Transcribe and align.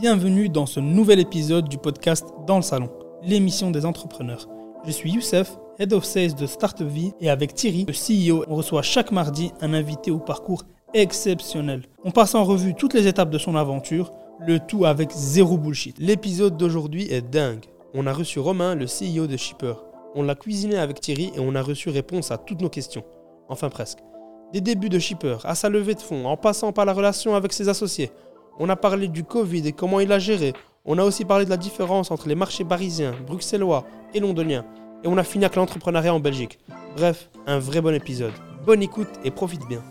Bienvenue 0.00 0.48
dans 0.48 0.64
ce 0.64 0.80
nouvel 0.80 1.20
épisode 1.20 1.68
du 1.68 1.76
podcast 1.76 2.26
Dans 2.46 2.56
le 2.56 2.62
Salon, 2.62 2.88
l'émission 3.22 3.70
des 3.70 3.84
entrepreneurs. 3.84 4.48
Je 4.86 4.92
suis 4.92 5.10
Youssef, 5.10 5.58
Head 5.78 5.92
of 5.92 6.04
Sales 6.04 6.34
de 6.34 6.46
Startup 6.46 6.88
et 7.20 7.28
avec 7.28 7.52
Thierry, 7.52 7.84
le 7.86 7.92
CEO, 7.92 8.46
on 8.48 8.54
reçoit 8.54 8.80
chaque 8.80 9.12
mardi 9.12 9.52
un 9.60 9.74
invité 9.74 10.10
au 10.10 10.18
parcours 10.18 10.62
exceptionnel. 10.94 11.82
On 12.02 12.12
passe 12.12 12.34
en 12.34 12.44
revue 12.44 12.74
toutes 12.74 12.94
les 12.94 13.08
étapes 13.08 13.28
de 13.28 13.36
son 13.36 13.56
aventure, 13.56 14.10
le 14.38 14.58
tout 14.58 14.86
avec 14.86 15.10
zéro 15.12 15.58
bullshit. 15.58 15.98
L'épisode 15.98 16.56
d'aujourd'hui 16.56 17.12
est 17.12 17.20
dingue. 17.20 17.66
On 17.92 18.06
a 18.06 18.12
reçu 18.14 18.38
Romain, 18.38 18.74
le 18.74 18.86
CEO 18.86 19.26
de 19.26 19.36
Shipper. 19.36 19.74
On 20.14 20.22
l'a 20.22 20.34
cuisiné 20.34 20.78
avec 20.78 21.02
Thierry 21.02 21.30
et 21.36 21.40
on 21.40 21.54
a 21.54 21.60
reçu 21.60 21.90
réponse 21.90 22.30
à 22.30 22.38
toutes 22.38 22.62
nos 22.62 22.70
questions. 22.70 23.04
Enfin 23.50 23.68
presque. 23.68 23.98
Des 24.54 24.62
débuts 24.62 24.88
de 24.88 24.98
Shipper 24.98 25.36
à 25.44 25.54
sa 25.54 25.68
levée 25.68 25.94
de 25.94 26.00
fonds, 26.00 26.24
en 26.24 26.38
passant 26.38 26.72
par 26.72 26.86
la 26.86 26.94
relation 26.94 27.34
avec 27.34 27.52
ses 27.52 27.68
associés. 27.68 28.10
On 28.62 28.68
a 28.68 28.76
parlé 28.76 29.08
du 29.08 29.24
Covid 29.24 29.66
et 29.66 29.72
comment 29.72 30.00
il 30.00 30.12
a 30.12 30.18
géré. 30.18 30.52
On 30.84 30.98
a 30.98 31.02
aussi 31.02 31.24
parlé 31.24 31.46
de 31.46 31.50
la 31.50 31.56
différence 31.56 32.10
entre 32.10 32.28
les 32.28 32.34
marchés 32.34 32.62
parisiens, 32.62 33.14
bruxellois 33.26 33.86
et 34.12 34.20
londoniens. 34.20 34.66
Et 35.02 35.08
on 35.08 35.16
a 35.16 35.24
fini 35.24 35.46
avec 35.46 35.56
l'entrepreneuriat 35.56 36.12
en 36.12 36.20
Belgique. 36.20 36.58
Bref, 36.94 37.30
un 37.46 37.58
vrai 37.58 37.80
bon 37.80 37.94
épisode. 37.94 38.34
Bonne 38.66 38.82
écoute 38.82 39.08
et 39.24 39.30
profite 39.30 39.66
bien. 39.66 39.82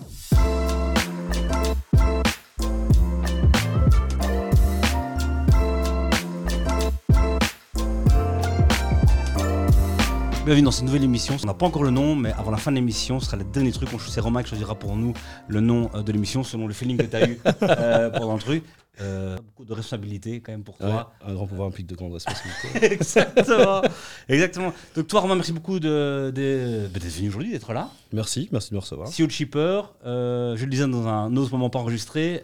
Bienvenue 10.50 10.66
dans 10.66 10.72
cette 10.72 10.86
nouvelle 10.86 11.04
émission. 11.04 11.38
On 11.44 11.46
n'a 11.46 11.54
pas 11.54 11.68
encore 11.68 11.84
le 11.84 11.92
nom, 11.92 12.16
mais 12.16 12.32
avant 12.32 12.50
la 12.50 12.58
fin 12.58 12.72
de 12.72 12.78
l'émission, 12.78 13.20
ce 13.20 13.28
sera 13.28 13.38
le 13.38 13.44
dernier 13.44 13.72
truc. 13.72 13.88
C'est 14.08 14.20
Romain 14.20 14.42
qui 14.42 14.50
choisira 14.50 14.74
pour 14.74 14.96
nous 14.96 15.14
le 15.48 15.60
nom 15.60 15.92
euh, 15.94 16.02
de 16.02 16.12
l'émission 16.12 16.44
selon 16.44 16.66
le 16.66 16.74
feeling 16.74 16.98
que 16.98 17.04
tu 17.04 17.16
as 17.16 17.30
eu 17.30 17.40
euh, 17.62 18.10
pendant 18.10 18.34
le 18.34 18.40
truc. 18.40 18.64
Euh, 19.00 19.38
beaucoup 19.38 19.64
de 19.64 19.74
responsabilité 19.74 20.42
quand 20.42 20.52
même 20.52 20.64
pour 20.64 20.76
toi. 20.80 21.14
un 21.24 21.36
grand 21.36 21.46
pouvoir 21.46 21.68
implique 21.68 21.86
de 21.86 21.94
grandes 21.94 22.14
responsabilités. 22.14 22.84
Exactement. 22.94 23.84
Exactement. 24.28 24.74
Donc 24.96 25.06
toi 25.06 25.20
Romain, 25.22 25.36
merci 25.36 25.54
beaucoup 25.54 25.80
de, 25.80 26.32
de, 26.34 26.88
d'être 26.92 27.06
venu 27.06 27.28
aujourd'hui, 27.28 27.52
d'être 27.52 27.72
là. 27.72 27.92
Merci, 28.12 28.50
merci 28.52 28.72
de 28.72 28.76
me 28.76 28.80
recevoir. 28.80 29.08
CEO 29.08 29.28
de 29.28 29.32
Shipper, 29.32 29.82
je 30.04 30.64
le 30.64 30.70
disais 30.72 30.88
dans 30.88 31.08
un 31.08 31.36
autre 31.38 31.52
moment 31.52 31.70
pas 31.70 31.78
enregistré, 31.78 32.42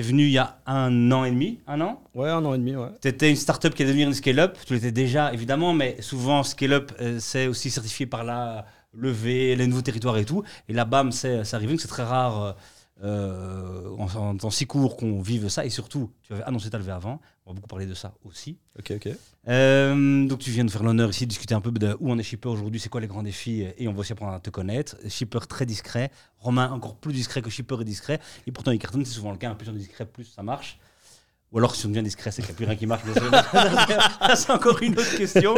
es 0.00 0.02
venu 0.02 0.24
il 0.24 0.32
y 0.32 0.38
a 0.38 0.58
un 0.66 1.12
an 1.12 1.24
et 1.24 1.30
demi, 1.30 1.60
un 1.66 1.80
an? 1.80 2.02
Ouais, 2.14 2.30
un 2.30 2.44
an 2.44 2.54
et 2.54 2.58
demi, 2.58 2.76
ouais. 2.76 2.88
Tu 3.00 3.08
étais 3.08 3.30
une 3.30 3.36
startup 3.36 3.74
qui 3.74 3.82
est 3.82 3.86
devenue 3.86 4.04
une 4.04 4.14
scale-up, 4.14 4.56
tu 4.66 4.74
l'étais 4.74 4.92
déjà 4.92 5.32
évidemment, 5.32 5.72
mais 5.72 6.00
souvent 6.00 6.42
scale-up, 6.42 6.92
c'est 7.18 7.46
aussi 7.46 7.70
certifié 7.70 8.06
par 8.06 8.24
la 8.24 8.66
levée, 8.92 9.56
les 9.56 9.66
nouveaux 9.66 9.82
territoires 9.82 10.18
et 10.18 10.24
tout. 10.24 10.42
Et 10.68 10.72
là, 10.72 10.84
bam, 10.84 11.12
c'est 11.12 11.54
arrivé, 11.54 11.76
c'est 11.78 11.88
très 11.88 12.04
rare 12.04 12.56
euh, 13.02 13.96
en, 13.96 14.36
temps 14.36 14.50
si 14.50 14.66
court 14.66 14.96
qu'on 14.96 15.20
vive 15.20 15.48
ça. 15.48 15.64
Et 15.64 15.70
surtout, 15.70 16.10
tu 16.22 16.32
avais 16.32 16.42
annoncé 16.42 16.70
ta 16.70 16.78
levée 16.78 16.92
avant. 16.92 17.20
On 17.46 17.50
va 17.50 17.54
beaucoup 17.54 17.68
parler 17.68 17.86
de 17.86 17.94
ça 17.94 18.14
aussi. 18.24 18.58
Ok, 18.78 18.92
ok. 18.96 19.08
Euh, 19.48 20.26
donc, 20.26 20.40
tu 20.40 20.50
viens 20.50 20.64
de 20.64 20.70
faire 20.70 20.82
l'honneur 20.82 21.08
ici, 21.10 21.24
de 21.24 21.30
discuter 21.30 21.54
un 21.54 21.60
peu 21.60 21.70
de 21.70 21.96
où 22.00 22.10
on 22.10 22.18
est 22.18 22.22
Shipper 22.22 22.48
aujourd'hui, 22.48 22.80
c'est 22.80 22.88
quoi 22.88 23.00
les 23.00 23.06
grands 23.06 23.22
défis. 23.22 23.66
Et 23.78 23.88
on 23.88 23.92
va 23.92 24.00
aussi 24.00 24.12
apprendre 24.12 24.32
à 24.32 24.40
te 24.40 24.50
connaître. 24.50 24.96
Shipper 25.08 25.40
très 25.48 25.64
discret. 25.64 26.10
Romain 26.38 26.70
encore 26.70 26.96
plus 26.96 27.12
discret 27.12 27.40
que 27.40 27.50
Shipper 27.50 27.76
est 27.80 27.84
discret. 27.84 28.20
Et 28.46 28.52
pourtant, 28.52 28.72
il 28.72 28.78
cartonne, 28.78 29.04
c'est 29.04 29.14
souvent 29.14 29.32
le 29.32 29.38
cas. 29.38 29.54
Plus 29.54 29.68
on 29.68 29.74
est 29.74 29.78
discret, 29.78 30.06
plus 30.06 30.24
ça 30.24 30.42
marche. 30.42 30.78
Ou 31.50 31.58
alors, 31.58 31.74
si 31.74 31.86
on 31.86 31.88
devient 31.88 32.02
discret, 32.02 32.30
c'est 32.30 32.42
qu'il 32.42 32.50
n'y 32.50 32.54
a 32.54 32.56
plus 32.56 32.66
rien 32.66 32.76
qui 32.76 32.86
marche. 32.86 33.02
c'est 34.36 34.50
encore 34.50 34.82
une 34.82 34.92
autre 34.92 35.16
question. 35.16 35.54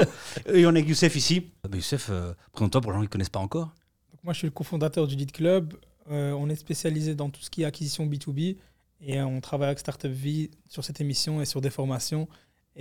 Et 0.47 0.65
on 0.65 0.71
est 0.71 0.79
avec 0.79 0.89
Youssef 0.89 1.17
ici. 1.17 1.51
Bah, 1.65 1.71
Youssef, 1.75 2.09
euh, 2.11 2.33
présente-toi 2.53 2.81
pour 2.81 2.93
les 2.93 2.97
gens 2.97 3.03
qui 3.03 3.09
ne 3.09 3.13
connaissent 3.13 3.29
pas 3.29 3.41
encore. 3.41 3.75
Donc 4.13 4.23
moi, 4.23 4.33
je 4.33 4.39
suis 4.39 4.47
le 4.47 4.53
cofondateur 4.53 5.09
du 5.09 5.17
Lead 5.17 5.33
Club. 5.33 5.75
Euh, 6.11 6.31
on 6.33 6.49
est 6.49 6.57
spécialisé 6.57 7.17
dans 7.17 7.29
tout 7.29 7.41
ce 7.41 7.51
qui 7.51 7.63
est 7.63 7.65
acquisition 7.65 8.07
B2B 8.07 8.57
et 9.01 9.21
on 9.21 9.41
travaille 9.41 9.69
avec 9.69 9.79
Startup 9.79 10.11
Vie 10.11 10.51
sur 10.69 10.85
cette 10.85 11.01
émission 11.01 11.41
et 11.41 11.45
sur 11.45 11.61
des 11.61 11.71
formations 11.71 12.29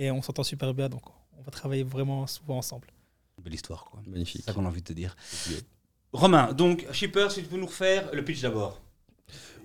et 0.00 0.10
on 0.10 0.22
s'entend 0.22 0.42
super 0.42 0.74
bien 0.74 0.88
donc 0.88 1.02
on 1.38 1.42
va 1.42 1.50
travailler 1.50 1.84
vraiment 1.84 2.26
souvent 2.26 2.58
ensemble. 2.58 2.88
Belle 3.42 3.54
histoire 3.54 3.84
quoi. 3.84 4.02
Magnifique. 4.06 4.42
C'est 4.44 4.50
ça 4.50 4.52
qu'on 4.52 4.64
a 4.64 4.68
envie 4.68 4.82
de 4.82 4.86
te 4.86 4.92
dire. 4.92 5.16
Romain, 6.12 6.52
donc 6.52 6.86
Shipper, 6.92 7.28
si 7.30 7.42
tu 7.42 7.48
peux 7.48 7.56
nous 7.56 7.66
refaire 7.66 8.10
le 8.12 8.24
pitch 8.24 8.42
d'abord. 8.42 8.80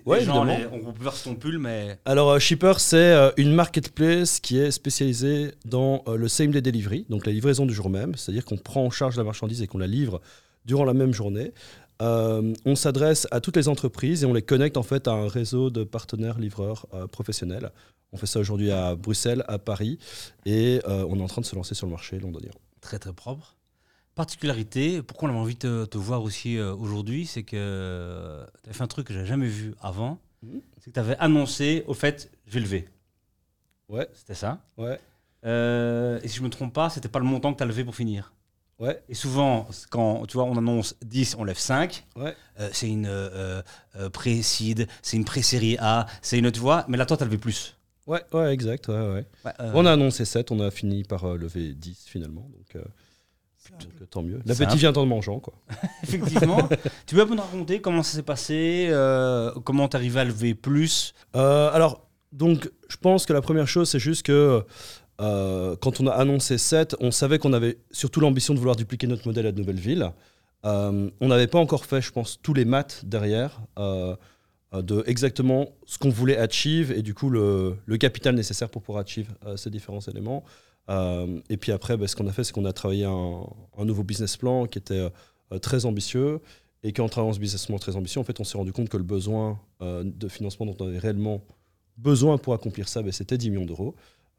Ouais, 0.06 0.22
gens, 0.22 0.46
évidemment. 0.46 0.76
on 0.88 0.92
peut 0.92 1.02
voir 1.02 1.20
ton 1.20 1.34
pull, 1.34 1.58
mais. 1.58 1.98
Alors, 2.04 2.30
euh, 2.30 2.38
Shipper, 2.38 2.74
c'est 2.78 2.96
euh, 2.96 3.32
une 3.36 3.52
marketplace 3.52 4.38
qui 4.38 4.56
est 4.56 4.70
spécialisée 4.70 5.52
dans 5.64 6.04
le 6.06 6.28
same 6.28 6.52
day 6.52 6.62
delivery, 6.62 7.06
donc 7.10 7.26
la 7.26 7.32
livraison 7.32 7.66
du 7.66 7.74
jour 7.74 7.90
même, 7.90 8.14
c'est-à-dire 8.14 8.44
qu'on 8.44 8.56
prend 8.56 8.84
en 8.84 8.90
charge 8.90 9.16
la 9.16 9.24
marchandise 9.24 9.62
et 9.62 9.66
qu'on 9.66 9.78
la 9.78 9.88
livre 9.88 10.20
durant 10.64 10.84
la 10.84 10.94
même 10.94 11.12
journée. 11.12 11.52
Euh, 12.02 12.52
on 12.64 12.76
s'adresse 12.76 13.26
à 13.30 13.40
toutes 13.40 13.56
les 13.56 13.68
entreprises 13.68 14.22
et 14.22 14.26
on 14.26 14.34
les 14.34 14.42
connecte 14.42 14.76
en 14.76 14.82
fait 14.82 15.08
à 15.08 15.12
un 15.12 15.28
réseau 15.28 15.70
de 15.70 15.84
partenaires 15.84 16.38
livreurs 16.38 16.86
euh, 16.94 17.06
professionnels. 17.06 17.70
On 18.12 18.16
fait 18.16 18.26
ça 18.26 18.38
aujourd'hui 18.38 18.70
à 18.70 18.94
Bruxelles, 18.94 19.44
à 19.48 19.58
Paris 19.58 19.98
et 20.44 20.80
euh, 20.86 21.06
on 21.08 21.18
est 21.18 21.22
en 21.22 21.26
train 21.26 21.40
de 21.40 21.46
se 21.46 21.56
lancer 21.56 21.74
sur 21.74 21.86
le 21.86 21.92
marché 21.92 22.18
londonien. 22.18 22.50
Très 22.80 22.98
très 22.98 23.12
propre. 23.12 23.56
Particularité, 24.14 25.02
pourquoi 25.02 25.28
on 25.28 25.32
avait 25.32 25.40
envie 25.40 25.56
de 25.56 25.84
te, 25.84 25.98
voir 25.98 26.22
aussi 26.22 26.58
aujourd'hui, 26.58 27.26
c'est 27.26 27.42
que 27.42 28.46
tu 28.64 28.70
as 28.70 28.72
fait 28.72 28.82
un 28.82 28.86
truc 28.86 29.08
que 29.08 29.12
j'ai 29.12 29.26
jamais 29.26 29.46
vu 29.46 29.74
avant. 29.80 30.18
Mhm. 30.42 30.62
C'est 30.78 30.90
que 30.90 30.94
tu 30.94 31.00
avais 31.00 31.16
annoncé 31.18 31.84
au 31.86 31.92
fait, 31.92 32.30
je 32.46 32.54
vais 32.54 32.60
lever. 32.60 32.88
Ouais. 33.90 34.08
C'était 34.14 34.34
ça. 34.34 34.60
Ouais. 34.78 34.98
et 35.44 36.28
si 36.28 36.38
je 36.38 36.42
me 36.42 36.48
trompe 36.48 36.72
pas, 36.72 36.88
c'était 36.88 37.08
pas 37.08 37.18
le 37.18 37.26
montant 37.26 37.52
que 37.52 37.58
tu 37.58 37.62
as 37.62 37.66
levé 37.66 37.84
pour 37.84 37.94
finir. 37.94 38.32
Ouais. 38.78 39.02
Et 39.08 39.14
souvent, 39.14 39.66
quand 39.90 40.26
tu 40.26 40.36
vois, 40.36 40.44
on 40.44 40.56
annonce 40.56 40.96
10, 41.04 41.36
on 41.38 41.44
lève 41.44 41.58
5. 41.58 42.06
Ouais. 42.16 42.34
Euh, 42.60 42.68
c'est 42.72 42.88
une 42.88 43.06
euh, 43.06 43.62
euh, 43.96 44.10
pré-seed, 44.10 44.86
c'est 45.02 45.16
une 45.16 45.24
pré-série 45.24 45.78
A, 45.80 46.06
c'est 46.20 46.38
une, 46.38 46.50
tu 46.52 46.60
vois, 46.60 46.84
mais 46.88 46.98
là, 46.98 47.06
toi, 47.06 47.16
tu 47.16 47.22
as 47.22 47.26
levé 47.26 47.38
plus. 47.38 47.76
Ouais, 48.06 48.22
ouais, 48.32 48.52
exact. 48.52 48.88
Ouais, 48.88 48.94
ouais. 48.94 49.26
on 49.58 49.86
a 49.86 49.92
annoncé 49.92 50.24
7, 50.24 50.52
on 50.52 50.60
a 50.60 50.70
fini 50.70 51.04
par 51.04 51.26
lever 51.36 51.72
10 51.72 52.04
finalement. 52.06 52.48
Donc, 52.52 52.82
tant 54.10 54.22
mieux. 54.22 54.40
L'appétit 54.44 54.76
vient 54.76 54.92
en 54.92 55.06
mangeant, 55.06 55.40
quoi. 55.40 55.54
Effectivement. 56.04 56.68
tu 57.06 57.16
peux 57.16 57.24
nous 57.24 57.42
raconter 57.42 57.80
comment 57.80 58.04
ça 58.04 58.16
s'est 58.16 58.22
passé, 58.22 58.90
comment 59.64 59.88
tu 59.88 59.96
arrivé 59.96 60.20
à 60.20 60.24
lever 60.24 60.54
plus? 60.54 61.14
Alors, 61.32 62.06
donc, 62.30 62.70
je 62.88 62.96
pense 62.96 63.26
que 63.26 63.32
la 63.32 63.40
première 63.40 63.66
chose, 63.66 63.88
c'est 63.88 63.98
juste 63.98 64.24
que 64.24 64.64
euh, 65.20 65.76
quand 65.76 66.00
on 66.00 66.06
a 66.06 66.12
annoncé 66.12 66.58
7, 66.58 66.96
on 67.00 67.10
savait 67.10 67.38
qu'on 67.38 67.52
avait 67.52 67.78
surtout 67.90 68.20
l'ambition 68.20 68.54
de 68.54 68.58
vouloir 68.58 68.76
dupliquer 68.76 69.06
notre 69.06 69.26
modèle 69.26 69.46
à 69.46 69.52
de 69.52 69.58
nouvelles 69.58 69.80
villes. 69.80 70.12
Euh, 70.64 71.10
on 71.20 71.28
n'avait 71.28 71.46
pas 71.46 71.58
encore 71.58 71.86
fait, 71.86 72.00
je 72.00 72.12
pense, 72.12 72.40
tous 72.42 72.54
les 72.54 72.64
maths 72.64 73.02
derrière 73.04 73.60
euh, 73.78 74.16
de 74.72 75.04
exactement 75.06 75.68
ce 75.86 75.98
qu'on 75.98 76.10
voulait 76.10 76.36
achieve 76.36 76.92
et 76.92 77.02
du 77.02 77.14
coup 77.14 77.30
le, 77.30 77.76
capital 77.98 78.34
nécessaire 78.34 78.68
pour 78.68 78.82
pouvoir 78.82 79.04
achieve 79.04 79.32
ces 79.56 79.70
différents 79.70 80.00
éléments. 80.00 80.44
et 80.88 81.56
puis 81.56 81.72
après, 81.72 81.96
ben, 81.96 82.06
ce 82.06 82.16
qu'on 82.16 82.26
a 82.26 82.32
fait, 82.32 82.44
c'est 82.44 82.52
qu'on 82.52 82.64
a 82.64 82.72
travaillé 82.72 83.04
un, 83.04 83.84
nouveau 83.84 84.02
business 84.02 84.36
plan 84.36 84.66
qui 84.66 84.78
était 84.78 85.08
très 85.62 85.86
ambitieux 85.86 86.40
et 86.82 86.92
qu'en 86.92 87.08
travaillant 87.08 87.32
ce 87.32 87.38
business 87.38 87.66
plan 87.66 87.78
très 87.78 87.96
ambitieux, 87.96 88.20
en 88.20 88.24
fait, 88.24 88.38
on 88.38 88.44
s'est 88.44 88.58
rendu 88.58 88.72
compte 88.72 88.90
que 88.90 88.98
le 88.98 89.04
besoin 89.04 89.58
de 89.80 90.28
financement 90.28 90.66
dont 90.66 90.76
on 90.80 90.88
avait 90.88 90.98
réellement 90.98 91.42
besoin 91.96 92.36
pour 92.36 92.52
accomplir 92.52 92.88
ça, 92.88 93.02
ben, 93.02 93.12
c'était 93.12 93.38
10 93.38 93.50
millions 93.50 93.66
d'euros. 93.66 93.94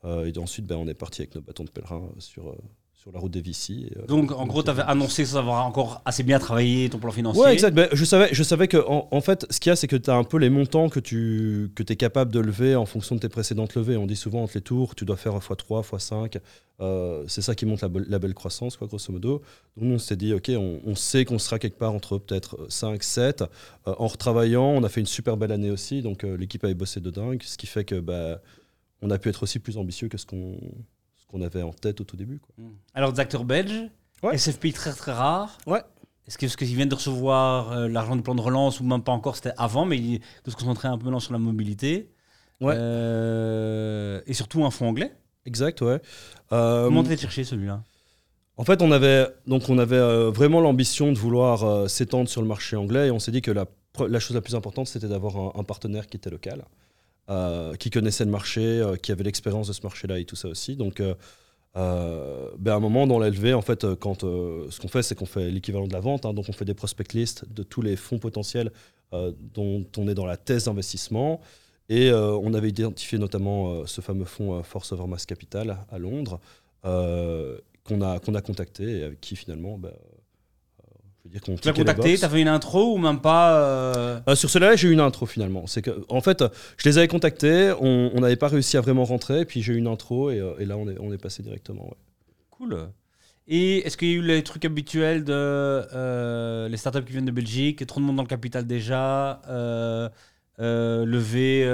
Euh, 0.07 0.31
et 0.33 0.37
ensuite, 0.37 0.65
ben, 0.65 0.77
on 0.77 0.87
est 0.87 0.93
parti 0.93 1.21
avec 1.21 1.35
nos 1.35 1.41
bâtons 1.41 1.65
de 1.65 1.69
pèlerin 1.69 2.01
sur, 2.19 2.47
euh, 2.47 2.55
sur 2.93 3.11
la 3.11 3.19
route 3.19 3.31
des 3.31 3.41
Vici. 3.41 3.91
Euh, 3.97 4.05
Donc, 4.05 4.31
en 4.31 4.47
gros, 4.47 4.63
tu 4.63 4.69
avais 4.69 4.83
annoncé 4.83 5.25
sans 5.25 5.37
avoir 5.37 5.65
encore 5.65 6.01
assez 6.05 6.23
bien 6.23 6.39
travaillé 6.39 6.89
ton 6.89 6.97
plan 6.97 7.11
financier. 7.11 7.43
Oui, 7.43 7.51
exact. 7.51 7.73
Ben, 7.73 7.89
je 7.91 8.05
savais, 8.05 8.29
je 8.31 8.43
savais 8.43 8.69
que, 8.69 8.77
en, 8.87 9.21
fait, 9.21 9.45
ce 9.49 9.59
qu'il 9.59 9.69
y 9.69 9.73
a, 9.73 9.75
c'est 9.75 9.87
que 9.87 9.97
tu 9.97 10.09
as 10.09 10.15
un 10.15 10.23
peu 10.23 10.37
les 10.37 10.49
montants 10.49 10.87
que 10.87 10.99
tu 10.99 11.71
que 11.75 11.83
es 11.83 11.95
capable 11.95 12.31
de 12.31 12.39
lever 12.39 12.75
en 12.75 12.85
fonction 12.85 13.15
de 13.15 13.19
tes 13.19 13.29
précédentes 13.29 13.75
levées. 13.75 13.97
On 13.97 14.07
dit 14.07 14.15
souvent 14.15 14.43
entre 14.43 14.53
les 14.55 14.61
tours, 14.61 14.95
tu 14.95 15.03
dois 15.03 15.17
faire 15.17 15.33
x3, 15.37 15.83
x5. 15.83 16.39
c'est 17.27 17.41
ça 17.41 17.53
qui 17.53 17.65
monte 17.65 17.81
la, 17.81 18.19
belle 18.19 18.33
croissance, 18.33 18.77
quoi, 18.77 18.87
grosso 18.87 19.11
modo. 19.11 19.41
Donc, 19.75 19.89
nous, 19.89 19.95
on 19.95 19.99
s'est 19.99 20.15
dit, 20.15 20.33
OK, 20.33 20.49
on, 20.55 20.95
sait 20.95 21.25
qu'on 21.25 21.39
sera 21.39 21.59
quelque 21.59 21.77
part 21.77 21.93
entre 21.93 22.17
peut-être 22.17 22.65
5, 22.69 23.03
7. 23.03 23.43
en 23.85 24.07
retravaillant, 24.07 24.63
on 24.63 24.83
a 24.83 24.89
fait 24.89 25.01
une 25.01 25.05
super 25.05 25.35
belle 25.35 25.51
année 25.51 25.71
aussi. 25.71 26.01
Donc, 26.01 26.23
l'équipe 26.23 26.63
avait 26.63 26.75
bossé 26.75 27.01
de 27.01 27.09
dingue, 27.09 27.41
ce 27.43 27.57
qui 27.57 27.67
fait 27.67 27.83
que. 27.83 27.99
Bah, 27.99 28.39
on 29.01 29.09
a 29.09 29.17
pu 29.17 29.29
être 29.29 29.43
aussi 29.43 29.59
plus 29.59 29.77
ambitieux 29.77 30.07
que 30.07 30.17
ce 30.17 30.25
qu'on 30.25 30.59
qu'on 31.27 31.41
avait 31.41 31.61
en 31.61 31.73
tête 31.73 31.99
au 31.99 32.03
tout 32.03 32.15
début. 32.15 32.39
Quoi. 32.39 32.55
Hmm. 32.57 32.75
Alors, 32.93 33.11
des 33.11 33.19
acteurs 33.19 33.43
belges, 33.43 33.89
SFP 34.23 34.73
très 34.73 34.93
très 34.93 35.11
rare. 35.11 35.57
Ouais. 35.67 35.81
Est-ce 36.27 36.37
que 36.37 36.47
ce 36.47 36.57
qu'ils 36.57 36.75
viennent 36.75 36.89
de 36.89 36.95
recevoir 36.95 37.71
euh, 37.71 37.87
l'argent 37.87 38.15
du 38.15 38.21
plan 38.21 38.35
de 38.35 38.41
relance 38.41 38.79
ou 38.79 38.83
même 38.83 39.01
pas 39.01 39.13
encore, 39.13 39.35
c'était 39.35 39.53
avant, 39.57 39.85
mais 39.85 39.99
de 39.99 40.51
se 40.51 40.55
concentrer 40.55 40.87
un 40.89 40.97
peu 40.97 41.05
maintenant 41.05 41.19
sur 41.19 41.33
la 41.33 41.39
mobilité 41.39 42.11
Ouais. 42.59 42.73
Euh, 42.75 44.19
et 44.25 44.33
surtout 44.33 44.65
un 44.65 44.71
fonds 44.71 44.87
anglais 44.87 45.13
Exact, 45.45 45.79
ouais. 45.81 46.01
Euh, 46.51 46.85
Comment 46.85 47.03
t'es 47.03 47.15
cherché 47.15 47.43
celui-là? 47.43 47.83
En 48.57 48.63
fait, 48.63 48.81
on 48.81 48.91
avait, 48.91 49.27
donc 49.45 49.69
on 49.69 49.77
avait 49.77 50.31
vraiment 50.31 50.59
l'ambition 50.59 51.11
de 51.11 51.17
vouloir 51.17 51.87
s'étendre 51.87 52.27
sur 52.27 52.41
le 52.41 52.47
marché 52.47 52.75
anglais 52.75 53.07
et 53.07 53.11
on 53.11 53.19
s'est 53.19 53.31
dit 53.31 53.43
que 53.43 53.51
la, 53.51 53.65
la 54.09 54.19
chose 54.19 54.33
la 54.33 54.41
plus 54.41 54.55
importante, 54.55 54.87
c'était 54.87 55.07
d'avoir 55.07 55.55
un, 55.55 55.63
partenaire 55.63 56.07
qui 56.07 56.17
était 56.17 56.31
local. 56.31 56.65
Euh, 57.29 57.75
qui 57.75 57.89
connaissait 57.89 58.23
le 58.23 58.31
marché, 58.31 58.61
euh, 58.61 58.95
qui 58.95 59.11
avait 59.11 59.25
l'expérience 59.25 59.67
de 59.67 59.73
ce 59.73 59.81
marché-là 59.83 60.17
et 60.17 60.23
tout 60.23 60.37
ça 60.37 60.47
aussi. 60.47 60.77
Donc, 60.77 61.01
euh, 61.01 61.13
ben 62.57 62.71
à 62.71 62.75
un 62.75 62.79
moment 62.79 63.05
dans 63.05 63.19
l'élevé, 63.19 63.53
en 63.53 63.61
fait, 63.61 63.85
quand 63.95 64.21
ce 64.21 64.79
qu'on 64.79 64.87
fait, 64.87 65.03
c'est 65.03 65.13
qu'on 65.13 65.25
fait 65.25 65.51
l'équivalent 65.51 65.87
de 65.87 65.93
la 65.93 65.99
vente. 65.99 66.25
Hein. 66.25 66.33
donc, 66.33 66.45
on 66.47 66.53
fait 66.53 66.63
des 66.63 66.73
prospect 66.73 67.03
lists 67.13 67.43
de 67.51 67.63
tous 67.63 67.81
les 67.81 67.97
fonds 67.97 68.17
potentiels 68.17 68.71
dont 69.11 69.85
on 69.97 70.07
est 70.07 70.15
dans 70.15 70.25
la 70.25 70.37
thèse 70.37 70.65
d'investissement. 70.65 71.41
Et 71.89 72.11
on 72.11 72.53
avait 72.53 72.69
identifié 72.69 73.19
notamment 73.19 73.85
ce 73.85 74.01
fameux 74.01 74.25
fonds 74.25 74.63
Force 74.63 74.91
Over 74.91 75.05
Mass 75.05 75.25
Capital 75.25 75.77
à 75.91 75.99
Londres, 75.99 76.39
qu'on 76.81 78.01
a, 78.01 78.19
qu'on 78.19 78.35
a 78.35 78.41
contacté 78.41 78.99
et 78.99 79.03
avec 79.03 79.21
qui 79.21 79.35
finalement, 79.35 79.77
bah, 79.77 79.93
dire 81.27 81.41
qu'on 81.41 81.55
Tu 81.55 81.67
l'as 81.67 81.73
contacté, 81.73 82.17
t'as 82.17 82.29
fait 82.29 82.41
une 82.41 82.47
intro 82.47 82.93
ou 82.93 82.97
même 82.97 83.19
pas 83.19 83.59
euh, 83.59 84.19
Euh, 84.27 84.35
sur 84.35 84.49
cela, 84.49 84.75
j'ai 84.75 84.87
eu 84.87 84.91
une 84.91 84.99
intro 84.99 85.25
finalement. 85.25 85.67
C'est 85.67 85.81
que, 85.81 85.91
en 86.09 86.21
fait, 86.21 86.43
je 86.77 86.87
les 86.89 86.97
avais 86.97 87.07
contactés, 87.07 87.73
on 87.79 88.19
n'avait 88.19 88.35
pas 88.35 88.47
réussi 88.47 88.77
à 88.77 88.81
vraiment 88.81 89.05
rentrer, 89.05 89.45
puis 89.45 89.61
j'ai 89.61 89.73
eu 89.73 89.77
une 89.77 89.87
intro 89.87 90.31
et, 90.31 90.39
euh, 90.39 90.53
et 90.59 90.65
là 90.65 90.77
on 90.77 90.87
est, 90.89 90.97
on 90.99 91.11
est 91.13 91.17
passé 91.17 91.43
directement. 91.43 91.85
ouais. 91.85 91.97
Cool. 92.51 92.77
Et 93.47 93.85
est-ce 93.85 93.95
qu'il 93.95 94.09
y 94.09 94.11
a 94.11 94.15
eu 94.15 94.21
les 94.21 94.43
trucs 94.43 94.65
habituels 94.65 95.23
de 95.23 95.31
euh, 95.33 96.67
les 96.67 96.75
startups 96.77 97.03
qui 97.05 97.13
viennent 97.13 97.25
de 97.25 97.31
Belgique, 97.31 97.85
trop 97.85 97.99
de 98.01 98.05
monde 98.05 98.17
dans 98.17 98.23
le 98.23 98.27
capital 98.27 98.65
déjà, 98.65 99.41
euh, 99.47 100.09
lever 100.59 101.65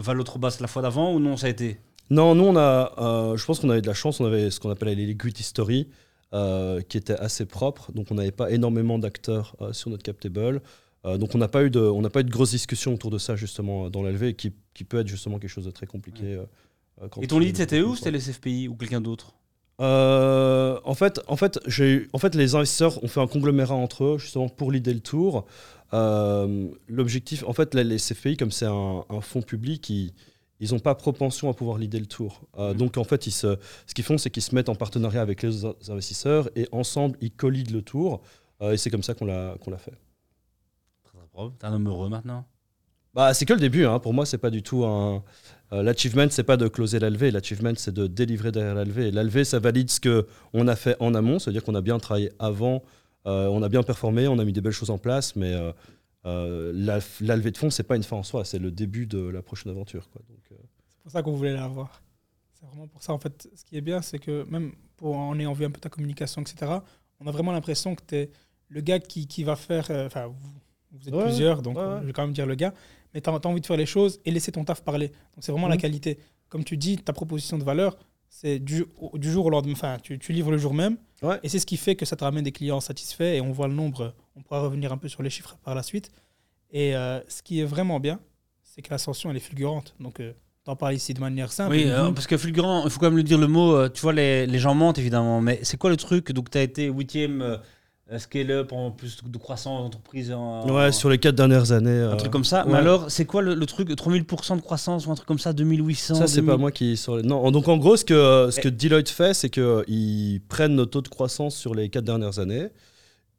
Valo 0.00 0.22
trop 0.24 0.38
basse 0.38 0.60
la 0.60 0.66
fois 0.66 0.82
d'avant 0.82 1.12
ou 1.14 1.20
non 1.20 1.36
ça 1.36 1.46
a 1.46 1.50
été? 1.50 1.78
Non, 2.08 2.34
nous 2.34 2.44
on 2.44 2.56
a, 2.56 3.34
je 3.36 3.44
pense 3.44 3.60
qu'on 3.60 3.70
avait 3.70 3.82
de 3.82 3.86
la 3.86 3.94
chance, 3.94 4.18
on 4.20 4.24
avait 4.24 4.50
ce 4.50 4.58
qu'on 4.58 4.70
appelle 4.70 4.96
les 4.96 5.06
liquidity 5.06 5.44
story, 5.44 5.86
euh, 6.32 6.80
qui 6.82 6.96
était 6.96 7.16
assez 7.16 7.44
propre, 7.44 7.90
donc 7.90 8.06
on 8.12 8.14
n'avait 8.14 8.30
pas 8.30 8.52
énormément 8.52 9.00
d'acteurs 9.00 9.56
euh, 9.60 9.72
sur 9.72 9.90
notre 9.90 10.04
cap 10.04 10.20
table. 10.20 10.62
Euh, 11.04 11.18
donc 11.18 11.34
on 11.34 11.38
n'a 11.38 11.48
pas 11.48 11.64
eu 11.64 11.70
de, 11.70 11.80
on 11.80 12.02
n'a 12.02 12.10
pas 12.10 12.20
eu 12.20 12.24
de 12.24 12.30
grosses 12.30 12.52
discussions 12.52 12.94
autour 12.94 13.10
de 13.10 13.18
ça 13.18 13.34
justement 13.34 13.90
dans 13.90 14.02
la 14.02 14.12
levée, 14.12 14.34
qui, 14.34 14.52
qui 14.72 14.84
peut 14.84 15.00
être 15.00 15.08
justement 15.08 15.40
quelque 15.40 15.50
chose 15.50 15.64
de 15.64 15.72
très 15.72 15.86
compliqué. 15.86 16.40
quand 17.10 17.20
Et 17.20 17.26
ton 17.26 17.40
lead 17.40 17.56
c'était 17.56 17.80
où? 17.80 17.96
C'était 17.96 18.12
les 18.12 18.20
CFPI 18.20 18.68
ou 18.68 18.76
quelqu'un 18.76 19.00
d'autre? 19.00 19.34
En 19.80 20.94
fait, 20.94 21.20
en 21.26 21.36
fait, 21.36 21.58
j'ai 21.66 22.06
en 22.12 22.18
fait, 22.18 22.34
les 22.36 22.54
investisseurs 22.54 23.02
ont 23.02 23.08
fait 23.08 23.20
un 23.20 23.26
conglomérat 23.26 23.74
entre 23.74 24.04
eux 24.04 24.18
justement 24.18 24.48
pour 24.48 24.70
l'idée 24.70 24.94
le 24.94 25.00
tour. 25.00 25.46
L'objectif, 25.92 27.42
en 27.44 27.54
fait, 27.54 27.74
les, 27.74 27.82
les 27.82 27.96
CFPI, 27.96 28.36
comme 28.36 28.52
c'est 28.52 28.66
un, 28.66 29.04
un 29.08 29.20
fonds 29.20 29.42
public, 29.42 29.90
ils 29.90 30.12
ils 30.60 30.72
n'ont 30.72 30.78
pas 30.78 30.94
propension 30.94 31.48
à 31.50 31.54
pouvoir 31.54 31.78
l'idée 31.78 31.98
le 31.98 32.06
tour. 32.06 32.42
Euh, 32.58 32.72
Mhm. 32.72 32.76
Donc 32.78 32.96
en 32.98 33.04
fait, 33.04 33.26
ils 33.26 33.32
se, 33.32 33.56
ce 33.86 33.94
qu'ils 33.94 34.04
font, 34.04 34.18
c'est 34.18 34.30
qu'ils 34.30 34.42
se 34.42 34.54
mettent 34.54 34.68
en 34.68 34.74
partenariat 34.74 35.22
avec 35.22 35.42
les 35.42 35.64
investisseurs 35.90 36.48
et 36.54 36.68
ensemble, 36.72 37.16
ils 37.20 37.32
collident 37.32 37.72
le 37.72 37.82
tour. 37.82 38.20
Euh, 38.62 38.72
et 38.72 38.76
c'est 38.76 38.90
comme 38.90 39.02
ça 39.02 39.14
qu'on 39.14 39.24
l'a 39.26 39.56
qu'on 39.60 39.70
l'a 39.70 39.78
fait. 39.78 39.94
Très 41.04 41.18
propre. 41.32 41.56
T'es 41.58 41.66
un 41.66 41.72
homme 41.74 41.88
heureux 41.88 42.08
maintenant? 42.08 42.44
Bah, 43.14 43.34
c'est 43.34 43.44
que 43.44 43.54
le 43.54 43.58
début. 43.60 43.86
Hein. 43.86 43.98
Pour 43.98 44.14
moi, 44.14 44.24
c'est 44.26 44.38
pas 44.38 44.50
du 44.50 44.62
tout 44.62 44.84
un. 44.84 45.24
euh, 45.72 45.82
L'achievement, 45.82 46.26
c'est 46.30 46.44
pas 46.44 46.56
de 46.56 46.68
closer 46.68 46.98
la 47.00 47.10
levée. 47.10 47.30
L'achievement, 47.32 47.72
c'est 47.76 47.92
de 47.94 48.06
délivrer 48.06 48.52
derrière 48.52 48.74
la 48.74 48.84
levée. 48.84 49.10
La 49.10 49.24
levée, 49.24 49.44
ça 49.44 49.58
valide 49.58 49.90
ce 49.90 49.98
que 49.98 50.26
on 50.52 50.68
a 50.68 50.76
fait 50.76 50.96
en 51.00 51.14
amont, 51.14 51.38
c'est-à-dire 51.40 51.64
qu'on 51.64 51.74
a 51.74 51.80
bien 51.80 51.98
travaillé 51.98 52.30
avant, 52.38 52.82
euh, 53.26 53.46
on 53.48 53.62
a 53.62 53.68
bien 53.68 53.82
performé, 53.82 54.28
on 54.28 54.38
a 54.38 54.44
mis 54.44 54.52
des 54.52 54.60
belles 54.60 54.72
choses 54.72 54.90
en 54.90 54.98
place, 54.98 55.34
mais 55.34 55.52
euh, 56.26 56.72
la, 56.74 57.00
la 57.20 57.36
levée 57.36 57.50
de 57.50 57.56
fonds, 57.58 57.70
c'est 57.70 57.82
pas 57.82 57.96
une 57.96 58.02
fin 58.04 58.16
en 58.16 58.22
soi, 58.22 58.44
c'est 58.44 58.58
le 58.60 58.70
début 58.70 59.06
de 59.06 59.18
la 59.18 59.42
prochaine 59.42 59.72
aventure. 59.72 60.08
Quoi. 60.10 60.22
Donc, 60.28 60.38
C'est 60.48 60.49
pour 61.02 61.10
ça 61.12 61.22
qu'on 61.22 61.32
voulait 61.32 61.52
l'avoir. 61.54 62.02
C'est 62.52 62.66
vraiment 62.66 62.86
pour 62.88 63.02
ça. 63.02 63.12
En 63.12 63.18
fait, 63.18 63.48
ce 63.54 63.64
qui 63.64 63.76
est 63.76 63.80
bien, 63.80 64.02
c'est 64.02 64.18
que 64.18 64.44
même 64.50 64.72
pour, 64.96 65.16
en 65.16 65.38
ayant 65.38 65.52
vu 65.52 65.64
un 65.64 65.70
peu 65.70 65.80
ta 65.80 65.88
communication, 65.88 66.42
etc., 66.42 66.72
on 67.20 67.26
a 67.26 67.30
vraiment 67.30 67.52
l'impression 67.52 67.94
que 67.94 68.02
tu 68.06 68.14
es 68.16 68.30
le 68.68 68.80
gars 68.80 68.98
qui, 69.00 69.26
qui 69.26 69.44
va 69.44 69.56
faire. 69.56 69.90
euh, 69.90 70.06
Enfin, 70.06 70.26
vous, 70.26 70.36
vous 70.92 71.08
êtes 71.08 71.14
Ouais, 71.14 71.22
plusieurs, 71.24 71.62
donc 71.62 71.76
ouais, 71.76 71.84
ouais. 71.84 71.98
je 72.02 72.06
vais 72.06 72.12
quand 72.12 72.22
même 72.22 72.32
dire 72.34 72.46
le 72.46 72.54
gars. 72.54 72.74
Mais 73.14 73.20
tu 73.20 73.28
as, 73.30 73.46
envie 73.46 73.60
de 73.60 73.66
faire 73.66 73.76
les 73.76 73.86
choses 73.86 74.20
et 74.24 74.30
laisser 74.30 74.52
ton 74.52 74.64
taf 74.64 74.82
parler. 74.82 75.08
Donc 75.08 75.40
c'est 75.42 75.52
vraiment 75.52 75.68
la 75.68 75.74
Mhm. 75.76 75.80
qualité. 75.80 76.18
Comme 76.48 76.64
tu 76.64 76.76
dis, 76.76 76.96
ta 76.98 77.12
proposition 77.12 77.58
de 77.58 77.64
valeur, 77.64 77.96
c'est 78.28 78.58
du, 78.58 78.84
du 79.14 79.30
jour 79.32 79.46
au 79.46 79.50
lendemain. 79.50 79.72
Enfin, 79.72 79.96
tu, 80.02 80.18
tu 80.18 80.32
livres 80.32 80.50
le 80.52 80.58
jour 80.58 80.74
même. 80.74 80.96
Et 81.42 81.48
c'est 81.48 81.58
ce 81.58 81.66
qui 81.66 81.76
fait 81.76 81.96
que 81.96 82.04
ça 82.06 82.14
te 82.16 82.22
ramène 82.24 82.44
des 82.44 82.52
clients 82.52 82.80
satisfaits. 82.80 83.34
Et 83.36 83.40
on 83.40 83.50
voit 83.52 83.68
le 83.68 83.74
nombre. 83.74 84.14
On 84.36 84.42
pourra 84.42 84.60
revenir 84.62 84.92
un 84.92 84.98
peu 84.98 85.08
sur 85.08 85.22
les 85.22 85.30
chiffres 85.30 85.56
par 85.64 85.74
la 85.74 85.82
suite. 85.82 86.10
Et 86.70 86.94
euh, 86.94 87.20
ce 87.28 87.42
qui 87.42 87.60
est 87.60 87.64
vraiment 87.64 87.98
bien, 88.00 88.20
c'est 88.62 88.82
que 88.82 88.90
l'ascension, 88.90 89.30
elle 89.30 89.36
est 89.36 89.40
fulgurante. 89.40 89.94
Donc, 89.98 90.20
euh, 90.20 90.32
t'en 90.64 90.76
parles 90.76 90.94
ici 90.94 91.14
de 91.14 91.20
manière 91.20 91.52
simple. 91.52 91.72
Oui, 91.74 91.84
euh, 91.86 92.10
parce 92.12 92.26
que 92.26 92.36
fulgurant, 92.36 92.84
il 92.84 92.90
faut 92.90 93.00
quand 93.00 93.06
même 93.06 93.16
le 93.16 93.22
dire 93.22 93.38
le 93.38 93.46
mot. 93.48 93.74
euh, 93.74 93.88
tu 93.88 94.00
vois, 94.02 94.12
les, 94.12 94.46
les 94.46 94.58
gens 94.58 94.74
mentent 94.74 94.98
évidemment, 94.98 95.40
mais 95.40 95.60
c'est 95.62 95.76
quoi 95.76 95.90
le 95.90 95.96
truc 95.96 96.32
Donc, 96.32 96.50
tu 96.50 96.58
as 96.58 96.62
été 96.62 96.86
huitième 96.88 97.40
euh, 97.42 98.18
scale-up 98.18 98.72
en 98.72 98.90
plus 98.90 99.18
de 99.24 99.38
croissance 99.38 99.82
d'entreprise. 99.82 100.32
En, 100.32 100.68
ouais, 100.70 100.92
sur 100.92 101.08
les 101.10 101.18
quatre 101.18 101.34
dernières 101.36 101.72
années. 101.72 101.90
un 101.90 102.12
euh, 102.12 102.16
truc 102.16 102.30
comme 102.30 102.44
ça. 102.44 102.64
ouais. 102.66 102.72
Mais 102.72 102.78
alors, 102.78 103.10
c'est 103.10 103.24
quoi 103.24 103.40
le, 103.42 103.54
le 103.54 103.66
truc 103.66 103.88
3000% 103.90 104.56
de 104.56 104.60
croissance 104.60 105.06
ou 105.06 105.10
un 105.10 105.14
truc 105.14 105.26
comme 105.26 105.38
ça 105.38 105.52
2800 105.52 106.14
Ça, 106.16 106.26
c'est 106.26 106.36
2000? 106.36 106.50
pas 106.50 106.56
moi 106.58 106.70
qui. 106.72 106.96
Sur 106.96 107.16
les- 107.16 107.22
Non, 107.22 107.50
donc 107.50 107.66
en 107.68 107.78
gros, 107.78 107.96
ce 107.96 108.04
que, 108.04 108.48
ce 108.50 108.60
que 108.60 108.68
Deloitte 108.68 109.08
fait, 109.08 109.32
c'est 109.34 109.50
qu'ils 109.50 110.40
prennent 110.48 110.74
nos 110.74 110.86
taux 110.86 111.02
de 111.02 111.08
croissance 111.08 111.56
sur 111.56 111.74
les 111.74 111.88
quatre 111.88 112.04
dernières 112.04 112.38
années. 112.38 112.68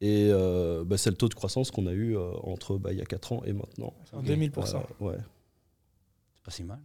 Et 0.04 0.30
euh, 0.32 0.82
bah, 0.84 0.98
c'est 0.98 1.10
le 1.10 1.16
taux 1.16 1.28
de 1.28 1.34
croissance 1.34 1.70
qu'on 1.70 1.86
a 1.86 1.92
eu 1.92 2.16
euh, 2.16 2.30
entre 2.42 2.76
bah, 2.76 2.90
il 2.92 2.98
y 2.98 3.02
a 3.02 3.04
4 3.04 3.34
ans 3.34 3.42
et 3.46 3.52
maintenant. 3.52 3.94
En 4.12 4.20
2000%. 4.20 4.50
Euh, 4.58 4.78
ouais. 5.04 5.14
C'est 6.34 6.44
pas 6.44 6.50
si 6.50 6.64
mal. 6.64 6.80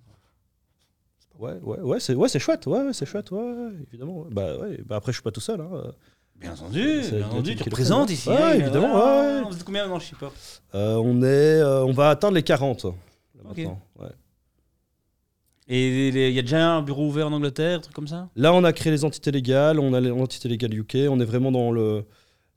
Ouais, 1.40 1.54
ouais, 1.62 1.80
ouais, 1.82 2.00
c'est 2.00 2.16
ouais, 2.16 2.28
chouette, 2.30 2.66
ouais, 2.68 2.82
ouais, 2.84 2.94
c'est 2.94 3.06
chouette, 3.06 3.32
ouais, 3.32 3.54
évidemment. 3.90 4.26
Bah, 4.32 4.58
ouais, 4.58 4.80
bah 4.86 4.96
après, 4.98 5.12
je 5.12 5.18
suis 5.18 5.24
pas 5.24 5.32
tout 5.32 5.40
seul. 5.42 5.62
Hein. 5.62 5.92
Bien 6.36 6.54
entendu, 6.54 7.02
bien 7.12 7.26
entendu. 7.26 7.56
Tu 7.56 7.64
représentes 7.64 8.10
ici. 8.12 8.30
ouais. 8.30 8.36
Ouais, 8.36 8.60
évidemment, 8.60 8.92
voilà. 8.92 9.42
ouais. 9.44 9.50
Vous 9.50 9.56
êtes 9.56 9.64
combien 9.64 9.88
dans 9.88 9.96
le 9.96 10.00
shipper 10.02 10.28
Euh, 10.76 10.96
on, 10.96 11.22
est, 11.22 11.26
euh, 11.26 11.84
on 11.86 11.92
va 11.94 12.10
atteindre 12.12 12.36
les 12.36 12.44
40 12.44 12.84
là, 12.86 12.92
maintenant. 13.44 13.80
ouais. 14.00 14.10
Et 15.70 16.08
il 16.10 16.34
y 16.34 16.40
a 16.40 16.42
déjà 16.42 16.76
un 16.76 16.82
bureau 16.82 17.08
ouvert 17.08 17.28
en 17.28 17.34
Angleterre, 17.34 17.80
un 17.80 17.82
truc 17.82 17.94
comme 17.94 18.08
ça? 18.08 18.30
Là, 18.38 18.54
on 18.54 18.64
a 18.64 18.72
créé 18.72 18.92
les 18.92 19.04
entités 19.04 19.32
légales, 19.32 19.80
on 19.80 19.94
a 19.94 20.00
les 20.00 20.12
entités 20.12 20.48
légales 20.48 20.74
UK, 20.74 20.96
on 21.10 21.20
est 21.20 21.26
vraiment 21.26 21.52
dans 21.52 21.72
le, 21.72 22.06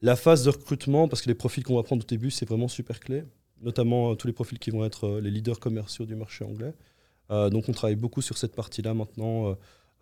la 0.01 0.15
phase 0.15 0.45
de 0.45 0.51
recrutement 0.51 1.09
parce 1.09 1.21
que 1.23 1.29
les 1.29 1.35
profils 1.35 1.65
qu'on 1.65 1.75
va 1.75 1.83
prendre 1.83 2.05
au 2.05 2.07
début, 2.07 2.31
c'est 2.31 2.49
vraiment 2.49 2.69
super 2.69 3.01
clé, 3.01 3.25
notamment 3.63 4.13
euh, 4.13 4.15
tous 4.15 4.29
les 4.29 4.33
profils 4.33 4.61
qui 4.61 4.71
vont 4.71 4.85
être 4.85 5.07
euh, 5.09 5.21
les 5.21 5.31
leaders 5.33 5.59
commerciaux 5.59 6.05
du 6.07 6.15
marché 6.15 6.45
anglais. 6.45 6.73
Euh, 7.31 7.49
donc, 7.51 7.69
on 7.69 7.73
travaille 7.73 7.97
beaucoup 7.97 8.23
sur 8.23 8.37
cette 8.39 8.55
partie-là 8.55 8.93
maintenant 8.95 9.49
euh, 9.49 9.55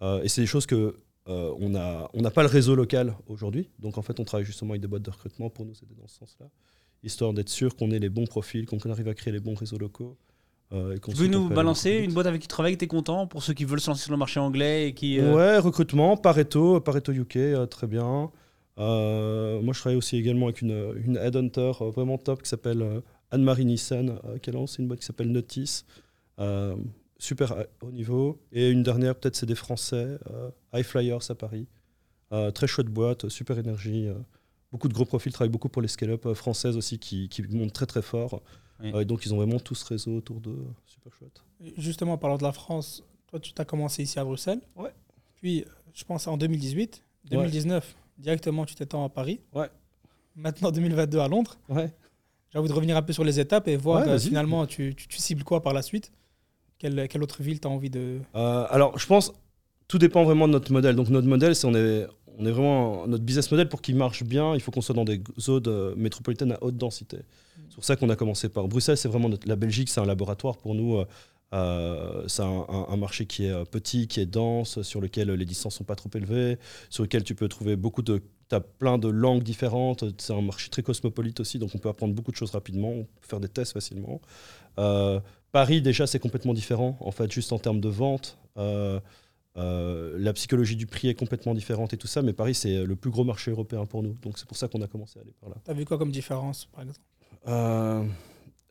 euh, 0.03 0.23
et 0.23 0.29
c'est 0.29 0.41
des 0.41 0.47
choses 0.47 0.67
que 0.67 0.97
euh, 1.29 1.53
on 1.61 1.69
n'a 1.69 2.09
on 2.15 2.23
pas 2.31 2.43
le 2.43 2.49
réseau 2.49 2.75
local 2.75 3.15
aujourd'hui. 3.27 3.69
Donc, 3.79 3.99
en 3.99 4.03
fait, 4.03 4.19
on 4.19 4.25
travaille 4.25 4.47
justement 4.47 4.71
avec 4.71 4.81
des 4.81 4.89
boîtes 4.89 5.03
de 5.03 5.11
recrutement 5.11 5.51
pour 5.51 5.67
nous 5.67 5.75
aider 5.83 5.95
dans 6.01 6.09
ce 6.09 6.17
sens-là, 6.17 6.47
histoire 7.03 7.33
d'être 7.35 7.51
sûr 7.51 7.77
qu'on 7.77 7.91
ait 7.91 7.99
les 7.99 8.09
bons 8.09 8.27
profils, 8.27 8.65
qu'on 8.65 8.79
arrive 8.91 9.09
à 9.09 9.15
créer 9.15 9.33
les 9.33 9.41
bons 9.41 9.55
réseaux 9.55 9.79
locaux. 9.79 10.17
euh, 10.73 10.95
et 10.97 11.01
Tu 11.01 11.25
on 11.25 11.29
nous 11.29 11.49
balancer 11.51 11.91
une 11.99 12.13
boîte 12.15 12.27
avec 12.27 12.41
qui 12.41 12.49
tu 12.49 12.53
travailles, 12.53 12.79
tu 12.79 12.85
es 12.85 12.89
content 12.89 13.27
pour 13.27 13.43
ceux 13.43 13.53
qui 13.53 13.65
veulent 13.67 13.81
se 13.81 13.91
lancer 13.91 14.05
sur 14.05 14.13
le 14.13 14.17
marché 14.19 14.41
anglais 14.41 14.89
et 14.89 14.95
qui. 14.95 15.21
euh, 15.21 15.35
Ouais, 15.35 15.59
recrutement, 15.59 16.17
Pareto, 16.17 16.81
Pareto 16.81 17.13
UK, 17.13 17.69
très 17.69 17.87
bien. 17.87 18.31
Moi, 18.79 19.73
je 19.75 19.79
travaille 19.81 19.99
aussi 19.99 20.17
également 20.17 20.47
avec 20.47 20.63
une, 20.63 20.95
une 21.05 21.17
headhunter 21.19 21.73
vraiment 21.81 22.17
top 22.17 22.43
qui 22.43 22.49
s'appelle 22.49 23.03
Anne-Marie 23.31 23.67
Nissen, 23.67 24.19
qui 24.41 24.49
a 24.49 24.53
lancé 24.55 24.81
une 24.81 24.89
boîte 24.89 25.01
qui 25.01 25.07
s'appelle 25.07 25.31
Notice. 25.31 25.85
Super 27.19 27.67
haut 27.82 27.91
niveau. 27.91 28.41
Et 28.53 28.70
une 28.70 28.82
dernière, 28.82 29.15
peut-être, 29.17 29.37
c'est 29.37 29.47
des 29.47 29.55
Français, 29.56 30.19
euh, 30.31 30.50
High 30.72 30.84
Flyers 30.84 31.31
à 31.31 31.34
Paris. 31.34 31.67
Euh, 32.32 32.51
très 32.51 32.67
chouette 32.67 32.87
boîte, 32.89 33.29
super 33.29 33.58
énergie. 33.58 34.06
euh, 34.08 34.15
beaucoup 34.70 34.89
de 34.89 34.94
gros 34.94 35.05
profils, 35.05 35.32
travaillent 35.32 35.51
beaucoup 35.51 35.69
pour 35.69 35.82
les 35.82 35.89
scale-up 35.89 36.27
euh, 36.27 36.34
françaises 36.34 36.77
aussi 36.77 36.98
qui, 36.98 37.29
qui 37.29 37.43
montent 37.43 37.72
très 37.72 37.87
très 37.87 38.03
fort. 38.03 38.43
Oui. 38.81 38.93
Euh, 38.94 39.01
et 39.01 39.05
donc, 39.05 39.25
ils 39.27 39.34
ont 39.34 39.37
vraiment 39.39 39.58
tout 39.58 39.75
ce 39.75 39.84
réseau 39.84 40.17
autour 40.19 40.41
d'eux. 40.41 40.65
Super 40.87 41.13
chouette. 41.13 41.43
Justement, 41.77 42.13
en 42.13 42.19
parlant 42.19 42.37
de 42.39 42.44
la 42.44 42.53
France, 42.53 43.03
toi, 43.27 43.41
tu 43.41 43.53
as 43.56 43.65
commencé 43.65 44.03
ici 44.03 44.19
à 44.20 44.25
Bruxelles. 44.25 44.60
Ouais. 44.77 44.93
Puis, 45.37 45.65
je 45.94 46.05
pense 46.05 46.27
en 46.29 46.37
2018, 46.37 47.03
2019, 47.31 47.96
directement, 48.19 48.65
tu 48.65 48.75
t'étends 48.77 49.05
à 49.05 49.08
Paris. 49.08 49.41
Ouais. 49.53 49.69
Maintenant, 50.37 50.70
2022 50.70 51.19
à 51.19 51.27
Londres. 51.27 51.58
Ouais. 51.69 51.93
J'ai 52.53 52.58
envie 52.58 52.69
de 52.69 52.72
revenir 52.75 52.96
un 52.96 53.03
peu 53.03 53.13
sur 53.13 53.25
les 53.25 53.41
étapes 53.41 53.67
et 53.69 53.77
voir 53.77 54.06
Ouais, 54.06 54.13
euh, 54.13 54.19
finalement, 54.19 54.65
tu, 54.67 54.94
tu, 54.94 55.08
tu 55.08 55.19
cibles 55.19 55.43
quoi 55.44 55.63
par 55.63 55.72
la 55.72 55.82
suite 55.82 56.13
quelle, 56.79 57.08
quelle 57.08 57.23
autre 57.23 57.43
ville 57.43 57.61
tu 57.61 57.67
as 57.69 57.70
envie 57.70 57.91
de. 57.91 58.19
Euh, 58.35 58.67
alors, 58.70 58.99
je 58.99 59.06
pense, 59.06 59.32
tout 59.89 59.99
dépend 59.99 60.25
vraiment 60.25 60.47
de 60.47 60.53
notre 60.53 60.73
modèle. 60.73 60.94
Donc, 60.97 61.08
notre 61.08 61.27
modèle, 61.29 61.55
c'est 61.56 61.67
on 61.67 61.75
est, 61.75 62.06
on 62.39 62.47
est 62.47 62.51
vraiment 62.51 63.06
notre 63.06 63.25
business 63.25 63.51
model 63.51 63.69
pour 63.69 63.82
qu'il 63.82 63.97
marche 63.97 64.23
bien. 64.25 64.55
Il 64.55 64.61
faut 64.61 64.70
qu'on 64.70 64.81
soit 64.81 64.94
dans 64.94 65.05
des 65.05 65.23
zones 65.41 65.63
euh, 65.67 65.94
métropolitaines 65.97 66.53
à 66.53 66.58
haute 66.63 66.77
densité. 66.77 67.19
C'est 67.69 67.75
pour 67.75 67.85
ça 67.85 67.97
qu'on 67.97 68.08
a 68.11 68.17
commencé 68.17 68.49
par 68.49 68.69
Bruxelles. 68.69 68.97
C'est 68.97 69.08
vraiment 69.08 69.29
notre- 69.29 69.49
la 69.49 69.56
Belgique, 69.56 69.89
c'est 69.89 70.01
un 70.01 70.06
laboratoire 70.06 70.56
pour 70.56 70.75
nous. 70.75 71.03
euh, 71.55 72.25
c'est 72.29 72.43
un, 72.43 72.67
un- 72.69 72.87
un 72.91 72.97
marché 72.97 73.25
qui 73.27 73.47
est 73.47 73.65
petit, 73.70 74.06
qui 74.06 74.20
est 74.20 74.27
dense, 74.27 74.82
sur 74.82 75.01
lequel 75.01 75.31
les 75.31 75.44
distances 75.47 75.77
sont 75.77 75.85
pas 75.85 75.97
trop 75.97 76.11
élevées, 76.15 76.58
sur 76.91 77.03
lequel 77.03 77.25
tu 77.25 77.35
peux 77.35 77.49
trouver 77.49 77.75
beaucoup 77.77 78.03
de 78.03 78.23
tu 78.48 78.55
as 78.55 78.60
plein 78.60 78.98
de 78.98 79.08
langues 79.08 79.43
différentes. 79.43 80.05
C'est 80.20 80.32
un 80.32 80.40
marché 80.43 80.70
très 80.70 80.82
cosmopolite 80.82 81.40
aussi, 81.40 81.58
donc 81.58 81.70
on 81.74 81.78
peut 81.78 81.88
apprendre 81.88 82.14
beaucoup 82.14 82.31
de 82.31 82.36
choses 82.36 82.50
rapidement, 82.52 82.90
on 82.90 83.05
peut 83.05 83.26
faire 83.26 83.40
des 83.40 83.48
tests 83.48 83.72
facilement. 83.72 84.20
Euh, 84.78 85.20
Paris, 85.52 85.82
déjà, 85.82 86.06
c'est 86.06 86.19
complètement 86.19 86.55
différent, 86.55 86.96
en 87.00 87.10
fait, 87.10 87.31
juste 87.32 87.52
en 87.52 87.58
termes 87.58 87.81
de 87.81 87.88
vente. 87.88 88.38
Euh, 88.56 89.00
euh, 89.56 90.17
la 90.19 90.32
psychologie 90.34 90.76
du 90.76 90.86
prix 90.86 91.08
est 91.08 91.14
complètement 91.14 91.55
différente 91.55 91.93
et 91.93 91.96
tout 91.96 92.06
ça, 92.06 92.22
mais 92.22 92.32
Paris, 92.32 92.55
c'est 92.55 92.84
le 92.84 92.96
plus 92.96 93.10
gros 93.10 93.24
marché 93.24 93.50
européen 93.50 93.86
pour 93.86 94.02
nous. 94.02 94.14
Donc, 94.22 94.38
c'est 94.38 94.46
pour 94.46 94.56
ça 94.56 94.69
qu'on 94.69 94.82
a 94.82 94.86
commencé 94.86 95.19
à 95.19 95.22
aller 95.22 95.34
par 95.40 95.50
là. 95.50 95.56
Tu 95.64 95.70
as 95.70 95.74
vu 95.74 95.84
quoi 95.84 95.98
comme 95.98 96.12
différence, 96.12 96.67
par 96.67 96.82
exemple? 96.82 98.12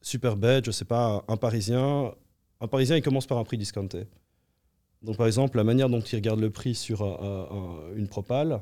Super 0.01 0.37
bête, 0.37 0.65
je 0.65 0.71
sais 0.71 0.85
pas, 0.85 1.25
un 1.27 1.35
Parisien, 1.35 2.13
un 2.61 2.67
Parisien, 2.67 2.95
il 2.95 3.01
commence 3.01 3.25
par 3.27 3.37
un 3.37 3.43
prix 3.43 3.57
discounté. 3.57 4.05
Donc, 5.01 5.17
par 5.17 5.27
exemple, 5.27 5.57
la 5.57 5.63
manière 5.63 5.89
dont 5.89 5.99
il 5.99 6.15
regarde 6.15 6.39
le 6.39 6.49
prix 6.49 6.75
sur 6.75 7.01
un- 7.01 7.47
un- 7.51 7.95
une 7.95 8.07
propale, 8.07 8.61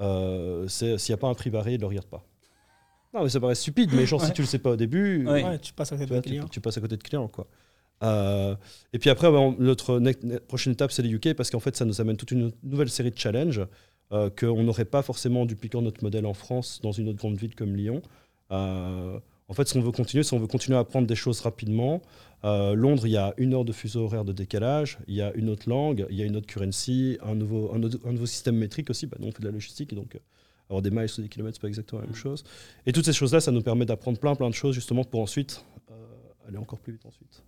euh, 0.00 0.66
c'est 0.68 0.98
s'il 0.98 1.12
n'y 1.12 1.18
a 1.18 1.20
pas 1.20 1.28
un 1.28 1.34
prix 1.34 1.50
barré, 1.50 1.72
il 1.72 1.76
ne 1.76 1.80
le 1.82 1.86
regarde 1.86 2.06
pas. 2.06 2.24
Non, 3.12 3.22
mais 3.22 3.28
ça 3.28 3.38
paraît 3.40 3.54
stupide, 3.54 3.90
mais 3.94 4.06
genre, 4.06 4.20
si 4.20 4.32
tu 4.32 4.42
le 4.42 4.46
sais 4.48 4.58
pas 4.58 4.70
au 4.70 4.76
début, 4.76 5.24
Ouais. 5.26 5.44
Ouais, 5.44 5.58
tu 5.60 5.72
passes 5.72 5.92
à 5.92 5.96
côté 5.96 6.14
de 6.14 6.20
clients. 6.20 6.48
tu 6.48 6.60
passes 6.60 6.76
à 6.78 6.80
côté 6.80 6.96
de 6.96 7.02
clients. 7.02 7.28
Quoi. 7.28 7.46
Euh, 8.02 8.56
et 8.92 8.98
puis 8.98 9.08
après, 9.08 9.30
notre 9.58 10.00
ne- 10.00 10.12
ne- 10.24 10.38
prochaine 10.38 10.72
étape, 10.72 10.90
c'est 10.90 11.02
les 11.02 11.10
UK, 11.10 11.34
parce 11.34 11.48
qu'en 11.50 11.60
fait, 11.60 11.76
ça 11.76 11.84
nous 11.84 12.00
amène 12.00 12.16
toute 12.16 12.32
une 12.32 12.50
nouvelle 12.64 12.90
série 12.90 13.12
de 13.12 13.18
challenges 13.18 13.62
euh, 14.12 14.30
qu'on 14.30 14.62
n'aurait 14.64 14.84
pas 14.84 15.02
forcément 15.02 15.42
en 15.42 15.46
dupliquant 15.46 15.80
notre 15.80 16.02
modèle 16.02 16.26
en 16.26 16.34
France 16.34 16.80
dans 16.82 16.90
une 16.92 17.08
autre 17.08 17.18
grande 17.18 17.36
ville 17.36 17.54
comme 17.54 17.76
Lyon. 17.76 18.02
Euh, 18.50 19.18
en 19.48 19.54
fait, 19.54 19.68
si 19.68 19.76
on 19.76 19.80
veut 19.80 19.92
continuer, 19.92 20.24
si 20.24 20.34
on 20.34 20.38
veut 20.40 20.46
continuer 20.48 20.76
à 20.76 20.80
apprendre 20.80 21.06
des 21.06 21.14
choses 21.14 21.40
rapidement, 21.40 22.02
euh, 22.44 22.74
Londres, 22.74 23.06
il 23.06 23.12
y 23.12 23.16
a 23.16 23.32
une 23.38 23.54
heure 23.54 23.64
de 23.64 23.72
fuseau 23.72 24.04
horaire 24.04 24.24
de 24.24 24.32
décalage, 24.32 24.98
il 25.08 25.14
y 25.14 25.22
a 25.22 25.32
une 25.34 25.48
autre 25.48 25.68
langue, 25.68 26.06
il 26.10 26.16
y 26.16 26.22
a 26.22 26.26
une 26.26 26.36
autre 26.36 26.46
currency, 26.46 27.18
un 27.22 27.34
nouveau, 27.34 27.72
un 27.74 27.82
autre- 27.82 27.98
un 28.06 28.12
nouveau 28.12 28.26
système 28.26 28.56
métrique 28.56 28.90
aussi. 28.90 29.06
Bah, 29.06 29.16
nous, 29.20 29.28
on 29.28 29.32
fait 29.32 29.40
de 29.40 29.46
la 29.46 29.52
logistique, 29.52 29.92
et 29.92 29.96
donc 29.96 30.14
euh, 30.14 30.18
avoir 30.68 30.82
des 30.82 30.90
miles 30.90 31.08
ou 31.18 31.22
des 31.22 31.28
kilomètres, 31.28 31.56
c'est 31.56 31.62
pas 31.62 31.68
exactement 31.68 32.00
la 32.02 32.06
même 32.06 32.14
chose. 32.16 32.44
Et 32.86 32.92
toutes 32.92 33.04
ces 33.06 33.12
choses-là, 33.12 33.40
ça 33.40 33.50
nous 33.50 33.62
permet 33.62 33.86
d'apprendre 33.86 34.18
plein, 34.18 34.34
plein 34.34 34.48
de 34.50 34.54
choses, 34.54 34.74
justement, 34.74 35.04
pour 35.04 35.20
ensuite 35.20 35.64
euh, 35.90 35.94
aller 36.48 36.58
encore 36.58 36.78
plus 36.80 36.92
vite 36.94 37.06
ensuite. 37.06 37.42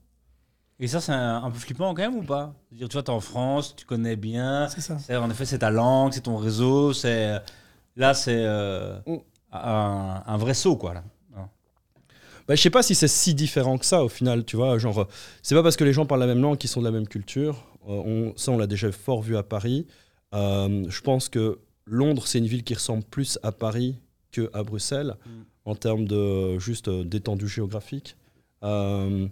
Et 0.79 0.89
ça, 0.89 1.01
c'est 1.01 1.13
un, 1.13 1.43
un 1.45 1.51
peu 1.51 1.59
flippant 1.59 1.95
quand 1.95 2.03
même 2.03 2.17
ou 2.17 2.23
pas? 2.23 2.55
Je 2.71 2.75
veux 2.75 2.79
dire, 2.81 2.89
Tu 2.89 2.95
vois, 2.95 3.03
tu 3.03 3.11
es 3.11 3.15
en 3.15 3.21
France, 3.21 3.75
tu 3.77 3.87
connais 3.87 4.17
bien. 4.17 4.69
C'est 4.69 4.81
ça. 4.83 4.99
En 5.23 5.31
effet, 5.31 5.47
c'est 5.47 5.59
ta 5.61 5.71
langue, 5.71 6.13
c'est 6.13 6.21
ton 6.23 6.37
réseau. 6.37 6.93
C'est 6.93 7.39
Là, 7.97 8.13
c'est 8.13 8.45
un, 8.45 10.23
un 10.27 10.37
vrai 10.37 10.53
saut, 10.53 10.77
quoi. 10.77 10.93
Là. 10.93 11.05
Bah, 12.49 12.55
je 12.55 12.63
sais 12.63 12.71
pas 12.71 12.83
si 12.83 12.95
c'est 12.95 13.09
si 13.09 13.35
différent 13.35 13.77
que 13.79 13.85
ça 13.87 14.05
au 14.05 14.09
final, 14.09 14.45
tu 14.45 14.57
vois. 14.57 14.79
Genre, 14.79 15.09
c'est 15.43 15.55
pas 15.55 15.63
parce 15.63 15.77
que 15.77 15.85
les 15.85 15.93
gens 15.93 16.07
parlent 16.07 16.21
la 16.21 16.27
même 16.27 16.41
langue 16.41 16.59
qu'ils 16.59 16.71
sont 16.71 16.81
de 16.81 16.85
la 16.87 16.93
même 16.93 17.09
culture. 17.09 17.65
Euh, 17.89 17.93
on, 18.05 18.33
ça, 18.37 18.53
on 18.53 18.59
l'a 18.59 18.67
déjà 18.67 18.91
fort 18.93 19.23
vu 19.23 19.37
à 19.37 19.43
Paris. 19.43 19.87
Euh, 20.35 20.85
je 20.89 21.01
pense 21.01 21.29
que 21.29 21.59
Londres, 21.87 22.27
c'est 22.27 22.39
une 22.39 22.47
ville 22.47 22.65
qui 22.65 22.75
ressemble 22.75 23.05
plus 23.05 23.39
à 23.43 23.53
Paris 23.53 23.97
que 24.33 24.51
à 24.53 24.63
Bruxelles 24.63 25.15
Mm. 25.25 25.31
en 25.65 25.75
termes 25.75 26.05
de 26.07 26.59
juste 26.59 26.89
euh, 26.89 27.05
d'étendue 27.05 27.49
géographique. 27.49 28.17
Euh, 28.63 29.27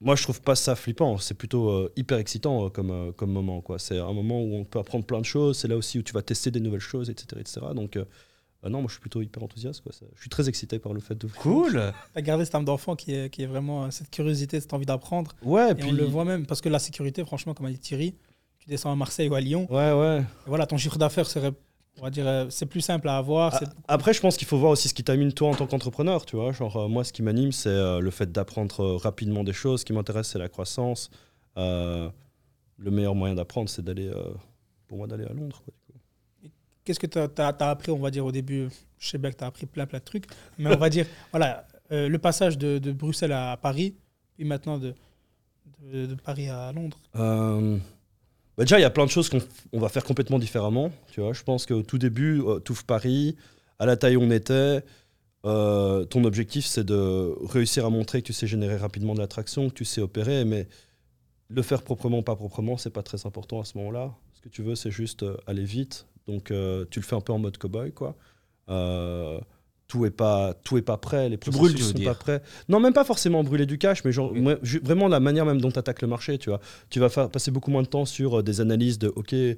moi, 0.00 0.16
je 0.16 0.22
trouve 0.24 0.40
pas 0.42 0.56
ça 0.56 0.74
flippant. 0.74 1.16
C'est 1.18 1.34
plutôt 1.34 1.70
euh, 1.70 1.92
hyper 1.96 2.18
excitant 2.18 2.66
euh, 2.66 2.68
comme, 2.70 2.90
euh, 2.90 3.12
comme 3.12 3.30
moment. 3.30 3.60
quoi. 3.60 3.78
C'est 3.78 3.98
un 3.98 4.12
moment 4.12 4.40
où 4.42 4.54
on 4.56 4.64
peut 4.64 4.80
apprendre 4.80 5.04
plein 5.04 5.20
de 5.20 5.24
choses. 5.24 5.58
C'est 5.58 5.68
là 5.68 5.76
aussi 5.76 5.98
où 5.98 6.02
tu 6.02 6.12
vas 6.12 6.22
tester 6.22 6.50
des 6.50 6.58
nouvelles 6.60 6.80
choses, 6.80 7.08
etc. 7.10 7.40
etc. 7.40 7.60
Donc, 7.74 7.96
euh, 8.64 8.68
non, 8.68 8.78
moi, 8.80 8.86
je 8.88 8.92
suis 8.92 9.00
plutôt 9.00 9.22
hyper 9.22 9.42
enthousiaste. 9.42 9.80
Quoi. 9.82 9.92
Ça- 9.92 10.06
Je 10.14 10.20
suis 10.20 10.30
très 10.30 10.48
excité 10.48 10.78
par 10.78 10.92
le 10.92 11.00
fait 11.00 11.14
de 11.16 11.26
Cool 11.26 11.92
T'as 12.14 12.20
gardé 12.20 12.44
cette 12.44 12.54
âme 12.54 12.64
d'enfant 12.64 12.94
qui 12.96 13.12
est, 13.14 13.28
qui 13.30 13.42
est 13.42 13.46
vraiment 13.46 13.84
euh, 13.84 13.90
cette 13.90 14.10
curiosité, 14.10 14.60
cette 14.60 14.72
envie 14.72 14.86
d'apprendre. 14.86 15.32
Ouais, 15.42 15.72
Et 15.72 15.74
puis... 15.74 15.88
on 15.90 15.92
le 15.92 16.04
voit 16.04 16.24
même, 16.24 16.46
parce 16.46 16.60
que 16.60 16.68
la 16.68 16.78
sécurité, 16.78 17.24
franchement, 17.24 17.54
comme 17.54 17.66
a 17.66 17.70
dit 17.70 17.78
Thierry, 17.78 18.14
tu 18.58 18.68
descends 18.68 18.92
à 18.92 18.96
Marseille 18.96 19.28
ou 19.28 19.34
à 19.34 19.40
Lyon, 19.40 19.66
Ouais, 19.70 19.92
ouais. 19.92 20.20
et 20.20 20.24
voilà, 20.48 20.66
ton 20.66 20.76
chiffre 20.76 20.96
d'affaires 20.96 21.26
serait, 21.26 21.50
on 21.98 22.02
va 22.02 22.10
dire, 22.10 22.26
euh, 22.28 22.46
c'est 22.48 22.66
plus 22.66 22.80
simple 22.80 23.08
à 23.08 23.16
avoir. 23.18 23.60
Après, 23.88 24.12
je 24.14 24.20
pense 24.20 24.36
qu'il 24.36 24.46
faut 24.46 24.56
voir 24.58 24.70
aussi 24.70 24.88
ce 24.88 24.94
qui 24.94 25.02
t'anime 25.02 25.32
toi 25.32 25.48
en 25.48 25.54
tant 25.56 25.66
qu'entrepreneur, 25.66 26.24
tu 26.24 26.36
vois. 26.36 26.52
Genre, 26.52 26.76
euh, 26.76 26.88
moi, 26.88 27.02
ce 27.02 27.12
qui 27.12 27.22
m'anime, 27.22 27.50
c'est 27.50 27.68
euh, 27.68 27.98
le 28.00 28.10
fait 28.12 28.30
d'apprendre 28.30 28.80
euh, 28.80 28.96
rapidement 28.96 29.42
des 29.42 29.52
choses. 29.52 29.80
Ce 29.80 29.84
qui 29.84 29.92
m'intéresse, 29.92 30.28
c'est 30.28 30.38
la 30.38 30.48
croissance. 30.48 31.10
Euh, 31.58 32.08
le 32.78 32.90
meilleur 32.92 33.14
moyen 33.16 33.34
d'apprendre, 33.34 33.68
c'est 33.68 33.82
d'aller, 33.84 34.06
euh, 34.08 34.32
pour 34.86 34.96
moi, 34.98 35.06
d'aller 35.08 35.24
à 35.24 35.32
Londres. 35.32 35.60
quoi. 35.64 35.74
Qu'est-ce 36.84 37.00
que 37.00 37.06
tu 37.06 37.18
as, 37.18 37.54
appris, 37.60 37.92
on 37.92 37.98
va 37.98 38.10
dire, 38.10 38.24
au 38.24 38.32
début 38.32 38.68
Je 38.98 39.08
sais 39.08 39.18
bien 39.18 39.30
que 39.30 39.36
tu 39.36 39.44
as 39.44 39.46
appris 39.46 39.66
plein, 39.66 39.86
plein 39.86 39.98
de 39.98 40.04
trucs, 40.04 40.24
mais 40.58 40.74
on 40.74 40.78
va 40.78 40.90
dire, 40.90 41.06
voilà, 41.30 41.66
euh, 41.92 42.08
le 42.08 42.18
passage 42.18 42.58
de, 42.58 42.78
de 42.78 42.92
Bruxelles 42.92 43.32
à 43.32 43.56
Paris, 43.56 43.94
puis 44.34 44.44
maintenant 44.44 44.78
de, 44.78 44.94
de, 45.82 46.06
de 46.06 46.14
Paris 46.14 46.48
à 46.48 46.72
Londres. 46.72 46.98
Euh, 47.16 47.78
bah 48.56 48.64
déjà, 48.64 48.78
il 48.78 48.82
y 48.82 48.86
a 48.86 48.90
plein 48.90 49.04
de 49.04 49.10
choses 49.10 49.28
qu'on 49.28 49.78
va 49.78 49.88
faire 49.88 50.04
complètement 50.04 50.38
différemment. 50.38 50.90
Tu 51.12 51.20
vois, 51.20 51.32
je 51.32 51.42
pense 51.42 51.66
qu'au 51.66 51.82
tout 51.82 51.98
début, 51.98 52.40
euh, 52.42 52.58
tout 52.58 52.76
Paris, 52.86 53.36
à 53.78 53.86
la 53.86 53.96
taille 53.96 54.16
où 54.16 54.22
on 54.22 54.30
était, 54.30 54.84
euh, 55.44 56.04
ton 56.04 56.24
objectif, 56.24 56.66
c'est 56.66 56.84
de 56.84 57.34
réussir 57.46 57.86
à 57.86 57.90
montrer 57.90 58.22
que 58.22 58.26
tu 58.26 58.32
sais 58.32 58.46
générer 58.46 58.76
rapidement 58.76 59.14
de 59.14 59.20
l'attraction, 59.20 59.68
que 59.68 59.74
tu 59.74 59.84
sais 59.84 60.00
opérer, 60.00 60.44
mais 60.44 60.68
le 61.48 61.62
faire 61.62 61.82
proprement 61.82 62.18
ou 62.18 62.22
pas 62.22 62.36
proprement, 62.36 62.76
c'est 62.76 62.90
pas 62.90 63.02
très 63.02 63.26
important 63.26 63.60
à 63.60 63.64
ce 63.64 63.76
moment-là. 63.78 64.14
Ce 64.34 64.40
que 64.40 64.48
tu 64.48 64.62
veux, 64.62 64.74
c'est 64.74 64.90
juste 64.90 65.24
aller 65.46 65.64
vite. 65.64 66.06
Donc, 66.28 66.50
euh, 66.50 66.84
tu 66.90 67.00
le 67.00 67.04
fais 67.04 67.16
un 67.16 67.20
peu 67.20 67.32
en 67.32 67.38
mode 67.38 67.58
cowboy, 67.58 67.92
quoi. 67.92 68.16
Euh, 68.68 69.40
tout 69.88 70.06
est 70.06 70.10
pas 70.10 70.54
tout 70.54 70.78
est 70.78 70.82
pas 70.82 70.96
prêt, 70.96 71.28
les 71.28 71.36
brûles, 71.36 71.78
sont 71.78 71.92
dire. 71.92 72.08
pas 72.12 72.14
prêts. 72.14 72.42
Non, 72.70 72.80
même 72.80 72.94
pas 72.94 73.04
forcément 73.04 73.44
brûler 73.44 73.66
du 73.66 73.76
cash, 73.76 74.04
mais 74.04 74.12
genre 74.12 74.32
moi, 74.34 74.54
vraiment 74.82 75.06
la 75.06 75.20
manière 75.20 75.44
même 75.44 75.60
dont 75.60 75.70
tu 75.70 75.78
attaques 75.78 76.00
le 76.00 76.08
marché, 76.08 76.38
tu 76.38 76.48
vois. 76.48 76.60
Tu 76.88 76.98
vas 76.98 77.10
faire 77.10 77.28
passer 77.28 77.50
beaucoup 77.50 77.70
moins 77.70 77.82
de 77.82 77.88
temps 77.88 78.06
sur 78.06 78.38
euh, 78.38 78.42
des 78.42 78.62
analyses 78.62 78.98
de 78.98 79.08
OK, 79.14 79.34
euh, 79.34 79.56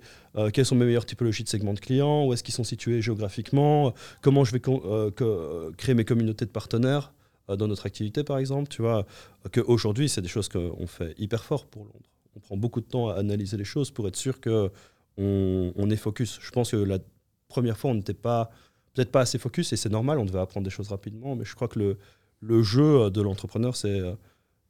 quelles 0.53 0.65
sont 0.67 0.75
mes 0.75 0.87
meilleures 0.87 1.07
typologies 1.07 1.45
de 1.45 1.49
segments 1.49 1.75
de 1.75 1.79
clients, 1.79 2.27
où 2.27 2.33
est-ce 2.33 2.43
qu'ils 2.43 2.55
sont 2.55 2.65
situés 2.65 3.01
géographiquement, 3.01 3.93
comment 4.23 4.43
je 4.45 4.51
vais 4.53 4.61
que- 4.61 5.71
créer 5.77 5.95
mes 5.95 6.05
communautés 6.05 6.47
de 6.47 6.51
partenaires 6.51 7.13
dans 7.47 7.69
notre 7.69 7.87
activité 7.87 8.25
par 8.25 8.39
exemple, 8.39 8.69
tu 8.69 8.83
vois. 8.83 9.07
Que 9.53 9.61
aujourd'hui, 9.61 10.09
c'est 10.09 10.23
des 10.23 10.29
choses 10.29 10.49
qu'on 10.49 10.87
fait 10.89 11.15
hyper 11.19 11.45
fort 11.45 11.67
pour 11.67 11.85
Londres. 11.85 12.09
On 12.37 12.41
prend 12.41 12.57
beaucoup 12.57 12.81
de 12.81 12.87
temps 12.87 13.11
à 13.11 13.15
analyser 13.15 13.57
les 13.57 13.65
choses 13.65 13.93
pour 13.93 14.09
être 14.09 14.17
sûr 14.17 14.41
que 14.41 14.73
on, 15.19 15.73
on 15.77 15.91
est 15.91 15.97
focus. 15.97 16.39
Je 16.41 16.51
pense 16.51 16.71
que 16.73 16.77
la 16.77 16.99
première 17.49 17.79
fois, 17.79 17.91
on 17.91 17.95
n'était 17.95 18.15
pas 18.15 18.51
peut-être 18.95 19.11
pas 19.11 19.23
assez 19.23 19.39
focus 19.39 19.73
et 19.73 19.77
c'est 19.77 19.91
normal, 19.91 20.19
on 20.19 20.25
devait 20.25 20.39
apprendre 20.39 20.65
des 20.65 20.71
choses 20.71 20.89
rapidement, 20.89 21.35
mais 21.37 21.45
je 21.45 21.55
crois 21.55 21.69
que 21.69 21.79
le, 21.79 21.99
le 22.41 22.63
jeu 22.63 23.11
de 23.11 23.21
l'entrepreneur, 23.21 23.75
c'est 23.77 24.03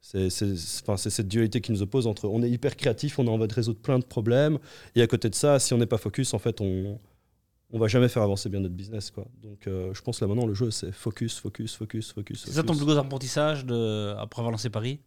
c'est 0.01 0.29
cette 0.29 1.27
dualité 1.27 1.61
qui 1.61 1.71
nous 1.71 1.81
oppose 1.81 2.05
entre 2.05 2.27
on 2.27 2.43
est 2.43 2.49
hyper 2.49 2.75
créatif, 2.75 3.17
on 3.17 3.27
a 3.27 3.31
envie 3.31 3.47
de 3.47 3.53
résoudre 3.53 3.79
plein 3.79 3.97
de 3.97 4.05
problèmes, 4.05 4.59
et 4.95 5.01
à 5.01 5.07
côté 5.07 5.29
de 5.29 5.35
ça, 5.35 5.57
si 5.57 5.73
on 5.73 5.79
n'est 5.79 5.87
pas 5.87 5.97
focus, 5.97 6.33
en 6.33 6.39
fait, 6.39 6.61
on 6.61 6.99
on 7.71 7.79
va 7.79 7.87
jamais 7.87 8.07
faire 8.07 8.21
avancer 8.21 8.47
bien 8.47 8.59
notre 8.59 8.75
business. 8.75 9.09
Quoi. 9.09 9.25
Donc 9.41 9.67
euh, 9.67 9.93
je 9.93 10.01
pense 10.01 10.19
que 10.19 10.25
là 10.25 10.29
maintenant, 10.29 10.45
le 10.45 10.53
jeu, 10.53 10.69
c'est 10.71 10.91
focus, 10.91 11.39
focus, 11.39 11.75
focus, 11.75 12.13
focus. 12.13 12.45
C'est 12.45 12.51
ça 12.51 12.63
ton 12.63 12.75
plus 12.75 12.85
gros 12.85 12.97
apprentissage 12.97 13.65
de... 13.65 14.13
après 14.17 14.41
avoir 14.41 14.51
lancé 14.51 14.69
Paris? 14.69 14.99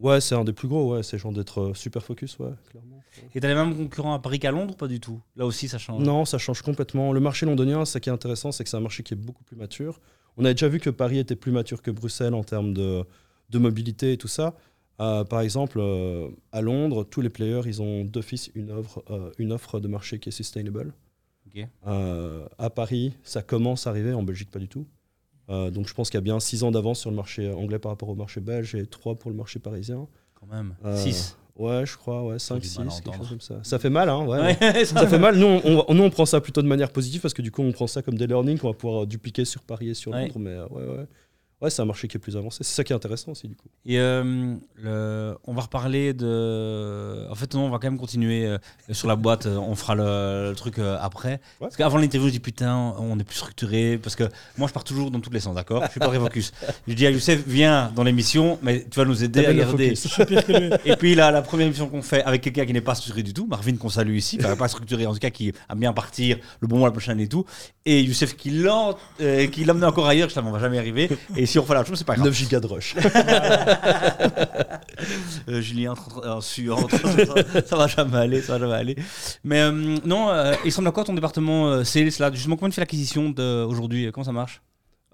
Ouais, 0.00 0.20
c'est 0.20 0.34
un 0.34 0.44
des 0.44 0.54
plus 0.54 0.66
gros, 0.66 0.94
ouais, 0.94 1.02
c'est 1.02 1.18
genre 1.18 1.32
d'être 1.32 1.60
euh, 1.60 1.74
super 1.74 2.02
focus, 2.02 2.38
ouais, 2.38 2.52
clairement. 2.70 3.02
Et 3.34 3.40
t'as 3.40 3.48
les 3.48 3.54
mêmes 3.54 3.76
concurrents 3.76 4.14
à 4.14 4.18
Paris 4.18 4.38
qu'à 4.38 4.50
Londres 4.50 4.72
ou 4.72 4.76
pas 4.76 4.88
du 4.88 4.98
tout? 4.98 5.20
Là 5.36 5.44
aussi, 5.44 5.68
ça 5.68 5.76
change. 5.76 6.02
Non, 6.02 6.24
ça 6.24 6.38
change 6.38 6.62
complètement. 6.62 7.12
Le 7.12 7.20
marché 7.20 7.44
londonien, 7.44 7.84
ce 7.84 7.98
qui 7.98 8.08
est 8.08 8.12
intéressant, 8.12 8.50
c'est 8.50 8.64
que 8.64 8.70
c'est 8.70 8.78
un 8.78 8.80
marché 8.80 9.02
qui 9.02 9.12
est 9.12 9.16
beaucoup 9.18 9.44
plus 9.44 9.56
mature. 9.56 10.00
On 10.38 10.44
avait 10.44 10.54
déjà 10.54 10.68
vu 10.68 10.80
que 10.80 10.88
Paris 10.90 11.18
était 11.18 11.36
plus 11.36 11.52
mature 11.52 11.82
que 11.82 11.90
Bruxelles 11.90 12.34
en 12.34 12.44
termes 12.44 12.72
de, 12.72 13.04
de 13.50 13.58
mobilité 13.58 14.12
et 14.14 14.16
tout 14.16 14.28
ça. 14.28 14.54
Euh, 15.00 15.24
par 15.24 15.40
exemple, 15.40 15.78
euh, 15.80 16.28
à 16.52 16.60
Londres, 16.62 17.04
tous 17.04 17.20
les 17.20 17.30
players, 17.30 17.62
ils 17.66 17.82
ont 17.82 18.04
d'office 18.04 18.50
une, 18.54 18.70
offre, 18.70 19.02
euh, 19.10 19.30
une 19.38 19.52
offre 19.52 19.80
de 19.80 19.88
marché 19.88 20.18
qui 20.18 20.28
est 20.28 20.32
sustainable. 20.32 20.94
Ok. 21.46 21.66
Euh, 21.86 22.46
à 22.58 22.70
Paris, 22.70 23.14
ça 23.22 23.42
commence 23.42 23.86
à 23.86 23.90
arriver, 23.90 24.12
en 24.12 24.22
Belgique 24.22 24.50
pas 24.50 24.58
du 24.58 24.68
tout. 24.68 24.86
Euh, 25.50 25.70
donc 25.70 25.88
je 25.88 25.94
pense 25.94 26.08
qu'il 26.10 26.16
y 26.18 26.22
a 26.22 26.22
bien 26.22 26.38
6 26.40 26.62
ans 26.64 26.70
d'avance 26.70 27.00
sur 27.00 27.10
le 27.10 27.16
marché 27.16 27.50
anglais 27.52 27.78
par 27.78 27.90
rapport 27.92 28.08
au 28.08 28.14
marché 28.14 28.40
belge 28.40 28.74
et 28.74 28.86
3 28.86 29.16
pour 29.16 29.30
le 29.30 29.36
marché 29.36 29.58
parisien. 29.58 30.06
Quand 30.34 30.46
même. 30.54 30.74
Euh, 30.84 30.96
6. 30.96 31.36
Ouais, 31.56 31.84
je 31.84 31.96
crois, 31.98 32.22
ouais, 32.24 32.38
5, 32.38 32.60
du 32.60 32.66
6, 32.68 32.78
mal 32.78 32.88
à 32.88 33.00
quelque 33.00 33.16
chose 33.18 33.28
comme 33.28 33.40
ça. 33.40 33.56
Ça 33.62 33.78
fait 33.78 33.90
mal, 33.90 34.08
hein, 34.08 34.24
ouais. 34.26 34.56
Ouais, 34.60 34.84
Ça 34.86 35.06
fait 35.06 35.18
mal. 35.18 35.36
Nous 35.36 35.46
on, 35.46 35.84
on- 35.88 35.94
nous, 35.94 36.02
on 36.04 36.08
prend 36.10 36.24
ça 36.24 36.40
plutôt 36.40 36.62
de 36.62 36.66
manière 36.68 36.90
positive 36.90 37.20
parce 37.20 37.34
que 37.34 37.42
du 37.42 37.50
coup, 37.50 37.60
on 37.62 37.72
prend 37.72 37.86
ça 37.86 38.00
comme 38.00 38.16
des 38.16 38.26
learnings 38.26 38.58
qu'on 38.58 38.68
va 38.68 38.74
pouvoir 38.74 39.02
euh, 39.02 39.06
dupliquer 39.06 39.44
sur 39.44 39.62
Paris 39.62 39.90
et 39.90 39.94
sur 39.94 40.12
Ouais. 40.12 40.22
Londres. 40.28 40.38
Mais 40.38 40.50
euh, 40.50 40.66
ouais, 40.68 40.84
ouais. 40.98 41.06
Ouais, 41.62 41.68
c'est 41.68 41.82
un 41.82 41.84
marché 41.84 42.08
qui 42.08 42.16
est 42.16 42.20
plus 42.20 42.36
avancé. 42.38 42.58
C'est 42.64 42.74
ça 42.74 42.84
qui 42.84 42.92
est 42.92 42.96
intéressant 42.96 43.32
aussi, 43.32 43.46
du 43.46 43.54
coup. 43.54 43.68
Et 43.84 43.98
euh, 43.98 44.54
le- 44.82 45.36
on 45.46 45.52
va 45.52 45.62
reparler 45.62 46.14
de. 46.14 47.26
En 47.30 47.34
fait, 47.34 47.52
non, 47.54 47.66
on 47.66 47.70
va 47.70 47.78
quand 47.78 47.90
même 47.90 47.98
continuer 47.98 48.46
euh, 48.46 48.56
sur 48.92 49.08
la 49.08 49.16
boîte. 49.16 49.44
euh, 49.46 49.56
On 49.58 49.74
fera 49.74 49.94
le, 49.94 50.50
le 50.50 50.54
truc 50.56 50.78
euh, 50.78 50.96
après. 51.00 51.40
Parce 51.58 51.76
qu'avant 51.76 51.98
l'interview, 51.98 52.28
je 52.28 52.32
dis 52.32 52.40
putain, 52.40 52.94
on 52.98 53.18
est 53.18 53.24
plus 53.24 53.36
structuré. 53.36 53.98
Parce 54.02 54.16
que 54.16 54.24
moi, 54.56 54.68
je 54.68 54.72
pars 54.72 54.84
toujours 54.84 55.10
dans 55.10 55.20
tous 55.20 55.30
les 55.30 55.40
sens, 55.40 55.54
d'accord? 55.54 55.82
Je 55.84 55.90
suis 55.90 56.00
pas 56.00 56.08
très 56.08 56.18
focus. 56.18 56.52
Je 56.88 56.94
dis 56.94 57.06
à 57.06 57.10
Youssef, 57.10 57.42
viens 57.46 57.92
dans 57.94 58.04
l'émission, 58.04 58.58
mais 58.62 58.86
tu 58.90 58.98
vas 58.98 59.04
nous 59.04 59.22
aider 59.22 59.44
à 59.44 59.52
garder. 59.54 59.94
Et 60.84 60.96
puis 60.96 61.14
là, 61.14 61.30
la 61.30 61.42
première 61.42 61.66
émission 61.66 61.88
qu'on 61.88 62.02
fait 62.02 62.22
avec 62.24 62.40
quelqu'un 62.42 62.64
qui 62.64 62.72
n'est 62.72 62.80
pas 62.80 62.94
structuré 62.94 63.22
du 63.22 63.34
tout, 63.34 63.46
Marvin 63.46 63.76
qu'on 63.76 63.88
salue 63.88 64.16
ici, 64.16 64.38
enfin, 64.40 64.56
pas 64.56 64.68
structuré 64.68 65.04
en 65.06 65.12
tout 65.12 65.18
cas, 65.18 65.30
qui 65.30 65.52
aime 65.70 65.78
bien 65.78 65.92
partir 65.92 66.38
le 66.60 66.68
bon 66.68 66.78
mois 66.78 66.88
la 66.88 66.92
prochaine 66.92 67.20
et 67.20 67.28
tout, 67.28 67.44
et 67.84 68.00
Youssef 68.02 68.34
qui 68.36 68.64
euh, 68.66 68.92
l'emmène 69.66 69.84
encore 69.84 70.06
ailleurs, 70.06 70.28
je 70.28 70.40
on 70.40 70.50
va 70.50 70.58
jamais 70.58 70.78
arriver. 70.78 71.08
Et 71.36 71.46
si 71.50 71.58
on 71.58 71.64
fait 71.64 71.74
la 71.74 71.80
même 71.80 71.86
chose, 71.88 71.98
c'est 71.98 72.04
pas 72.04 72.14
grave. 72.14 72.26
9 72.26 72.34
gigas 72.34 72.60
de 72.60 72.66
rush. 72.66 72.94
Euh, 75.48 75.60
Julien 75.60 75.94
en 76.24 76.40
sueur, 76.40 76.78
entre- 76.78 77.64
ça, 77.66 77.76
va 77.76 77.86
jamais 77.86 78.16
aller, 78.18 78.42
ça 78.42 78.52
va 78.52 78.58
jamais 78.58 78.74
aller. 78.74 78.96
Mais 79.42 79.60
euh, 79.62 79.96
non, 80.04 80.28
euh, 80.30 80.52
il 80.64 80.70
semble 80.72 80.88
à 80.88 80.92
quoi 80.92 81.04
ton 81.04 81.14
département 81.14 81.68
euh, 81.68 81.84
sales 81.84 82.10
là? 82.18 82.30
Justement, 82.32 82.56
comment 82.56 82.68
tu 82.68 82.74
fais 82.74 82.82
l'acquisition 82.82 83.34
aujourd'hui? 83.66 84.10
Comment 84.12 84.24
ça 84.24 84.32
marche? 84.32 84.60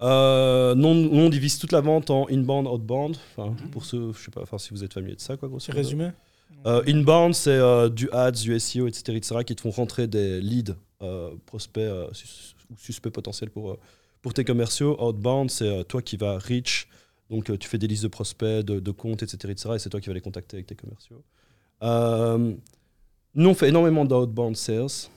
Euh, 0.01 0.75
non, 0.75 0.93
nous, 0.93 1.09
on 1.21 1.29
divise 1.29 1.57
toute 1.57 1.71
la 1.71 1.81
vente 1.81 2.09
en 2.09 2.27
inbound, 2.29 2.67
outbound. 2.67 3.17
Enfin, 3.35 3.55
pour 3.71 3.85
ceux, 3.85 4.11
je 4.13 4.25
sais 4.25 4.31
pas, 4.31 4.41
enfin, 4.41 4.57
si 4.57 4.69
vous 4.71 4.83
êtes 4.83 4.93
familier 4.93 5.15
de 5.15 5.21
ça, 5.21 5.37
quoi, 5.37 5.47
grosso 5.49 5.71
modo. 5.71 5.77
résumé? 5.77 6.09
Euh, 6.65 6.83
inbound, 6.87 7.33
c'est 7.33 7.49
euh, 7.51 7.89
du 7.89 8.09
ads, 8.11 8.31
du 8.31 8.59
SEO, 8.59 8.87
etc., 8.87 9.15
etc., 9.17 9.35
qui 9.45 9.55
te 9.55 9.61
font 9.61 9.71
rentrer 9.71 10.07
des 10.07 10.41
leads, 10.41 10.75
euh, 11.01 11.31
prospects 11.45 11.81
euh, 11.81 12.07
ou 12.69 12.75
suspects 12.77 13.09
potentiels 13.11 13.49
pour, 13.49 13.71
euh, 13.71 13.79
pour 14.21 14.33
tes 14.33 14.43
commerciaux. 14.43 15.01
Outbound, 15.01 15.49
c'est 15.49 15.67
euh, 15.67 15.83
toi 15.83 16.01
qui 16.01 16.17
vas 16.17 16.37
reach, 16.37 16.87
donc 17.29 17.49
euh, 17.49 17.57
tu 17.57 17.67
fais 17.67 17.77
des 17.77 17.87
listes 17.87 18.03
de 18.03 18.07
prospects, 18.07 18.65
de, 18.65 18.91
comptes, 18.91 19.23
etc., 19.23 19.51
etc., 19.51 19.69
et 19.75 19.79
c'est 19.79 19.89
toi 19.89 20.01
qui 20.01 20.07
vas 20.07 20.13
les 20.13 20.21
contacter 20.21 20.57
avec 20.57 20.67
tes 20.67 20.75
commerciaux. 20.75 21.23
Euh, 21.83 22.53
nous, 23.35 23.49
on 23.49 23.53
fait 23.53 23.69
énormément 23.69 24.05
d'outbound 24.05 24.55
sales, 24.55 25.09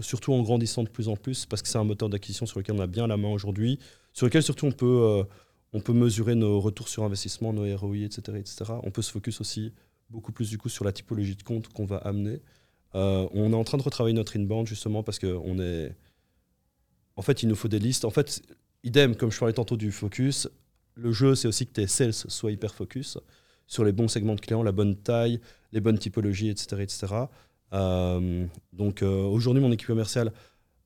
surtout 0.00 0.32
en 0.32 0.42
grandissant 0.42 0.82
de 0.82 0.88
plus 0.88 1.08
en 1.08 1.16
plus, 1.16 1.46
parce 1.46 1.62
que 1.62 1.68
c'est 1.68 1.78
un 1.78 1.84
moteur 1.84 2.08
d'acquisition 2.08 2.46
sur 2.46 2.58
lequel 2.58 2.76
on 2.76 2.80
a 2.80 2.86
bien 2.86 3.06
la 3.06 3.16
main 3.16 3.28
aujourd'hui, 3.28 3.78
sur 4.12 4.26
lequel 4.26 4.42
surtout 4.42 4.66
on 4.66 4.72
peut, 4.72 5.24
on 5.72 5.80
peut 5.80 5.92
mesurer 5.92 6.34
nos 6.34 6.60
retours 6.60 6.88
sur 6.88 7.04
investissement, 7.04 7.52
nos 7.52 7.76
ROI, 7.76 7.98
etc., 7.98 8.38
etc. 8.38 8.64
On 8.82 8.90
peut 8.90 9.02
se 9.02 9.10
focus 9.10 9.40
aussi 9.40 9.72
beaucoup 10.10 10.32
plus 10.32 10.50
du 10.50 10.58
coup 10.58 10.68
sur 10.68 10.84
la 10.84 10.92
typologie 10.92 11.36
de 11.36 11.42
compte 11.42 11.68
qu'on 11.68 11.84
va 11.84 11.98
amener. 11.98 12.40
On 12.94 13.52
est 13.52 13.56
en 13.56 13.64
train 13.64 13.78
de 13.78 13.82
retravailler 13.82 14.14
notre 14.14 14.36
inbound 14.36 14.66
justement 14.66 15.02
parce 15.02 15.18
qu'on 15.18 15.58
est. 15.58 15.94
En 17.16 17.22
fait, 17.22 17.42
il 17.42 17.48
nous 17.48 17.54
faut 17.54 17.68
des 17.68 17.78
listes. 17.78 18.04
En 18.04 18.10
fait, 18.10 18.42
idem, 18.84 19.16
comme 19.16 19.30
je 19.30 19.38
parlais 19.38 19.52
tantôt 19.52 19.76
du 19.76 19.92
focus, 19.92 20.48
le 20.94 21.12
jeu, 21.12 21.34
c'est 21.34 21.48
aussi 21.48 21.66
que 21.66 21.72
tes 21.72 21.86
sales 21.86 22.12
soient 22.12 22.52
hyper 22.52 22.74
focus 22.74 23.18
sur 23.66 23.84
les 23.84 23.92
bons 23.92 24.08
segments 24.08 24.34
de 24.34 24.40
clients, 24.40 24.62
la 24.62 24.72
bonne 24.72 24.96
taille, 24.96 25.40
les 25.72 25.80
bonnes 25.80 25.98
typologies, 25.98 26.50
etc. 26.50 26.82
etc. 26.82 27.14
Euh, 27.72 28.46
donc 28.72 29.02
euh, 29.02 29.22
aujourd'hui, 29.24 29.62
mon 29.62 29.72
équipe 29.72 29.86
commerciale 29.86 30.32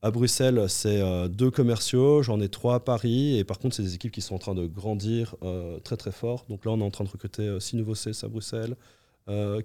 à 0.02 0.10
Bruxelles, 0.10 0.66
c'est 0.68 1.00
euh, 1.00 1.26
deux 1.26 1.50
commerciaux, 1.50 2.22
j'en 2.22 2.40
ai 2.40 2.48
trois 2.48 2.76
à 2.76 2.80
Paris, 2.80 3.38
et 3.38 3.44
par 3.44 3.58
contre, 3.58 3.74
c'est 3.74 3.82
des 3.82 3.94
équipes 3.94 4.12
qui 4.12 4.20
sont 4.20 4.36
en 4.36 4.38
train 4.38 4.54
de 4.54 4.66
grandir 4.66 5.34
très 5.82 5.96
très 5.96 6.12
fort. 6.12 6.44
Donc 6.48 6.64
là, 6.64 6.72
on 6.72 6.80
est 6.80 6.84
en 6.84 6.90
train 6.90 7.04
de 7.04 7.10
recruter 7.10 7.58
six 7.60 7.76
nouveaux 7.76 7.94
CS 7.94 8.22
à 8.22 8.28
Bruxelles, 8.28 8.76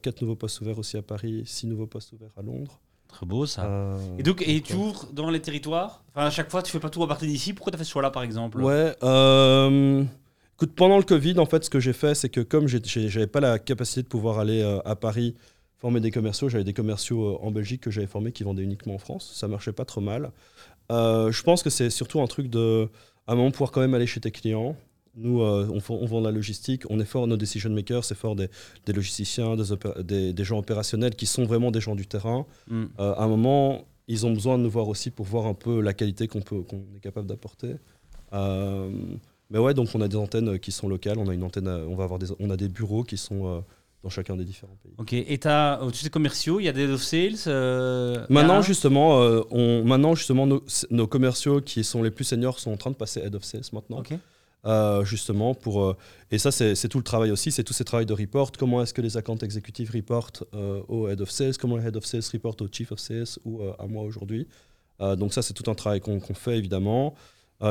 quatre 0.02 0.22
nouveaux 0.22 0.36
postes 0.36 0.62
ouverts 0.62 0.80
aussi 0.80 0.98
à 0.98 1.04
Paris, 1.04 1.44
six 1.46 1.68
nouveaux 1.68 1.88
postes 1.88 2.14
ouverts 2.14 2.34
à 2.38 2.42
Londres. 2.42 2.80
Très 3.12 3.26
beau 3.26 3.46
ça. 3.46 3.66
Euh, 3.66 3.98
Et 4.18 4.24
donc, 4.24 4.42
et 4.48 4.62
tu 4.62 4.74
ouvres 4.74 5.08
dans 5.14 5.30
les 5.30 5.40
territoires? 5.42 6.04
Enfin, 6.14 6.28
à 6.28 6.30
chaque 6.30 6.50
fois, 6.50 6.64
tu 6.64 6.72
fais 6.72 6.80
pas 6.80 6.90
tout 6.90 7.04
à 7.04 7.08
partir 7.08 7.28
d'ici. 7.28 7.54
Pourquoi 7.54 7.72
tu 7.72 7.76
as 7.76 7.78
fait 7.78 7.84
ce 7.84 7.92
choix-là, 7.92 8.10
par 8.10 8.24
exemple? 8.24 8.62
Ouais. 8.62 8.96
euh, 9.04 10.04
écoute, 10.56 10.74
pendant 10.76 10.98
le 10.98 11.04
Covid, 11.04 11.38
en 11.40 11.46
fait, 11.46 11.64
ce 11.64 11.70
que 11.70 11.80
j'ai 11.80 11.94
fait, 11.94 12.16
c'est 12.16 12.30
que 12.30 12.42
comme 12.42 12.68
j'avais 12.68 13.28
pas 13.28 13.40
la 13.40 13.60
capacité 13.60 14.02
de 14.04 14.08
pouvoir 14.08 14.40
aller 14.40 14.62
euh, 14.62 14.80
à 14.86 14.96
Paris 14.96 15.36
former 15.78 16.00
des 16.00 16.12
commerciaux, 16.12 16.48
j'avais 16.48 16.64
des 16.64 16.74
commerciaux 16.74 17.26
euh, 17.36 17.38
en 17.46 17.52
Belgique 17.52 17.82
que 17.82 17.92
j'avais 17.92 18.08
formés 18.08 18.32
qui 18.32 18.44
vendaient 18.44 18.64
uniquement 18.64 18.96
en 18.96 19.00
France. 19.00 19.32
Ça 19.36 19.48
marchait 19.48 19.74
pas 19.74 19.86
trop 19.86 20.02
mal. 20.02 20.32
Euh, 20.92 21.32
je 21.32 21.44
pense 21.44 21.64
que 21.64 21.70
c'est 21.70 21.90
surtout 21.90 22.22
un 22.22 22.28
truc 22.28 22.50
de, 22.50 22.90
à 23.28 23.34
un 23.34 23.36
moment, 23.36 23.52
pouvoir 23.52 23.72
quand 23.72 23.82
même 23.82 23.94
aller 23.94 24.08
chez 24.08 24.20
tes 24.20 24.32
clients. 24.32 24.76
Nous, 25.16 25.42
euh, 25.42 25.68
on, 25.90 26.06
vend 26.06 26.22
la 26.22 26.32
logistique, 26.32 26.84
on 26.90 27.00
est 27.00 27.06
fort 27.06 27.28
nos 27.28 27.36
decision 27.38 27.70
makers, 27.70 28.06
c'est 28.06 28.16
fort 28.16 28.36
des, 28.36 28.50
des 28.86 28.94
logisticiens, 28.94 29.56
des, 29.58 29.64
des- 30.04 30.34
des 30.34 30.44
gens 30.44 30.58
opérationnels 30.60 31.16
qui 31.16 31.26
sont 31.26 31.44
vraiment 31.44 31.70
des 31.72 31.82
gens 31.82 31.96
du 31.96 32.08
terrain. 32.08 32.46
Hmm. 32.70 32.86
Euh, 33.00 33.14
à 33.16 33.24
un 33.24 33.28
moment, 33.28 33.86
ils 34.08 34.26
ont 34.26 34.32
besoin 34.32 34.58
de 34.58 34.64
nous 34.64 34.70
voir 34.70 34.88
aussi 34.88 35.10
pour 35.12 35.26
voir 35.26 35.48
un 35.48 35.54
peu 35.54 35.82
la 35.82 35.94
qualité 35.94 36.28
qu'on 36.28 36.42
peut- 36.42 36.62
qu'on 36.62 36.84
est 36.96 37.02
capable 37.02 37.28
d'apporter. 37.28 37.76
Euh, 38.34 38.90
mais 39.50 39.60
ouais, 39.60 39.74
donc 39.74 39.90
on 39.94 40.02
a 40.02 40.08
des 40.08 40.16
antennes 40.16 40.58
qui 40.60 40.72
sont 40.72 40.88
locales, 40.88 41.18
on 41.18 41.28
a 41.28 41.34
une 41.34 41.44
antenne, 41.44 41.68
on 41.68 41.96
va 41.96 42.06
avoir 42.06 42.20
des, 42.20 42.28
on 42.40 42.50
a 42.50 42.56
des 42.56 42.70
bureaux 42.70 43.04
qui 43.04 43.18
sont 43.18 43.64
dans 44.04 44.10
chacun 44.10 44.36
des 44.38 44.46
différents 44.46 44.78
pays. 44.82 44.94
Ok, 44.98 45.12
et 45.14 45.38
t'as 45.38 45.80
au-dessus 45.82 46.06
des 46.06 46.10
commerciaux, 46.10 46.60
il 46.60 46.64
y 46.64 46.70
a 46.70 46.72
des 46.72 46.84
head 46.86 46.90
of 46.92 47.04
sales 47.04 47.36
euh, 47.48 48.26
Maintenant 48.30 48.62
justement, 48.62 49.22
euh, 49.22 49.42
on, 49.52 49.84
maintenant 49.84 50.16
justement 50.16 50.48
nos, 50.48 50.64
nos 50.90 51.06
commerciaux 51.06 51.60
qui 51.62 51.84
sont 51.84 52.02
les 52.02 52.12
plus 52.12 52.24
seniors 52.24 52.60
sont 52.60 52.72
en 52.72 52.78
train 52.78 52.92
de 52.92 52.96
passer 52.96 53.20
head 53.20 53.36
of 53.36 53.44
sales 53.44 53.62
maintenant. 53.74 54.02
Euh, 54.64 55.04
justement 55.04 55.56
pour 55.56 55.84
euh, 55.84 55.98
et 56.30 56.38
ça 56.38 56.52
c'est 56.52 56.88
tout 56.88 57.00
le 57.00 57.04
travail 57.04 57.32
aussi 57.32 57.52
c'est 57.52 57.64
tous 57.64 57.74
ces 57.74 57.84
travaux 57.84 58.06
de 58.06 58.14
report. 58.14 58.52
Comment 58.52 58.84
est-ce 58.84 58.94
que 58.94 59.02
les 59.02 59.18
accounts 59.18 59.40
exécutifs 59.42 59.90
reportent 59.90 60.44
euh, 60.54 60.84
au 60.88 61.08
head 61.08 61.20
of 61.20 61.32
sales? 61.32 61.58
Comment 61.58 61.78
le 61.78 61.84
head 61.84 61.96
of 61.96 62.06
sales 62.06 62.22
report 62.32 62.56
au 62.62 62.68
chief 62.72 62.92
of 62.92 63.00
sales 63.00 63.40
ou 63.44 63.62
à 63.80 63.88
moi 63.88 64.04
aujourd'hui? 64.04 64.48
Donc 65.00 65.34
ça 65.34 65.42
c'est 65.42 65.56
tout 65.56 65.68
un 65.72 65.74
travail 65.74 66.00
qu'on 66.00 66.20
fait 66.20 66.60
évidemment. 66.60 67.16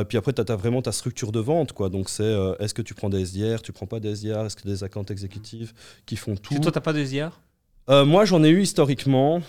Puis 0.09 0.19
après 0.19 0.33
tu 0.33 0.43
as, 0.43 0.57
vraiment 0.57 0.83
ta 0.83 0.91
structure 0.91 1.31
de 1.31 1.39
vente 1.39 1.73
quoi. 1.73 1.91
Donc 1.91 2.09
c'est 2.09 2.35
est-ce 2.59 2.75
que 2.75 2.83
tu 2.83 2.95
prends 2.95 3.09
des 3.09 3.21
SDR 3.21 3.63
tu 3.63 3.71
prends 3.71 3.87
pas 3.87 4.01
des 4.01 4.11
SDR 4.11 4.47
est-ce 4.47 4.57
que 4.57 4.67
des 4.67 4.83
accounts 4.83 5.05
exécutifs 5.11 5.73
qui 6.07 6.17
font 6.17 6.35
tout 6.35 6.57
que 6.57 6.61
toi, 6.61 6.73
t'as 6.73 6.81
pas 6.81 6.93
de 6.93 7.05
SDR 7.05 7.41
moi, 7.89 8.25
j'en 8.25 8.43
ai 8.43 8.49
eu 8.51 8.63
historiquement. 8.63 9.43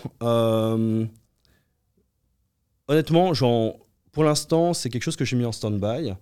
Honnêtement, 2.88 3.34
j'en- 3.34 3.76
pour 4.12 4.22
l'instant, 4.24 4.74
c'est 4.74 4.90
quelque 4.90 5.02
chose 5.02 5.16
que 5.16 5.24
j'ai 5.24 5.36
mis 5.36 5.44
en 5.44 5.52
stand-by. 5.52 6.14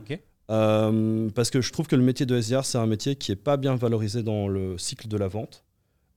Euh, 0.51 1.29
parce 1.35 1.51
que 1.51 1.61
je 1.61 1.73
trouve 1.73 1.87
que 1.87 1.97
le 1.97 2.03
métier 2.03 2.27
de 2.27 2.37
SDR, 2.41 2.65
c'est 2.65 2.79
un 2.79 2.87
métier 2.87 3.15
qui 3.17 3.31
n'est 3.31 3.37
pas 3.37 3.57
bien 3.57 3.77
valorisé 3.77 4.23
dans 4.23 4.49
le 4.49 4.79
cycle 4.79 5.07
de 5.09 5.17
la 5.17 5.29
vente. 5.29 5.65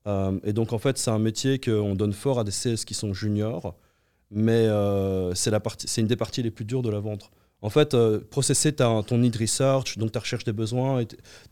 Euh, 0.07 0.39
et 0.43 0.53
donc, 0.53 0.73
en 0.73 0.79
fait, 0.79 0.97
c'est 0.97 1.11
un 1.11 1.19
métier 1.19 1.59
qu'on 1.59 1.95
donne 1.95 2.13
fort 2.13 2.39
à 2.39 2.43
des 2.43 2.51
CS 2.51 2.83
qui 2.85 2.93
sont 2.93 3.13
juniors, 3.13 3.75
mais 4.31 4.51
euh, 4.67 5.33
c'est 5.35 5.51
une 6.01 6.07
des 6.07 6.15
parties 6.15 6.41
les 6.41 6.51
plus 6.51 6.65
dures 6.65 6.81
de 6.81 6.89
la 6.89 6.99
vente. 6.99 7.29
En 7.61 7.69
fait, 7.69 7.93
euh, 7.93 8.19
processer 8.29 8.73
ta- 8.73 9.01
ton 9.07 9.19
need 9.19 9.37
research, 9.37 9.97
donc 9.97 10.11
ta 10.11 10.19
recherche 10.19 10.43
des 10.43 10.51
besoins, 10.51 11.03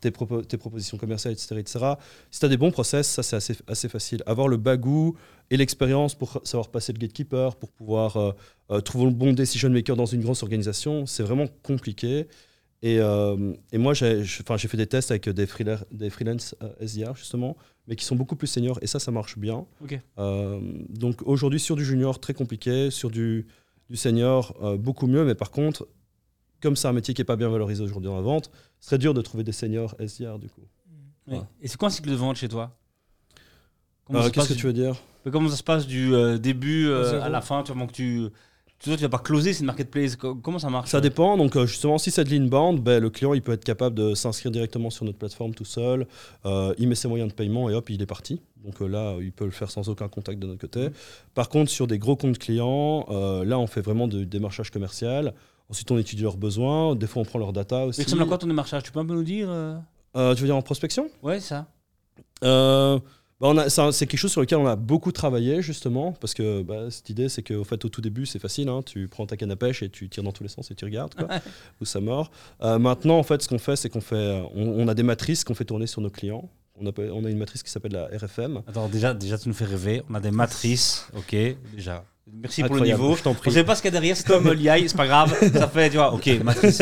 tes, 0.02 0.10
propo- 0.10 0.44
tes 0.46 0.58
propositions 0.58 0.98
commerciales, 0.98 1.34
etc., 1.34 1.56
etc. 1.60 1.80
Si 2.32 2.40
tu 2.42 2.46
as 2.46 2.50
des 2.50 2.58
bons 2.58 2.72
process, 2.72 3.08
ça 3.08 3.24
c'est 3.24 3.38
assez, 3.38 3.56
assez 3.68 3.88
facile. 3.88 4.22
Avoir 4.26 4.50
le 4.50 4.58
bagou 4.58 5.16
et 5.52 5.56
l'expérience 5.56 6.16
pour 6.16 6.42
savoir 6.44 6.68
passer 6.70 6.92
le 6.92 6.98
gatekeeper, 6.98 7.56
pour 7.56 7.72
pouvoir 7.72 8.36
trouver 8.84 9.06
le 9.06 9.12
bon 9.12 9.32
decision 9.32 9.70
maker 9.70 9.96
dans 9.96 10.06
une 10.06 10.22
grosse 10.22 10.44
organisation, 10.44 11.06
c'est 11.06 11.24
vraiment 11.24 11.48
compliqué. 11.64 12.28
Et, 12.84 13.00
euh, 13.00 13.54
et 13.72 13.78
moi, 13.78 13.94
j'ai 13.94 14.24
je- 14.24 14.42
enfin, 14.42 14.58
j'ai 14.58 14.68
fait 14.68 14.78
des 14.78 14.88
tests 14.88 15.12
avec 15.12 15.30
des, 15.30 15.46
freela- 15.46 15.84
des 15.92 16.10
freelance 16.10 16.56
euh, 16.64 16.74
SDR, 16.80 17.16
justement, 17.16 17.56
mais 17.88 17.96
qui 17.96 18.06
sont 18.06 18.16
beaucoup 18.16 18.36
plus 18.36 18.48
seniors, 18.48 18.80
et 18.82 18.88
ça, 18.88 19.00
ça 19.00 19.12
marche 19.12 19.38
bien. 19.38 19.66
Euh, 20.18 20.60
donc 20.90 21.22
aujourd'hui, 21.26 21.60
sur 21.60 21.76
du 21.76 21.86
junior, 21.86 22.20
très 22.20 22.34
compliqué, 22.34 22.90
sur 22.90 23.12
du, 23.12 23.46
du 23.90 23.96
senior, 23.98 24.56
euh, 24.64 24.78
beaucoup 24.78 25.06
mieux, 25.08 25.24
mais 25.26 25.36
par 25.36 25.52
contre, 25.52 25.88
comme 26.62 26.76
c'est 26.76 26.88
un 26.88 26.94
métier 26.94 27.14
qui 27.14 27.22
n'est 27.22 27.26
pas 27.26 27.36
bien 27.36 27.50
valorisé 27.50 27.84
aujourd'hui 27.84 28.10
dans 28.10 28.16
la 28.16 28.22
vente, 28.24 28.50
ce 28.80 28.88
serait 28.90 28.98
dur 28.98 29.14
de 29.14 29.22
trouver 29.22 29.44
des 29.44 29.52
seniors 29.52 29.96
SDR, 30.00 30.40
du 30.40 30.50
coup. 30.50 30.62
Ouais. 31.28 31.38
Ouais. 31.38 31.44
Et 31.62 31.68
c'est 31.68 31.78
quoi 31.78 31.88
un 31.88 31.92
cycle 31.92 32.10
de 32.10 32.16
vente 32.16 32.38
chez 32.38 32.50
toi? 32.50 32.78
Euh, 34.12 34.30
Qu'est-ce 34.32 34.50
que 34.50 34.54
tu 34.60 34.66
veux 34.66 34.74
dire? 34.74 34.96
Mais 35.26 35.32
Comment 35.32 35.50
ça 35.50 35.56
se 35.56 35.64
passe 35.64 35.86
du 35.88 36.14
euh, 36.14 36.38
début 36.40 36.88
euh, 36.88 37.22
à 37.22 37.30
la 37.30 37.42
fin 37.42 37.62
Tu 37.64 37.72
vois, 37.74 37.86
que 37.88 37.92
tu. 37.92 38.28
Tu 38.84 38.90
tu 38.90 38.96
vas 39.04 39.10
pas 39.10 39.20
closer, 39.20 39.54
c'est 39.54 39.60
une 39.60 39.68
marketplace. 39.68 40.16
Co- 40.16 40.34
Comment 40.36 40.58
ça 40.58 40.70
marche 40.70 40.90
Ça 40.90 40.98
euh 40.98 41.02
dépend. 41.02 41.38
Donc, 41.38 41.56
euh, 41.56 41.68
justement, 41.68 41.98
si 42.00 42.10
c'est 42.10 42.24
de 42.24 42.30
l'inbound, 42.32 42.80
ben, 42.82 43.00
le 43.02 43.10
client 43.12 43.34
il 43.36 43.42
peut 43.44 43.52
être 43.52 43.64
capable 43.64 43.96
de 43.96 44.16
s'inscrire 44.16 44.52
directement 44.52 44.90
sur 44.90 45.06
notre 45.06 45.20
plateforme 45.20 45.54
tout 45.54 45.66
seul. 45.66 46.08
Euh, 46.46 46.74
il 46.80 46.88
met 46.88 46.96
ses 46.96 47.08
moyens 47.08 47.30
de 47.30 47.36
paiement 47.36 47.70
et 47.70 47.76
hop, 47.76 47.90
il 47.92 48.02
est 48.02 48.06
parti. 48.08 48.42
Donc 48.64 48.82
euh, 48.82 48.88
là, 48.88 49.16
il 49.22 49.32
peut 49.32 49.46
le 49.46 49.52
faire 49.52 49.70
sans 49.70 49.88
aucun 49.90 50.08
contact 50.08 50.40
de 50.40 50.48
notre 50.48 50.60
côté. 50.62 50.90
Par 51.36 51.50
contre, 51.50 51.70
sur 51.70 51.86
des 51.86 52.00
gros 52.00 52.16
comptes 52.16 52.40
clients, 52.40 53.06
euh, 53.10 53.46
là, 53.46 53.60
on 53.60 53.68
fait 53.68 53.82
vraiment 53.82 54.08
du 54.08 54.26
démarchage 54.26 54.72
commercial. 54.72 55.34
Ensuite, 55.70 55.92
on 55.92 55.98
étudie 56.00 56.24
leurs 56.24 56.38
besoins. 56.38 56.96
Des 56.96 57.06
fois, 57.08 57.22
on 57.22 57.26
prend 57.26 57.38
leurs 57.40 57.54
data 57.54 57.86
aussi. 57.86 58.02
Il 58.02 58.06
ressemble 58.06 58.24
à 58.24 58.26
quoi 58.26 58.38
ton 58.40 58.48
démarchage? 58.48 58.82
Tu 58.84 58.92
peux 58.92 59.00
un 59.00 59.06
peu 59.06 59.14
nous 59.14 59.24
dire 59.24 59.48
tu 60.16 60.20
veux 60.20 60.48
dire 60.48 60.56
en 60.56 60.62
prospection? 60.64 61.08
Ouais, 61.22 61.40
ça. 61.40 61.68
Bah, 63.42 63.70
c'est 63.70 64.06
quelque 64.06 64.20
chose 64.20 64.32
sur 64.32 64.40
lequel 64.42 64.60
on 64.60 64.68
a 64.68 64.76
beaucoup 64.76 65.12
travaillé 65.12 65.62
justement 65.64 66.12
parce 66.14 66.34
que 66.36 66.62
bah, 66.62 66.92
cette 66.92 67.10
idée 67.10 67.28
c'est 67.28 67.42
qu'au 67.42 67.64
fait 67.64 67.84
au 67.84 67.90
tout 67.90 68.00
début 68.02 68.26
c'est 68.28 68.38
facile 68.40 68.70
hein, 68.70 68.82
tu 68.86 69.08
prends 69.08 69.26
ta 69.26 69.36
canne 69.36 69.50
à 69.52 69.56
pêche 69.56 69.82
et 69.82 69.90
tu 69.90 70.08
tires 70.10 70.22
dans 70.24 70.32
tous 70.32 70.44
les 70.44 70.50
sens 70.50 70.70
et 70.70 70.76
tu 70.76 70.86
regardes 70.86 71.16
quoi, 71.16 71.28
où 71.82 71.86
ça 71.86 72.00
mord 72.00 72.30
Euh, 72.62 72.78
maintenant 72.78 73.18
en 73.18 73.24
fait 73.24 73.42
ce 73.42 73.48
qu'on 73.48 73.58
fait 73.58 73.76
c'est 73.76 73.90
qu'on 73.90 74.00
fait 74.02 74.16
euh, 74.16 74.44
on, 74.54 74.68
on 74.84 74.88
a 74.88 74.94
des 74.94 75.04
matrices 75.04 75.44
qu'on 75.44 75.56
fait 75.56 75.66
tourner 75.66 75.88
sur 75.88 76.02
nos 76.02 76.12
clients 76.12 76.48
on 76.80 76.88
a, 76.88 76.92
on 77.12 77.26
a 77.26 77.30
une 77.30 77.38
matrice 77.38 77.64
qui 77.64 77.70
s'appelle 77.72 77.92
la 77.94 78.06
RFM 78.18 78.62
Attends, 78.68 78.88
déjà, 78.90 79.14
déjà, 79.14 79.38
tu 79.38 79.48
nous 79.50 79.54
fais 79.54 79.66
rêver. 79.66 80.02
On 80.10 80.16
a 80.16 80.20
des 80.20 80.32
matrices. 80.32 81.06
Ok, 81.16 81.36
déjà. 81.76 82.04
Merci 82.32 82.64
pour 82.64 82.76
le 82.76 82.82
niveau. 82.82 83.16
je 83.16 83.24
t'en 83.24 83.32
On 83.32 83.34
prie 83.34 83.52
sait 83.52 83.64
pas 83.64 83.76
ce 83.76 83.82
qu'il 83.82 83.90
y 83.92 83.96
a 83.98 84.00
derrière, 84.00 84.16
c'est 84.16 84.26
comme 84.28 84.52
l'IA, 84.54 84.78
c'est 84.88 84.96
pas 84.96 85.08
grave. 85.08 85.36
Ça 85.54 85.68
fait, 85.68 85.90
tu 85.90 85.98
vois, 85.98 86.14
ok, 86.14 86.28
matrice. 86.44 86.78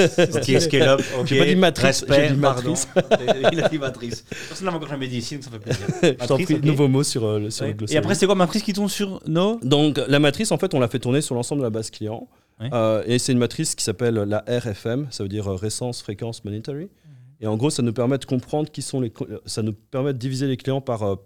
Scale 0.60 0.82
up. 0.90 1.02
Ok, 1.20 1.26
J'ai 1.28 1.40
pas 1.40 1.46
dit 1.46 1.56
matrice, 1.56 1.86
respect, 1.86 2.28
j'ai 2.30 2.36
dit 2.36 2.42
pardon. 2.42 2.70
matrice. 2.70 2.88
Il 3.54 3.64
a 3.64 3.70
dit 3.70 3.80
matrice. 3.80 4.22
Personne 4.48 4.68
n'a 4.68 4.74
encore 4.76 4.90
jamais 4.90 5.08
dit 5.08 5.18
ici, 5.18 5.36
donc 5.36 5.44
ça 5.46 5.52
fait 5.52 5.60
plaisir. 5.60 5.86
je 6.04 6.10
t'en 6.12 6.18
Matrice, 6.36 6.46
prie 6.46 6.56
ok. 6.56 6.64
nouveau 6.64 6.88
mot 6.88 7.04
sur, 7.04 7.24
euh, 7.26 7.40
le- 7.40 7.50
sur 7.50 7.66
Ouais. 7.66 7.76
le 7.80 7.92
Et 7.92 7.98
après, 7.98 8.16
c'est 8.16 8.26
quoi 8.26 8.36
matrice 8.36 8.64
qui 8.64 8.74
tombe 8.74 8.90
sur 8.90 9.22
No 9.28 9.60
Donc 9.64 10.00
la 10.08 10.20
matrice, 10.20 10.52
en 10.52 10.58
fait, 10.58 10.74
on 10.74 10.80
l'a 10.80 10.88
fait 10.90 11.00
tourner 11.00 11.22
sur 11.22 11.36
l'ensemble 11.36 11.62
de 11.62 11.66
la 11.66 11.70
base 11.72 11.90
client. 11.90 12.28
Ouais. 12.60 12.70
Euh, 12.74 13.04
et 13.06 13.18
c'est 13.18 13.32
une 13.32 13.38
matrice 13.40 13.74
qui 13.76 13.84
s'appelle 13.86 14.16
la 14.16 14.44
RFM, 14.48 15.08
ça 15.10 15.24
veut 15.24 15.30
dire 15.30 15.48
euh, 15.50 15.56
Récence, 15.56 16.02
Fréquence, 16.02 16.44
Monetary. 16.44 16.90
Et 17.42 17.48
en 17.48 17.56
gros, 17.56 17.70
ça 17.70 17.82
nous 17.82 17.94
permet 17.94 18.18
de 18.18 18.26
comprendre 18.26 18.70
qui 18.70 18.82
sont 18.82 19.00
les... 19.00 19.14
Ça 19.46 19.62
nous 19.62 19.72
permet 19.74 20.12
de 20.12 20.18
diviser 20.18 20.46
les 20.48 20.58
clients 20.58 20.82
par, 20.82 21.18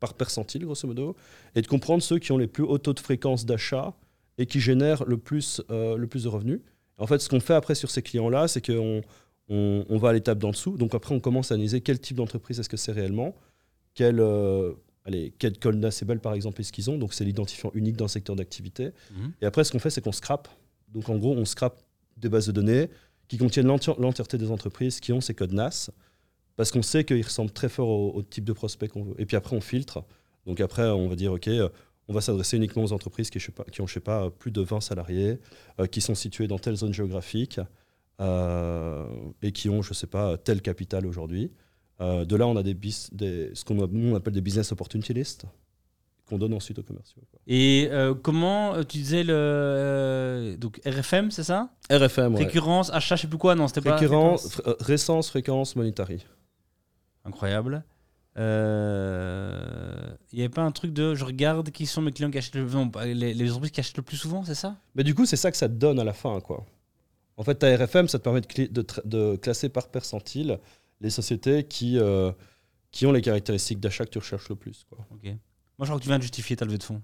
par 0.00 0.14
percentile, 0.14 0.64
grosso 0.64 0.86
modo, 0.86 1.16
et 1.54 1.62
de 1.62 1.66
comprendre 1.66 2.02
ceux 2.02 2.18
qui 2.18 2.32
ont 2.32 2.38
les 2.38 2.46
plus 2.46 2.62
hauts 2.64 2.78
taux 2.78 2.92
de 2.92 3.00
fréquence 3.00 3.46
d'achat 3.46 3.94
et 4.38 4.46
qui 4.46 4.60
génèrent 4.60 5.04
le 5.04 5.16
plus, 5.16 5.62
euh, 5.70 5.96
le 5.96 6.06
plus 6.06 6.24
de 6.24 6.28
revenus. 6.28 6.60
En 6.98 7.06
fait, 7.06 7.18
ce 7.20 7.28
qu'on 7.28 7.40
fait 7.40 7.54
après 7.54 7.74
sur 7.74 7.90
ces 7.90 8.02
clients-là, 8.02 8.48
c'est 8.48 8.64
qu'on 8.64 9.02
on, 9.48 9.84
on 9.88 9.98
va 9.98 10.10
à 10.10 10.12
l'étape 10.12 10.38
d'en 10.38 10.50
dessous. 10.50 10.76
Donc 10.76 10.94
après, 10.94 11.14
on 11.14 11.20
commence 11.20 11.50
à 11.50 11.54
analyser 11.54 11.80
quel 11.80 11.98
type 12.00 12.16
d'entreprise 12.16 12.58
est-ce 12.60 12.68
que 12.68 12.76
c'est 12.76 12.92
réellement, 12.92 13.34
quel, 13.94 14.20
euh, 14.20 14.72
allez, 15.04 15.32
quel 15.38 15.58
code 15.58 15.76
NACBL 15.76 16.18
par 16.20 16.34
exemple 16.34 16.60
est-ce 16.60 16.72
qu'ils 16.72 16.90
ont. 16.90 16.98
Donc 16.98 17.14
c'est 17.14 17.24
l'identifiant 17.24 17.70
unique 17.74 17.96
d'un 17.96 18.08
secteur 18.08 18.36
d'activité. 18.36 18.90
Mhm. 19.16 19.32
Et 19.42 19.46
après, 19.46 19.64
ce 19.64 19.72
qu'on 19.72 19.78
fait, 19.78 19.90
c'est 19.90 20.00
qu'on 20.00 20.12
scrape. 20.12 20.48
Donc 20.92 21.08
en 21.08 21.16
gros, 21.16 21.32
on 21.34 21.44
scrape 21.44 21.80
des 22.16 22.28
bases 22.28 22.46
de 22.46 22.52
données 22.52 22.88
qui 23.28 23.38
contiennent 23.38 23.66
l'enti- 23.66 23.90
l'entièreté 23.98 24.36
des 24.38 24.50
entreprises 24.50 25.00
qui 25.00 25.12
ont 25.12 25.20
ces 25.20 25.34
codes 25.34 25.52
NAS, 25.52 25.90
parce 26.56 26.70
qu'on 26.70 26.82
sait 26.82 27.04
qu'ils 27.04 27.22
ressemblent 27.24 27.50
très 27.52 27.68
fort 27.68 27.88
au, 27.88 28.12
au 28.14 28.22
type 28.22 28.44
de 28.44 28.52
prospect 28.52 28.88
qu'on 28.88 29.02
veut. 29.04 29.14
Et 29.18 29.26
puis 29.26 29.36
après, 29.36 29.56
on 29.56 29.60
filtre. 29.60 30.04
Donc 30.46 30.60
après, 30.60 30.86
on 30.88 31.08
va 31.08 31.16
dire, 31.16 31.32
OK, 31.32 31.48
euh, 31.48 31.68
on 32.08 32.12
va 32.12 32.20
s'adresser 32.20 32.56
uniquement 32.58 32.82
aux 32.84 32.92
entreprises 32.92 33.30
qui, 33.30 33.38
je 33.38 33.46
sais 33.46 33.52
pas, 33.52 33.64
qui 33.64 33.80
ont, 33.80 33.86
je 33.86 33.94
sais 33.94 34.00
pas, 34.00 34.30
plus 34.30 34.50
de 34.50 34.60
20 34.60 34.80
salariés, 34.80 35.38
euh, 35.80 35.86
qui 35.86 36.00
sont 36.00 36.14
situées 36.14 36.46
dans 36.48 36.58
telle 36.58 36.76
zone 36.76 36.92
géographique 36.92 37.58
euh, 38.20 39.06
et 39.42 39.52
qui 39.52 39.68
ont, 39.68 39.82
je 39.82 39.94
sais 39.94 40.06
pas, 40.06 40.36
tel 40.36 40.62
capital 40.62 41.06
aujourd'hui. 41.06 41.50
Euh, 42.00 42.24
de 42.24 42.36
là, 42.36 42.46
on 42.46 42.56
a 42.56 42.62
des, 42.62 42.74
bis- 42.74 43.08
des 43.12 43.50
ce 43.54 43.64
qu'on 43.64 43.78
on 43.78 44.14
appelle 44.14 44.32
des 44.34 44.40
business 44.40 44.70
opportunity 44.72 45.14
lists 45.14 45.44
qu'on 46.26 46.38
donne 46.38 46.54
ensuite 46.54 46.78
aux 46.78 46.82
commerciaux. 46.82 47.22
quoi. 47.30 47.38
Et 47.46 47.90
comment 48.22 48.82
tu 48.84 48.96
disais 48.98 49.24
le 49.24 50.56
donc 50.58 50.80
RFM, 50.86 51.30
c'est 51.30 51.42
ça? 51.42 51.68
RFM, 51.90 52.34
ouais. 52.34 52.44
Récurrence, 52.44 52.90
achat, 52.92 53.16
je 53.16 53.22
sais 53.22 53.28
plus 53.28 53.36
quoi. 53.38 53.54
Non, 53.54 53.68
c'était 53.68 53.82
pas. 53.82 53.96
Récurrence, 53.96 54.56
fr- 54.58 54.68
euh, 54.68 54.74
récence, 54.80 55.28
fréquence, 55.28 55.76
monetary. 55.76 56.24
Incroyable. 57.24 57.84
Euh, 58.36 60.14
Il 60.32 60.38
y 60.38 60.42
avait 60.42 60.48
pas 60.48 60.62
un 60.62 60.72
truc 60.72 60.92
de 60.92 61.14
je 61.14 61.24
regarde 61.24 61.70
qui 61.70 61.86
sont 61.86 62.02
mes 62.02 62.10
clients 62.10 62.30
qui 62.30 62.38
achètent 62.38 62.56
le 62.56 62.64
non, 62.66 62.90
les, 63.04 63.34
les 63.34 63.50
entreprises 63.50 63.70
qui 63.70 63.80
achètent 63.80 63.96
le 63.96 64.02
plus 64.02 64.16
souvent, 64.16 64.44
c'est 64.44 64.54
ça? 64.54 64.76
Mais 64.94 65.04
du 65.04 65.14
coup, 65.14 65.24
c'est 65.26 65.36
ça 65.36 65.50
que 65.50 65.56
ça 65.56 65.68
te 65.68 65.74
donne 65.74 66.00
à 66.00 66.04
la 66.04 66.12
fin, 66.12 66.40
quoi. 66.40 66.66
En 67.36 67.44
fait, 67.44 67.56
ta 67.56 67.74
RFM, 67.76 68.08
ça 68.08 68.18
te 68.18 68.24
permet 68.24 68.40
de, 68.40 69.36
classer 69.36 69.68
par 69.68 69.88
percentile 69.88 70.58
les 71.00 71.10
sociétés 71.10 71.64
qui, 71.64 71.98
euh, 71.98 72.30
qui 72.92 73.06
ont 73.06 73.12
les 73.12 73.22
caractéristiques 73.22 73.80
d'achat 73.80 74.04
que 74.04 74.10
tu 74.10 74.18
recherches 74.18 74.48
le 74.48 74.56
plus, 74.56 74.84
quoi. 74.88 74.98
Ok. 75.10 75.24
Moi, 75.24 75.36
je 75.80 75.86
crois 75.86 75.98
que 75.98 76.02
tu 76.02 76.08
viens 76.08 76.18
de 76.18 76.22
justifier 76.22 76.56
ta 76.56 76.64
levée 76.64 76.78
de 76.78 76.84
fonds. 76.84 77.02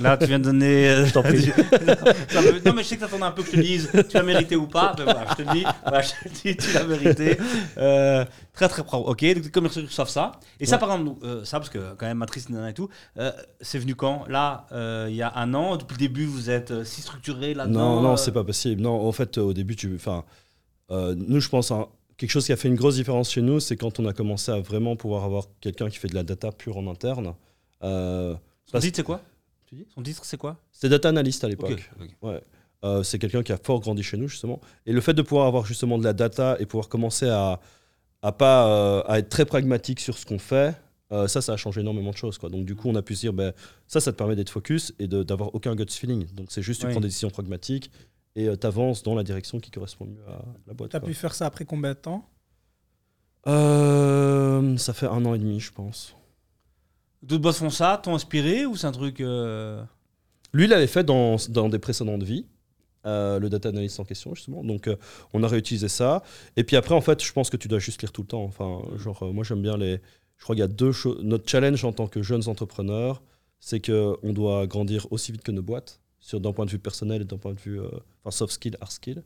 Là, 0.00 0.16
tu 0.16 0.26
viens 0.26 0.38
de 0.38 0.44
donner. 0.44 0.88
euh, 0.90 1.06
Je 1.06 1.12
t'en 1.12 1.22
prie. 1.22 1.42
Ça 2.28 2.40
me- 2.42 2.64
non, 2.64 2.72
mais 2.74 2.82
je 2.82 2.88
sais 2.88 2.96
que 2.96 3.00
t'attendais 3.02 3.24
un 3.24 3.30
peu 3.30 3.42
que 3.42 3.50
je 3.50 3.56
te 3.56 3.60
dise 3.60 3.90
tu 4.08 4.16
l'as 4.16 4.22
mérité 4.22 4.56
ou 4.56 4.66
pas. 4.66 4.94
Mais 4.98 5.04
voilà, 5.04 5.24
je 5.30 5.42
te 5.42 5.52
dis, 5.52 5.64
voilà, 5.82 6.00
je 6.02 6.08
te 6.10 6.14
le 6.24 6.30
dis 6.30 6.56
tu 6.56 6.72
l'as 6.72 6.84
mérité. 6.84 7.36
Euh, 7.78 8.24
très 8.52 8.68
très 8.68 8.82
bravo. 8.82 9.04
Ok, 9.04 9.24
donc 9.34 9.44
les 9.44 9.50
commerciaux 9.50 9.88
savent 9.88 10.08
ça. 10.08 10.32
Et 10.60 10.66
ça, 10.66 10.78
par 10.78 10.92
exemple, 10.92 11.18
euh, 11.24 11.44
ça, 11.44 11.58
parce 11.58 11.70
que 11.70 11.94
quand 11.96 12.06
même, 12.06 12.18
Matrice, 12.18 12.48
nana 12.48 12.70
et 12.70 12.74
tout, 12.74 12.88
c'est 13.60 13.78
venu 13.78 13.94
quand? 13.94 14.24
Là, 14.28 14.66
il 15.08 15.14
y 15.14 15.22
a 15.22 15.32
un 15.36 15.54
an, 15.54 15.76
depuis 15.76 15.94
le 15.94 15.98
début, 16.00 16.24
vous 16.26 16.50
êtes 16.50 16.84
si 16.84 17.00
structuré 17.02 17.54
là-dedans 17.54 17.96
Non, 17.96 18.00
non, 18.02 18.16
c'est 18.16 18.32
pas 18.32 18.44
possible. 18.44 18.80
Non, 18.82 19.06
en 19.06 19.12
fait, 19.12 19.38
au 19.38 19.52
début, 19.52 19.76
tu, 19.76 19.94
enfin, 19.94 20.24
nous, 20.90 21.40
je 21.40 21.48
pense, 21.48 21.70
hein, 21.70 21.86
quelque 22.16 22.30
chose 22.30 22.46
qui 22.46 22.52
a 22.52 22.56
fait 22.56 22.68
une 22.68 22.74
grosse 22.74 22.96
différence 22.96 23.30
chez 23.30 23.42
nous, 23.42 23.60
c'est 23.60 23.76
quand 23.76 24.00
on 24.00 24.06
a 24.06 24.12
commencé 24.12 24.50
à 24.50 24.58
vraiment 24.60 24.96
pouvoir 24.96 25.22
avoir 25.24 25.44
quelqu'un 25.60 25.88
qui 25.88 25.98
fait 25.98 26.08
de 26.08 26.14
la 26.16 26.24
data 26.24 26.50
pure 26.50 26.76
en 26.76 26.86
interne. 26.88 27.34
Euh, 27.84 28.34
parce- 28.72 28.82
titre, 28.84 28.96
c'est 28.96 29.02
quoi? 29.04 29.20
Tu 29.68 29.74
dis 29.74 29.86
Son 29.94 30.02
titre, 30.02 30.24
c'est 30.24 30.38
quoi 30.38 30.56
C'était 30.72 30.88
data 30.88 31.10
analyst 31.10 31.44
à 31.44 31.48
l'époque. 31.48 31.90
Euh, 32.84 33.02
c'est 33.02 33.18
quelqu'un 33.18 33.42
qui 33.42 33.52
a 33.52 33.56
fort 33.58 33.80
grandi 33.80 34.02
chez 34.02 34.16
nous, 34.16 34.28
justement. 34.28 34.60
Et 34.86 34.92
le 34.92 35.00
fait 35.00 35.12
de 35.12 35.20
pouvoir 35.22 35.46
avoir 35.46 35.66
justement 35.66 35.98
de 35.98 36.04
la 36.04 36.12
data 36.12 36.56
et 36.60 36.64
pouvoir 36.66 36.88
commencer 36.88 37.28
à, 37.28 37.60
à 38.22 38.32
pas 38.32 38.68
euh, 38.68 39.02
à 39.06 39.18
être 39.18 39.28
très 39.28 39.44
pragmatique 39.44 39.98
sur 40.00 40.16
ce 40.16 40.24
qu'on 40.24 40.38
fait, 40.38 40.74
euh, 41.10 41.26
ça, 41.26 41.42
ça 41.42 41.54
a 41.54 41.56
changé 41.56 41.80
énormément 41.80 42.12
de 42.12 42.16
choses. 42.16 42.38
Quoi. 42.38 42.50
Donc, 42.50 42.64
du 42.64 42.76
coup, 42.76 42.88
on 42.88 42.94
a 42.94 43.02
pu 43.02 43.14
se 43.16 43.20
dire, 43.22 43.32
ben, 43.32 43.52
ça, 43.88 44.00
ça 44.00 44.12
te 44.12 44.16
permet 44.16 44.36
d'être 44.36 44.50
focus 44.50 44.94
et 45.00 45.08
de- 45.08 45.22
d'avoir 45.24 45.54
aucun 45.56 45.74
gut 45.74 45.86
feeling. 45.90 46.26
Donc, 46.34 46.52
c'est 46.52 46.62
juste, 46.62 46.80
tu 46.80 46.86
Oui. 46.86 46.92
prends 46.92 47.00
des 47.00 47.08
décisions 47.08 47.30
pragmatiques 47.30 47.90
et 48.36 48.48
tu 48.56 48.66
avances 48.66 49.02
dans 49.02 49.16
la 49.16 49.24
direction 49.24 49.58
qui 49.58 49.70
correspond 49.72 50.04
le 50.04 50.12
mieux 50.12 50.28
à 50.28 50.44
la 50.68 50.72
boîte. 50.74 50.90
Tu 50.92 50.96
as 50.96 51.00
quoi. 51.00 51.08
pu 51.08 51.14
faire 51.14 51.34
ça 51.34 51.46
après 51.46 51.64
combien 51.64 51.90
de 51.90 51.98
temps? 51.98 52.28
Euh, 53.48 54.76
ça 54.76 54.92
fait 54.92 55.06
un 55.06 55.24
an 55.24 55.34
et 55.34 55.38
demi, 55.38 55.58
je 55.60 55.72
pense. 55.72 56.14
D'autres 57.22 57.42
boss 57.42 57.58
font 57.58 57.70
ça, 57.70 58.00
t'ont 58.02 58.14
inspiré 58.14 58.64
ou 58.66 58.76
c'est 58.76 58.86
un 58.86 58.92
truc. 58.92 59.20
euh, 59.20 59.82
Lui, 60.52 60.64
il 60.64 60.70
l'avait 60.70 60.86
fait 60.86 61.04
dans, 61.04 61.36
dans 61.48 61.68
des 61.68 61.78
précédentes 61.78 62.22
vies, 62.22 62.46
euh, 63.06 63.38
le 63.38 63.48
data 63.48 63.70
analyst 63.70 63.98
en 64.00 64.04
question, 64.04 64.34
justement. 64.34 64.62
Donc, 64.62 64.86
euh, 64.86 64.96
on 65.32 65.42
a 65.42 65.48
réutilisé 65.48 65.88
ça. 65.88 66.22
Et 66.56 66.64
puis 66.64 66.76
après, 66.76 66.94
en 66.94 67.00
fait, 67.00 67.22
je 67.24 67.32
pense 67.32 67.50
que 67.50 67.56
tu 67.56 67.66
dois 67.68 67.78
juste 67.80 68.02
lire 68.02 68.12
tout 68.12 68.22
le 68.22 68.28
temps. 68.28 68.44
Enfin, 68.44 68.82
genre, 68.96 69.22
euh, 69.24 69.32
moi, 69.32 69.44
j'aime 69.44 69.62
bien 69.62 69.76
les. 69.76 70.00
Je 70.36 70.44
crois 70.44 70.54
qu'il 70.54 70.60
y 70.60 70.64
a 70.64 70.68
deux 70.68 70.92
choses. 70.92 71.18
Notre 71.24 71.48
challenge 71.50 71.84
en 71.84 71.92
tant 71.92 72.06
que 72.06 72.22
jeunes 72.22 72.48
entrepreneurs, 72.48 73.22
c'est 73.58 73.84
qu'on 73.84 74.32
doit 74.32 74.66
grandir 74.68 75.06
aussi 75.10 75.32
vite 75.32 75.42
que 75.42 75.50
nos 75.50 75.62
boîtes, 75.62 76.00
sur 76.20 76.40
d'un 76.40 76.52
point 76.52 76.64
de 76.66 76.70
vue 76.70 76.78
personnel 76.78 77.22
et 77.22 77.24
d'un 77.24 77.38
point 77.38 77.52
de 77.54 77.58
vue 77.60 77.80
enfin, 78.22 78.30
soft 78.30 78.52
skill, 78.52 78.76
hard 78.80 78.92
skill. 78.92 79.24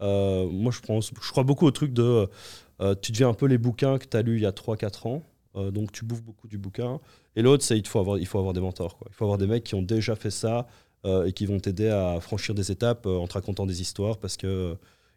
Moi, 0.00 0.70
je, 0.72 0.80
pense, 0.80 1.10
je 1.20 1.30
crois 1.32 1.42
beaucoup 1.42 1.66
au 1.66 1.72
truc 1.72 1.92
de. 1.92 2.28
euh, 2.80 2.94
tu 3.00 3.10
deviens 3.12 3.28
un 3.30 3.34
peu 3.34 3.46
les 3.46 3.58
bouquins 3.58 3.98
que 3.98 4.06
tu 4.06 4.16
as 4.16 4.22
lus 4.22 4.36
il 4.36 4.42
y 4.42 4.46
a 4.46 4.52
3-4 4.52 5.08
ans. 5.08 5.22
Euh, 5.56 5.70
donc, 5.70 5.92
tu 5.92 6.04
bouffes 6.04 6.22
beaucoup 6.22 6.48
du 6.48 6.58
bouquin. 6.58 7.00
Et 7.36 7.42
l'autre, 7.42 7.62
c'est 7.64 7.78
il 7.78 7.86
faut 7.86 7.98
avoir, 7.98 8.18
il 8.18 8.26
faut 8.26 8.38
avoir 8.38 8.54
des 8.54 8.60
mentors. 8.60 8.96
Quoi. 8.96 9.08
Il 9.10 9.14
faut 9.14 9.24
avoir 9.24 9.38
des 9.38 9.46
mecs 9.46 9.64
qui 9.64 9.74
ont 9.74 9.82
déjà 9.82 10.16
fait 10.16 10.30
ça 10.30 10.66
euh, 11.04 11.26
et 11.26 11.32
qui 11.32 11.46
vont 11.46 11.60
t'aider 11.60 11.88
à 11.88 12.20
franchir 12.20 12.54
des 12.54 12.70
étapes 12.70 13.06
euh, 13.06 13.18
en 13.18 13.26
te 13.26 13.34
racontant 13.34 13.66
des 13.66 13.80
histoires 13.80 14.18
parce 14.18 14.36
que 14.36 14.46
euh, 14.46 14.74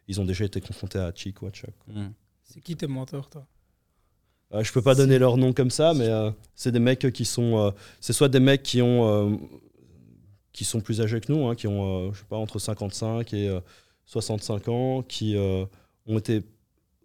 ils 0.08 0.20
ont 0.20 0.24
déjà 0.24 0.44
été 0.44 0.60
confrontés 0.60 0.98
à 0.98 1.12
Chick 1.14 1.42
ou 1.42 1.46
à 1.46 1.50
Chuck. 1.50 1.74
hmm. 1.88 2.08
C'est 2.42 2.60
qui 2.60 2.76
tes 2.76 2.86
mentors, 2.86 3.28
toi? 3.28 3.46
Euh, 4.54 4.62
je 4.62 4.72
peux 4.72 4.82
pas 4.82 4.94
donner 4.94 5.18
leur 5.18 5.36
nom 5.36 5.52
comme 5.52 5.70
ça, 5.70 5.92
mais 5.94 6.06
euh, 6.06 6.30
c'est 6.54 6.70
des 6.70 6.78
mecs 6.78 7.10
qui 7.12 7.24
sont. 7.24 7.58
euh, 7.58 7.70
c'est 8.00 8.12
soit 8.12 8.28
des 8.28 8.40
mecs 8.40 8.62
qui 8.62 8.80
ont. 8.82 9.08
euh, 9.08 9.36
qui 10.52 10.64
sont 10.64 10.80
plus 10.80 11.02
âgés 11.02 11.20
que 11.20 11.30
nous, 11.30 11.46
hein, 11.46 11.54
qui 11.54 11.66
ont, 11.66 12.08
euh, 12.08 12.12
je 12.14 12.20
sais 12.20 12.24
pas, 12.30 12.38
entre 12.38 12.58
55 12.58 13.34
et 13.34 13.48
euh, 13.48 13.60
65 14.06 14.68
ans, 14.68 15.02
qui 15.02 15.36
euh, 15.36 15.66
ont 16.06 16.16
été 16.16 16.42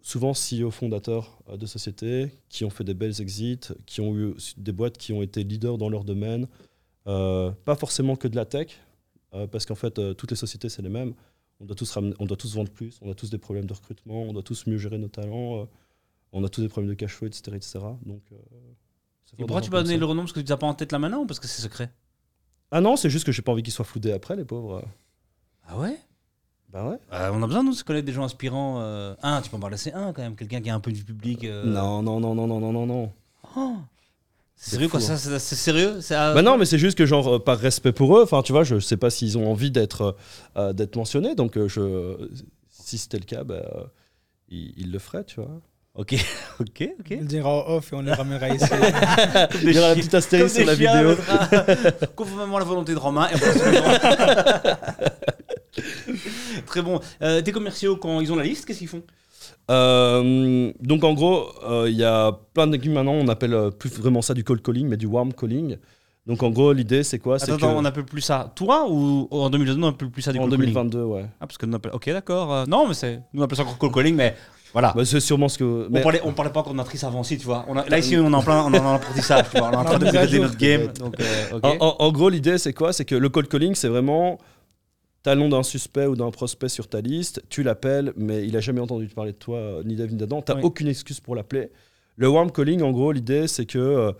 souvent 0.02 0.32
CEO 0.34 0.70
fondateurs 0.70 1.38
euh, 1.48 1.56
de 1.56 1.66
sociétés, 1.66 2.30
qui 2.48 2.64
ont 2.64 2.70
fait 2.70 2.84
des 2.84 2.94
belles 2.94 3.20
exits, 3.20 3.60
qui 3.86 4.00
ont 4.00 4.14
eu 4.16 4.34
des 4.56 4.72
boîtes 4.72 4.98
qui 4.98 5.12
ont 5.12 5.22
été 5.22 5.42
leaders 5.44 5.78
dans 5.78 5.88
leur 5.88 6.04
domaine. 6.04 6.46
Euh, 7.06 7.50
pas 7.64 7.74
forcément 7.76 8.16
que 8.16 8.28
de 8.28 8.36
la 8.36 8.44
tech, 8.44 8.68
euh, 9.34 9.46
parce 9.46 9.64
qu'en 9.66 9.74
fait, 9.74 9.98
euh, 9.98 10.14
toutes 10.14 10.30
les 10.30 10.36
sociétés, 10.36 10.68
c'est 10.68 10.82
les 10.82 10.88
mêmes. 10.88 11.14
On 11.60 11.64
doit, 11.64 11.76
tous 11.76 11.90
ramener- 11.92 12.14
on 12.18 12.26
doit 12.26 12.36
tous 12.36 12.54
vendre 12.54 12.70
plus, 12.70 12.98
on 13.02 13.10
a 13.10 13.14
tous 13.14 13.30
des 13.30 13.38
problèmes 13.38 13.66
de 13.66 13.72
recrutement, 13.72 14.22
on 14.22 14.32
doit 14.32 14.42
tous 14.42 14.66
mieux 14.66 14.78
gérer 14.78 14.98
nos 14.98 15.08
talents, 15.08 15.68
on 16.32 16.42
a 16.44 16.48
tous 16.48 16.60
des 16.60 16.68
problèmes 16.68 16.90
de 16.90 16.94
cash 16.94 17.12
flow, 17.14 17.28
etc. 17.28 17.42
etc. 17.56 17.78
Donc, 18.04 18.22
Et 18.32 19.36
pourquoi 19.38 19.60
tu 19.60 19.70
comme 19.70 19.80
donner 19.82 19.94
ça. 19.94 20.00
le 20.00 20.04
renom? 20.06 20.22
Parce 20.22 20.32
que 20.32 20.40
tu 20.40 20.50
n'as 20.50 20.56
pas 20.56 20.66
en 20.66 20.74
tête 20.74 20.90
là 20.92 20.98
maintenant 20.98 21.22
ou 21.22 21.26
parce 21.26 21.38
que 21.40 21.46
c'est 21.46 21.62
secret? 21.62 21.92
Ah 22.72 22.80
non, 22.80 22.96
c'est 22.96 23.10
juste 23.10 23.24
que 23.24 23.32
j'ai 23.32 23.42
pas 23.42 23.52
envie 23.52 23.62
qu'ils 23.62 23.72
soient 23.72 23.84
floudés 23.84 24.10
après, 24.12 24.34
les 24.34 24.44
pauvres. 24.44 24.82
Ah 25.68 25.78
ouais? 25.78 25.96
Bah 26.72 26.88
ouais. 26.88 26.96
Euh, 27.12 27.30
On 27.34 27.42
a 27.42 27.46
besoin, 27.46 27.62
nous, 27.62 27.72
de 27.72 27.76
se 27.76 27.84
connaître 27.84 28.06
des 28.06 28.12
gens 28.12 28.24
inspirants. 28.24 28.78
euh, 28.80 29.14
Un, 29.22 29.40
tu 29.42 29.50
peux 29.50 29.56
en 29.56 29.60
parler, 29.60 29.76
c'est 29.76 29.92
un 29.92 30.12
quand 30.12 30.22
même, 30.22 30.36
quelqu'un 30.36 30.60
qui 30.60 30.70
a 30.70 30.74
un 30.74 30.80
peu 30.80 30.90
du 30.92 31.04
public. 31.04 31.44
euh, 31.44 31.64
Non, 31.66 32.02
non, 32.02 32.18
non, 32.20 32.34
non, 32.34 32.46
non, 32.46 32.58
non, 32.60 32.72
non, 32.72 32.86
non. 32.86 33.12
Oh. 33.56 33.76
C'est 34.56 34.70
sérieux 34.76 34.88
quoi 34.88 35.00
fou, 35.00 35.06
ça 35.06 35.16
C'est 35.18 35.56
sérieux 35.56 36.00
C'est, 36.00 36.14
euh, 36.16 36.34
Bah 36.34 36.42
non, 36.42 36.56
mais 36.56 36.64
c'est 36.66 36.78
juste 36.78 36.96
que 36.96 37.04
genre 37.04 37.34
euh, 37.34 37.38
par 37.40 37.58
respect 37.58 37.92
pour 37.92 38.16
eux, 38.16 38.22
enfin 38.22 38.42
tu 38.42 38.52
vois, 38.52 38.62
je 38.64 38.78
sais 38.78 38.96
pas 38.96 39.10
s'ils 39.10 39.36
ont 39.36 39.50
envie 39.50 39.72
d'être 39.72 40.16
euh, 40.56 40.72
d'être 40.72 40.94
mentionnés, 40.96 41.34
donc 41.34 41.58
euh, 41.58 41.66
je 41.68 42.28
si 42.70 42.96
c'était 42.96 43.18
le 43.18 43.24
cas, 43.24 43.42
bah, 43.42 43.54
euh, 43.56 43.84
ils, 44.48 44.72
ils 44.76 44.92
le 44.92 44.98
feraient, 45.00 45.24
tu 45.24 45.40
vois. 45.40 45.50
Ok, 45.94 46.14
ok, 46.60 46.88
ok. 47.00 47.06
Il 47.10 47.18
le 47.20 47.24
dira 47.26 47.50
en 47.50 47.68
off 47.76 47.92
et 47.92 47.96
on 47.96 48.02
les 48.02 48.12
ramènera 48.14 48.48
ici. 48.50 48.64
Il 49.62 49.72
y 49.74 49.78
aura 49.78 49.90
un 49.90 49.94
petit 49.94 50.14
astérisque 50.16 50.56
sur 50.56 50.64
la 50.66 50.74
vidéo. 50.74 51.16
Conformément 52.16 52.56
à 52.56 52.60
la 52.60 52.64
volonté 52.64 52.94
de 52.94 52.98
Romain. 52.98 53.28
Et 53.28 53.34
Très 56.66 56.82
bon. 56.82 57.00
Euh, 57.22 57.40
tes 57.42 57.52
commerciaux, 57.52 57.96
quand 57.96 58.20
ils 58.20 58.32
ont 58.32 58.36
la 58.36 58.44
liste, 58.44 58.66
qu'est-ce 58.66 58.78
qu'ils 58.80 58.88
font? 58.88 59.02
Euh, 59.70 60.72
donc 60.80 61.04
en 61.04 61.14
gros, 61.14 61.46
euh, 61.68 61.86
il 61.88 61.96
y 61.96 62.04
a 62.04 62.32
plein 62.54 62.66
d'équipes 62.66 62.92
maintenant, 62.92 63.12
on 63.14 63.28
appelle 63.28 63.54
euh, 63.54 63.70
plus 63.70 63.90
vraiment 63.90 64.22
ça 64.22 64.34
du 64.34 64.44
cold 64.44 64.62
calling, 64.62 64.88
mais 64.88 64.96
du 64.96 65.06
warm 65.06 65.32
calling. 65.32 65.76
Donc 66.26 66.42
en 66.42 66.50
gros, 66.50 66.72
l'idée 66.72 67.02
c'est 67.02 67.18
quoi? 67.18 67.36
Attends, 67.42 67.56
que 67.56 67.64
on 67.64 67.84
appelle 67.84 68.04
plus 68.04 68.20
ça. 68.20 68.52
Toi 68.54 68.86
ou 68.88 69.26
en 69.30 69.50
2022, 69.50 69.82
on 69.82 69.88
appelle 69.88 70.10
plus 70.10 70.22
ça 70.22 70.32
du 70.32 70.38
en 70.38 70.42
cold 70.42 70.52
calling? 70.60 70.72
2022, 70.74 71.02
ouais. 71.04 71.24
Ah, 71.40 71.46
parce 71.46 71.58
que 71.58 71.66
nous 71.66 71.74
appelle. 71.76 71.92
Ok, 71.94 72.06
d'accord. 72.10 72.66
non, 72.68 72.86
mais 72.86 72.94
c'est. 72.94 73.20
Nous 73.32 73.40
on 73.40 73.44
appelle 73.44 73.56
ça 73.56 73.62
encore 73.64 73.78
cold 73.78 73.94
calling, 73.94 74.14
mais 74.14 74.36
voilà. 74.72 74.92
Bah, 74.94 75.04
c'est 75.04 75.20
sûrement 75.20 75.48
ce 75.48 75.58
que. 75.58 75.88
on, 75.92 76.00
parlait, 76.00 76.20
on 76.24 76.32
parlait 76.32 76.52
pas 76.52 76.60
encore 76.60 76.72
de 76.72 76.76
matrice 76.78 77.02
avant 77.04 77.22
si, 77.24 77.38
tu 77.38 77.44
vois. 77.46 77.64
On 77.68 77.76
a- 77.76 77.86
là, 77.88 77.98
ici, 77.98 78.16
on 78.16 78.30
est 78.30 78.34
en 78.34 78.42
plein 78.42 78.62
on 78.64 78.72
est 78.72 78.78
en 78.78 78.94
apprentissage, 78.94 79.46
tu 79.50 79.58
vois. 79.58 79.68
On 79.68 79.72
est 79.72 79.76
en 79.76 79.84
train 79.84 79.98
de 79.98 80.04
notre 80.38 80.56
game. 80.56 80.86
Donc, 80.98 81.16
euh. 81.20 81.58
En, 81.62 81.76
en- 81.86 81.96
en 81.98 82.12
gros, 82.12 82.28
l'idée, 82.28 82.56
c'est 82.58 82.72
quoi? 82.72 82.92
C'est 82.92 83.04
que 83.04 83.14
le 83.16 83.28
cold 83.28 83.48
calling, 83.48 83.74
c'est 83.74 83.88
vraiment. 83.88 84.38
T'as 85.22 85.34
le 85.34 85.40
nom 85.40 85.48
d'un 85.48 85.62
suspect 85.62 86.06
ou 86.06 86.16
d'un 86.16 86.30
prospect 86.30 86.68
sur 86.68 86.88
ta 86.88 87.00
liste, 87.00 87.42
tu 87.48 87.62
l'appelles, 87.62 88.12
mais 88.16 88.44
il 88.46 88.56
a 88.56 88.60
jamais 88.60 88.80
entendu 88.80 89.06
parler 89.06 89.32
de 89.32 89.36
toi, 89.38 89.56
euh, 89.58 89.82
ni 89.84 89.94
d'Av 89.94 90.10
ni 90.10 90.16
d'Adam. 90.16 90.42
T'as 90.42 90.56
Oui. 90.56 90.62
aucune 90.64 90.88
excuse 90.88 91.20
pour 91.20 91.36
l'appeler. 91.36 91.70
Le 92.16 92.28
warm 92.28 92.50
calling, 92.50 92.82
en 92.82 92.90
gros, 92.90 93.12
l'idée, 93.12 93.46
c'est 93.46 93.64
que, 93.66 93.78
euh, 93.78 94.12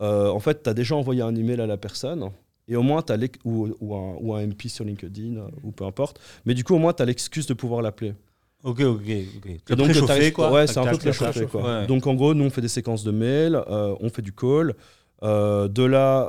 euh, 0.00 0.28
en 0.28 0.38
fait, 0.40 0.62
t'as 0.62 0.72
déjà 0.74 0.94
envoyé 0.94 1.22
un 1.22 1.34
email 1.34 1.60
à 1.60 1.66
la 1.66 1.76
personne, 1.76 2.30
et 2.68 2.76
au 2.76 2.82
moins, 2.82 3.02
t'as 3.02 3.16
ou, 3.44 3.68
ou, 3.80 3.94
un, 3.96 4.16
ou 4.20 4.34
un 4.34 4.46
MP 4.46 4.68
sur 4.68 4.84
LinkedIn, 4.84 5.36
euh, 5.36 5.48
ou 5.64 5.72
peu 5.72 5.84
importe. 5.84 6.20
Mais 6.46 6.54
du 6.54 6.62
coup, 6.62 6.74
au 6.74 6.78
moins, 6.78 6.92
t'as 6.92 7.04
l'excuse 7.04 7.46
de 7.46 7.54
pouvoir 7.54 7.82
l'appeler. 7.82 8.14
Ok, 8.62 8.80
ok, 8.80 9.00
ok. 9.36 9.50
Et 9.70 9.76
donc, 9.76 9.88
préchauffé, 9.90 10.32
quoi. 10.32 10.50
Ouais, 10.52 10.66
c'est 10.66 10.78
un 10.78 10.86
peu 10.86 10.96
préchauffé, 10.96 11.46
quoi. 11.46 11.62
Ouais. 11.80 11.86
Donc, 11.86 12.06
en 12.06 12.14
gros, 12.14 12.32
nous, 12.32 12.44
on 12.44 12.50
fait 12.50 12.62
des 12.62 12.68
séquences 12.68 13.02
de 13.04 13.10
mails, 13.10 13.56
euh, 13.68 13.94
on 14.00 14.08
fait 14.08 14.22
du 14.22 14.32
call. 14.32 14.74
Euh, 15.22 15.68
de 15.68 15.82
là, 15.82 16.28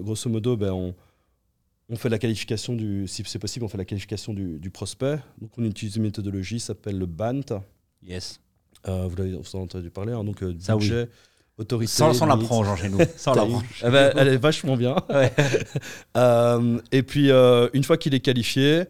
grosso 0.00 0.30
modo, 0.30 0.56
ben, 0.56 0.72
on, 0.72 0.94
on 1.90 1.96
fait 1.96 2.08
la 2.08 2.18
qualification 2.18 2.74
du, 2.74 3.06
si 3.08 3.22
c'est 3.26 3.38
possible, 3.38 3.64
on 3.64 3.68
fait 3.68 3.78
la 3.78 3.84
qualification 3.84 4.34
du, 4.34 4.58
du 4.58 4.70
prospect. 4.70 5.18
Donc, 5.40 5.50
on 5.56 5.64
utilise 5.64 5.96
une 5.96 6.02
méthodologie 6.02 6.56
qui 6.56 6.60
s'appelle 6.60 6.98
le 6.98 7.06
BANT. 7.06 7.62
Yes. 8.02 8.40
Euh, 8.86 9.06
vous 9.08 9.16
l'avez 9.16 9.32
vous 9.32 9.38
en 9.38 9.58
avez 9.58 9.64
entendu 9.64 9.90
parler, 9.90 10.12
hein, 10.12 10.22
donc 10.24 10.42
euh, 10.42 10.54
Ça, 10.60 10.76
oui. 10.76 10.82
budget, 10.82 11.08
autorité. 11.56 11.90
Sans, 11.92 12.12
sans 12.14 12.26
l'apprendre, 12.26 12.76
chez 12.76 12.88
nous. 12.88 12.98
Sans. 13.16 13.34
Eh 13.84 13.90
ben, 13.90 14.12
elle 14.16 14.28
est 14.28 14.36
vachement 14.36 14.76
bien. 14.76 14.96
Ouais. 15.08 15.32
Euh, 16.16 16.80
et 16.92 17.02
puis, 17.02 17.30
une 17.30 17.84
fois 17.84 17.96
qu'il 17.96 18.14
est 18.14 18.20
qualifié, 18.20 18.84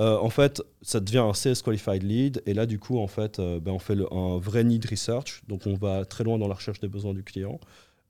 euh, 0.00 0.16
en 0.18 0.30
fait, 0.30 0.62
ça 0.80 1.00
devient 1.00 1.18
un 1.18 1.34
Sales 1.34 1.56
Qualified 1.62 2.02
Lead. 2.02 2.42
Et 2.46 2.54
là, 2.54 2.66
du 2.66 2.78
coup, 2.78 2.98
en 2.98 3.08
fait, 3.08 3.38
euh, 3.40 3.58
ben, 3.60 3.72
on 3.72 3.78
fait 3.80 3.94
le- 3.96 4.12
un 4.12 4.38
vrai 4.38 4.62
need 4.64 4.84
research. 4.88 5.42
Donc, 5.48 5.66
on 5.66 5.74
va 5.74 6.04
très 6.04 6.22
loin 6.24 6.38
dans 6.38 6.46
la 6.48 6.54
recherche 6.54 6.78
des 6.80 6.88
besoins 6.88 7.14
du 7.14 7.24
client 7.24 7.58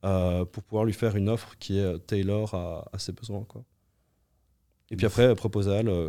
euh, 0.04 0.44
pour 0.44 0.62
pouvoir 0.62 0.84
lui 0.84 0.92
faire 0.92 1.16
une 1.16 1.28
offre 1.30 1.56
qui 1.58 1.78
est 1.78 1.98
tailor 2.06 2.52
à, 2.54 2.88
à 2.92 2.98
ses 2.98 3.12
besoins. 3.12 3.44
Quoi. 3.48 3.64
Et 4.90 4.96
puis 4.96 5.06
après, 5.06 5.34
proposal, 5.34 5.88
euh, 5.88 6.08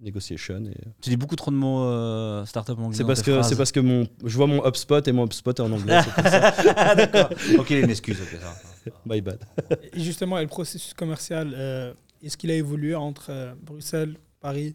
negotiation. 0.00 0.64
Et... 0.66 0.76
Tu 1.00 1.10
dis 1.10 1.16
beaucoup 1.16 1.36
trop 1.36 1.50
de 1.50 1.56
mots 1.56 1.84
euh, 1.84 2.44
startup 2.44 2.78
en 2.78 2.84
anglais. 2.84 2.96
C'est 2.96 3.04
parce 3.04 3.22
que 3.22 3.42
c'est 3.42 3.56
parce 3.56 3.72
que 3.72 3.80
mon, 3.80 4.06
je 4.24 4.36
vois 4.36 4.46
mon 4.46 4.66
HubSpot 4.66 5.06
et 5.06 5.12
mon 5.12 5.24
HubSpot 5.24 5.52
est 5.52 5.60
en 5.60 5.72
anglais. 5.72 6.00
D'accord. 6.96 7.30
ok, 7.58 7.70
une 7.70 7.90
excuse. 7.90 8.20
ok, 8.20 8.40
ça. 8.40 8.92
My 9.04 9.20
bad. 9.20 9.40
Et 9.92 10.00
justement, 10.00 10.38
et 10.38 10.42
le 10.42 10.48
processus 10.48 10.94
commercial, 10.94 11.52
euh, 11.56 11.92
est-ce 12.22 12.36
qu'il 12.36 12.50
a 12.50 12.54
évolué 12.54 12.94
entre 12.94 13.26
euh, 13.30 13.54
Bruxelles, 13.60 14.16
Paris 14.40 14.74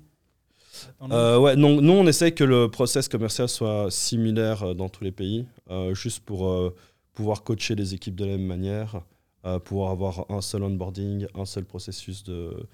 Euh, 1.01 1.37
ouais, 1.39 1.55
non, 1.55 1.81
nous 1.81 1.93
on 1.93 2.07
essaye 2.07 2.33
que 2.33 2.43
le 2.43 2.69
process 2.69 3.07
commercial 3.07 3.47
soit 3.49 3.87
similaire 3.89 4.63
euh, 4.63 4.73
dans 4.73 4.89
tous 4.89 5.03
les 5.03 5.11
pays, 5.11 5.45
euh, 5.69 5.93
juste 5.93 6.21
pour 6.23 6.47
euh, 6.47 6.75
pouvoir 7.13 7.43
coacher 7.43 7.75
les 7.75 7.93
équipes 7.93 8.15
de 8.15 8.25
la 8.25 8.31
même 8.31 8.45
manière, 8.45 9.01
euh, 9.45 9.59
pouvoir 9.59 9.91
avoir 9.91 10.25
un 10.29 10.41
seul 10.41 10.63
onboarding, 10.63 11.27
un 11.35 11.45
seul 11.45 11.65
processus 11.65 12.23
de, 12.23 12.67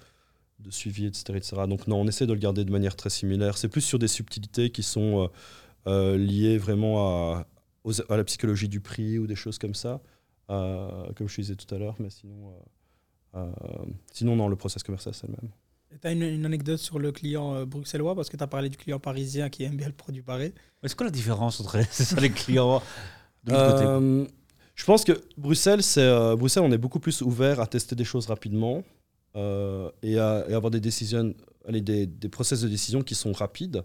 de 0.58 0.70
suivi, 0.70 1.06
etc., 1.06 1.36
etc. 1.38 1.66
Donc 1.68 1.86
non, 1.86 2.00
on 2.00 2.06
essaie 2.08 2.26
de 2.26 2.32
le 2.32 2.38
garder 2.38 2.64
de 2.64 2.72
manière 2.72 2.96
très 2.96 3.10
similaire. 3.10 3.56
C'est 3.58 3.68
plus 3.68 3.80
sur 3.80 3.98
des 3.98 4.08
subtilités 4.08 4.70
qui 4.70 4.82
sont 4.82 5.24
euh, 5.24 5.28
euh, 5.86 6.18
liées 6.18 6.58
vraiment 6.58 6.98
à, 7.36 7.46
aux- 7.84 8.00
à 8.12 8.16
la 8.16 8.24
psychologie 8.24 8.68
du 8.68 8.80
prix 8.80 9.18
ou 9.18 9.26
des 9.26 9.36
choses 9.36 9.58
comme 9.58 9.74
ça, 9.74 10.00
euh, 10.50 11.12
comme 11.14 11.28
je 11.28 11.36
disais 11.40 11.54
tout 11.56 11.72
à 11.74 11.78
l'heure, 11.78 11.94
mais 12.00 12.10
sinon, 12.10 12.54
euh, 13.36 13.38
euh, 13.38 13.84
sinon 14.12 14.34
non, 14.36 14.48
le 14.48 14.56
process 14.56 14.82
commercial 14.82 15.14
c'est 15.14 15.26
le 15.28 15.34
même. 15.40 15.50
Tu 16.00 16.06
as 16.06 16.12
une, 16.12 16.22
une 16.22 16.44
anecdote 16.44 16.78
sur 16.78 16.98
le 16.98 17.12
client 17.12 17.54
euh, 17.54 17.64
bruxellois? 17.64 18.14
Parce 18.14 18.28
que 18.28 18.36
tu 18.36 18.42
as 18.42 18.46
parlé 18.46 18.68
du 18.68 18.76
client 18.76 18.98
parisien 18.98 19.48
qui 19.48 19.62
aime 19.64 19.76
bien 19.76 19.86
le 19.86 19.94
produit 19.94 20.20
barré. 20.22 20.52
C'est 20.84 20.94
quoi 20.96 21.06
la 21.06 21.10
différence 21.12 21.60
entre 21.60 21.80
ça, 21.90 22.20
les 22.20 22.30
clients 22.30 22.82
de 23.44 23.52
l'autre 23.52 23.64
côté? 23.64 23.84
Je 24.74 24.84
pense 24.84 25.02
que 25.04 25.12
Bruxelles, 25.36 25.82
c'est 25.82 26.02
euh, 26.02 26.36
Bruxelles, 26.36 26.62
on 26.62 26.70
est 26.72 26.78
beaucoup 26.78 27.00
plus 27.00 27.22
ouvert 27.22 27.58
à 27.60 27.66
tester 27.66 27.96
des 27.96 28.04
choses 28.04 28.26
rapidement 28.26 28.84
euh, 29.38 29.90
et, 30.02 30.18
à, 30.18 30.44
et 30.48 30.54
avoir 30.54 30.70
des 30.70 30.80
décisions, 30.80 31.34
allez, 31.66 31.80
des, 31.80 32.06
des 32.06 32.28
process 32.28 32.60
de 32.60 32.68
décision 32.68 33.02
qui 33.02 33.14
sont 33.14 33.32
rapides. 33.32 33.82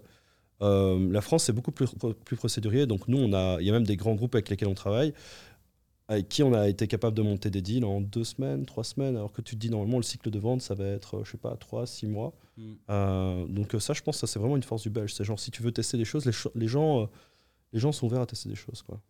Euh, 0.62 1.10
la 1.10 1.20
France, 1.20 1.44
c'est 1.44 1.52
beaucoup 1.52 1.72
plus, 1.72 1.88
plus 2.24 2.36
procédurier. 2.36 2.86
Donc 2.86 3.08
nous, 3.08 3.18
on 3.18 3.32
a, 3.32 3.58
il 3.60 3.66
y 3.66 3.70
a 3.70 3.72
même 3.72 3.86
des 3.86 3.96
grands 3.96 4.14
groupes 4.14 4.34
avec 4.34 4.48
lesquels 4.50 4.68
on 4.68 4.74
travaille, 4.74 5.12
avec 6.08 6.28
qui 6.28 6.42
on 6.42 6.52
a 6.52 6.68
été 6.68 6.86
capable 6.86 7.16
de 7.16 7.22
monter 7.22 7.50
des 7.50 7.62
deals 7.62 7.84
en 7.84 8.00
deux 8.00 8.24
semaines, 8.24 8.66
trois 8.66 8.84
semaines, 8.84 9.16
alors 9.16 9.32
que 9.32 9.42
tu 9.42 9.54
te 9.54 9.60
dis 9.60 9.70
normalement 9.70 9.96
le 9.96 10.02
cycle 10.02 10.30
de 10.30 10.38
vente, 10.38 10.60
ça 10.60 10.74
va 10.74 10.84
être, 10.84 11.24
je 11.24 11.30
sais 11.32 11.38
pas, 11.38 11.56
trois, 11.56 11.86
six 11.86 12.06
mois. 12.06 12.32
Mm. 12.56 12.72
Euh, 12.90 13.46
donc 13.48 13.74
ça, 13.80 13.94
je 13.94 14.02
pense, 14.02 14.16
que 14.16 14.20
ça 14.20 14.32
c'est 14.32 14.38
vraiment 14.38 14.56
une 14.56 14.62
force 14.62 14.82
du 14.82 14.90
belge. 14.90 15.14
C'est 15.14 15.24
genre 15.24 15.40
si 15.40 15.50
tu 15.50 15.62
veux 15.62 15.72
tester 15.72 15.96
des 15.96 16.04
choses, 16.04 16.24
les, 16.26 16.32
cho- 16.32 16.52
les 16.54 16.68
gens, 16.68 17.02
euh, 17.02 17.06
les 17.72 17.80
gens 17.80 17.92
sont 17.92 18.06
ouverts 18.06 18.20
à 18.22 18.26
tester 18.26 18.48
des 18.48 18.54
choses, 18.54 18.82
quoi. 18.82 19.00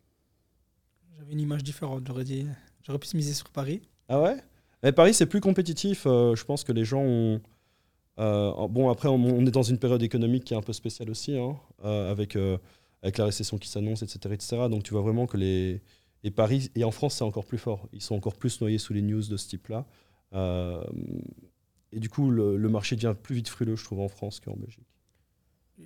J'avais 1.17 1.33
une 1.33 1.41
image 1.41 1.63
différente. 1.63 2.05
J'aurais 2.07 2.25
dit, 2.25 2.47
j'aurais 2.83 2.99
pu 2.99 3.07
se 3.07 3.17
miser 3.17 3.35
sur 3.35 3.49
Paris. 3.51 3.83
Ah 4.09 4.21
ouais? 4.21 4.37
Mais 4.85 4.93
Paris, 4.93 5.15
c'est 5.15 5.27
plus 5.27 5.41
compétitif. 5.41 6.05
euh, 6.07 6.37
je 6.37 6.45
pense 6.45 6.63
que 6.63 6.71
les 6.73 6.85
gens 6.85 7.01
ont. 7.03 7.41
euh, 8.21 8.69
bon, 8.69 8.91
après, 8.91 9.09
on, 9.09 9.15
on 9.15 9.45
est 9.47 9.51
dans 9.51 9.63
une 9.63 9.79
période 9.79 10.03
économique 10.03 10.45
qui 10.45 10.55
est 10.55 10.57
un 10.57 10.63
peu 10.63 10.73
spéciale 10.73 11.11
aussi, 11.11 11.37
hein, 11.37 11.57
euh, 11.85 12.11
avec, 12.13 12.37
avec 13.03 13.19
la 13.19 13.25
récession 13.25 13.59
qui 13.59 13.69
s'annonce, 13.69 14.03
etc., 14.03 14.19
etc. 14.35 14.57
Donc, 14.71 14.83
tu 14.85 14.93
vois 14.93 15.03
vraiment 15.03 15.27
que 15.27 15.37
les. 15.37 15.81
Et 16.23 16.31
Paris, 16.31 16.71
et 16.75 16.85
en 16.85 16.91
France, 16.91 17.17
c'est 17.17 17.25
encore 17.25 17.45
plus 17.45 17.59
fort. 17.59 17.89
Ils 17.93 18.01
sont 18.03 18.15
encore 18.15 18.37
plus 18.37 18.61
noyés 18.61 18.79
sous 18.79 18.93
les 18.95 19.03
news 19.03 19.23
de 19.27 19.37
ce 19.37 19.49
type-là. 19.49 19.85
Et 21.93 22.01
du 22.01 22.09
coup, 22.09 22.31
le, 22.31 22.57
le 22.57 22.69
marché 22.69 22.97
devient 22.97 23.15
plus 23.21 23.37
vite 23.37 23.49
frileux, 23.49 23.77
je 23.77 23.85
trouve, 23.85 24.01
en 24.01 24.09
France 24.09 24.41
qu'en 24.41 24.57
Belgique. 24.57 24.87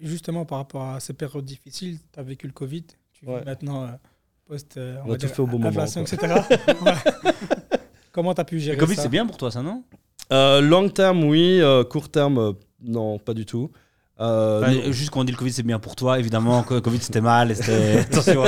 Justement, 0.02 0.44
par 0.44 0.58
rapport 0.58 0.82
à 0.82 1.00
ces 1.00 1.12
périodes 1.12 1.44
difficiles, 1.44 1.98
tu 2.12 2.20
as 2.20 2.22
vécu 2.22 2.46
le 2.46 2.52
Covid. 2.52 2.84
Tu 3.12 3.24
vis 3.26 3.30
Ouais. 3.32 3.44
maintenant 3.44 3.90
post 4.46 4.76
euh, 4.76 4.96
On 5.04 5.10
a 5.10 5.16
tout 5.16 5.26
dire, 5.26 5.30
fait 5.34 5.42
au 5.42 5.46
bon 5.46 5.58
moment, 5.58 5.84
etc. 5.84 6.16
Ouais. 6.82 7.57
Comment 8.18 8.34
tu 8.34 8.40
as 8.40 8.44
pu 8.44 8.58
gérer 8.58 8.74
Le 8.76 8.80
Covid, 8.80 8.96
ça 8.96 9.02
c'est 9.02 9.08
bien 9.08 9.24
pour 9.26 9.36
toi, 9.36 9.52
ça, 9.52 9.62
non? 9.62 9.84
Euh, 10.32 10.60
long 10.60 10.88
terme, 10.88 11.22
oui. 11.22 11.60
euh, 11.60 11.84
court 11.84 12.08
terme, 12.08 12.38
euh, 12.38 12.52
non, 12.82 13.20
pas 13.20 13.32
du 13.32 13.46
tout. 13.46 13.70
Euh, 14.20 14.60
Enfin, 14.60 14.72
nous- 14.74 14.92
Juste 14.92 15.10
quand 15.10 15.20
on 15.20 15.24
dit 15.24 15.30
le 15.30 15.38
Covid, 15.38 15.52
c'est 15.52 15.62
bien 15.62 15.78
pour 15.78 15.94
toi, 15.94 16.18
évidemment. 16.18 16.64
que 16.64 16.80
Covid, 16.80 16.98
c'était 17.00 17.20
mal. 17.20 17.52
et 17.52 17.54
c'était- 17.54 17.98
Attention. 18.10 18.42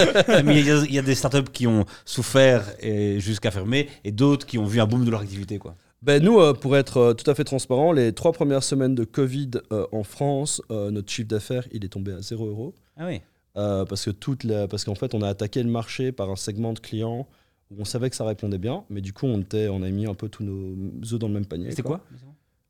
Mais 0.45 0.59
il 0.59 0.67
y, 0.67 0.71
a- 0.73 0.85
il 0.89 0.93
y 0.93 0.99
a 0.99 1.03
des 1.03 1.15
startups 1.15 1.49
qui 1.53 1.69
ont 1.69 1.85
souffert 2.05 2.65
et 2.81 3.21
jusqu'à 3.21 3.53
fermer 3.53 3.89
et 4.03 4.11
d'autres 4.11 4.45
qui 4.45 4.59
ont 4.59 4.65
vu 4.65 4.81
un 4.81 4.87
boom 4.87 5.05
de 5.05 5.11
leur 5.13 5.21
activité. 5.21 5.59
Quoi. 5.59 5.77
Ben 6.03 6.21
nous, 6.21 6.41
euh, 6.41 6.53
pour 6.53 6.77
être 6.77 6.97
euh, 6.97 7.15
tout 7.15 7.31
à 7.31 7.35
fait 7.37 7.45
transparent, 7.45 7.93
les 7.93 8.13
trois 8.13 8.33
premières 8.33 8.65
semaines 8.65 8.97
de 8.97 9.05
Covid 9.05 9.51
euh, 9.73 9.87
en 9.93 10.03
France, 10.03 10.61
euh, 10.73 10.91
notre 10.91 11.13
chiffre 11.13 11.29
d'affaires, 11.29 11.69
il 11.71 11.85
est 11.85 11.89
tombé 11.91 12.13
à 12.13 12.21
0 12.23 12.45
euros. 12.47 12.75
Ah 12.99 13.05
oui. 13.07 13.21
Euh, 13.57 13.85
parce 13.85 14.05
que 14.05 14.11
toute 14.11 14.43
la- 14.43 14.67
parce 14.67 14.83
qu'en 14.85 14.97
fait, 14.97 15.15
on 15.15 15.23
a 15.23 15.29
attaqué 15.29 15.63
le 15.63 15.71
marché 15.71 16.11
par 16.11 16.29
un 16.31 16.37
segment 16.37 16.73
de 16.73 16.81
clients 16.81 17.29
où 17.71 17.81
on 17.81 17.85
savait 17.85 18.11
que 18.11 18.17
ça 18.17 18.25
répondait 18.25 18.59
bien, 18.59 18.85
mais 18.91 19.01
du 19.01 19.13
coup, 19.13 19.27
on, 19.27 19.41
était, 19.41 19.69
on 19.69 19.83
a 19.83 19.89
mis 19.91 20.07
un 20.07 20.15
peu 20.15 20.29
tous 20.29 20.43
nos 20.45 20.75
œufs 21.13 21.19
dans 21.19 21.29
le 21.29 21.35
même 21.35 21.47
panier. 21.47 21.71
C'était 21.71 21.83
quoi 21.83 22.01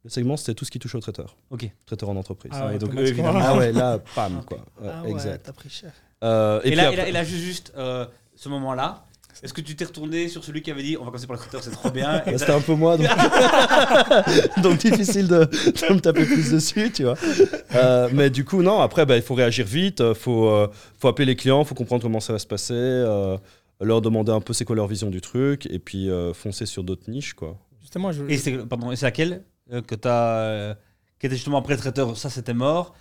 Le 0.04 0.10
segment, 0.10 0.36
c'était 0.36 0.54
tout 0.54 0.64
ce 0.64 0.70
qui 0.70 0.78
touche 0.78 0.94
aux 0.94 1.00
traiteurs, 1.00 1.36
Ok. 1.50 1.70
traiteurs 1.86 2.08
en 2.10 2.16
entreprise. 2.16 2.52
Ah 2.54 2.66
ouais, 2.68 2.78
donc, 2.78 2.94
eux, 2.94 3.06
évidemment. 3.06 3.40
Ah 3.42 3.56
ouais, 3.56 3.72
là, 3.72 3.98
pam, 4.14 4.42
quoi. 4.44 4.58
Ouais, 4.80 4.88
Ah 4.92 5.02
ouais, 5.02 5.10
exact. 5.10 5.46
t'as 5.46 5.52
pris 5.52 5.70
cher. 5.70 5.92
Euh, 6.22 6.60
Et, 6.64 6.68
puis 6.68 6.74
là, 6.74 6.88
après- 6.88 6.94
et 6.94 6.96
là, 7.04 7.08
et 7.08 7.12
là, 7.12 7.24
juste, 7.24 7.42
juste, 7.42 7.72
euh, 7.78 8.04
ce 8.36 8.48
moment-là, 8.50 9.06
est-ce 9.42 9.54
que 9.54 9.62
tu 9.62 9.74
t'es 9.74 9.84
retourné 9.86 10.28
sur 10.28 10.44
celui 10.44 10.60
qui 10.60 10.70
avait 10.70 10.82
dit 10.82 10.96
on 10.98 11.04
va 11.04 11.06
commencer 11.06 11.26
par 11.26 11.36
le 11.36 11.40
traiteur, 11.40 11.62
c'est 11.62 11.70
trop 11.70 11.90
bien 11.90 12.20
Bah, 12.26 12.36
C'était 12.36 12.52
un 12.52 12.60
peu 12.60 12.74
moi, 12.74 12.98
donc, 12.98 13.06
donc 14.62 14.78
difficile 14.78 15.28
de, 15.28 15.44
de 15.44 15.94
me 15.94 16.00
taper 16.00 16.24
plus 16.24 16.50
dessus, 16.52 16.90
tu 16.92 17.04
vois. 17.04 17.16
Euh, 17.74 18.08
mais 18.12 18.28
du 18.30 18.44
coup, 18.44 18.62
non, 18.62 18.80
après, 18.80 19.06
bah, 19.06 19.16
il 19.16 19.22
faut 19.22 19.34
réagir 19.34 19.64
vite, 19.66 20.00
il 20.06 20.14
faut, 20.14 20.48
euh, 20.48 20.68
faut 20.98 21.08
appeler 21.08 21.26
les 21.26 21.36
clients, 21.36 21.62
il 21.62 21.66
faut 21.66 21.74
comprendre 21.74 22.02
comment 22.02 22.20
ça 22.20 22.32
va 22.32 22.38
se 22.38 22.46
passer, 22.46 22.74
euh, 22.74 23.38
leur 23.80 24.00
demander 24.00 24.32
un 24.32 24.40
peu 24.40 24.52
c'est 24.52 24.64
quoi 24.64 24.76
leur 24.76 24.86
vision 24.86 25.10
du 25.10 25.20
truc, 25.20 25.66
et 25.66 25.78
puis 25.78 26.10
euh, 26.10 26.32
foncer 26.34 26.66
sur 26.66 26.84
d'autres 26.84 27.10
niches, 27.10 27.34
quoi. 27.34 27.58
Justement, 27.80 28.12
je, 28.12 28.24
Et 28.28 28.36
c'est 28.38 28.56
pardon, 28.66 28.90
et 28.92 28.96
c'est 28.96 29.06
laquelle 29.06 29.42
euh, 29.72 29.80
que 29.82 29.94
t'as, 29.94 30.36
euh, 30.42 30.74
qui 31.18 31.26
était 31.26 31.36
justement 31.36 31.58
après 31.58 31.74
le 31.74 31.80
traiteur, 31.80 32.16
ça 32.16 32.28
c'était 32.30 32.54
mort. 32.54 32.94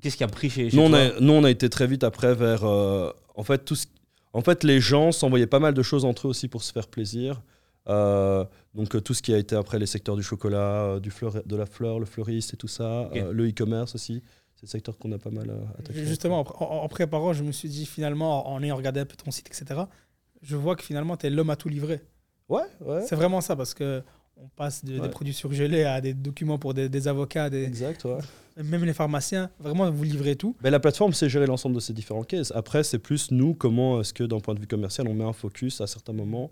Qu'est-ce 0.00 0.16
qui 0.16 0.24
a 0.24 0.28
pris 0.28 0.50
chez, 0.50 0.68
chez 0.70 0.76
Nous 0.76 0.82
on, 0.82 0.90
toi 0.90 0.98
a, 1.00 1.20
nous, 1.20 1.32
on 1.32 1.44
a 1.44 1.50
été 1.50 1.68
très 1.70 1.86
vite 1.86 2.04
après 2.04 2.34
vers... 2.34 2.64
euh, 2.64 3.10
en, 3.34 3.42
fait, 3.44 3.64
tout 3.64 3.74
ce- 3.76 3.86
en 4.34 4.42
fait, 4.42 4.62
les 4.64 4.78
gens 4.80 5.10
s'envoyaient 5.12 5.46
pas 5.46 5.58
mal 5.60 5.72
de 5.74 5.82
choses 5.82 6.04
entre 6.04 6.26
eux 6.26 6.30
aussi 6.30 6.48
pour 6.48 6.62
se 6.62 6.72
faire 6.72 6.86
plaisir. 6.88 7.40
Euh, 7.88 8.44
donc 8.74 8.94
euh, 8.96 9.00
tout 9.00 9.14
ce 9.14 9.22
qui 9.22 9.32
a 9.32 9.38
été 9.38 9.54
après 9.54 9.78
les 9.78 9.86
secteurs 9.86 10.16
du 10.16 10.22
chocolat, 10.22 10.58
euh, 10.96 11.00
du 11.00 11.10
fleur, 11.10 11.34
de 11.46 11.56
la 11.56 11.66
fleur, 11.66 11.98
le 12.00 12.04
fleuriste 12.04 12.52
et 12.52 12.56
tout 12.56 12.68
ça, 12.68 13.08
euh, 13.14 13.32
le 13.32 13.48
e-commerce 13.48 13.94
aussi, 13.94 14.22
c'est 14.56 14.64
le 14.64 14.68
secteur 14.68 14.98
qu'on 14.98 15.12
a 15.12 15.18
pas 15.18 15.30
mal 15.30 15.48
euh, 15.50 15.78
attaqué. 15.78 16.04
Justement, 16.04 16.40
en, 16.40 16.64
en- 16.64 16.82
en 16.84 16.88
préparant, 16.88 17.32
je 17.32 17.42
me 17.44 17.52
suis 17.52 17.68
dit 17.68 17.86
finalement, 17.86 18.50
en 18.52 18.60
ayant 18.62 18.76
regardé 18.76 19.00
un 19.00 19.04
peu 19.06 19.14
ton 19.16 19.30
site, 19.30 19.46
etc., 19.46 19.82
je 20.46 20.56
vois 20.56 20.76
que 20.76 20.82
finalement, 20.82 21.16
tu 21.16 21.26
es 21.26 21.30
l'homme 21.30 21.50
à 21.50 21.56
tout 21.56 21.68
livrer. 21.68 22.00
Ouais, 22.48 22.62
ouais. 22.84 23.04
C'est 23.08 23.16
vraiment 23.16 23.40
ça, 23.40 23.56
parce 23.56 23.74
que 23.74 24.02
on 24.38 24.48
passe 24.54 24.84
de- 24.84 24.94
Ouais. 24.94 25.00
des 25.00 25.08
produits 25.08 25.32
surgelés 25.32 25.84
à 25.84 26.00
des 26.00 26.12
documents 26.14 26.58
pour 26.58 26.74
des, 26.74 26.88
des 26.90 27.08
avocats, 27.08 27.48
des, 27.50 27.64
Exact, 27.64 28.04
ouais. 28.04 28.18
même 28.62 28.84
les 28.84 28.92
pharmaciens. 28.92 29.50
Vraiment, 29.58 29.90
vous 29.90 30.04
livrez 30.04 30.36
tout. 30.36 30.54
Ben, 30.60 30.70
la 30.70 30.78
plateforme, 30.78 31.12
c'est 31.14 31.28
gérer 31.30 31.46
l'ensemble 31.46 31.74
de 31.74 31.80
ces 31.80 31.92
différents 31.94 32.22
cases. 32.22 32.52
Après, 32.54 32.84
c'est 32.84 32.98
plus 32.98 33.30
nous, 33.30 33.54
comment 33.54 34.00
est-ce 34.00 34.12
que 34.12 34.24
d'un 34.24 34.38
point 34.40 34.54
de 34.54 34.60
vue 34.60 34.66
commercial, 34.66 35.08
on 35.08 35.14
met 35.14 35.24
un 35.24 35.32
focus 35.32 35.80
à 35.80 35.86
certains 35.86 36.12
moments 36.12 36.50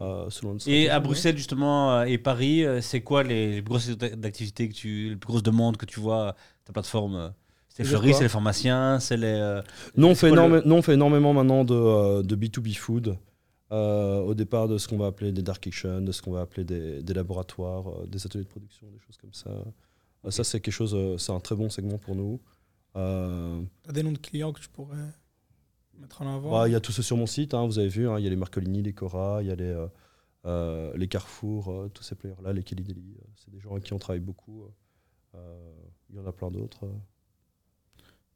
euh, 0.00 0.28
selon 0.30 0.56
Et 0.66 0.88
à 0.90 0.98
Bruxelles 0.98 1.36
justement 1.36 1.92
euh, 1.98 2.04
et 2.04 2.18
Paris, 2.18 2.64
euh, 2.64 2.80
c'est 2.80 3.00
quoi 3.02 3.22
les, 3.22 3.62
grosses 3.62 3.90
d'activités 3.90 4.68
que 4.68 4.74
tu, 4.74 5.10
les 5.10 5.16
plus 5.16 5.28
grosses 5.28 5.42
demandes 5.42 5.76
que 5.76 5.84
tu 5.86 6.00
vois 6.00 6.34
ta 6.64 6.72
plateforme 6.72 7.14
euh 7.16 7.28
C'est 7.68 7.82
les 7.82 7.84
C'est 7.84 7.90
fleuristes, 7.90 8.18
c'est 8.18 8.24
les 8.24 8.28
pharmaciens, 8.30 8.98
c'est 8.98 9.16
les. 9.18 9.26
euh, 9.26 9.62
Nous, 9.96 10.06
on 10.08 10.14
fait, 10.14 10.28
quoi 10.30 10.36
énorme- 10.38 10.54
le- 10.56 10.62
nous, 10.64 10.74
on 10.74 10.82
fait 10.82 10.94
énormément 10.94 11.32
maintenant 11.34 11.64
de, 11.64 11.74
euh, 11.74 12.22
de 12.22 12.34
B2B 12.34 12.74
food. 12.76 13.16
Euh, 13.72 14.20
au 14.20 14.34
départ 14.34 14.66
de 14.68 14.78
ce 14.78 14.88
qu'on 14.88 14.98
va 14.98 15.06
appeler 15.06 15.32
des 15.32 15.42
dark 15.42 15.62
kitchens, 15.62 16.04
de 16.04 16.12
ce 16.12 16.22
qu'on 16.22 16.32
va 16.32 16.40
appeler 16.42 16.64
des, 16.64 17.02
des 17.02 17.14
laboratoires, 17.14 17.88
euh, 17.88 18.06
des 18.06 18.24
ateliers 18.26 18.44
de 18.44 18.48
production, 18.48 18.88
des 18.90 18.98
choses 18.98 19.16
comme 19.16 19.32
ça. 19.32 19.50
Euh, 20.24 20.30
Ça, 20.30 20.42
c'est 20.44 20.60
quelque 20.60 20.74
chose, 20.74 20.96
c'est 21.22 21.32
un 21.32 21.40
très 21.40 21.54
bon 21.54 21.70
segment 21.70 21.98
pour 21.98 22.14
nous. 22.16 22.40
Euh, 22.96 23.62
Tu 23.84 23.90
as 23.90 23.92
des 23.92 24.02
noms 24.02 24.12
de 24.12 24.18
clients 24.18 24.52
que 24.52 24.60
tu 24.60 24.68
pourrais 24.68 24.96
mettre 25.98 26.22
en 26.22 26.36
avant? 26.36 26.50
bah, 26.50 26.68
Il 26.68 26.72
y 26.72 26.74
a 26.74 26.80
tout 26.80 26.92
ça 26.92 27.02
sur 27.02 27.16
mon 27.16 27.26
site, 27.26 27.54
hein, 27.54 27.64
vous 27.66 27.78
avez 27.78 27.88
vu, 27.88 28.08
hein, 28.08 28.18
il 28.18 28.24
y 28.24 28.26
a 28.26 28.30
les 28.30 28.36
Marcolini, 28.36 28.82
les 28.82 28.92
Cora, 28.92 29.42
il 29.42 29.48
y 29.48 29.50
a 29.52 29.54
les, 29.56 29.86
les 30.98 31.08
Carrefour, 31.08 31.88
tous 31.94 32.02
ces 32.02 32.14
players-là, 32.16 32.52
les 32.52 32.62
Kelly 32.64 32.82
Deli. 32.82 33.16
c'est 33.36 33.50
des 33.50 33.60
gens 33.60 33.70
avec 33.72 33.84
qui 33.84 33.92
on 33.92 33.98
travaille 33.98 34.20
beaucoup. 34.20 34.64
il 35.34 36.16
y 36.16 36.18
en 36.18 36.26
a 36.26 36.32
plein 36.32 36.50
d'autres. 36.50 36.88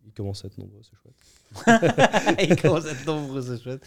Ils 0.06 0.12
commencent 0.12 0.44
à 0.44 0.48
être 0.48 0.58
nombreux, 0.58 0.80
c'est 0.82 0.96
chouette. 1.02 2.38
Et 2.38 2.56
comment 2.56 2.80
ça 2.80 2.94
te 2.94 3.06
nombre, 3.06 3.40
c'est 3.40 3.62
chouette. 3.62 3.82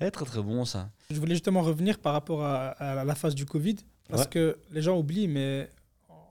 Eh, 0.00 0.10
très 0.10 0.24
très 0.24 0.42
bon 0.42 0.64
ça. 0.64 0.90
Je 1.10 1.18
voulais 1.18 1.34
justement 1.34 1.62
revenir 1.62 1.98
par 1.98 2.12
rapport 2.12 2.44
à, 2.44 2.68
à 2.68 3.04
la 3.04 3.14
phase 3.14 3.34
du 3.34 3.46
Covid, 3.46 3.76
parce 4.08 4.22
Ouais. 4.22 4.28
que 4.28 4.58
les 4.70 4.82
gens 4.82 4.96
oublient, 4.98 5.28
mais 5.28 5.70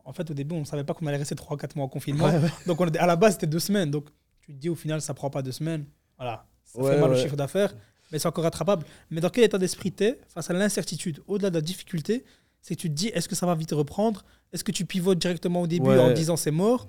en 0.06 0.14
fait, 0.14 0.30
au 0.30 0.34
début, 0.34 0.56
on 0.56 0.60
ne 0.60 0.66
savait 0.66 0.84
pas 0.84 0.94
qu'on 0.94 1.08
allait 1.08 1.18
rester 1.18 1.36
3-4 1.36 1.76
mois 1.76 1.86
en 1.86 1.90
confinement. 1.90 2.26
Ouais, 2.26 2.38
ouais. 2.38 2.50
Donc, 2.68 2.80
on 2.80 2.88
à 2.88 3.06
la 3.08 3.16
base, 3.16 3.34
c'était 3.34 3.48
deux 3.48 3.60
semaines. 3.60 3.90
Donc, 3.92 4.06
tu 4.42 4.54
te 4.54 4.58
dis, 4.60 4.70
au 4.70 4.76
final, 4.76 5.02
ça 5.02 5.14
prend 5.16 5.30
pas 5.32 5.42
deux 5.42 5.52
semaines. 5.52 5.86
Voilà. 6.18 6.46
Ça 6.64 6.80
Ouais, 6.80 6.94
fait 6.94 7.02
mal 7.02 7.12
au 7.12 7.16
chiffre 7.16 7.36
d'affaires, 7.36 7.74
mais 8.12 8.20
c'est 8.20 8.28
encore 8.28 8.44
rattrapable. 8.44 8.86
Mais 9.10 9.20
dans 9.20 9.30
quel 9.30 9.44
état 9.46 9.58
d'esprit 9.58 9.92
t'es 9.92 10.20
face 10.30 10.50
à 10.50 10.54
l'incertitude? 10.54 11.22
Au-delà 11.28 11.50
de 11.50 11.56
la 11.56 11.62
difficulté, 11.62 12.24
c'est 12.62 12.76
que 12.76 12.82
tu 12.82 12.90
te 12.90 12.94
dis, 12.94 13.08
est-ce 13.08 13.28
que 13.28 13.36
ça 13.36 13.46
va 13.48 13.56
vite 13.56 13.72
reprendre? 13.72 14.24
Est-ce 14.54 14.64
que 14.64 14.72
tu 14.72 14.86
pivotes 14.86 15.18
directement 15.20 15.62
au 15.62 15.68
début 15.68 15.88
Ouais. 15.90 16.00
en 16.00 16.12
disant 16.14 16.36
c'est 16.38 16.52
mort? 16.52 16.88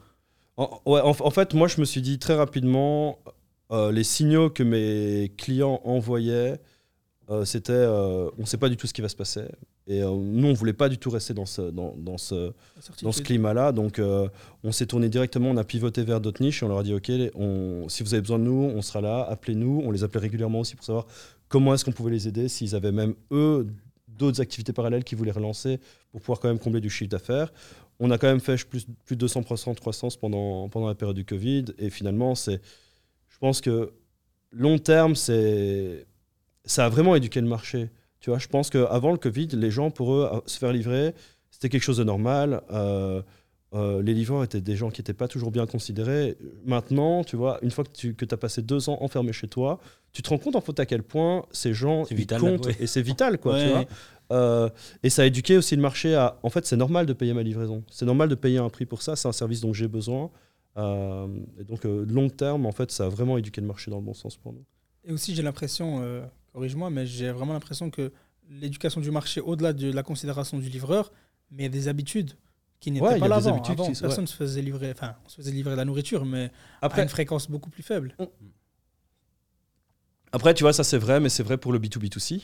En, 0.56 0.80
ouais, 0.86 1.00
en, 1.00 1.10
en 1.18 1.30
fait, 1.30 1.54
moi, 1.54 1.68
je 1.68 1.80
me 1.80 1.84
suis 1.84 2.02
dit 2.02 2.18
très 2.18 2.34
rapidement, 2.34 3.18
euh, 3.70 3.92
les 3.92 4.04
signaux 4.04 4.50
que 4.50 4.62
mes 4.62 5.32
clients 5.36 5.80
envoyaient 5.84 6.58
euh, 7.28 7.44
c'était, 7.44 7.72
euh, 7.72 8.30
on 8.38 8.42
ne 8.42 8.46
sait 8.46 8.56
pas 8.56 8.68
du 8.68 8.76
tout 8.76 8.86
ce 8.86 8.94
qui 8.94 9.00
va 9.00 9.08
se 9.08 9.16
passer. 9.16 9.42
Et 9.88 10.02
euh, 10.02 10.10
nous, 10.10 10.48
on 10.48 10.52
voulait 10.52 10.72
pas 10.72 10.88
du 10.88 10.98
tout 10.98 11.10
rester 11.10 11.34
dans 11.34 11.46
ce, 11.46 11.62
dans, 11.62 11.94
dans 11.96 12.18
ce, 12.18 12.52
dans 13.02 13.10
climat-là. 13.10 13.72
Donc, 13.72 14.00
on 14.00 14.72
s'est 14.72 14.86
tourné 14.86 15.08
directement, 15.08 15.50
on 15.50 15.56
a 15.56 15.64
pivoté 15.64 16.02
vers 16.02 16.20
d'autres 16.20 16.42
niches 16.42 16.62
et 16.62 16.66
on 16.66 16.68
leur 16.68 16.78
a 16.78 16.82
dit 16.82 16.94
Ok, 16.94 17.10
on, 17.34 17.88
si 17.88 18.02
vous 18.02 18.14
avez 18.14 18.20
besoin 18.20 18.38
de 18.38 18.44
nous, 18.44 18.72
on 18.74 18.82
sera 18.82 19.00
là, 19.00 19.26
appelez-nous. 19.28 19.82
On 19.84 19.90
les 19.90 20.04
appelait 20.04 20.20
régulièrement 20.20 20.60
aussi 20.60 20.76
pour 20.76 20.84
savoir 20.84 21.06
comment 21.48 21.74
est-ce 21.74 21.84
qu'on 21.84 21.92
pouvait 21.92 22.12
les 22.12 22.28
aider, 22.28 22.48
s'ils 22.48 22.74
avaient 22.74 22.92
même 22.92 23.14
eux 23.32 23.66
d'autres 24.08 24.40
activités 24.40 24.72
parallèles 24.72 25.04
qu'ils 25.04 25.18
voulaient 25.18 25.30
relancer 25.32 25.78
pour 26.10 26.20
pouvoir 26.20 26.40
quand 26.40 26.48
même 26.48 26.58
combler 26.58 26.80
du 26.80 26.88
chiffre 26.90 27.10
d'affaires. 27.10 27.52
On 27.98 28.10
a 28.10 28.18
quand 28.18 28.26
même 28.26 28.40
fait 28.40 28.62
plus, 28.64 28.86
plus 29.04 29.16
de 29.16 29.26
200% 29.26 29.74
de 29.74 29.80
croissance 29.80 30.16
pendant, 30.16 30.68
pendant 30.68 30.88
la 30.88 30.94
période 30.94 31.16
du 31.16 31.24
Covid. 31.24 31.66
Et 31.78 31.90
finalement, 31.90 32.34
c'est, 32.34 32.60
je 33.28 33.38
pense 33.38 33.60
que 33.60 33.92
long 34.50 34.78
terme, 34.78 35.14
c'est, 35.14 36.06
ça 36.64 36.86
a 36.86 36.88
vraiment 36.88 37.14
éduqué 37.14 37.40
le 37.40 37.48
marché. 37.48 37.90
Tu 38.20 38.30
vois, 38.30 38.38
je 38.38 38.48
pense 38.48 38.70
qu'avant 38.70 39.12
le 39.12 39.18
Covid, 39.18 39.48
les 39.48 39.70
gens, 39.70 39.90
pour 39.90 40.12
eux, 40.14 40.42
se 40.46 40.58
faire 40.58 40.72
livrer, 40.72 41.14
c'était 41.50 41.68
quelque 41.68 41.82
chose 41.82 41.98
de 41.98 42.04
normal. 42.04 42.62
Euh, 42.70 43.22
euh, 43.74 44.00
les 44.02 44.14
livreurs 44.14 44.44
étaient 44.44 44.60
des 44.60 44.76
gens 44.76 44.90
qui 44.90 45.00
n'étaient 45.00 45.12
pas 45.12 45.28
toujours 45.28 45.50
bien 45.50 45.66
considérés. 45.66 46.36
Maintenant, 46.64 47.24
tu 47.24 47.36
vois, 47.36 47.58
une 47.62 47.70
fois 47.70 47.84
que 47.84 47.90
tu 47.92 48.14
que 48.14 48.24
as 48.32 48.36
passé 48.38 48.62
deux 48.62 48.88
ans 48.88 48.98
enfermé 49.00 49.32
chez 49.32 49.48
toi, 49.48 49.80
tu 50.12 50.22
te 50.22 50.28
rends 50.30 50.38
compte 50.38 50.56
en 50.56 50.60
fait 50.60 50.78
à 50.80 50.86
quel 50.86 51.02
point 51.02 51.44
ces 51.50 51.74
gens 51.74 52.04
ils 52.10 52.16
vital, 52.16 52.40
comptent 52.40 52.66
ouais. 52.66 52.76
et 52.80 52.86
c'est 52.86 53.02
vital 53.02 53.38
quoi. 53.38 53.58
tu 53.58 53.66
Ouais. 53.66 53.72
vois. 53.72 53.84
Euh, 54.32 54.68
et 55.02 55.10
ça 55.10 55.22
a 55.22 55.26
éduqué 55.26 55.56
aussi 55.56 55.76
le 55.76 55.82
marché 55.82 56.14
à. 56.14 56.38
En 56.42 56.50
fait, 56.50 56.66
c'est 56.66 56.76
normal 56.76 57.06
de 57.06 57.12
payer 57.12 57.32
ma 57.34 57.42
livraison. 57.42 57.84
C'est 57.90 58.06
normal 58.06 58.28
de 58.28 58.34
payer 58.34 58.58
un 58.58 58.68
prix 58.70 58.86
pour 58.86 59.02
ça. 59.02 59.14
C'est 59.16 59.28
un 59.28 59.32
service 59.32 59.60
dont 59.60 59.72
j'ai 59.72 59.88
besoin. 59.88 60.30
Euh, 60.76 61.26
et 61.58 61.64
donc, 61.64 61.84
euh, 61.86 62.04
long 62.08 62.28
terme, 62.28 62.66
en 62.66 62.72
fait, 62.72 62.90
ça 62.90 63.06
a 63.06 63.08
vraiment 63.08 63.38
éduqué 63.38 63.60
le 63.60 63.66
marché 63.66 63.90
dans 63.90 63.98
le 63.98 64.02
bon 64.04 64.14
sens 64.14 64.36
pour 64.36 64.52
nous. 64.52 64.64
Et 65.04 65.12
aussi, 65.12 65.34
j'ai 65.34 65.42
l'impression, 65.42 66.00
euh, 66.02 66.22
corrige-moi, 66.52 66.90
mais 66.90 67.06
j'ai 67.06 67.30
vraiment 67.30 67.52
l'impression 67.52 67.88
que 67.90 68.12
l'éducation 68.50 69.00
du 69.00 69.10
marché, 69.10 69.40
au-delà 69.40 69.72
de 69.72 69.90
la 69.92 70.02
considération 70.02 70.58
du 70.58 70.68
livreur, 70.68 71.12
mais 71.50 71.62
il 71.62 71.62
y 71.62 71.66
a 71.66 71.70
des 71.70 71.88
habitudes 71.88 72.32
qui 72.94 73.00
Ouais, 73.00 73.18
pas 73.18 73.28
là 73.28 73.36
avant. 73.36 73.50
habitudes 73.54 73.72
Avant, 73.80 73.92
qui- 73.92 74.00
personne 74.00 74.24
ne 74.24 74.28
se 74.28 74.34
faisait 74.36 74.62
livrer, 74.62 74.90
enfin, 74.92 75.16
on 75.24 75.28
se 75.28 75.36
faisait 75.36 75.50
livrer 75.50 75.72
de 75.72 75.76
la 75.76 75.84
nourriture, 75.84 76.24
mais 76.24 76.50
à 76.80 76.86
Après, 76.86 77.02
une 77.02 77.08
fréquence 77.08 77.50
beaucoup 77.50 77.70
plus 77.70 77.82
faible. 77.82 78.14
après, 80.32 80.54
tu 80.54 80.64
vois, 80.64 80.72
ça 80.72 80.84
c'est 80.84 80.98
vrai, 80.98 81.20
mais 81.20 81.28
c'est 81.28 81.42
vrai 81.42 81.56
pour 81.56 81.72
le 81.72 81.78
B2B2C. 81.78 82.42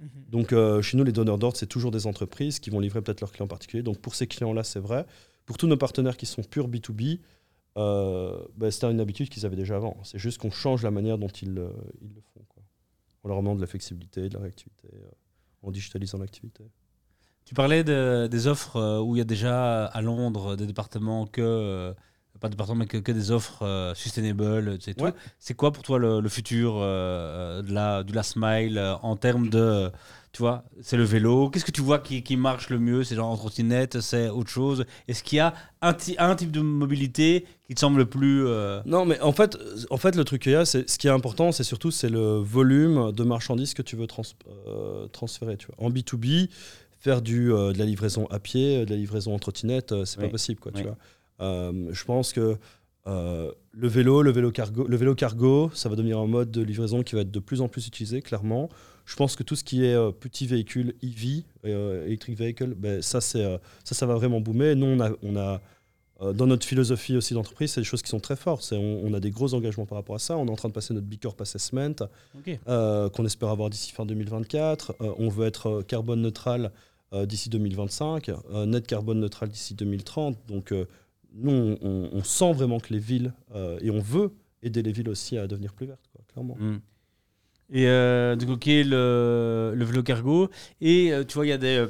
Mhm. 0.00 0.08
Donc, 0.30 0.52
euh, 0.52 0.80
chez 0.82 0.96
nous, 0.96 1.04
les 1.04 1.12
donneurs 1.12 1.38
d'ordre, 1.38 1.56
c'est 1.56 1.66
toujours 1.66 1.90
des 1.90 2.06
entreprises 2.06 2.58
qui 2.60 2.70
vont 2.70 2.80
livrer 2.80 3.02
peut-être 3.02 3.20
leurs 3.20 3.32
clients 3.32 3.48
particuliers. 3.48 3.82
Donc, 3.82 3.98
pour 3.98 4.14
ces 4.14 4.26
clients-là, 4.26 4.62
c'est 4.64 4.78
vrai. 4.80 5.06
Pour 5.46 5.56
tous 5.56 5.66
nos 5.66 5.76
partenaires 5.76 6.16
qui 6.16 6.26
sont 6.26 6.42
purs 6.42 6.68
B2B, 6.68 7.20
euh, 7.76 8.38
bah, 8.56 8.70
c'était 8.70 8.90
une 8.90 9.00
habitude 9.00 9.28
qu'ils 9.28 9.44
avaient 9.46 9.56
déjà 9.56 9.76
avant. 9.76 9.96
C'est 10.04 10.18
juste 10.18 10.38
qu'on 10.38 10.50
change 10.50 10.82
la 10.82 10.90
manière 10.90 11.18
dont 11.18 11.28
ils, 11.28 11.58
euh, 11.58 11.70
ils 12.00 12.14
le 12.14 12.20
font. 12.34 12.44
quoi. 12.48 12.62
On 13.24 13.28
leur 13.28 13.38
demande 13.38 13.56
de 13.58 13.62
la 13.62 13.66
flexibilité, 13.66 14.28
de 14.28 14.34
la 14.34 14.40
réactivité, 14.40 14.88
euh, 14.94 15.08
en 15.62 15.70
digitalisant 15.70 16.18
l'activité. 16.18 16.64
Tu 17.48 17.54
parlais 17.54 17.82
de- 17.82 18.26
des 18.30 18.46
offres 18.46 18.76
euh, 18.76 19.00
où 19.00 19.16
il 19.16 19.18
y 19.20 19.22
a 19.22 19.24
déjà 19.24 19.86
à 19.86 20.02
Londres 20.02 20.54
des 20.54 20.66
départements 20.66 21.26
que. 21.26 21.40
euh, 21.40 21.92
pas 22.40 22.46
de 22.48 22.52
départements, 22.52 22.76
mais 22.80 22.86
que, 22.86 22.98
que 22.98 23.10
des 23.10 23.30
offres 23.32 23.62
euh, 23.64 23.94
sustainable, 23.96 24.78
tu 24.78 24.92
sais. 24.92 25.02
Ouais. 25.02 25.12
C'est 25.40 25.54
quoi 25.54 25.72
pour 25.72 25.82
toi 25.82 25.98
le, 25.98 26.20
le 26.20 26.28
futur 26.28 26.76
euh, 26.76 26.82
euh, 26.82 27.62
de, 27.62 27.72
la, 27.72 28.04
de 28.04 28.14
la 28.14 28.22
smile 28.22 28.76
euh, 28.78 28.94
en 29.02 29.16
termes 29.16 29.48
de. 29.48 29.90
Tu 30.30 30.42
vois, 30.42 30.62
c'est 30.82 30.96
le 30.98 31.04
vélo. 31.04 31.48
Qu'est-ce 31.50 31.64
que 31.64 31.72
tu 31.72 31.80
vois 31.80 31.98
qui, 31.98 32.22
qui 32.22 32.36
marche 32.36 32.68
le 32.68 32.78
mieux? 32.78 33.02
C'est 33.02 33.16
genre 33.16 33.30
en 33.30 33.36
trottinette, 33.36 34.00
c'est 34.02 34.28
autre 34.28 34.50
chose 34.50 34.84
Est-ce 35.08 35.24
qu'il 35.24 35.38
y 35.38 35.40
a 35.40 35.54
un, 35.80 35.94
type 35.94 36.52
de 36.52 36.60
mobilité 36.60 37.46
qui 37.66 37.74
te 37.74 37.80
semble 37.80 37.98
le 37.98 38.06
plus. 38.06 38.46
euh, 38.46 38.82
Non, 38.84 39.04
mais 39.06 39.18
en 39.20 39.32
fait, 39.32 39.56
euh, 39.56 39.76
en 39.90 39.96
fait 39.96 40.14
le 40.14 40.24
truc 40.24 40.42
qu'il 40.42 40.52
y 40.52 40.54
a, 40.54 40.64
c'est, 40.66 40.88
ce 40.88 40.98
qui 40.98 41.08
est 41.08 41.10
important, 41.10 41.50
c'est 41.50 41.64
surtout 41.64 41.90
c'est 41.90 42.10
le 42.10 42.36
volume 42.38 43.10
de 43.10 43.24
marchandises 43.24 43.72
que 43.74 43.82
tu 43.82 43.96
veux 43.96 44.06
trans- 44.06 44.22
euh, 44.68 45.08
transférer. 45.08 45.56
Tu 45.56 45.66
vois. 45.66 45.84
En 45.84 45.90
B2B, 45.90 46.50
faire 46.98 47.22
du, 47.22 47.52
euh, 47.52 47.72
de 47.72 47.78
la 47.78 47.84
livraison 47.84 48.26
à 48.26 48.38
pied, 48.40 48.84
de 48.84 48.90
la 48.90 48.96
livraison 48.96 49.34
en 49.34 49.38
trottinette, 49.38 49.92
euh, 49.92 50.04
c'est 50.04 50.18
Oui. 50.18 50.24
pas 50.26 50.30
possible. 50.30 50.60
Quoi, 50.60 50.72
tu 50.72 50.82
vois. 50.82 50.96
Euh, 51.40 51.88
je 51.92 52.04
pense 52.04 52.32
que 52.32 52.56
euh, 53.06 53.50
le 53.72 53.88
vélo, 53.88 54.22
le 54.22 54.30
vélo 54.32 54.50
cargo, 54.50 54.86
le 54.86 54.96
vélo 54.96 55.14
cargo, 55.14 55.70
ça 55.74 55.88
va 55.88 55.96
devenir 55.96 56.18
un 56.18 56.26
mode 56.26 56.50
de 56.50 56.62
livraison 56.62 57.02
qui 57.02 57.14
va 57.14 57.22
être 57.22 57.30
de 57.30 57.38
plus 57.40 57.60
en 57.60 57.68
plus 57.68 57.86
utilisé, 57.86 58.20
clairement. 58.20 58.68
Je 59.06 59.16
pense 59.16 59.36
que 59.36 59.42
tout 59.42 59.56
ce 59.56 59.64
qui 59.64 59.84
est 59.84 59.94
euh, 59.94 60.10
petit 60.10 60.46
véhicule 60.46 60.94
EV, 61.02 61.44
euh, 61.64 62.04
electric 62.06 62.36
vehicle, 62.36 62.74
ben, 62.74 63.00
ça, 63.00 63.20
euh, 63.36 63.56
ça, 63.84 63.94
ça 63.94 64.04
va 64.06 64.14
vraiment 64.16 64.40
boomer. 64.40 64.74
Nous, 64.76 64.84
on 64.86 65.00
a, 65.00 65.10
on 65.22 65.36
a 65.36 65.60
euh, 66.20 66.32
dans 66.34 66.46
notre 66.46 66.66
philosophie 66.66 67.16
aussi 67.16 67.32
d'entreprise, 67.32 67.70
c'est 67.70 67.80
des 67.80 67.86
choses 67.86 68.02
qui 68.02 68.10
sont 68.10 68.20
très 68.20 68.36
fortes. 68.36 68.68
On, 68.76 69.00
on 69.04 69.14
a 69.14 69.20
des 69.20 69.30
gros 69.30 69.54
engagements 69.54 69.86
par 69.86 69.96
rapport 69.96 70.16
à 70.16 70.18
ça. 70.18 70.36
On 70.36 70.46
est 70.46 70.50
en 70.50 70.56
train 70.56 70.68
de 70.68 70.74
passer 70.74 70.92
notre 70.92 71.06
B 71.06 71.14
Corp 71.22 71.40
Assessment, 71.40 71.94
euh, 72.68 73.08
qu'on 73.08 73.24
espère 73.24 73.48
avoir 73.48 73.70
d'ici 73.70 73.92
fin 73.92 74.04
2024. 74.04 74.96
Euh, 75.00 75.12
on 75.18 75.28
veut 75.30 75.46
être 75.46 75.68
euh, 75.68 75.82
carbone 75.82 76.20
neutral 76.20 76.66
euh, 76.66 76.68
d'ici 77.12 77.48
2025, 77.48 78.28
euh, 78.28 78.66
net 78.66 78.86
carbone 78.86 79.20
neutral 79.20 79.48
d'ici 79.48 79.74
2030. 79.74 80.38
Donc, 80.48 80.72
euh, 80.72 80.86
nous, 81.34 81.76
on, 81.82 82.22
sent 82.24 82.52
vraiment 82.52 82.80
que 82.80 82.92
les 82.92 82.98
villes, 82.98 83.32
euh, 83.54 83.78
et 83.80 83.90
on 83.90 84.00
veut 84.00 84.32
aider 84.62 84.82
les 84.82 84.92
villes 84.92 85.08
aussi 85.08 85.36
à 85.38 85.46
devenir 85.46 85.72
plus 85.72 85.86
vertes, 85.86 86.10
clairement. 86.32 86.56
Mm. 86.58 86.80
Et 87.70 87.86
euh, 87.86 88.34
donc, 88.36 88.48
ok, 88.50 88.66
le, 88.66 89.72
le 89.74 89.84
vélo 89.84 90.02
cargo. 90.02 90.48
Et 90.80 91.12
euh, 91.12 91.24
tu 91.24 91.34
vois, 91.34 91.46
il 91.46 91.50
y 91.50 91.52
a 91.52 91.58
des. 91.58 91.86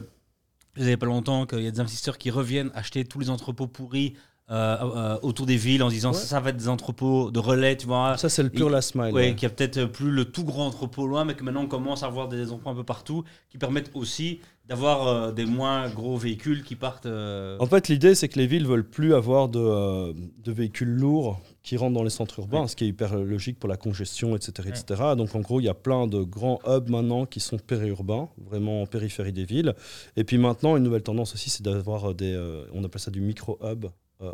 euh, 0.77 0.97
pas 0.97 1.07
longtemps 1.07 1.47
qu'il 1.47 1.61
y 1.61 1.67
a 1.67 1.71
des 1.71 1.81
investisseurs 1.81 2.19
qui 2.19 2.31
reviennent 2.31 2.71
acheter 2.75 3.05
tous 3.05 3.21
les 3.21 3.31
entrepôts 3.31 3.69
pourris 3.69 4.15
euh, 4.51 4.77
euh, 4.83 5.19
autour 5.23 5.45
des 5.47 5.57
villes 5.57 5.83
en 5.83 5.89
disant 5.89 6.11
Ouais. 6.13 6.17
ça, 6.19 6.25
ça 6.27 6.41
va 6.41 6.51
être 6.51 6.57
des 6.57 6.69
entrepôts 6.69 7.31
de 7.31 7.39
relais, 7.39 7.77
tu 7.77 7.87
vois. 7.87 8.17
Ça, 8.17 8.29
c'est 8.29 8.43
le 8.43 8.49
pur 8.51 8.71
last 8.71 8.95
mile. 8.95 9.13
Ouais. 9.13 9.35
qu'il 9.35 9.43
y 9.43 9.47
a 9.47 9.55
peut-être 9.55 9.85
plus 9.85 10.11
le 10.11 10.25
tout 10.25 10.45
grand 10.45 10.67
entrepôt 10.67 11.07
loin, 11.07 11.25
mais 11.25 11.35
que 11.35 11.45
maintenant 11.45 11.63
on 11.65 11.69
commence 11.69 12.03
à 12.03 12.07
avoir 12.07 12.29
des 12.29 12.51
entrepôts 12.51 12.71
un 12.71 12.75
peu 12.75 12.85
partout 12.85 13.25
qui 13.51 13.59
permettent 13.59 13.91
aussi 13.95 14.41
d'avoir 14.67 15.07
euh, 15.09 15.33
des 15.33 15.47
moins 15.47 15.89
gros 15.89 16.17
véhicules 16.19 16.63
qui 16.63 16.77
partent. 16.77 17.07
euh, 17.07 17.57
En 17.59 17.67
fait, 17.67 17.89
l'idée, 17.89 18.15
c'est 18.15 18.29
que 18.29 18.39
les 18.39 18.47
villes 18.47 18.67
veulent 18.67 18.87
plus 18.89 19.15
avoir 19.15 19.49
de, 19.49 19.59
euh, 19.59 20.13
de 20.45 20.53
véhicules 20.53 20.91
lourds 20.95 21.41
qui 21.63 21.79
rentrent 21.79 21.95
dans 21.95 22.03
les 22.03 22.11
centres 22.11 22.39
urbains, 22.39 22.63
Ouais. 22.63 22.69
ce 22.69 22.77
qui 22.77 22.85
est 22.85 22.89
hyper 22.89 23.17
logique 23.17 23.59
pour 23.59 23.69
la 23.71 23.79
congestion, 23.79 24.37
etc. 24.37 24.69
etc. 24.69 25.03
Donc, 25.17 25.35
en 25.35 25.41
gros, 25.41 25.61
il 25.61 25.65
y 25.65 25.69
a 25.71 25.75
plein 25.75 26.07
de 26.07 26.23
grands 26.23 26.59
hubs 26.67 26.91
maintenant 26.91 27.25
qui 27.25 27.41
sont 27.41 27.59
périurbains, 27.59 28.29
vraiment 28.47 28.83
en 28.83 28.87
périphérie 28.87 29.33
des 29.33 29.45
villes. 29.47 29.75
Et 30.17 30.25
puis 30.25 30.37
maintenant, 30.37 30.77
une 30.77 30.85
nouvelle 30.85 31.03
tendance 31.03 31.33
aussi, 31.35 31.49
c'est 31.49 31.63
d'avoir 31.63 32.15
des, 32.15 32.35
euh, 32.35 32.65
on 32.75 32.85
appelle 32.85 33.01
ça 33.01 33.11
du 33.11 33.23
micro-hub 33.23 33.87
euh, 33.87 33.89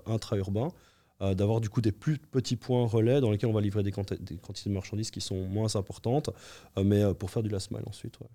intra-urbain, 0.06 0.68
euh, 1.22 1.34
d'avoir 1.34 1.60
du 1.60 1.68
coup 1.68 1.80
des 1.80 1.92
plus 1.92 2.18
petits 2.18 2.56
points 2.56 2.86
relais 2.86 3.20
dans 3.20 3.30
lesquels 3.30 3.48
on 3.50 3.52
va 3.52 3.60
livrer 3.60 3.82
des, 3.82 3.92
quanti- 3.92 4.18
des 4.18 4.36
quantités 4.36 4.70
de 4.70 4.74
marchandises 4.74 5.10
qui 5.10 5.20
sont 5.20 5.46
moins 5.46 5.76
importantes, 5.76 6.30
euh, 6.78 6.84
mais 6.84 7.02
euh, 7.02 7.14
pour 7.14 7.30
faire 7.30 7.42
du 7.42 7.48
last 7.50 7.70
mile 7.70 7.84
ensuite. 7.86 8.18
ouais. 8.20 8.26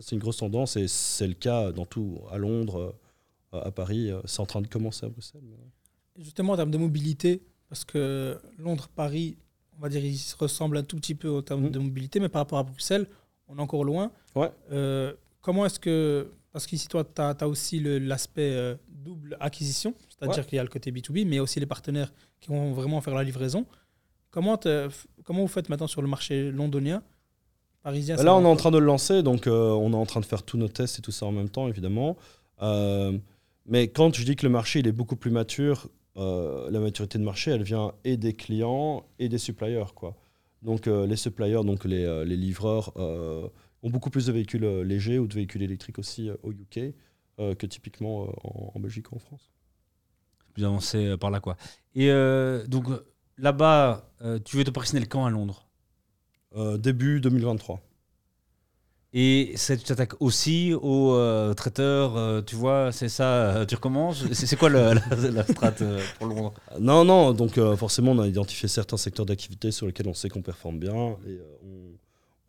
C'est 0.00 0.12
une 0.16 0.20
grosse 0.20 0.38
tendance 0.38 0.76
et 0.76 0.88
c'est 0.88 1.26
le 1.28 1.34
cas 1.34 1.70
dans 1.72 1.86
tout, 1.86 2.20
à 2.30 2.38
Londres. 2.38 2.94
euh, 3.52 3.60
à 3.62 3.70
Paris. 3.70 4.10
euh, 4.10 4.20
C'est 4.24 4.40
en 4.40 4.46
train 4.46 4.60
de 4.60 4.66
commencer 4.66 5.06
à 5.06 5.08
Bruxelles. 5.08 5.40
mais 5.44 5.54
ouais. 5.54 5.70
Justement, 6.24 6.54
en 6.54 6.56
termes 6.56 6.72
de 6.72 6.78
mobilité, 6.78 7.40
parce 7.68 7.84
que 7.84 8.36
Londres, 8.58 8.88
Paris, 8.94 9.36
on 9.78 9.80
va 9.82 9.88
dire, 9.88 10.04
ils 10.04 10.16
se 10.18 10.36
ressemblent 10.36 10.76
un 10.76 10.82
tout 10.82 10.96
petit 10.96 11.14
peu 11.14 11.30
en 11.30 11.42
termes 11.42 11.70
de 11.70 11.78
mobilité, 11.78 12.18
mais 12.20 12.28
par 12.28 12.40
rapport 12.40 12.58
à 12.58 12.64
Bruxelles, 12.64 13.06
on 13.46 13.56
est 13.58 13.60
encore 13.60 13.84
loin. 13.84 14.10
Ouais. 14.34 14.50
Euh, 14.72 15.12
comment 15.40 15.64
est-ce 15.66 15.78
que. 15.78 16.32
Parce 16.52 16.66
qu'ici, 16.66 16.88
toi, 16.88 17.04
tu 17.04 17.20
as, 17.20 17.46
aussi 17.48 17.78
l'aspect 17.80 18.52
euh, 18.54 18.74
double 19.04 19.36
acquisition, 19.40 19.94
c'est-à-dire 20.08 20.38
Ouais. 20.38 20.44
qu'il 20.48 20.56
y 20.56 20.58
a 20.58 20.62
le 20.62 20.68
côté 20.68 20.90
B2B, 20.90 21.26
mais 21.26 21.38
aussi 21.40 21.60
les 21.60 21.66
partenaires 21.66 22.12
qui 22.40 22.48
vont 22.48 22.72
vraiment 22.72 23.00
faire 23.00 23.14
la 23.14 23.22
livraison. 23.22 23.66
Comment, 24.30 24.58
comment 25.24 25.42
vous 25.42 25.48
faites 25.48 25.68
maintenant 25.68 25.86
sur 25.86 26.02
le 26.02 26.08
marché 26.08 26.50
londonien, 26.50 27.02
parisien 27.82 28.16
Là, 28.16 28.34
on 28.34 28.42
est 28.42 28.46
en 28.48 28.56
train 28.56 28.70
de 28.72 28.78
le 28.78 28.86
lancer, 28.86 29.22
donc 29.22 29.46
euh, 29.46 29.70
on 29.70 29.92
est 29.92 29.96
en 29.96 30.06
train 30.06 30.20
de 30.20 30.26
faire 30.26 30.42
tous 30.42 30.56
nos 30.56 30.68
tests 30.68 30.98
et 30.98 31.02
tout 31.02 31.12
ça 31.12 31.26
en 31.26 31.32
même 31.32 31.48
temps, 31.48 31.68
évidemment. 31.68 32.16
Euh, 32.62 33.16
mais 33.66 33.88
quand 33.88 34.14
je 34.14 34.24
dis 34.24 34.34
que 34.36 34.44
le 34.44 34.50
marché 34.52 34.80
il 34.80 34.86
est 34.88 34.92
beaucoup 34.92 35.16
plus 35.16 35.30
mature, 35.30 35.88
euh, 36.16 36.70
la 36.70 36.80
maturité 36.80 37.18
de 37.18 37.24
marché, 37.24 37.50
elle 37.52 37.62
vient 37.62 37.92
et 38.04 38.16
des 38.16 38.32
clients 38.34 39.04
et 39.18 39.28
des 39.28 39.38
suppliers. 39.38 39.84
Quoi. 39.94 40.16
Donc 40.62 40.86
les 40.86 41.16
suppliers, 41.16 41.62
donc 41.64 41.84
les, 41.84 42.24
les 42.24 42.36
livreurs, 42.36 42.92
ont 42.96 43.90
beaucoup 43.90 44.10
plus 44.10 44.26
de 44.26 44.32
véhicules 44.32 44.64
légers 44.80 45.18
ou 45.18 45.26
de 45.26 45.34
véhicules 45.34 45.62
électriques 45.62 45.98
aussi 45.98 46.30
au 46.42 46.52
UK 46.52 46.94
que 47.54 47.66
typiquement 47.66 48.24
euh, 48.24 48.32
en, 48.44 48.72
en 48.74 48.80
Belgique 48.80 49.10
ou 49.12 49.16
en 49.16 49.18
France. 49.18 49.50
plus 50.52 50.64
avancé 50.64 51.06
euh, 51.06 51.16
par 51.16 51.30
là 51.30 51.40
quoi. 51.40 51.56
Et 51.94 52.10
euh, 52.10 52.66
donc 52.66 52.88
euh, 52.88 53.04
là-bas, 53.38 54.10
euh, 54.22 54.38
tu 54.44 54.56
veux 54.56 54.64
te 54.64 54.70
personnel 54.70 55.08
quand 55.08 55.24
à 55.26 55.30
Londres? 55.30 55.66
Euh, 56.56 56.78
début 56.78 57.20
2023. 57.20 57.80
Et 59.16 59.52
ça, 59.56 59.76
tu 59.76 59.84
t'attaques 59.84 60.20
aussi 60.20 60.72
aux 60.74 61.12
euh, 61.14 61.54
traiteurs, 61.54 62.16
euh, 62.16 62.42
tu 62.42 62.56
vois, 62.56 62.90
c'est 62.90 63.08
ça, 63.08 63.58
euh, 63.58 63.64
tu 63.64 63.76
recommences? 63.76 64.32
C'est 64.32 64.56
quoi 64.56 64.68
le- 64.68 64.94
la, 64.94 65.30
la 65.30 65.46
strat 65.46 65.72
euh, 65.82 66.00
pour 66.18 66.26
Londres? 66.26 66.52
Non, 66.80 67.04
non, 67.04 67.32
donc 67.32 67.56
euh, 67.56 67.76
forcément, 67.76 68.10
on 68.10 68.18
a 68.18 68.26
identifié 68.26 68.68
certains 68.68 68.96
secteurs 68.96 69.24
d'activité 69.24 69.70
sur 69.70 69.86
lesquels 69.86 70.08
on 70.08 70.14
sait 70.14 70.28
qu'on 70.28 70.42
performe 70.42 70.80
bien. 70.80 71.16
Et 71.28 71.38
euh, 71.38 71.44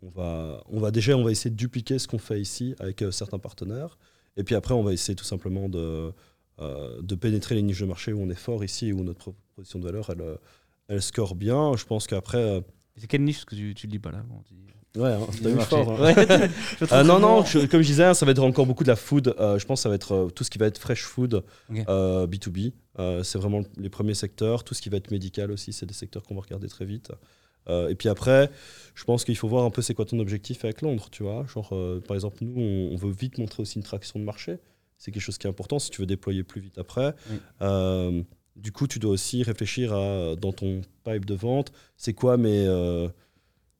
on, 0.02 0.08
on 0.08 0.10
va, 0.10 0.64
on 0.70 0.80
va 0.80 0.90
déjà 0.90 1.16
on 1.16 1.24
va 1.24 1.30
essayer 1.32 1.52
de 1.52 1.56
dupliquer 1.56 2.00
ce 2.00 2.08
qu'on 2.08 2.18
fait 2.18 2.42
ici 2.42 2.76
avec 2.80 3.04
euh, 3.04 3.12
certains 3.12 3.40
partenaires. 3.40 4.00
Et 4.38 4.44
puis 4.44 4.56
après, 4.56 4.74
on 4.74 4.84
va 4.84 4.94
essayer 4.94 5.16
tout 5.16 5.24
simplement 5.26 5.70
de, 5.70 6.12
euh, 6.60 7.02
de 7.02 7.16
pénétrer 7.16 7.56
les 7.56 7.62
niches 7.62 7.80
de 7.82 7.86
marché 7.86 8.14
où 8.14 8.22
on 8.22 8.30
est 8.30 8.34
fort 8.36 8.64
ici, 8.64 8.92
où 8.94 9.04
notre 9.04 9.32
proposition 9.32 9.80
de 9.80 9.86
valeur, 9.86 10.10
elle, 10.10 10.22
euh, 10.22 10.36
elle 10.88 11.02
score 11.02 11.36
bien. 11.36 11.76
Je 11.76 11.86
pense 11.86 12.08
qu'après, 12.08 12.38
euh, 12.38 12.62
C'est 12.98 13.08
quelle 13.08 13.24
niche? 13.24 13.46
Que 13.46 13.56
tu, 13.56 13.74
tu 13.76 13.88
le 13.88 13.92
dis 13.92 14.00
pas 14.00 14.12
là. 14.12 14.24
Ouais, 14.98 15.12
hein, 15.12 15.28
t'as 15.44 15.50
eu 15.50 15.60
fort. 15.60 15.92
hein. 15.92 16.02
Ouais, 16.16 16.50
Euh, 16.94 17.04
non, 17.04 17.20
non, 17.20 17.44
je- 17.44 17.66
comme 17.66 17.82
je 17.82 17.88
disais, 17.88 18.06
hein, 18.06 18.14
ça 18.14 18.26
va 18.26 18.32
être 18.32 18.40
encore 18.44 18.66
beaucoup 18.66 18.84
de 18.86 18.88
la 18.90 18.96
food. 18.96 19.36
Euh, 19.40 19.60
je 19.60 19.66
pense 19.66 19.80
que 19.80 19.84
ça 19.84 19.90
va 19.90 19.96
être 19.96 20.14
euh, 20.14 20.30
tout 20.30 20.46
ce 20.46 20.50
qui 20.50 20.58
va 20.58 20.68
être 20.68 20.78
fresh 20.78 21.04
food, 21.04 21.44
Ok. 21.70 21.84
euh, 21.90 22.26
B2B. 22.28 22.72
Euh, 23.00 23.22
c'est 23.24 23.38
vraiment 23.38 23.62
les 23.78 23.90
premiers 23.90 24.14
secteurs. 24.14 24.64
Tout 24.64 24.74
ce 24.74 24.82
qui 24.82 24.88
va 24.88 24.96
être 24.96 25.12
médical 25.12 25.52
aussi, 25.52 25.74
c'est 25.74 25.86
des 25.86 25.94
secteurs 25.94 26.24
qu'on 26.24 26.36
va 26.36 26.42
regarder 26.42 26.70
très 26.70 26.86
vite. 26.86 27.12
Euh, 27.68 27.90
et 27.90 27.96
puis 27.96 28.10
après, 28.10 28.50
je 28.94 29.04
pense 29.04 29.24
qu'il 29.26 29.36
faut 29.36 29.48
voir 29.48 29.66
un 29.66 29.70
peu 29.72 29.82
c'est 29.82 29.94
quoi 29.94 30.06
ton 30.06 30.20
objectif 30.20 30.64
avec 30.66 30.82
Londres, 30.82 31.10
tu 31.12 31.24
vois. 31.24 31.46
Genre, 31.48 31.70
euh, 31.74 32.00
par 32.00 32.16
exemple, 32.16 32.38
nous, 32.42 32.60
on, 32.62 32.94
on 32.94 32.96
veut 32.96 33.12
vite 33.12 33.38
montrer 33.38 33.62
aussi 33.62 33.78
une 33.78 33.84
traction 33.84 34.20
de 34.20 34.24
marché. 34.24 34.58
C'est 34.98 35.12
quelque 35.12 35.24
chose 35.24 35.38
qui 35.38 35.48
est 35.48 35.50
important 35.50 35.78
si 35.80 35.90
tu 35.90 36.02
veux 36.02 36.08
déployer 36.08 36.44
plus 36.44 36.62
vite 36.62 36.78
après. 36.78 37.14
Euh, 37.62 38.24
du 38.56 38.72
coup, 38.72 38.88
tu 38.88 39.00
dois 39.00 39.12
aussi 39.12 39.44
réfléchir 39.44 39.94
à, 39.94 40.36
dans 40.38 40.54
ton 40.54 40.82
pipe 41.04 41.26
de 41.26 41.34
vente, 41.36 41.74
c'est 41.98 42.14
quoi 42.14 42.38
mes, 42.38 42.66
euh, 42.66 43.10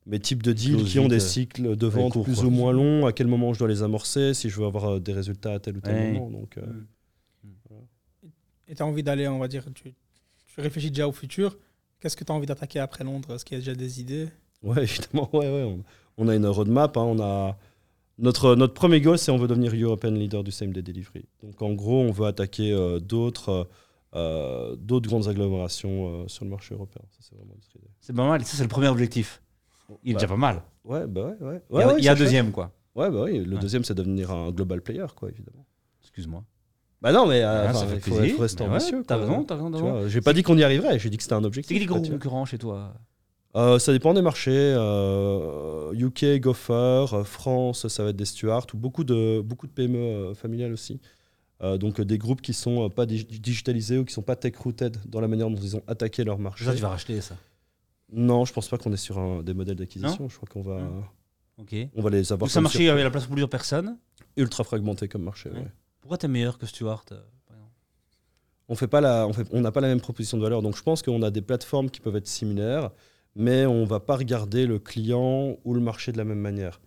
mes 0.06 0.20
types 0.20 0.44
de 0.44 0.52
deals 0.52 0.84
qui 0.84 1.00
ont 1.00 1.08
des 1.08 1.22
cycles 1.22 1.78
de 1.78 1.88
vente 1.88 2.12
court, 2.12 2.26
plus 2.26 2.36
quoi. 2.36 2.46
ou 2.46 2.50
moins 2.50 2.74
longs, 2.74 3.06
à 3.06 3.14
quel 3.14 3.28
moment 3.28 3.54
je 3.54 3.60
dois 3.60 3.70
les 3.70 3.84
amorcer, 3.84 4.34
si 4.34 4.50
je 4.50 4.60
veux 4.60 4.66
avoir 4.66 5.00
des 5.00 5.14
résultats 5.14 5.54
à 5.54 5.60
tel 5.60 5.78
ou 5.78 5.82
tel 5.82 5.94
Ouais. 5.96 6.12
moment. 6.12 6.30
Donc, 6.32 6.58
euh, 6.58 6.64
Et 8.68 8.76
tu 8.76 8.82
as 8.82 8.86
envie 8.86 9.04
d'aller, 9.04 9.28
on 9.28 9.40
va 9.40 9.48
dire, 9.48 9.64
tu, 9.74 9.94
tu 10.48 10.62
réfléchis 10.62 10.90
déjà 10.90 11.08
au 11.08 11.12
futur. 11.12 11.58
Qu'est-ce 12.06 12.16
que 12.18 12.24
tu 12.24 12.32
as 12.32 12.36
envie 12.36 12.46
d'attaquer 12.46 12.78
après 12.80 13.04
Londres? 13.04 13.34
Est-ce 13.34 13.44
qu'il 13.44 13.58
y 13.58 13.60
a 13.60 13.64
déjà 13.64 13.74
des 13.74 14.00
idées? 14.00 14.28
Ouais, 14.62 14.84
évidemment, 14.84 15.28
ouais, 15.34 15.48
ouais. 15.50 15.64
On, 15.64 15.84
on 16.20 16.28
a 16.28 16.36
une 16.36 16.46
roadmap. 16.46 16.96
hein, 16.98 17.02
on 17.02 17.20
a 17.20 17.58
notre, 18.20 18.54
notre 18.56 18.76
premier 18.76 19.02
goal, 19.02 19.18
c'est 19.18 19.32
on 19.32 19.38
veut 19.38 19.48
devenir 19.48 19.74
European 19.74 20.12
leader 20.12 20.44
du 20.44 20.52
same 20.52 20.72
day 20.72 20.84
delivery. 20.84 21.26
Donc 21.42 21.60
en 21.64 21.74
gros, 21.74 22.02
on 22.04 22.12
veut 22.12 22.28
attaquer 22.28 22.72
euh, 22.74 23.00
d'autres 23.00 23.68
euh, 24.14 24.76
d'autres 24.76 25.10
grandes 25.10 25.28
agglomérations 25.28 26.08
euh, 26.26 26.28
sur 26.28 26.46
le 26.46 26.52
marché 26.52 26.76
européen. 26.76 27.02
C'est 27.20 27.34
vraiment 27.36 27.56
notre 27.56 27.76
idée. 27.76 27.88
C'est 28.02 28.14
pas 28.16 28.28
mal. 28.28 28.46
Ça, 28.46 28.56
c'est 28.56 28.62
le 28.64 28.70
premier 28.70 28.88
objectif. 28.90 29.42
Il 30.04 30.12
est 30.12 30.14
Bah, 30.14 30.20
déjà 30.20 30.28
pas 30.28 30.38
mal. 30.38 30.62
Ouais, 30.84 31.08
bah 31.08 31.36
ouais, 31.42 31.48
ouais. 31.48 31.62
Il 31.72 31.80
y 31.80 31.82
a, 31.82 31.88
Ouais, 31.88 31.96
il 31.98 32.04
y 32.06 32.08
a 32.08 32.12
un 32.12 32.16
deuxième, 32.16 32.52
quoi. 32.52 32.72
Ouais, 32.94 33.10
bah 33.10 33.24
oui. 33.24 33.40
Le 33.44 33.56
Ouais. 33.56 33.60
deuxième, 33.62 33.84
c'est 33.84 33.96
devenir 33.96 34.30
un 34.30 34.52
global 34.52 34.80
player, 34.84 35.08
quoi, 35.16 35.30
évidemment. 35.30 35.66
Excuse-moi. 36.04 36.44
Bah 37.06 37.12
non, 37.12 37.28
mais 37.28 37.44
euh, 37.44 37.68
Ah, 37.68 37.70
enfin, 37.70 37.86
il 37.94 38.02
faut, 38.02 38.16
rester 38.42 38.64
Mais 38.64 38.70
ouais, 38.70 38.76
ambitieux. 38.78 39.04
T'as 39.06 39.18
raison, 39.18 39.44
t'as 39.44 39.56
raison. 39.56 40.08
j'ai 40.08 40.22
pas 40.22 40.34
dit 40.34 40.42
qu'on 40.42 40.58
y 40.58 40.64
arriverait, 40.64 40.98
j'ai 40.98 41.12
dit 41.12 41.18
que 41.18 41.24
c'était 41.24 41.36
un 41.36 41.40
C'est 41.42 41.46
objectif. 41.46 41.76
qui 41.76 41.80
les 41.80 41.86
gros 41.86 42.02
concurrents 42.02 42.46
chez 42.46 42.58
toi? 42.58 42.96
Euh, 43.56 43.78
ça 43.78 43.92
dépend 43.94 44.16
des 44.16 44.24
marchés. 44.24 44.52
euh, 44.76 45.94
UK, 45.94 46.40
Gopher, 46.42 47.06
euh, 47.14 47.24
France, 47.24 47.88
ça 47.90 48.04
va 48.04 48.10
être 48.10 48.16
des 48.16 48.26
stewards 48.26 48.66
ou 48.74 48.78
beaucoup 48.78 49.04
de, 49.04 49.40
beaucoup 49.42 49.68
de 49.68 49.72
PME 49.72 49.98
euh, 50.00 50.34
familiales 50.34 50.74
aussi. 50.74 51.00
Euh, 51.62 51.78
donc 51.78 52.00
euh, 52.00 52.06
des 52.06 52.18
groupes 52.18 52.42
qui 52.42 52.54
sont 52.54 52.86
euh, 52.86 52.90
pas 52.90 53.06
dig- 53.06 53.28
digitalisés 53.40 54.00
ou 54.00 54.04
qui 54.04 54.14
sont 54.14 54.24
pas 54.24 54.36
tech-rooted 54.36 54.98
dans 55.06 55.22
la 55.22 55.28
manière 55.28 55.50
dont 55.50 55.56
ils 55.62 55.76
ont 55.76 55.84
attaqué 55.88 56.24
leur 56.24 56.40
marché. 56.40 56.66
Ça, 56.66 56.74
tu 56.74 56.82
vas 56.82 56.90
racheter 56.90 57.22
ça? 57.22 57.36
Non, 58.12 58.46
je 58.46 58.52
pense 58.52 58.68
pas 58.68 58.78
qu'on 58.80 58.92
est 58.92 58.98
sur 58.98 59.20
un- 59.20 59.44
des 59.44 59.54
modèles 59.54 59.78
d'acquisition. 59.78 60.28
Je 60.28 60.36
crois 60.38 60.50
qu'on 60.52 60.62
va, 60.64 60.80
Non. 60.82 61.04
Ok. 61.60 61.76
on 61.96 62.02
va 62.02 62.10
les 62.10 62.34
avoir 62.34 62.48
Donc 62.48 62.50
ça 62.52 62.68
sur- 62.70 62.82
il 62.82 62.88
y 62.88 62.90
avait 62.90 63.04
la 63.04 63.12
place 63.12 63.24
pour 63.26 63.34
plusieurs 63.34 63.50
personnes? 63.50 63.96
ultra 64.38 64.64
fragmentés 64.66 65.08
comme 65.08 65.24
marché. 65.24 65.50
Ouais. 65.50 65.60
ouais. 65.60 65.72
Pourquoi 66.06 66.20
t'es 66.20 66.28
meilleur 66.28 66.60
que 66.60 66.68
Stuart 66.68 67.04
euh, 67.14 67.20
on 68.70 68.76
fait 68.76 68.88
pas 68.88 69.02
la, 69.02 69.28
on 69.28 69.34
fait- 69.34 69.48
on 69.52 69.62
n'a 69.62 69.72
pas 69.72 69.82
la 69.82 69.88
même 69.88 70.00
proposition 70.00 70.38
de 70.38 70.44
valeur. 70.44 70.62
Donc 70.62 70.78
je 70.78 70.84
pense 70.84 71.02
qu'on 71.02 71.24
a 71.24 71.32
des 71.32 71.42
plateformes 71.42 71.90
qui 71.90 72.00
peuvent 72.00 72.16
être 72.16 72.28
similaires, 72.28 72.92
mais 73.36 73.66
on 73.66 73.86
va 73.86 74.00
pas 74.00 74.16
regarder 74.16 74.68
le 74.68 74.78
client 74.78 75.58
ou 75.66 75.74
le 75.74 75.80
marché 75.80 76.12
de 76.12 76.20
la 76.20 76.24
même 76.24 76.38
manière. 76.38 76.80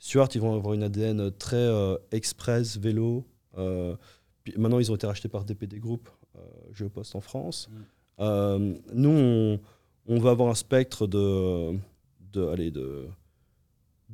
Stuart, 0.00 0.26
ils 0.34 0.40
vont 0.40 0.56
avoir 0.56 0.74
une 0.74 0.82
ADN 0.82 1.30
très 1.30 1.54
euh, 1.54 1.96
express, 2.10 2.76
vélo. 2.76 3.24
euh, 3.58 3.94
puis 4.42 4.54
maintenant, 4.58 4.80
ils 4.80 4.90
ont 4.90 4.96
été 4.96 5.06
rachetés 5.06 5.28
par 5.28 5.44
DPD 5.44 5.78
Group, 5.78 6.08
euh, 6.34 6.40
Géopost 6.72 7.14
en 7.14 7.20
France. 7.20 7.68
Mm. 8.18 8.74
Nous, 8.92 9.08
on, 9.08 9.60
on 10.08 10.18
va 10.18 10.30
avoir 10.32 10.48
un 10.50 10.56
spectre 10.56 11.06
de, 11.06 11.78
de, 12.32 12.44
allez, 12.48 12.72
de, 12.72 13.06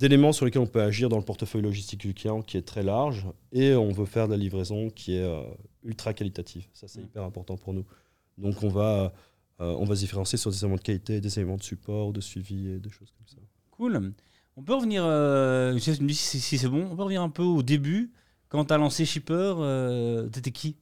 d'éléments 0.01 0.33
sur 0.33 0.47
lesquels 0.47 0.63
on 0.63 0.67
peut 0.67 0.81
agir 0.83 1.09
dans 1.11 1.19
le 1.19 1.25
portefeuille 1.25 1.61
logistique 1.63 2.01
du 2.01 2.15
client 2.15 2.41
qui 2.43 2.57
est 2.57 2.63
très 2.63 2.83
large 2.83 3.27
et 3.53 3.75
on 3.75 3.93
veut 3.93 4.07
faire 4.07 4.27
de 4.27 4.33
la 4.33 4.39
livraison 4.39 4.89
qui 4.89 5.15
est 5.15 5.23
euh, 5.23 5.43
ultra 5.85 6.15
qualitative. 6.15 6.67
Ça, 6.73 6.89
c'est 6.89 7.01
Mm. 7.01 7.05
hyper 7.05 7.23
important 7.23 7.57
pour 7.59 7.75
nous. 7.75 7.85
Donc, 8.39 8.63
on 8.63 8.69
va, 8.69 9.13
euh, 9.61 9.77
on 9.79 9.85
va 9.85 9.95
se 9.95 10.01
différencier 10.01 10.39
sur 10.39 10.51
des 10.51 10.59
éléments 10.65 10.77
de 10.77 10.81
qualité, 10.81 11.21
des 11.21 11.39
éléments 11.39 11.59
de 11.59 11.63
support, 11.63 12.13
de 12.13 12.21
suivi 12.21 12.69
et 12.71 12.79
des 12.81 12.91
choses 12.91 13.11
comme 13.17 13.27
ça. 13.29 13.37
Cool. 13.71 14.13
On 14.57 14.63
peut 14.63 14.75
revenir, 14.75 15.03
euh, 15.05 15.79
tu 15.79 16.15
si, 16.15 16.59
c'est 16.59 16.69
bon, 16.69 16.89
on 16.91 16.97
peut 16.97 17.03
revenir 17.03 17.23
un 17.23 17.31
peu 17.31 17.43
au 17.43 17.63
début. 17.63 18.13
Quand 18.49 18.65
t'as 18.65 18.79
lancé 18.79 19.05
Shipper, 19.05 19.55
t'étais 20.33 20.51
qui? 20.51 20.77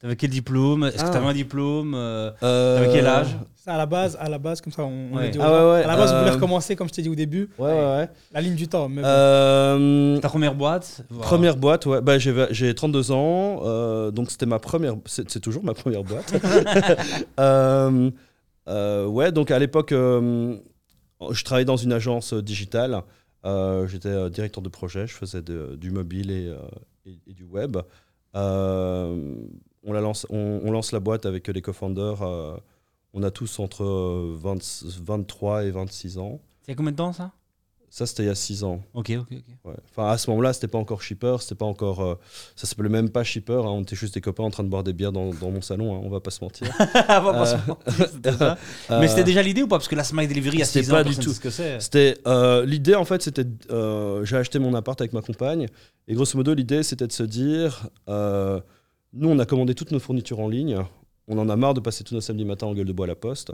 T'avais 0.00 0.16
quel 0.16 0.30
diplôme? 0.30 0.84
Est-ce 0.84 0.96
que 0.96 1.08
Ah. 1.08 1.10
t'avais 1.10 1.26
un 1.26 1.34
diplôme 1.34 1.92
euh, 1.94 2.30
T'avais 2.40 2.90
quel 2.92 3.06
âge? 3.06 3.36
Ça, 3.56 3.74
à 3.74 3.76
la 3.76 3.84
base, 3.84 4.16
à 4.18 4.30
la 4.30 4.38
base, 4.38 4.62
comme 4.62 4.72
ça, 4.72 4.82
on, 4.82 5.10
on 5.12 5.16
Ouais. 5.16 5.26
le 5.26 5.30
dit 5.32 5.38
aux 5.38 5.42
Ah 5.42 5.48
gens. 5.48 5.52
ouais, 5.66 5.72
ouais, 5.72 5.84
À 5.84 5.86
la 5.88 5.96
base, 5.96 6.12
vous 6.12 6.18
voulez 6.20 6.30
euh, 6.30 6.34
recommencer, 6.34 6.74
comme 6.74 6.88
je 6.88 6.94
t'ai 6.94 7.02
dit 7.02 7.10
au 7.10 7.14
début, 7.14 7.50
Ouais, 7.58 7.66
ouais, 7.70 7.74
ouais. 7.78 8.08
la 8.32 8.40
ligne 8.40 8.54
du 8.54 8.66
temps. 8.66 8.88
Mais 8.88 9.02
bon. 9.02 9.08
Euh, 9.08 10.18
Ta 10.20 10.30
première 10.30 10.54
boîte 10.54 11.02
Voilà. 11.10 11.26
Première 11.26 11.56
boîte, 11.58 11.84
ouais. 11.84 12.00
Bah, 12.00 12.18
j'ai, 12.18 12.34
j'ai 12.50 12.74
32 12.74 13.12
ans, 13.12 13.60
euh, 13.64 14.10
donc 14.10 14.30
c'était 14.30 14.46
ma 14.46 14.58
première. 14.58 14.94
C'est, 15.04 15.30
c'est 15.30 15.40
toujours 15.40 15.62
ma 15.64 15.74
première 15.74 16.02
boîte. 16.04 16.32
Euh, 17.38 18.10
euh, 18.68 19.06
ouais, 19.06 19.32
donc 19.32 19.50
à 19.50 19.58
l'époque, 19.58 19.92
euh, 19.92 20.56
je 21.30 21.44
travaillais 21.44 21.64
dans 21.66 21.76
une 21.76 21.92
agence 21.92 22.32
digitale. 22.32 23.02
Euh, 23.44 23.86
j'étais 23.86 24.08
euh, 24.08 24.28
directeur 24.30 24.62
de 24.62 24.68
projet, 24.70 25.06
je 25.06 25.14
faisais 25.14 25.42
de- 25.42 25.76
du 25.76 25.90
mobile 25.90 26.30
et, 26.30 26.46
euh, 26.48 26.56
et- 27.06 27.18
et 27.26 27.32
du 27.34 27.44
web. 27.44 27.76
Euh, 28.36 29.34
on, 29.84 29.92
la 29.92 30.00
lance, 30.00 30.26
on, 30.30 30.60
on 30.64 30.70
lance 30.72 30.92
la 30.92 31.00
boîte 31.00 31.26
avec 31.26 31.48
les 31.48 31.62
co-founders. 31.62 32.22
euh, 32.22 32.56
on 33.12 33.22
a 33.24 33.30
tous 33.30 33.58
entre 33.58 33.82
euh, 33.84 34.36
20 34.38 34.84
23 35.02 35.64
et 35.64 35.70
26 35.70 36.18
ans. 36.18 36.40
Il 36.66 36.70
y 36.70 36.72
a 36.72 36.76
combien 36.76 36.92
de 36.92 36.96
temps 36.96 37.12
ça? 37.12 37.32
Ça, 37.92 38.06
c'était 38.06 38.22
il 38.22 38.26
y 38.26 38.28
a 38.28 38.36
6 38.36 38.62
ans. 38.62 38.80
Ok, 38.94 39.10
ok, 39.18 39.26
ok. 39.32 39.44
Ouais. 39.64 39.74
Enfin, 39.90 40.10
à 40.10 40.16
ce 40.16 40.30
moment-là, 40.30 40.52
c'était 40.52 40.68
pas 40.68 40.78
encore 40.78 41.02
shipper, 41.02 41.38
c'était 41.40 41.56
pas 41.56 41.64
encore. 41.64 41.98
euh, 42.02 42.14
ça 42.54 42.68
s'appelait 42.68 42.88
même 42.88 43.10
pas 43.10 43.24
shipper. 43.24 43.54
hein, 43.54 43.64
on 43.66 43.82
était 43.82 43.96
juste 43.96 44.14
des 44.14 44.20
copains 44.20 44.44
en 44.44 44.50
train 44.50 44.62
de 44.62 44.68
boire 44.68 44.84
des 44.84 44.92
bières 44.92 45.10
dans, 45.10 45.34
dans 45.34 45.50
mon 45.50 45.60
salon. 45.60 45.96
hein, 45.96 46.00
on 46.04 46.08
va 46.08 46.20
pas 46.20 46.30
se 46.30 46.44
mentir. 46.44 46.68
On 46.78 47.20
va 47.20 47.32
pas 47.32 47.46
se 47.46 47.56
mentir, 47.68 48.08
c'était 48.12 48.32
ça. 48.32 48.56
Mais 48.90 49.08
c'était 49.08 49.22
Euh, 49.22 49.24
déjà 49.24 49.42
l'idée 49.42 49.64
ou 49.64 49.66
pas? 49.66 49.78
Parce 49.78 49.88
que 49.88 49.96
la 49.96 50.04
Smile 50.04 50.28
Delivery 50.28 50.62
à 50.62 50.66
C'était 50.66 50.84
6 50.84 50.92
ans, 50.92 50.94
pas 50.98 51.02
du 51.02 51.16
tout. 51.16 51.32
ce 51.32 51.40
que 51.40 51.50
c'est. 51.50 51.80
C'était 51.80 52.16
euh, 52.28 52.64
l'idée 52.64 52.94
en 52.94 53.04
fait, 53.04 53.22
c'était 53.22 53.46
euh, 53.72 54.24
j'ai 54.24 54.36
acheté 54.36 54.60
mon 54.60 54.72
appart 54.74 55.00
avec 55.00 55.12
ma 55.12 55.20
compagne 55.22 55.66
et 56.06 56.14
grosso 56.14 56.36
modo 56.38 56.54
l'idée 56.54 56.84
c'était 56.84 57.08
de 57.08 57.12
se 57.12 57.24
dire 57.24 57.88
euh, 58.08 58.60
nous 59.12 59.28
on 59.28 59.38
a 59.38 59.46
commandé 59.46 59.74
toutes 59.74 59.90
nos 59.92 59.98
fournitures 60.00 60.40
en 60.40 60.48
ligne, 60.48 60.78
on 61.28 61.38
en 61.38 61.48
a 61.48 61.56
marre 61.56 61.74
de 61.74 61.80
passer 61.80 62.04
tous 62.04 62.14
nos 62.14 62.20
samedis 62.20 62.44
matins 62.44 62.66
en 62.66 62.74
gueule 62.74 62.86
de 62.86 62.92
bois 62.92 63.06
à 63.06 63.08
la 63.08 63.14
poste, 63.16 63.52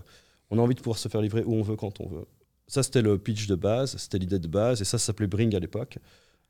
on 0.50 0.58
a 0.58 0.62
envie 0.62 0.74
de 0.74 0.80
pouvoir 0.80 0.98
se 0.98 1.08
faire 1.08 1.20
livrer 1.20 1.42
où 1.44 1.54
on 1.54 1.62
veut 1.62 1.76
quand 1.76 2.00
on 2.00 2.08
veut. 2.08 2.26
Ça 2.68 2.82
c'était 2.82 3.02
le 3.02 3.18
pitch 3.18 3.46
de 3.46 3.54
base, 3.54 3.96
c'était 3.96 4.18
l'idée 4.18 4.38
de 4.38 4.48
base 4.48 4.80
et 4.80 4.84
ça, 4.84 4.98
ça 4.98 5.06
s'appelait 5.06 5.26
Bring 5.26 5.54
à 5.54 5.58
l'époque. 5.60 5.98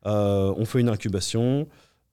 Euh, 0.05 0.53
on 0.57 0.65
fait 0.65 0.79
une 0.79 0.89
incubation, 0.89 1.67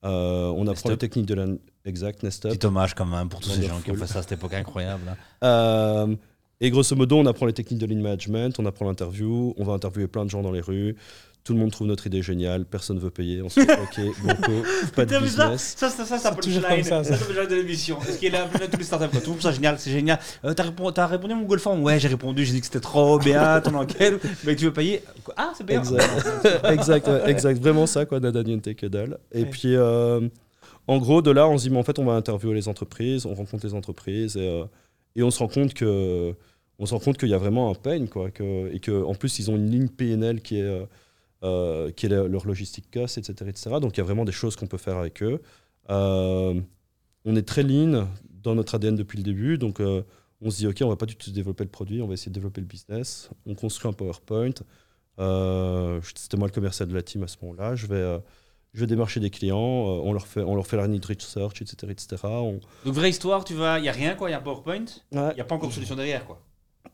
euh, 0.05 0.47
on 0.49 0.67
apprend 0.67 0.91
les 0.91 0.97
techniques 0.99 1.27
de 1.27 1.35
la 1.35 1.47
exact 1.85 2.23
Nest 2.23 2.45
Up. 2.47 2.53
Petit 2.53 2.67
hommage 2.67 2.95
quand 2.95 3.07
même 3.07 3.29
pour 3.29 3.41
tous 3.41 3.51
ces 3.51 3.63
gens 3.67 3.81
qui 3.81 3.91
ont 3.91 3.95
fait 3.95 4.07
ça 4.07 4.19
à 4.19 4.23
cette 4.23 4.33
époque 4.33 4.55
incroyable. 4.55 5.03
hein. 5.09 5.17
Euh, 5.45 6.17
et 6.61 6.71
grosso 6.71 6.95
modo, 6.97 7.19
on 7.19 7.27
apprend 7.27 7.47
les 7.47 7.53
techniques 7.53 7.81
de 7.81 7.87
lean 7.87 8.01
management, 8.01 8.59
on 8.59 8.67
apprend 8.67 8.87
l'interview, 8.87 9.55
on 9.57 9.65
va 9.65 9.73
interviewer 9.75 10.07
plein 10.07 10.25
de 10.25 10.31
gens 10.31 10.43
dans 10.43 10.53
les 10.53 10.61
rues. 10.61 10.97
Tout 11.45 11.53
le 11.53 11.59
monde 11.59 11.71
trouve 11.73 11.87
notre 11.89 12.07
idée 12.07 12.23
géniale, 12.23 12.65
personne 12.65 12.99
veut 12.99 13.11
payer. 13.11 13.43
On 13.43 13.51
se 13.51 13.61
dit, 13.61 13.67
ok, 13.71 14.01
banco, 14.25 14.53
pas 14.97 15.05
de 15.05 15.11
ça, 15.13 15.21
business. 15.21 15.75
ça, 15.77 15.91
ça, 15.91 16.05
ça, 16.07 16.17
ça, 16.19 16.31
C'est 16.35 16.41
toujours 16.41 16.67
comme 16.67 16.83
ça, 16.83 17.05
ça. 17.05 17.17
C'est 17.19 17.33
le 17.35 17.47
de 17.47 17.55
l'émission. 17.55 17.99
Est-ce 18.01 18.19
qu'il 18.19 18.29
est 18.29 18.31
là 18.31 18.49
tous 18.73 18.79
les 18.79 18.85
startups. 18.85 19.21
Tout 19.21 19.39
ça 19.41 19.53
génial, 19.53 19.79
c'est 19.79 19.91
génial. 19.91 20.19
Euh, 20.45 20.55
t'as, 20.55 20.63
répondu, 20.63 20.95
t'as 20.95 21.07
répondu 21.07 21.35
à 21.35 21.37
mon 21.37 21.43
Google 21.43 21.59
Form 21.61 21.83
Ouais, 21.83 21.99
j'ai 22.01 22.09
répondu, 22.09 22.47
j'ai 22.47 22.55
dit 22.55 22.61
que 22.61 22.67
c'était 22.67 22.81
trop 22.81 23.19
bien 23.19 23.61
ton 23.61 23.75
enquête. 23.75 24.15
Mais 24.45 24.57
tu 24.57 24.65
veux 24.65 24.73
payer? 24.73 25.03
Ah, 25.37 25.53
c'est 25.55 25.67
bien. 25.67 25.81
Exact, 25.81 26.49
exact, 26.65 27.09
ouais, 27.09 27.31
exact, 27.31 27.61
vraiment 27.61 27.87
ça, 27.87 28.07
quoi, 28.07 28.21
nada 28.21 28.43
niente 28.43 28.75
que 28.75 28.87
dalle. 28.87 29.19
Et 29.31 29.43
Ouais. 29.43 29.51
puis, 29.51 29.77
euh, 29.77 30.27
en 30.87 30.97
gros, 30.97 31.21
de 31.21 31.31
là, 31.31 31.47
on 31.47 31.59
se 31.59 31.65
dit, 31.65 31.71
mais 31.71 31.79
en 31.79 31.83
fait, 31.83 31.99
on 31.99 32.07
va 32.07 32.13
interviewer 32.15 32.55
les 32.55 32.69
entreprises, 32.69 33.27
on 33.27 33.35
rencontre 33.35 33.67
les 33.67 33.75
entreprises 33.75 34.39
et, 34.39 34.49
euh, 34.49 34.65
et 35.15 35.23
on 35.23 35.31
se 35.31 35.41
rend 35.41 35.49
compte 35.49 35.75
que. 35.75 36.33
On 36.79 36.87
se 36.87 36.95
rend 36.95 37.01
compte 37.01 37.19
qu'il 37.19 37.29
y 37.29 37.35
a 37.35 37.39
vraiment 37.39 37.71
un 37.71 37.75
pain, 37.75 38.05
quoi, 38.07 38.31
que, 38.31 38.69
et 38.75 38.81
qu'en 38.81 39.15
plus, 39.15 39.39
ils 39.39 39.49
ont 39.51 39.55
une 39.57 39.71
ligne 39.71 39.89
PNL 39.89 40.41
qui 40.41 40.59
est, 40.59 40.87
euh, 41.43 41.91
qui 41.91 42.07
est 42.07 42.09
leur 42.09 42.47
logistique 42.47 42.91
cost, 42.93 43.19
etc., 43.19 43.35
etc. 43.51 43.71
Donc, 43.81 43.97
il 43.97 43.99
y 43.99 44.01
a 44.01 44.05
vraiment 44.05 44.25
des 44.25 44.33
choses 44.33 44.57
qu'on 44.57 44.67
peut 44.67 44.79
faire 44.79 44.97
avec 44.97 45.23
eux. 45.23 45.41
Euh, 45.91 46.61
on 47.25 47.37
est 47.37 47.43
très 47.47 47.63
lean 47.63 48.09
dans 48.43 48.55
notre 48.55 48.75
ADN 48.75 48.95
depuis 48.97 49.17
le 49.19 49.25
début, 49.25 49.59
donc 49.59 49.81
euh, 49.81 50.03
on 50.41 50.51
se 50.51 50.59
dit, 50.59 50.67
OK, 50.67 50.79
on 50.83 50.89
va 50.89 50.97
pas 50.97 51.07
du 51.07 51.17
tout 51.17 51.31
développer 51.31 51.65
le 51.65 51.71
produit, 51.71 52.03
on 52.03 52.07
va 52.07 52.15
essayer 52.15 52.31
de 52.31 52.35
développer 52.35 52.61
le 52.61 52.67
business. 52.67 53.31
On 53.47 53.55
construit 53.55 53.89
un 53.89 53.93
PowerPoint. 53.95 54.53
Euh, 55.19 56.01
C'était 56.15 56.37
moi 56.37 56.49
le 56.49 56.53
commercial 56.53 56.89
de 56.89 56.95
la 56.95 57.03
team 57.03 57.23
à 57.23 57.29
ce 57.29 57.37
moment-là. 57.43 57.75
Je 57.77 57.87
vais, 57.87 58.19
je 58.73 58.81
vais 58.81 58.87
démarcher 58.87 59.21
des 59.21 59.31
clients, 59.31 59.57
euh, 59.59 60.01
on, 60.05 60.13
leur 60.13 60.27
fait, 60.27 60.41
on 60.43 60.55
leur 60.55 60.67
fait 60.67 60.77
la 60.77 60.89
need 60.89 61.05
research, 61.05 61.63
etc. 61.63 61.91
etc. 61.91 62.17
On- 62.25 62.61
Donc, 62.85 62.95
vraie 62.95 63.11
histoire, 63.11 63.45
tu 63.45 63.55
vas. 63.55 63.79
Il 63.79 63.83
n'y 63.83 63.89
a 63.89 63.93
rien, 63.93 64.15
quoi. 64.15 64.29
Il 64.29 64.33
y 64.33 64.35
a 64.35 64.39
un 64.39 64.43
PowerPoint. 64.43 64.85
Il 65.13 65.19
Ouais. 65.19 65.35
n'y 65.35 65.41
a 65.41 65.45
pas 65.45 65.55
encore 65.55 65.69
de 65.69 65.75
solution 65.75 65.95
derrière, 65.97 66.27
quoi. 66.27 66.41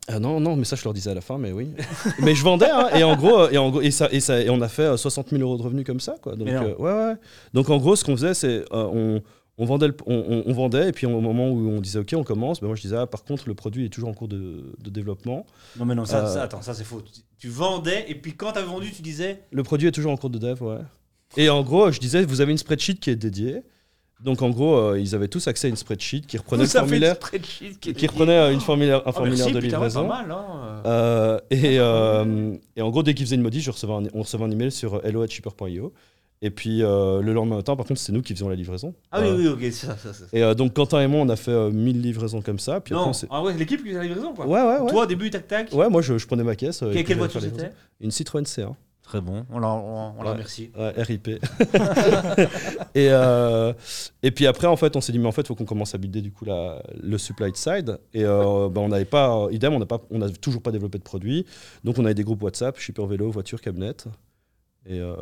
Ah 0.07 0.19
non, 0.19 0.39
non, 0.39 0.55
mais 0.55 0.65
ça 0.65 0.75
je 0.75 0.83
leur 0.83 0.93
disais 0.93 1.11
à 1.11 1.13
la 1.13 1.21
fin, 1.21 1.37
mais 1.37 1.51
oui. 1.51 1.69
mais 2.19 2.33
je 2.35 2.43
vendais, 2.43 2.69
hein, 2.69 2.89
et 2.95 3.03
en 3.03 3.15
gros, 3.15 3.49
et, 3.49 3.57
en 3.57 3.69
gros 3.69 3.81
et, 3.81 3.91
ça, 3.91 4.09
et, 4.11 4.19
ça, 4.19 4.41
et 4.41 4.49
on 4.49 4.61
a 4.61 4.67
fait 4.67 4.83
euh, 4.83 4.97
60 4.97 5.29
000 5.29 5.41
euros 5.41 5.57
de 5.57 5.63
revenus 5.63 5.85
comme 5.85 5.99
ça. 5.99 6.15
Quoi. 6.21 6.35
Donc, 6.35 6.47
euh, 6.49 6.75
ouais, 6.77 6.91
ouais. 7.11 7.13
Donc 7.53 7.69
en 7.69 7.77
gros, 7.77 7.95
ce 7.95 8.03
qu'on 8.03 8.15
faisait, 8.15 8.33
c'est 8.33 8.61
euh, 8.61 8.63
on, 8.71 9.21
on 9.57 9.65
vendait, 9.65 9.87
le- 9.89 9.95
on, 10.07 10.51
vendait, 10.53 10.89
et 10.89 10.91
puis 10.91 11.05
au 11.05 11.21
moment 11.21 11.49
où 11.49 11.69
on 11.69 11.79
disait 11.81 11.99
OK, 11.99 12.13
on 12.15 12.23
commence, 12.23 12.61
ben 12.61 12.67
moi 12.67 12.75
je 12.75 12.81
disais 12.81 12.95
ah, 12.97 13.05
par 13.05 13.23
contre 13.23 13.47
le 13.47 13.53
produit 13.53 13.85
est 13.85 13.89
toujours 13.89 14.09
en 14.09 14.13
cours 14.13 14.27
de, 14.27 14.73
de 14.79 14.89
développement. 14.89 15.45
Non, 15.77 15.85
mais 15.85 15.93
non, 15.93 16.05
ça, 16.05 16.25
Euh, 16.25 16.33
ça- 16.33 16.43
attends, 16.43 16.61
ça 16.63 16.73
c'est 16.73 16.83
faux. 16.83 17.01
Tu, 17.01 17.21
tu 17.37 17.49
vendais 17.49 18.05
et 18.07 18.15
puis 18.15 18.33
quand 18.33 18.53
t'avais 18.53 18.65
vendu, 18.67 18.91
tu 18.91 19.01
disais. 19.03 19.43
Le 19.51 19.61
produit 19.63 19.87
est 19.87 19.91
toujours 19.91 20.11
en 20.13 20.17
cours 20.17 20.29
de 20.31 20.39
dev, 20.39 20.61
ouais. 20.63 20.79
Et 21.37 21.49
en 21.49 21.61
gros, 21.63 21.91
je 21.91 21.99
disais, 21.99 22.23
vous 22.25 22.41
avez 22.41 22.51
une 22.51 22.57
spreadsheet 22.57 22.95
qui 22.95 23.09
est 23.09 23.15
dédiée. 23.15 23.61
Donc 24.23 24.41
en 24.41 24.49
gros, 24.51 24.75
euh, 24.77 24.99
ils 24.99 25.15
avaient 25.15 25.27
tous 25.27 25.47
accès 25.47 25.67
à 25.67 25.69
une 25.69 25.75
spreadsheet 25.75 26.21
qui 26.21 26.37
reprenait 26.37 26.63
le 26.63 26.69
formulaire, 26.69 27.15
spreadsheet 27.15 27.75
qui, 27.79 28.07
reprenait 28.07 28.37
euh, 28.37 28.53
une 28.53 28.59
formulaire, 28.61 28.97
un 28.99 29.03
Ah, 29.07 29.11
formulaire 29.11 29.37
merci, 29.47 29.53
de 29.53 29.59
putain, 29.59 29.77
livraison. 29.77 30.07
Pas 30.07 30.21
mal, 30.23 30.31
hein. 30.31 30.81
Euh, 30.85 31.39
et, 31.49 31.59
euh, 31.79 32.55
et 32.75 32.81
en 32.81 32.89
gros, 32.91 33.01
dès 33.03 33.13
qu'ils 33.15 33.25
faisaient 33.25 33.35
une 33.35 33.41
modif, 33.41 33.63
je 33.63 33.71
recevais 33.71 33.93
un- 33.93 34.03
on 34.13 34.21
recevait 34.21 34.43
un 34.43 34.51
email 34.51 34.71
sur 34.71 35.03
hello@shipper.io. 35.05 35.91
Et 36.43 36.49
puis 36.49 36.79
le 36.79 37.21
lendemain 37.33 37.57
matin, 37.57 37.75
par 37.75 37.85
contre, 37.85 37.99
c'est 37.99 38.11
nous 38.11 38.23
qui 38.23 38.33
faisions 38.33 38.49
la 38.49 38.55
livraison. 38.55 38.95
Ah 39.11 39.21
oui, 39.21 39.27
oui, 39.37 39.47
ok, 39.47 39.59
c'est 39.61 39.71
ça, 39.85 39.95
ça, 39.97 40.11
ça. 40.11 40.25
Et 40.33 40.55
donc 40.55 40.73
Quentin 40.73 40.99
et 41.01 41.05
moi, 41.07 41.21
on 41.21 41.29
a 41.29 41.35
fait 41.35 41.51
euh, 41.51 41.69
1000 41.69 42.01
livraisons 42.01 42.41
comme 42.41 42.57
ça. 42.57 42.79
Puis 42.81 42.95
après, 42.95 43.03
Non, 43.05 43.09
on 43.11 43.13
s'est- 43.13 43.27
ah 43.29 43.43
ouais, 43.43 43.53
l'équipe 43.53 43.79
qui 43.81 43.89
faisait 43.89 43.99
la 43.99 44.05
livraison, 44.05 44.33
quoi. 44.33 44.47
ouais, 44.47 44.61
ouais, 44.61 44.79
ouais. 44.79 44.89
Toi, 44.91 45.03
au 45.03 45.05
début, 45.05 45.29
tac 45.29 45.47
tac. 45.47 45.71
Ouais, 45.71 45.87
moi, 45.87 46.01
je, 46.01 46.17
je 46.17 46.25
prenais 46.25 46.43
ma 46.43 46.55
caisse. 46.55 46.81
et 46.81 46.93
Quelle, 46.93 47.03
quelle 47.03 47.17
voiture 47.19 47.41
c'était. 47.41 47.69
Une 47.99 48.09
Citroën 48.09 48.41
C1. 48.43 48.73
Très 49.03 49.19
bon, 49.19 49.45
on 49.49 49.59
la, 49.59 49.67
on, 49.67 50.21
Ouais. 50.21 50.29
remercie. 50.29 50.71
Ouais, 50.77 50.91
RIP. 50.95 51.27
et, 52.95 53.09
euh, 53.09 53.73
et 54.23 54.31
puis 54.31 54.47
après, 54.47 54.67
en 54.67 54.75
fait, 54.77 54.95
on 54.95 55.01
s'est 55.01 55.11
dit, 55.11 55.19
mais 55.19 55.27
en 55.27 55.31
fait, 55.31 55.41
il 55.41 55.47
faut 55.47 55.55
qu'on 55.55 55.65
commence 55.65 55.93
à 55.95 55.97
builder 55.97 56.21
du 56.21 56.31
coup 56.31 56.45
la, 56.45 56.81
le 57.01 57.17
supply 57.17 57.51
side. 57.55 57.99
Et 58.13 58.23
euh, 58.23 58.69
bah, 58.69 58.79
on 58.81 58.87
n'avait 58.89 59.05
pas, 59.05 59.47
idem, 59.51 59.73
on 59.73 59.79
n'a 59.79 59.85
pas, 59.85 59.99
on 60.11 60.19
n'a 60.19 60.29
toujours 60.29 60.61
pas 60.61 60.71
développé 60.71 60.97
de 60.97 61.03
produit. 61.03 61.45
Donc 61.83 61.97
on 61.97 62.05
avait 62.05 62.13
des 62.13 62.23
groupes 62.23 62.41
WhatsApp, 62.43 62.77
shipper 62.79 63.05
vélo, 63.07 63.29
voiture, 63.31 63.59
cabinet. 63.59 63.95
Et, 64.85 64.99
euh, 64.99 65.15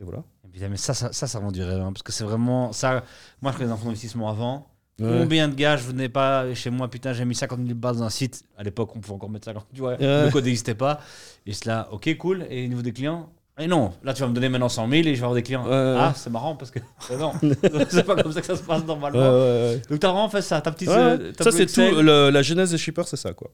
et 0.00 0.04
voilà. 0.04 0.22
Et 0.44 0.48
puis, 0.48 0.60
mais 0.68 0.76
ça, 0.76 0.94
ça, 0.94 1.12
ça, 1.12 1.26
ça 1.26 1.38
rend 1.40 1.52
du 1.52 1.62
rêve, 1.62 1.80
hein, 1.80 1.92
parce 1.92 2.02
que 2.02 2.12
c'est 2.12 2.24
vraiment 2.24 2.72
ça. 2.72 3.02
Moi, 3.42 3.52
je 3.52 3.58
connais 3.58 3.70
un 3.72 3.76
fonds 3.76 3.86
d'investissement 3.86 4.30
avant. 4.30 4.68
Ouais. 5.00 5.18
Combien 5.20 5.48
de 5.48 5.54
gars 5.54 5.76
je 5.76 5.84
venais 5.84 6.08
pas 6.08 6.52
chez 6.54 6.70
moi, 6.70 6.88
putain, 6.88 7.12
j'ai 7.12 7.24
mis 7.24 7.34
50 7.34 7.60
000 7.64 7.74
balles 7.78 7.96
dans 7.96 8.02
un 8.02 8.10
site. 8.10 8.42
À 8.56 8.64
l'époque, 8.64 8.90
on 8.96 8.98
pouvait 9.00 9.14
encore 9.14 9.30
mettre 9.30 9.44
50 9.44 9.66
tu 9.72 9.80
vois, 9.80 9.92
Ouais. 9.92 10.24
le 10.26 10.30
code 10.30 10.44
n'existait 10.44 10.74
pas. 10.74 11.00
Et 11.46 11.52
cela, 11.52 11.88
ok, 11.92 12.16
cool. 12.16 12.46
Et 12.50 12.64
au 12.64 12.68
niveau 12.68 12.82
des 12.82 12.92
clients 12.92 13.30
Et 13.60 13.66
non, 13.68 13.92
là, 14.02 14.12
tu 14.14 14.22
vas 14.22 14.28
me 14.28 14.34
donner 14.34 14.48
maintenant 14.48 14.68
100 14.68 14.88
000 14.88 14.92
et 14.94 15.02
je 15.04 15.10
vais 15.10 15.16
avoir 15.18 15.34
des 15.34 15.42
clients. 15.42 15.64
Ah, 15.70 16.12
c'est 16.16 16.30
marrant 16.30 16.56
parce 16.56 16.70
que. 16.72 16.78
Non, 17.18 17.32
c'est 17.90 18.04
pas 18.04 18.20
comme 18.20 18.32
ça 18.32 18.40
que 18.40 18.46
ça 18.46 18.56
se 18.56 18.62
passe 18.62 18.84
normalement. 18.84 19.18
ouais, 19.18 19.26
ouais. 19.74 19.82
Donc, 19.88 20.00
t'as 20.00 20.08
vraiment 20.08 20.28
fait 20.28 20.42
ça, 20.42 20.60
ta 20.60 20.70
petite. 20.72 20.88
Euh, 20.88 21.32
ça, 21.40 21.50
c'est 21.52 21.66
tout. 21.66 21.80
le- 22.00 22.30
la 22.30 22.42
genèse 22.42 22.70
des 22.72 22.78
shippers, 22.78 23.06
c'est 23.06 23.16
ça, 23.16 23.32
quoi. 23.32 23.50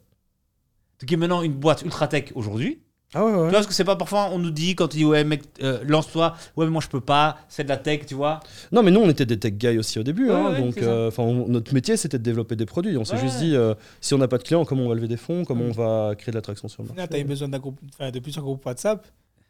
est 1.11 1.17
maintenant 1.17 1.43
une 1.43 1.53
boîte 1.55 1.83
ultra 1.83 2.09
tech 2.09 2.33
aujourd'hui. 2.35 2.81
Ah 3.15 3.25
ouais, 3.25 3.31
ouais. 3.31 3.37
Tu 3.37 3.41
vois, 3.43 3.51
parce 3.53 3.67
que 3.67 3.73
c'est 3.75 3.85
pas 3.85 3.97
parfois, 3.97 4.29
on 4.33 4.39
nous 4.39 4.51
dit 4.51 4.75
quand 4.75 4.89
tu 4.89 4.97
dis, 4.99 5.05
ouais, 5.05 5.23
mec, 5.25 5.43
euh, 5.63 5.79
lance-toi, 5.87 6.35
ouais, 6.57 6.65
mais 6.67 6.71
moi 6.73 6.81
je 6.83 6.89
peux 6.89 7.01
pas, 7.01 7.37
c'est 7.49 7.65
de 7.65 7.69
la 7.69 7.77
tech, 7.77 8.07
tu 8.07 8.15
vois. 8.15 8.41
Non, 8.73 8.83
mais 8.83 8.91
nous, 8.91 9.01
on 9.01 9.09
était 9.09 9.27
des 9.27 9.39
tech 9.39 9.55
guys 9.55 9.79
aussi 9.79 9.99
au 9.99 10.03
début. 10.03 10.29
Ouais, 10.29 10.35
hein, 10.35 10.53
ouais, 10.53 10.61
donc, 10.61 10.79
euh, 10.79 11.11
on- 11.19 11.47
notre 11.49 11.73
métier, 11.75 11.97
c'était 11.97 12.19
de 12.19 12.25
développer 12.25 12.57
des 12.57 12.67
produits. 12.67 12.97
On 12.97 13.05
s'est 13.05 13.15
Ouais. 13.15 13.21
juste 13.21 13.39
dit, 13.39 13.55
euh, 13.57 13.75
si 14.01 14.15
on 14.15 14.19
n'a 14.19 14.29
pas 14.29 14.39
de 14.39 14.43
clients, 14.43 14.65
comment 14.65 14.83
on 14.85 14.89
va 14.89 14.95
lever 14.95 15.09
des 15.09 15.17
fonds 15.17 15.45
Comment 15.45 15.65
on 15.65 15.73
va 15.73 16.15
créer 16.17 16.33
de 16.33 16.37
l'attraction 16.37 16.69
sur 16.69 16.83
le 16.83 16.89
marché 16.89 17.09
tu 17.09 17.17
as 17.17 17.19
eu 17.21 17.25
besoin 17.25 17.49
d'un 17.49 17.59
groupe, 17.59 17.79
de 18.01 18.19
plusieurs 18.19 18.45
groupes 18.45 18.65
WhatsApp. 18.67 19.07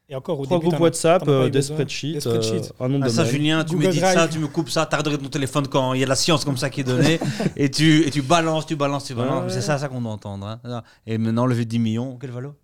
Et 0.07 0.15
encore 0.15 0.39
au 0.39 0.45
Trois 0.45 0.59
début, 0.59 0.69
groupes 0.69 0.81
WhatsApp, 0.83 1.27
euh, 1.29 1.47
eu 1.47 1.51
des 1.51 1.63
spreadsheets, 1.63 2.13
Des 2.13 2.21
spreadsheets. 2.21 2.73
euh, 2.79 2.85
un 2.85 2.89
nom 2.91 2.99
de 2.99 3.05
Ah, 3.07 3.09
ça. 3.09 3.25
Julien, 3.25 3.65
tu 3.65 3.73
Google 3.73 3.87
me 3.87 3.93
dis 3.93 4.01
Drive. 4.01 4.13
ça, 4.13 4.29
tu 4.29 4.39
me 4.39 4.49
coupes 4.49 4.69
ça, 4.69 4.85
t'arrêtes 4.85 5.07
de 5.07 5.09
regarder 5.09 5.25
ton 5.25 5.31
téléphone 5.31 5.67
quand 5.67 5.95
il 5.95 6.01
y 6.01 6.05
a 6.05 6.07
la 6.07 6.15
science 6.15 6.45
comme 6.45 6.59
ça 6.59 6.69
qui 6.69 6.83
est 6.83 6.85
donnée, 6.85 7.19
et, 7.57 7.71
tu, 7.71 8.07
et 8.07 8.11
tu 8.11 8.21
balances, 8.21 8.67
tu 8.67 8.77
balances, 8.77 9.05
tu 9.07 9.15
balances. 9.15 9.45
Ouais. 9.45 9.49
C'est 9.51 9.63
ça, 9.63 9.79
ça 9.79 9.89
qu'on 9.89 10.03
doit 10.03 10.13
entendre. 10.13 10.59
hein. 10.63 10.83
Et 11.07 11.17
maintenant, 11.17 11.47
lever 11.47 11.65
10 11.65 11.79
millions, 11.79 12.19
quel 12.21 12.33
valo? 12.33 12.55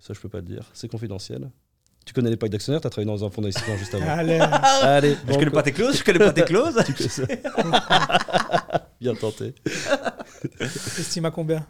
Ça, 0.00 0.14
je 0.14 0.20
peux 0.20 0.28
pas 0.28 0.38
le 0.38 0.44
dire. 0.44 0.64
C'est 0.72 0.88
confidentiel. 0.88 1.50
Tu 2.06 2.14
connais 2.14 2.30
les 2.30 2.36
packs 2.36 2.50
d'actionnaires, 2.50 2.80
tu 2.80 2.86
as 2.86 2.90
travaillé 2.90 3.06
dans 3.12 3.22
un 3.24 3.28
fonds 3.30 3.42
d'investissement 3.42 3.76
juste 3.76 3.94
avant. 3.94 4.06
Allez, 4.08 4.38
Allez, 4.82 5.16
Je 5.28 5.34
connais 5.34 5.50
pas 5.50 5.62
tes 5.62 5.72
clauses, 5.72 5.98
je 5.98 6.04
connais 6.04 6.18
pas 6.18 6.32
tes 6.32 6.42
clauses. 6.44 6.80
Tu 6.86 6.94
connais 6.94 7.08
ça. 7.10 7.22
Bien 9.00 9.14
tenté. 9.14 9.54
estime 10.98 11.26
à 11.26 11.30
combien? 11.30 11.66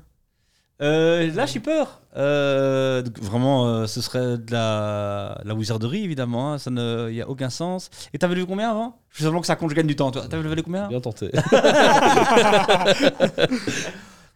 Euh, 0.81 1.33
là, 1.35 1.45
j'ai 1.45 1.59
peur. 1.59 2.03
Euh, 2.17 3.03
donc 3.03 3.19
vraiment, 3.21 3.67
euh, 3.67 3.87
ce 3.89 4.01
serait 4.01 4.39
de 4.39 4.53
la, 4.53 5.41
la 5.45 5.55
wizarderie, 5.55 6.05
évidemment. 6.05 6.53
hein. 6.53 6.59
Ça 6.59 6.71
ne, 6.71 7.11
y 7.11 7.21
a 7.21 7.29
aucun 7.29 7.51
sens. 7.51 7.91
Et 8.15 8.19
t'avais 8.19 8.37
levé 8.37 8.47
combien 8.47 8.71
avant? 8.71 9.03
Je 9.11 9.19
sais 9.19 9.25
seulement 9.25 9.41
que 9.41 9.49
ça 9.49 9.57
compte, 9.57 9.71
je 9.71 9.75
gagne 9.75 9.89
du 9.89 9.97
temps. 9.97 10.13
Toi, 10.13 10.29
t'avais 10.29 10.45
levé 10.45 10.63
combien? 10.63 10.87
Bien 10.87 11.01
tenté. 11.01 11.33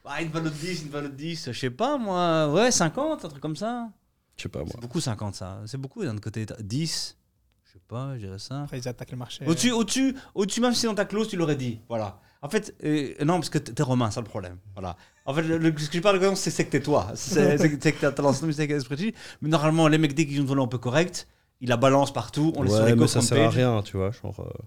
Ah, 0.05 0.20
Une 0.22 0.28
valeur 0.30 0.50
de 0.50 0.57
10, 0.57 0.82
une 0.82 0.88
valeur 0.90 1.11
de 1.11 1.16
10, 1.16 1.53
je 1.53 1.59
sais 1.59 1.70
pas 1.70 1.96
moi. 1.98 2.50
Ouais, 2.53 2.70
50, 2.70 3.24
un 3.24 3.28
truc 3.28 3.40
comme 3.42 3.57
ça. 3.57 3.88
Je 4.36 4.42
sais 4.44 4.48
pas, 4.48 4.61
moi. 4.61 4.68
C'est 4.72 4.80
beaucoup 4.80 5.00
50, 5.00 5.34
ça. 5.34 5.61
C'est 5.66 5.78
beaucoup 5.78 6.03
d'un 6.05 6.12
autre 6.12 6.20
côté. 6.22 6.44
10, 6.61 7.16
je 7.64 7.72
sais 7.72 7.78
pas, 7.86 8.14
je 8.14 8.26
dirais 8.26 8.38
ça. 8.38 8.62
Après, 8.62 8.78
ils 8.78 8.88
attaquent 8.88 9.12
le 9.12 9.16
marché. 9.18 9.44
Au-dessus, 9.46 9.70
au-dessus, 9.70 10.16
au-dessus, 10.34 10.61
même 10.61 10.74
si 10.74 10.86
dans 10.86 10.94
ta 10.94 11.05
clause, 11.05 11.28
tu 11.28 11.36
l'aurais 11.36 11.57
dit. 11.57 11.80
Voilà. 11.88 12.18
En 12.44 12.48
fait, 12.48 12.74
euh, 12.82 13.14
non, 13.24 13.34
parce 13.34 13.50
que 13.50 13.59
t'es 13.59 13.82
romain, 13.84 14.11
c'est 14.11 14.18
le 14.20 14.26
problème. 14.26 14.59
Voilà. 14.74 14.96
En 15.26 15.32
fait, 15.34 15.42
le- 15.42 15.59
le- 15.59 15.78
ce 15.78 15.88
que 15.88 15.94
je 15.98 16.03
parle 16.03 16.18
de 16.18 16.34
c'est 16.34 16.50
c'est 16.50 16.64
que 16.64 16.70
t'es 16.72 16.80
toi. 16.82 17.12
C'est 17.14 17.57
c'est 17.57 17.70
que 17.70 17.76
c'est 17.80 17.92
que 17.92 18.05
t'as 18.05 18.20
lancé 18.22 18.50
c'est 18.53 18.66
que 18.66 18.72
t'as 18.72 18.80
spreadsheet. 18.80 19.14
Mais 19.40 19.48
normalement, 19.48 19.86
les 19.86 19.98
mecs, 19.98 20.14
dès 20.14 20.26
qu'ils 20.26 20.38
ont 20.38 20.42
une 20.42 20.48
volée 20.48 20.62
un 20.62 20.66
peu 20.66 20.78
correcte, 20.78 21.28
ils 21.61 21.68
la 21.68 21.76
balancent 21.76 22.12
partout. 22.12 22.53
On 22.57 22.64
les 22.64 22.70
sur 22.70 22.80
Ouais, 22.80 22.86
les 22.90 22.96
mais 22.96 23.07
ça 23.07 23.20
sert 23.20 23.46
à 23.46 23.50
rien, 23.50 23.80
tu 23.82 23.96
vois. 23.96 24.11
Genre, 24.11 24.40
euh. 24.40 24.62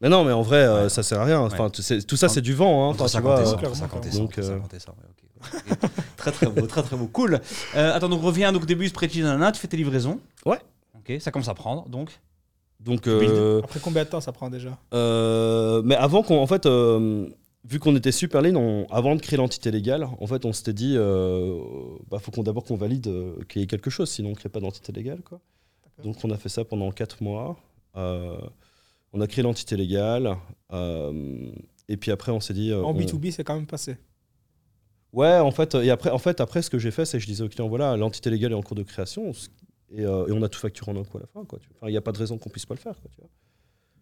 Mais 0.00 0.08
non, 0.08 0.24
mais 0.24 0.32
en 0.32 0.42
vrai, 0.42 0.58
euh, 0.58 0.88
ça 0.88 1.02
sert 1.02 1.20
à 1.20 1.24
rien. 1.24 1.40
Enfin, 1.40 1.70
tu 1.70 1.82
sais, 1.82 2.02
tout 2.02 2.16
ça, 2.16 2.28
c'est 2.28 2.40
du 2.42 2.52
vent. 2.54 2.84
Hein. 2.84 2.88
Entre 2.90 3.02
Enfin, 3.04 3.06
tu 3.06 3.12
50 3.12 3.22
vois, 3.32 3.42
et 3.42 3.44
100, 3.44 3.50
euh, 3.50 3.52
entre 3.52 3.58
clairement, 3.58 3.74
50 3.76 4.06
et 4.06 4.10
100, 4.10 4.26
clairement. 4.26 4.26
entre 4.26 4.36
Donc, 4.36 4.38
euh, 4.38 4.56
50 4.56 4.74
et 4.74 4.78
100, 4.80 4.90
ouais, 4.92 4.96
ok. 5.08 5.80
Ok. 5.82 5.90
très 6.16 6.32
très 6.32 6.46
beau, 6.46 6.66
très 6.66 6.82
très 6.82 6.96
beau, 6.96 7.06
cool. 7.06 7.40
Euh, 7.76 7.94
attends, 7.94 8.08
donc 8.08 8.22
reviens 8.22 8.52
donc 8.52 8.62
au 8.62 8.66
début, 8.66 8.88
spreadsheet, 8.88 9.22
nanana, 9.22 9.52
tu 9.52 9.60
fais 9.60 9.68
tes 9.68 9.76
livraisons. 9.76 10.20
Ouais. 10.46 10.58
Ok, 10.96 11.12
ça 11.20 11.30
commence 11.30 11.48
à 11.48 11.54
prendre, 11.54 11.88
donc. 11.88 12.18
Donc, 12.80 13.06
euh, 13.06 13.60
Après 13.62 13.80
combien 13.80 14.04
de 14.04 14.08
temps 14.08 14.20
ça 14.20 14.32
prend 14.32 14.50
déjà? 14.50 14.76
Euh, 14.92 15.80
mais 15.84 15.94
avant 15.96 16.22
qu'on, 16.22 16.38
en 16.38 16.46
fait, 16.46 16.66
euh, 16.66 17.26
vu 17.66 17.78
qu'on 17.78 17.96
était 17.96 18.12
super 18.12 18.42
lean, 18.42 18.56
on- 18.56 18.86
avant 18.90 19.14
de 19.16 19.20
créer 19.22 19.38
l'entité 19.38 19.70
légale, 19.70 20.06
en 20.20 20.26
fait, 20.26 20.44
on 20.44 20.52
s'était 20.52 20.74
dit, 20.74 20.94
euh, 20.98 21.58
bah, 22.10 22.18
faut 22.18 22.30
qu'on 22.30 22.42
d'abord 22.42 22.64
qu'on 22.64 22.76
valide 22.76 23.06
euh, 23.06 23.36
qu'il 23.48 23.62
y 23.62 23.64
ait 23.64 23.68
quelque 23.68 23.88
chose, 23.90 24.10
sinon 24.10 24.30
on 24.30 24.34
crée 24.34 24.50
pas 24.50 24.60
d'entité 24.60 24.92
légale, 24.92 25.20
quoi. 25.22 25.40
D'accord. 25.84 26.12
Donc 26.12 26.22
on 26.24 26.30
a 26.30 26.36
fait 26.36 26.48
ça 26.50 26.64
pendant 26.64 26.90
4 26.90 27.22
mois. 27.22 27.56
Euh, 27.96 28.36
on 29.14 29.20
a 29.22 29.26
créé 29.26 29.42
l'entité 29.42 29.76
légale. 29.76 30.36
euh, 30.72 31.50
et 31.88 31.96
puis 31.96 32.10
après, 32.10 32.32
on 32.32 32.40
s'est 32.40 32.54
dit. 32.54 32.70
euh, 32.70 32.82
En 32.82 32.90
on- 32.90 32.94
B2B, 32.98 33.30
c'est 33.30 33.44
quand 33.44 33.54
même 33.54 33.66
passé. 33.66 33.96
Ouais, 35.12 35.38
en 35.38 35.50
fait, 35.52 35.74
et 35.76 35.90
après, 35.90 36.10
en 36.10 36.18
fait, 36.18 36.40
après, 36.40 36.60
ce 36.62 36.70
que 36.70 36.78
j'ai 36.78 36.90
fait, 36.90 37.04
c'est 37.04 37.18
que 37.18 37.22
je 37.22 37.28
disais 37.28 37.44
au 37.44 37.48
client, 37.48 37.68
voilà, 37.68 37.96
l'entité 37.96 38.30
légale 38.30 38.52
est 38.52 38.56
en 38.56 38.62
cours 38.62 38.74
de 38.76 38.82
création, 38.82 39.30
et, 39.94 40.04
euh, 40.04 40.26
et 40.26 40.32
on 40.32 40.42
a 40.42 40.48
tout 40.48 40.58
facturé 40.58 40.90
en 40.90 40.96
un 41.00 41.04
coup 41.04 41.18
à 41.18 41.20
la 41.20 41.26
fin, 41.28 41.44
quoi. 41.44 41.58
tu 41.60 41.68
vois. 41.68 41.76
Enfin, 41.78 41.88
il 41.88 41.92
n'y 41.92 41.96
a 41.96 42.00
pas 42.00 42.10
de 42.12 42.18
raison 42.18 42.36
qu'on 42.36 42.50
puisse 42.50 42.66
pas 42.66 42.74
le 42.74 42.80
faire, 42.80 42.94
quoi, 43.00 43.08
tu 43.14 43.20
vois. 43.20 43.30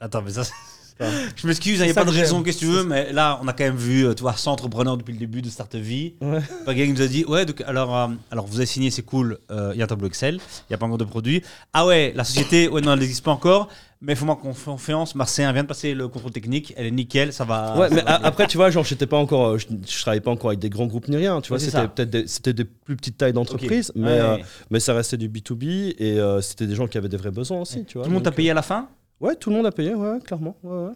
Attends, 0.01 0.23
mais 0.23 0.31
ça, 0.31 0.43
je 1.37 1.47
m'excuse, 1.47 1.75
il 1.75 1.79
C'est 1.79 1.85
n'y 1.85 1.91
a 1.91 1.95
pas 1.95 2.05
de 2.07 2.11
raison, 2.11 2.43
qu'est-ce 2.43 2.61
que 2.61 2.65
tu 2.65 2.71
veux, 2.71 2.85
mais 2.85 3.13
là, 3.13 3.39
on 3.43 3.49
a 3.49 3.53
quand 3.53 3.65
même 3.65 3.77
vu, 3.77 4.07
tu 4.15 4.23
vois, 4.23 4.33
100 4.37 4.53
entrepreneurs 4.53 4.97
depuis 4.97 5.13
le 5.13 5.19
début 5.19 5.43
de 5.43 5.51
Start 5.51 5.75
Vie. 5.75 6.15
ouais. 6.23 6.41
Quelqu'un 6.65 6.87
nous 6.93 7.03
a 7.03 7.07
dit, 7.09 7.27
ouais, 7.27 7.45
donc, 7.45 7.61
alors, 7.63 7.95
euh, 7.95 8.09
alors 8.31 8.47
vous 8.47 8.57
avez 8.57 8.67
signé, 8.67 8.91
c'est 8.91 9.03
cool, 9.03 9.39
euh, 9.51 9.73
il 9.75 9.79
y 9.79 9.83
a 9.83 9.85
un 9.85 9.89
tableau 9.89 10.07
Excel, 10.09 10.37
il 10.37 10.41
n'y 10.71 10.75
a 10.75 10.79
pas 10.79 10.87
encore 10.87 10.97
de 10.99 11.05
produit. 11.05 11.43
Ah 11.75 11.85
ouais, 11.85 12.15
la 12.17 12.25
société, 12.25 12.69
ouais, 12.69 12.81
non, 12.81 12.95
elle 12.95 13.01
n'existe 13.01 13.23
pas 13.25 13.33
encore, 13.33 13.69
mais 14.03 14.15
fais-moi 14.15 14.37
confiance, 14.37 15.15
Marseille 15.15 15.51
vient 15.53 15.63
de 15.63 15.69
passer 15.69 15.95
le 15.95 16.09
contrôle 16.09 16.33
technique, 16.33 16.75
elle 16.77 16.87
est 16.87 16.91
nickel, 16.91 17.33
ça 17.33 17.45
va. 17.45 17.79
Ouais, 17.79 17.89
ça 17.89 17.95
mais 17.95 18.03
va 18.03 18.15
a- 18.15 18.19
bien. 18.19 18.29
après, 18.29 18.47
tu 18.49 18.57
vois, 18.57 18.71
genre, 18.71 18.85
j'étais 18.85 19.07
pas 19.07 19.17
encore, 19.17 19.47
euh, 19.47 19.59
je, 19.59 19.67
je 19.89 20.01
travaillais 20.03 20.21
pas 20.21 20.31
encore 20.33 20.51
avec 20.51 20.59
des 20.61 20.69
grands 20.71 20.87
groupes 20.87 21.09
ni 21.09 21.17
rien, 21.17 21.41
tu 21.41 21.49
vois, 21.49 21.59
Ouais, 21.59 21.65
c'était 21.65 21.89
peut-être 21.89 22.11
des, 22.11 22.27
c'était 22.27 22.53
des 22.53 22.65
plus 22.65 22.97
petites 22.97 23.17
tailles 23.17 23.33
d'entreprise, 23.33 23.93
mais, 23.95 24.03
Ouais. 24.05 24.11
euh, 24.21 24.37
mais 24.71 24.81
ça 24.81 24.93
restait 24.93 25.17
du 25.17 25.29
B2B 25.29 25.95
et 25.99 26.19
euh, 26.21 26.41
c'était 26.41 26.67
des 26.67 26.75
gens 26.75 26.87
qui 26.89 26.99
avaient 26.99 27.09
des 27.09 27.17
vrais 27.17 27.31
besoins 27.31 27.61
aussi, 27.61 27.85
tu 27.85 27.95
vois. 27.99 28.05
Tout 28.05 28.11
le 28.11 28.15
monde 28.15 28.25
t'a 28.25 28.33
payé 28.33 28.51
à 28.51 28.55
la 28.55 28.63
fin? 28.63 28.89
Ouais, 29.21 29.37
tout 29.37 29.51
le 29.51 29.57
monde 29.57 29.67
a 29.67 29.71
payé, 29.73 29.95
ouais, 29.95 30.19
clairement. 30.25 30.57
Ouais, 30.65 30.87
ouais. 30.89 30.93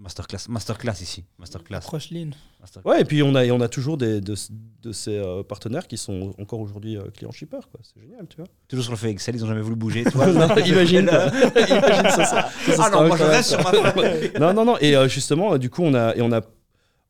Masterclass, 0.00 0.46
masterclass 0.48 1.00
ici, 1.02 1.24
masterclass. 1.40 1.80
Masterclass. 1.92 2.88
Ouais, 2.88 3.00
et 3.00 3.04
puis 3.04 3.22
on 3.24 3.34
a, 3.34 3.44
et 3.44 3.50
on 3.50 3.60
a 3.60 3.68
toujours 3.68 3.96
des, 3.96 4.20
de, 4.20 4.34
de 4.82 4.92
ces 4.92 5.16
euh, 5.18 5.42
partenaires 5.42 5.88
qui 5.88 5.96
sont 5.96 6.34
encore 6.40 6.60
aujourd'hui 6.60 6.96
euh, 6.96 7.10
clients 7.12 7.32
shipper, 7.32 7.58
quoi. 7.72 7.80
C'est 7.82 8.00
génial, 8.00 8.26
tu 8.28 8.36
vois. 8.36 8.46
Toujours 8.68 8.84
sur 8.84 8.92
le 8.92 8.98
fait 8.98 9.10
Excel, 9.10 9.34
ils 9.34 9.40
n'ont 9.40 9.48
jamais 9.48 9.60
voulu 9.60 9.74
bouger, 9.74 10.04
tu 10.04 10.10
vois. 10.16 10.26
Non, 10.28 10.54
imagine. 10.64 11.08
Imagine 11.08 12.10
ça, 12.10 12.24
ça- 12.24 12.48
ça, 12.66 12.72
ça 12.76 12.82
ah 12.86 12.90
non, 12.90 13.08
moi 13.08 13.16
je 13.16 13.24
reste 13.24 13.50
ça. 13.50 13.60
sur 13.60 13.72
ma 13.72 14.38
non, 14.38 14.54
non, 14.54 14.64
non. 14.64 14.78
Et 14.80 14.96
euh, 14.96 15.08
justement, 15.08 15.58
du 15.58 15.68
coup, 15.68 15.82
on 15.82 15.94
a, 15.94 16.14
et 16.14 16.22
on 16.22 16.30
a, 16.32 16.42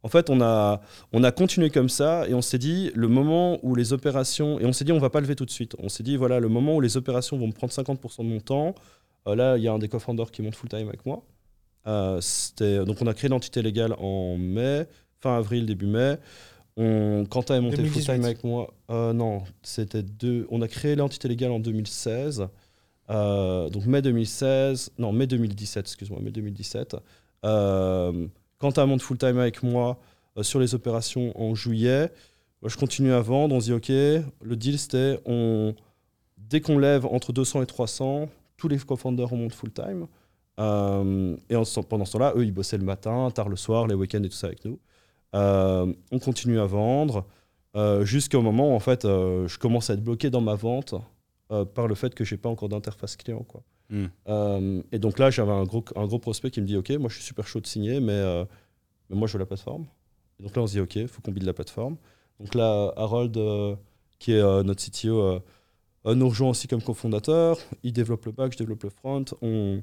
en 0.03 0.09
fait, 0.09 0.31
on 0.31 0.41
a, 0.41 0.81
on 1.13 1.23
a 1.25 1.31
continué 1.31 1.69
comme 1.69 1.91
ça, 1.91 2.27
et 2.27 2.33
on 2.33 2.41
s'est 2.43 2.59
dit 2.59 2.91
le 2.95 3.09
moment 3.09 3.59
où 3.63 3.75
les 3.75 3.93
opérations, 3.93 4.59
et 4.61 4.65
on 4.65 4.73
s'est 4.73 4.85
dit 4.85 4.93
on 4.93 4.99
va 4.99 5.11
pas 5.11 5.21
lever 5.21 5.35
tout 5.37 5.45
de 5.45 5.51
suite. 5.51 5.75
On 5.79 5.91
s'est 5.91 6.03
dit 6.05 6.17
voilà 6.17 6.41
le 6.41 6.49
moment 6.49 6.77
où 6.77 6.81
les 6.81 6.97
opérations 6.97 7.37
vont 7.37 7.49
me 7.49 7.53
prendre 7.53 7.73
50% 7.73 8.19
de 8.21 8.23
mon 8.31 8.41
temps. 8.41 8.75
euh, 9.27 9.35
là, 9.37 9.59
il 9.59 9.63
y 9.63 9.69
a 9.69 9.73
un 9.73 9.79
des 9.79 9.89
co-founders 9.89 10.31
qui 10.31 10.41
monte 10.41 10.55
full 10.55 10.71
time 10.71 10.89
avec 10.89 11.05
moi. 11.05 11.23
Euh, 11.89 12.21
donc, 12.85 13.01
on 13.01 13.07
a 13.07 13.15
créé 13.15 13.29
l'entité 13.29 13.63
légale 13.63 13.95
en 13.99 14.37
mai, 14.37 14.87
fin 15.21 15.37
avril, 15.37 15.67
début 15.67 15.87
mai. 15.87 16.19
On, 16.77 17.25
Quentin 17.29 17.57
est 17.57 17.61
monté 17.61 17.77
full 17.77 17.87
2018. 17.87 18.13
time 18.15 18.25
avec 18.25 18.45
moi. 18.45 18.73
Euh, 18.91 19.13
non, 19.13 19.43
c'était 19.63 20.05
deux. 20.05 20.47
On 20.51 20.63
a 20.63 20.69
créé 20.69 20.95
l'entité 20.95 21.27
légale 21.27 21.51
en 21.51 21.59
2016. 21.59 22.47
Euh, 23.11 23.69
donc 23.71 23.87
mai 23.87 24.03
2016, 24.03 24.93
non 24.99 25.13
mai 25.13 25.27
2017, 25.27 25.87
excuse-moi, 25.87 26.21
mai 26.23 26.31
2017. 26.31 26.97
Euh, 27.45 28.29
Quentin 28.59 28.87
monte 28.87 29.03
full 29.03 29.19
time 29.19 29.39
avec 29.39 29.63
moi 29.63 29.99
sur 30.43 30.61
les 30.61 30.75
opérations 30.75 31.33
en 31.41 31.55
juillet. 31.55 32.13
Moi, 32.63 32.69
je 32.69 32.77
continue 32.77 33.13
à 33.13 33.21
vendre. 33.21 33.57
On 33.57 33.61
se 33.61 33.67
dit 33.67 33.73
ok, 33.73 33.89
le 33.89 34.57
deal 34.57 34.79
c'était 34.79 35.19
on 35.25 35.75
dès 36.37 36.61
qu'on 36.61 36.79
lève 36.79 37.07
entre 37.07 37.33
200 37.33 37.63
et 37.63 37.67
300, 37.67 38.29
tous 38.57 38.69
les 38.69 38.79
co-founders 38.79 39.31
remontent 39.31 39.55
full 39.55 39.73
time. 39.73 40.07
Euh, 40.59 41.37
et 41.49 41.57
en 41.57 41.63
pendant 41.89 42.05
ce 42.05 42.13
temps-là, 42.13 42.33
eux, 42.37 42.45
ils 42.45 42.53
bossaient 42.53 42.79
le 42.79 42.85
matin, 42.85 43.31
tard 43.31 43.49
le 43.49 43.57
soir, 43.57 43.87
les 43.87 43.95
week-ends 43.95 44.23
et 44.23 44.29
tout 44.29 44.37
ça 44.37 44.49
avec 44.49 44.65
nous. 44.65 44.79
Euh, 45.35 45.93
on 46.11 46.19
continue 46.19 46.59
à 46.59 46.67
vendre 46.67 47.27
euh, 47.77 48.05
jusqu'au 48.05 48.41
moment 48.41 48.73
où 48.73 48.75
en 48.75 48.81
fait, 48.81 49.05
euh, 49.05 49.47
je 49.47 49.59
commence 49.59 49.91
à 49.91 49.95
être 49.95 50.03
bloqué 50.03 50.31
dans 50.31 50.41
ma 50.41 50.55
vente 50.55 50.95
par 51.75 51.87
le 51.87 51.95
fait 51.95 52.15
que 52.15 52.25
j'ai 52.25 52.37
pas 52.37 52.51
encore 52.51 52.69
d'interface 52.69 53.17
client. 53.17 53.43
Quoi. 53.43 53.63
Hmm. 53.89 54.83
Et 54.93 54.99
donc 54.99 55.19
là, 55.19 55.31
j'avais 55.31 55.53
un 55.53 55.65
gros, 55.65 55.83
un 55.97 56.07
gros 56.07 56.19
prospect 56.19 56.51
qui 56.51 56.61
me 56.61 56.67
dit 56.67 56.77
Ok, 56.77 56.91
moi 56.91 57.09
je 57.09 57.15
suis 57.15 57.25
super 57.25 57.47
chaud 57.47 57.61
de 57.61 57.67
signer, 57.67 58.01
mais, 58.01 58.45
mais 59.09 59.17
moi 59.17 59.27
je 59.27 59.33
veux 59.33 59.39
la 59.39 59.47
plateforme. 59.47 59.87
Et 60.39 60.43
donc 60.43 60.55
là, 60.55 60.61
on 60.61 60.67
se 60.67 60.73
dit 60.73 60.81
Ok, 60.81 60.97
il 60.97 61.09
faut 61.09 61.23
qu'on 61.23 61.33
build 61.33 61.47
la 61.47 61.55
plateforme. 61.55 61.97
Donc 62.39 62.55
là, 62.55 62.93
Harold, 62.97 63.39
qui 64.19 64.33
est 64.33 64.43
notre 64.63 64.85
CTO, 64.85 65.41
nous 66.05 66.29
rejoint 66.29 66.51
aussi 66.51 66.69
comme 66.69 66.83
cofondateur. 66.83 67.57
Il 67.83 67.95
développe 67.95 68.27
le 68.27 68.33
back, 68.33 68.53
je 68.53 68.59
développe 68.59 68.83
le 68.83 68.91
front. 68.91 69.25
On, 69.41 69.81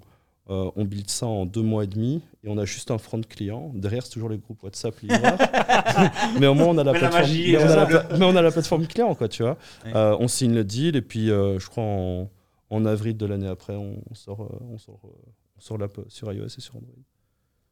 euh, 0.50 0.70
on 0.76 0.86
build 0.86 1.10
ça 1.10 1.26
en 1.26 1.46
deux 1.46 1.62
mois 1.64 1.84
et 1.84 1.88
demi 1.88 2.22
et 2.43 2.50
on 2.50 2.58
a 2.58 2.66
juste 2.66 2.91
un 2.91 2.98
front 3.00 3.22
client. 3.22 3.72
Derrière, 3.74 4.04
c'est 4.06 4.12
toujours 4.12 4.30
les 4.30 4.38
groupes 4.38 4.62
WhatsApp, 4.64 5.00
livreurs. 5.00 5.38
mais 6.39 6.46
au 6.48 6.54
moins, 6.54 6.68
on 6.68 6.78
a 6.78 6.84
la 6.84 6.91
Mais 6.93 7.00
la 7.00 7.10
plateforme. 7.10 7.22
magie 7.24 7.52
mais, 7.54 7.60
est 7.60 7.64
on 7.64 7.70
a 7.70 7.76
la 7.76 7.86
pla- 7.88 8.08
mais 8.18 8.26
on 8.26 8.36
a 8.36 8.41
la 8.41 8.52
plateforme 8.52 8.86
client, 8.88 9.16
quoi, 9.16 9.28
tu 9.28 9.41
vois. 9.43 9.58
Ouais. 9.86 9.96
Euh, 9.96 10.16
on 10.20 10.28
signe 10.28 10.54
le 10.54 10.64
deal 10.64 10.96
et 10.96 11.02
puis, 11.02 11.32
euh, 11.32 11.58
je 11.60 11.68
crois, 11.68 11.84
en, 11.84 12.30
en 12.70 12.86
avril 12.86 13.18
de 13.18 13.26
l'année 13.26 13.48
après, 13.48 13.76
on 13.76 14.02
sort, 14.14 14.41
euh, 14.43 14.58
on 14.72 14.78
sort, 14.78 15.00
euh, 15.06 15.32
on 15.58 15.62
sort 15.62 15.78
l'app 15.80 16.00
sur 16.10 16.32
iOS 16.32 16.46
et 16.46 16.62
sur 16.62 16.76
Android. 16.76 16.93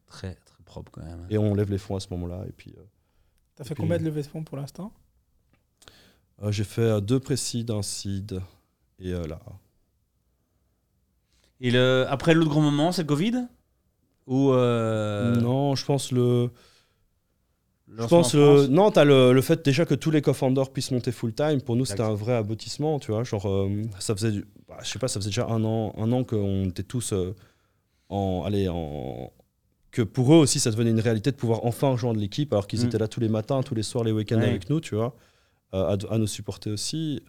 Très, 0.08 0.34
très 0.36 0.64
propre 0.66 0.92
quand 0.92 1.04
même. 1.04 1.28
Et 1.30 1.38
on 1.38 1.54
lève 1.54 1.70
les 1.72 1.78
fonds 1.78 1.96
à 1.96 2.00
ce 2.00 2.08
moment-là. 2.12 2.44
Et 2.48 2.52
puis, 2.52 2.74
euh, 2.78 2.82
T'as 3.56 3.64
fait 3.66 3.76
puis- 3.76 3.84
combien 3.84 3.98
de 4.00 4.04
levées 4.04 4.22
de 4.24 4.28
fonds 4.28 4.44
pour 4.44 4.58
l'instant? 4.58 4.92
Euh, 6.42 6.52
j'ai 6.52 6.64
fait 6.64 6.82
euh, 6.82 7.00
deux 7.02 7.20
précis, 7.20 7.66
un 7.70 7.84
seed 7.84 8.42
et 9.00 9.12
euh, 9.14 9.28
là. 9.28 9.40
Et 11.62 11.72
le, 11.72 12.06
après 12.10 12.34
l'autre 12.34 12.50
grand 12.50 12.62
moment, 12.62 12.92
c'est 12.92 13.04
le 13.04 13.08
Covid? 13.08 13.48
Ou. 14.28 14.52
euh, 14.52 15.36
Non, 15.36 15.76
je 15.76 15.86
pense 15.86 16.12
le. 16.12 16.50
le 17.88 18.02
Je 18.04 18.08
pense 18.08 18.34
en 18.36 18.38
le, 18.38 18.68
non, 18.68 18.92
t'as 18.92 19.04
le, 19.04 19.34
le 19.34 19.42
fait 19.42 19.64
déjà 19.64 19.86
que 19.86 19.96
tous 19.96 20.12
les 20.12 20.22
co-founders 20.22 20.72
puissent 20.72 20.92
monter 20.92 21.12
full 21.12 21.34
time. 21.34 21.62
Pour 21.62 21.76
nous, 21.76 21.86
c'était 21.86 22.02
un 22.04 22.14
vrai 22.16 22.34
aboutissement, 22.34 23.00
tu 23.00 23.12
vois. 23.12 23.24
Genre, 23.24 23.48
euh, 23.50 23.70
ça 24.00 24.16
faisait, 24.16 24.32
du- 24.32 24.46
bah, 24.68 24.78
je 24.84 24.90
sais 24.90 25.00
pas, 25.00 25.08
ça 25.08 25.20
faisait 25.20 25.30
déjà 25.30 25.48
un 25.48 25.64
an, 25.64 25.94
un 25.98 26.12
an 26.12 26.24
qu'on 26.24 26.66
était 26.66 26.84
tous 26.84 27.14
euh, 27.14 27.36
en, 28.10 28.44
allez, 28.46 28.68
en, 28.70 29.32
que 29.92 30.02
pour 30.02 30.34
eux 30.34 30.38
aussi, 30.38 30.60
ça 30.60 30.72
devenait 30.72 30.90
une 30.92 31.00
réalité 31.00 31.32
de 31.32 31.36
pouvoir 31.36 31.66
enfin 31.66 31.90
rejoindre 31.92 32.20
l'équipe, 32.20 32.52
alors 32.54 32.68
qu'ils 32.68 32.82
Mm. 32.82 32.86
étaient 32.86 32.98
là 32.98 33.08
tous 33.08 33.20
les 33.20 33.30
matins, 33.30 33.62
tous 33.62 33.76
les 33.76 33.84
soirs, 33.84 34.04
les 34.04 34.12
week-ends 34.12 34.40
Ouais. 34.40 34.48
avec 34.48 34.70
nous, 34.70 34.80
tu 34.82 34.96
vois, 34.96 35.16
euh, 35.74 35.96
à, 36.10 36.14
à 36.14 36.18
nous 36.18 36.28
supporter 36.28 36.72
aussi. 36.72 37.22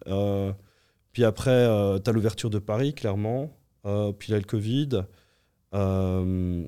Puis 1.11 1.23
après, 1.23 1.67
t'as 2.03 2.11
l'ouverture 2.11 2.49
de 2.49 2.59
Paris, 2.59 2.93
clairement. 2.93 3.49
Euh, 3.85 4.11
puis 4.11 4.31
là, 4.31 4.37
le 4.39 4.43
Covid. 4.43 4.89
Euh, 5.73 6.65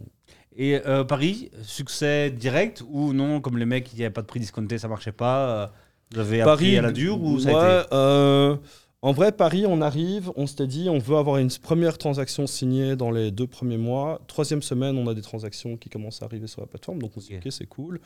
Et 0.55 0.75
euh, 0.85 1.03
Paris, 1.03 1.49
succès 1.63 2.31
direct 2.31 2.83
ou 2.89 3.13
non 3.13 3.41
Comme 3.41 3.57
les 3.57 3.65
mecs, 3.65 3.91
il 3.93 3.97
n'y 3.97 4.03
avait 4.03 4.13
pas 4.13 4.21
de 4.21 4.27
prix 4.27 4.39
discounté, 4.39 4.77
ça 4.77 4.87
marchait 4.87 5.11
pas. 5.11 5.71
Vous 6.13 6.19
avez 6.19 6.41
appris 6.41 6.77
à 6.77 6.81
la 6.81 6.91
dure 6.91 7.21
ou 7.21 7.39
ça 7.39 7.49
a 7.49 7.81
été 7.81 8.59
En 9.01 9.11
vrai, 9.11 9.31
Paris, 9.31 9.65
on 9.67 9.81
arrive, 9.81 10.31
on 10.35 10.47
s'était 10.47 10.67
dit, 10.67 10.89
on 10.89 10.97
veut 10.99 11.17
avoir 11.17 11.37
une 11.37 11.49
première 11.61 11.97
transaction 11.97 12.47
signée 12.47 12.95
dans 12.95 13.11
les 13.11 13.29
deux 13.31 13.47
premiers 13.47 13.77
mois. 13.77 14.19
Troisième 14.27 14.61
semaine, 14.61 14.97
on 14.97 15.07
a 15.07 15.13
des 15.13 15.21
transactions 15.21 15.77
qui 15.77 15.89
commencent 15.89 16.21
à 16.21 16.25
arriver 16.25 16.47
sur 16.47 16.61
la 16.61 16.67
plateforme, 16.67 16.99
donc 17.01 17.11
on 17.15 17.19
se 17.19 17.27
dit, 17.27 17.35
Ok. 17.35 17.51
c'est 17.51 17.67
cool. 17.67 17.99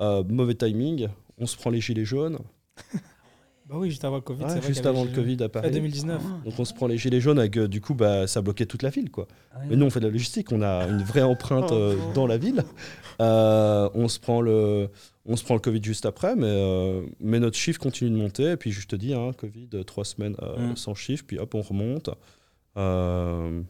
Euh, 0.00 0.24
mauvais 0.28 0.54
timing, 0.54 1.08
on 1.38 1.46
se 1.46 1.56
prend 1.56 1.70
les 1.70 1.80
gilets 1.80 2.04
jaunes, 2.04 2.38
Bah 3.68 3.76
oui, 3.78 3.90
juste 3.90 4.04
avant 4.04 4.16
le 4.16 4.22
Covid. 4.22 4.42
Ouais, 4.42 4.48
c'est 4.50 4.58
vrai 4.58 4.68
juste 4.68 4.84
avant 4.86 5.04
le 5.04 5.10
Covid 5.10 5.42
à 5.42 5.48
Paris. 5.48 5.70
2019. 5.70 6.22
Donc 6.44 6.58
on 6.58 6.64
se 6.64 6.74
prend 6.74 6.86
les 6.88 6.98
gilets 6.98 7.20
jaunes, 7.20 7.38
avec, 7.38 7.56
euh, 7.56 7.68
du 7.68 7.80
coup, 7.80 7.94
bah, 7.94 8.26
ça 8.26 8.42
bloquait 8.42 8.66
toute 8.66 8.82
la 8.82 8.90
ville, 8.90 9.10
quoi. 9.10 9.28
Mais 9.68 9.76
nous, 9.76 9.86
on 9.86 9.90
fait 9.90 10.00
de 10.00 10.06
la 10.06 10.12
logistique, 10.12 10.50
on 10.52 10.62
a 10.62 10.86
une 10.88 11.02
vraie 11.02 11.22
empreinte 11.22 11.70
euh, 11.72 11.96
dans 12.14 12.26
la 12.26 12.36
ville. 12.38 12.64
Euh, 13.20 13.88
on, 13.94 14.08
se 14.08 14.18
prend 14.18 14.40
le, 14.40 14.88
on 15.26 15.36
se 15.36 15.44
prend 15.44 15.54
le 15.54 15.60
Covid 15.60 15.82
juste 15.82 16.06
après, 16.06 16.34
mais, 16.34 16.46
euh, 16.46 17.06
mais 17.20 17.38
notre 17.40 17.56
chiffre 17.56 17.80
continue 17.80 18.10
de 18.10 18.16
monter. 18.16 18.50
Et 18.52 18.56
puis, 18.56 18.72
je 18.72 18.86
te 18.86 18.96
dis, 18.96 19.14
hein, 19.14 19.30
Covid, 19.36 19.68
trois 19.86 20.04
semaines 20.04 20.36
euh, 20.42 20.72
Mm. 20.72 20.76
sans 20.76 20.94
chiffre, 20.94 21.24
puis 21.26 21.38
hop, 21.38 21.54
on 21.54 21.62
remonte. 21.62 22.10
Euh, 22.76 23.62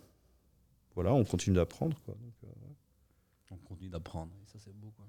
voilà, 0.94 1.12
on 1.12 1.24
continue 1.24 1.56
d'apprendre. 1.56 1.96
euh, 2.08 2.12
On 3.50 3.56
continue 3.56 3.90
d'apprendre. 3.90 4.30
et 4.42 4.46
Ça, 4.50 4.58
c'est 4.64 4.72
beau. 4.74 4.92
quoi. 4.96 5.04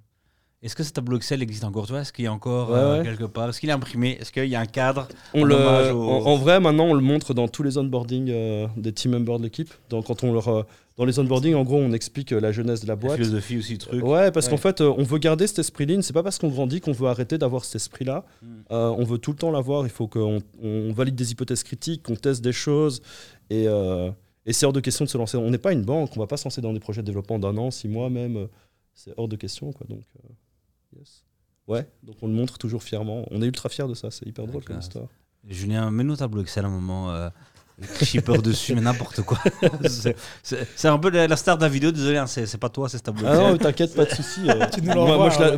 Est-ce 0.63 0.75
que 0.77 0.83
ce 0.83 0.91
tableau 0.93 1.17
Excel 1.17 1.41
existe 1.43 1.65
encore 1.65 1.85
tu 1.85 1.91
vois 1.91 2.01
Est-ce 2.01 2.13
qu'il 2.13 2.23
y 2.23 2.27
a 2.27 2.33
encore 2.33 2.69
Ouais, 2.71 2.77
euh, 2.77 2.97
ouais. 2.99 3.03
quelque 3.03 3.25
part? 3.25 3.49
Est-ce 3.49 3.59
qu'il 3.59 3.69
est 3.69 3.73
imprimé? 3.73 4.17
Est-ce 4.19 4.31
qu'il 4.31 4.45
y 4.45 4.55
a 4.55 4.59
un 4.61 4.65
cadre 4.65 5.09
On 5.33 5.43
le, 5.43 5.55
au- 5.55 6.09
en, 6.09 6.25
en 6.25 6.35
vrai, 6.37 6.59
maintenant, 6.61 6.85
on 6.85 6.93
le 6.93 7.01
montre 7.01 7.33
dans 7.33 7.47
tous 7.49 7.63
les 7.63 7.77
onboarding 7.77 8.29
euh, 8.29 8.67
des 8.77 8.93
team 8.93 9.11
members 9.11 9.39
de 9.39 9.43
l'équipe. 9.43 9.73
Donc, 9.89 10.05
quand 10.05 10.23
on 10.23 10.31
leur, 10.31 10.47
euh, 10.47 10.63
dans 10.95 11.03
les 11.03 11.19
onboarding, 11.19 11.53
en 11.55 11.63
gros, 11.63 11.77
on 11.79 11.91
explique 11.91 12.31
la 12.31 12.53
jeunesse 12.53 12.79
de 12.79 12.87
la 12.87 12.93
La 12.93 12.95
boîte. 12.95 13.17
philosophie 13.17 13.57
aussi, 13.57 13.73
le 13.73 13.77
truc 13.79 14.03
Ouais, 14.05 14.31
parce 14.31 14.45
Ouais. 14.45 14.51
qu'en 14.51 14.57
fait, 14.57 14.79
on 14.79 15.03
veut 15.03 15.17
garder 15.19 15.47
cet 15.47 15.59
esprit 15.59 15.85
lean. 15.85 16.01
C'est 16.01 16.13
pas 16.13 16.23
parce 16.23 16.37
qu'on 16.39 16.47
grandit 16.47 16.79
qu'on 16.79 16.93
veut 16.93 17.07
arrêter 17.09 17.37
d'avoir 17.37 17.65
cet 17.65 17.75
esprit-là. 17.75 18.23
Mm. 18.41 18.47
Euh, 18.71 18.95
on 18.97 19.03
veut 19.03 19.17
tout 19.17 19.31
le 19.31 19.37
temps 19.37 19.51
l'avoir. 19.51 19.83
Il 19.85 19.89
faut 19.91 20.07
qu'on 20.07 20.39
on 20.63 20.93
valide 20.93 21.15
des 21.15 21.31
hypothèses 21.33 21.63
critiques, 21.63 22.03
qu'on 22.03 22.15
teste 22.15 22.41
des 22.41 22.53
choses. 22.53 23.01
Et, 23.49 23.65
et 24.45 24.53
c'est 24.53 24.65
hors 24.65 24.71
de 24.73 24.79
question 24.79 25.03
de 25.03 25.09
se 25.09 25.17
lancer. 25.17 25.35
On 25.35 25.49
n'est 25.51 25.57
pas 25.57 25.73
une 25.73 25.83
banque. 25.83 26.11
On 26.15 26.19
va 26.21 26.27
pas 26.27 26.37
se 26.37 26.45
lancer 26.45 26.61
dans 26.61 26.71
des 26.71 26.79
projets 26.79 27.01
de 27.01 27.05
développement 27.07 27.37
d'un 27.37 27.57
an, 27.57 27.69
six 27.69 27.89
mois 27.89 28.09
même. 28.09 28.47
C'est 28.93 29.11
hors 29.17 29.27
de 29.27 29.35
question. 29.35 29.71
Quoi. 29.73 29.87
Donc, 29.89 30.01
yes. 30.97 31.23
Ouais, 31.67 31.89
donc 32.03 32.17
on 32.21 32.27
le 32.27 32.33
montre 32.33 32.57
toujours 32.57 32.83
fièrement. 32.83 33.25
On 33.31 33.41
est 33.41 33.45
ultra 33.45 33.69
fiers 33.69 33.87
de 33.87 33.93
ça. 33.93 34.11
C'est 34.11 34.27
hyper 34.27 34.45
drôle 34.45 34.63
comme 34.63 34.79
histoire. 34.79 35.07
Julien, 35.47 35.91
mets-nous 35.91 36.17
tableau 36.17 36.41
Excel 36.41 36.65
un 36.65 36.69
moment. 36.69 37.11
Euh, 37.11 37.29
écrit 37.81 38.05
shipper 38.05 38.37
dessus, 38.37 38.75
mais 38.75 38.81
n'importe 38.81 39.21
quoi. 39.23 39.37
C'est- 39.87 40.15
c'est 40.43 40.67
c'est 40.75 40.87
un 40.87 40.97
peu 40.99 41.09
la, 41.09 41.27
la 41.27 41.35
star 41.35 41.57
de 41.57 41.63
la 41.63 41.69
vidéo, 41.69 41.91
désolé, 41.91 42.17
hein, 42.17 42.27
c'est 42.27 42.45
c'est 42.45 42.57
pas 42.57 42.69
toi, 42.69 42.87
c'est 42.89 42.97
ce 42.97 43.03
tableau 43.03 43.25
Ah 43.27 43.35
non, 43.35 43.57
t'inquiète, 43.57 43.95
pas 43.95 44.05
de 44.05 44.11
souci. 44.11 44.41
euh. 44.49 44.65
Tu 44.73 44.81
nous 44.81 44.93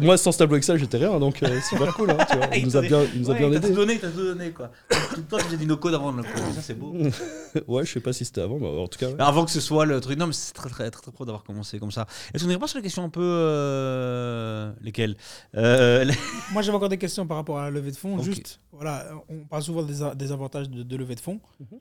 moi, 0.01 0.17
sans 0.17 0.31
ce 0.31 0.37
tableau 0.37 0.57
Excel, 0.57 0.77
j'étais 0.77 0.97
rien. 0.97 1.19
Donc, 1.19 1.41
euh, 1.43 1.59
super 1.61 1.93
cool. 1.95 2.11
hein, 2.11 2.17
tu 2.29 2.37
vois. 2.37 2.47
Il 2.55 2.59
Il 2.59 2.65
nous 2.65 2.77
a 2.77 2.81
bien, 2.81 3.01
il 3.13 3.21
nous 3.21 3.31
a 3.31 3.33
bien 3.33 3.49
t'as 3.49 3.57
aidé. 3.57 3.67
tout 3.69 3.73
donné, 3.75 3.99
t'as 3.99 4.09
tout 4.09 4.23
donné, 4.23 4.51
quoi. 4.51 4.71
Tout 4.89 5.17
le 5.17 5.23
temps, 5.23 5.37
tu 5.49 5.57
dit 5.57 5.65
nos 5.65 5.77
codes 5.77 5.93
avant 5.95 6.11
de 6.11 6.17
le 6.17 6.23
code, 6.23 6.53
ça 6.55 6.61
c'est 6.61 6.73
beau. 6.75 6.93
Ouais, 7.67 7.85
je 7.85 7.91
sais 7.93 7.99
pas 7.99 8.11
si 8.13 8.25
c'était 8.25 8.41
avant, 8.41 8.59
mais 8.59 8.67
en 8.67 8.87
tout 8.87 8.99
cas. 8.99 9.07
ouais. 9.07 9.15
Avant 9.19 9.45
que 9.45 9.51
ce 9.51 9.59
soit 9.61 9.85
le 9.85 9.99
truc. 10.01 10.17
Non, 10.19 10.27
mais 10.27 10.33
c'est 10.33 10.53
très, 10.53 10.69
très, 10.69 10.89
très, 10.91 11.01
très 11.01 11.11
pro 11.11 11.25
d'avoir 11.25 11.43
commencé 11.43 11.79
comme 11.79 11.91
ça. 11.91 12.05
Est-ce 12.33 12.43
qu'on 12.43 12.47
n'irait 12.49 12.59
pas 12.59 12.67
sur 12.67 12.77
les 12.77 12.83
questions 12.83 13.03
un 13.03 13.09
peu. 13.09 13.21
euh, 13.23 14.71
lesquelles 14.81 15.15
Euh, 15.55 16.03
les- 16.03 16.13
Moi, 16.53 16.61
j'avais 16.61 16.75
encore 16.75 16.89
des 16.89 16.97
questions 16.97 17.25
par 17.27 17.37
rapport 17.37 17.59
à 17.59 17.63
la 17.65 17.71
levée 17.71 17.91
de 17.91 17.95
fonds. 17.97 18.21
Juste, 18.21 18.59
voilà, 18.71 19.05
on 19.29 19.45
parle 19.45 19.63
souvent 19.63 19.83
des 19.83 20.31
avantages 20.31 20.69
de, 20.69 20.83
de 20.83 20.95
levée 20.97 21.15
de 21.15 21.19
fonds. 21.19 21.39
Mhm. 21.59 21.79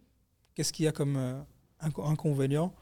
Qu'est-ce 0.55 0.73
qu'il 0.73 0.85
y 0.85 0.89
a 0.89 0.93
comme 0.93 1.17
euh, 1.17 1.41
inco- 1.83 2.05
inconvénient? 2.07 2.73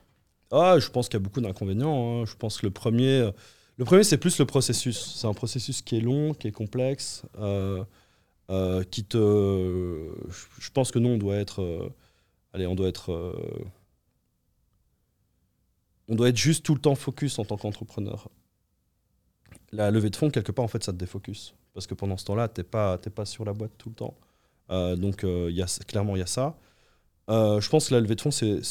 Ah, 0.51 0.77
je 0.79 0.89
pense 0.91 1.09
qu'il 1.09 1.14
y 1.18 1.23
a 1.23 1.25
beaucoup 1.25 1.41
d'inconvénients. 1.41 2.23
hein. 2.23 2.25
Je 2.27 2.35
pense 2.37 2.59
que 2.59 2.66
le 2.66 2.73
premier, 2.73 3.20
euh, 3.20 3.33
le 3.79 3.85
premier, 3.85 4.05
c'est 4.05 4.18
plus 4.18 4.39
le 4.39 4.45
processus. 4.45 5.14
C'est 5.16 5.27
un 5.27 5.33
processus 5.35 5.81
qui 5.81 5.97
est 5.97 6.01
long, 6.01 6.35
qui 6.35 6.49
est 6.49 6.53
complexe, 6.53 7.23
euh, 7.39 7.85
qui 8.91 9.05
te. 9.05 9.18
Je 10.59 10.70
pense 10.70 10.91
que 10.91 10.99
nous, 10.99 11.09
on 11.09 11.16
doit 11.18 11.37
être. 11.37 11.91
allez, 12.53 12.66
on 12.66 12.75
doit 12.75 12.89
être. 12.89 13.35
on 16.09 16.14
doit 16.14 16.29
être 16.29 16.37
juste 16.37 16.64
tout 16.66 16.75
le 16.75 16.81
temps 16.81 16.95
focus 16.95 17.39
en 17.39 17.45
tant 17.47 17.57
qu'entrepreneur. 17.57 18.29
La 19.73 19.91
levée 19.91 20.11
de 20.11 20.16
fonds, 20.16 20.29
quelque 20.31 20.53
part, 20.53 20.66
en 20.66 20.68
fait, 20.68 20.85
ça 20.85 20.93
te 20.93 20.99
défocus. 20.99 21.55
Parce 21.73 21.87
que 21.87 21.95
pendant 21.95 22.18
ce 22.18 22.27
temps-là, 22.27 22.49
tu 22.49 22.61
n'es 22.61 22.64
pas, 22.64 22.99
pas 22.99 23.25
sur 23.25 23.47
la 23.47 23.55
boîte 23.55 23.73
tout 23.79 23.89
le 23.89 23.95
temps. 23.95 24.14
Donc, 24.68 25.23
y 25.25 25.62
a, 25.62 25.85
clairement, 25.87 26.14
il 26.14 26.18
y 26.18 26.23
a 26.23 26.27
ça. 26.27 26.59
Euh, 27.31 27.61
je 27.61 27.68
pense 27.68 27.89
que 27.89 27.95
la 27.95 28.01
levée 28.01 28.14
de 28.16 28.20
fonds, 28.20 28.31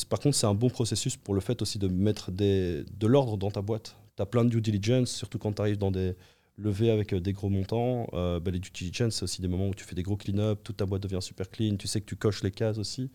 par 0.09 0.19
contre, 0.19 0.35
c'est 0.35 0.47
un 0.47 0.53
bon 0.53 0.69
processus 0.69 1.15
pour 1.15 1.33
le 1.33 1.41
fait 1.41 1.61
aussi 1.61 1.79
de 1.79 1.87
mettre 1.87 2.31
de 2.31 3.07
l'ordre 3.07 3.37
dans 3.37 3.51
ta 3.51 3.61
boîte. 3.61 3.95
Tu 4.17 4.21
as 4.21 4.25
plein 4.25 4.43
de 4.43 4.49
due 4.49 4.61
diligence, 4.61 5.11
surtout 5.11 5.39
quand 5.39 5.53
tu 5.53 5.61
arrives 5.61 5.77
dans 5.77 5.91
des 5.91 6.15
levées 6.57 6.91
avec 6.91 7.13
euh, 7.13 7.21
des 7.21 7.33
gros 7.33 7.49
montants. 7.49 8.07
Euh, 8.13 8.39
bah, 8.39 8.51
les 8.51 8.59
due 8.59 8.71
diligence, 8.71 9.15
c'est 9.15 9.23
aussi 9.23 9.41
des 9.41 9.47
moments 9.47 9.69
où 9.69 9.73
tu 9.73 9.85
fais 9.85 9.95
des 9.95 10.03
gros 10.03 10.17
clean-up, 10.17 10.59
toute 10.63 10.77
ta 10.77 10.85
boîte 10.85 11.01
devient 11.03 11.21
super 11.21 11.49
clean, 11.49 11.75
tu 11.77 11.87
sais 11.87 12.01
que 12.01 12.05
tu 12.05 12.15
coches 12.15 12.43
les 12.43 12.51
cases 12.51 12.77
aussi. 12.77 13.09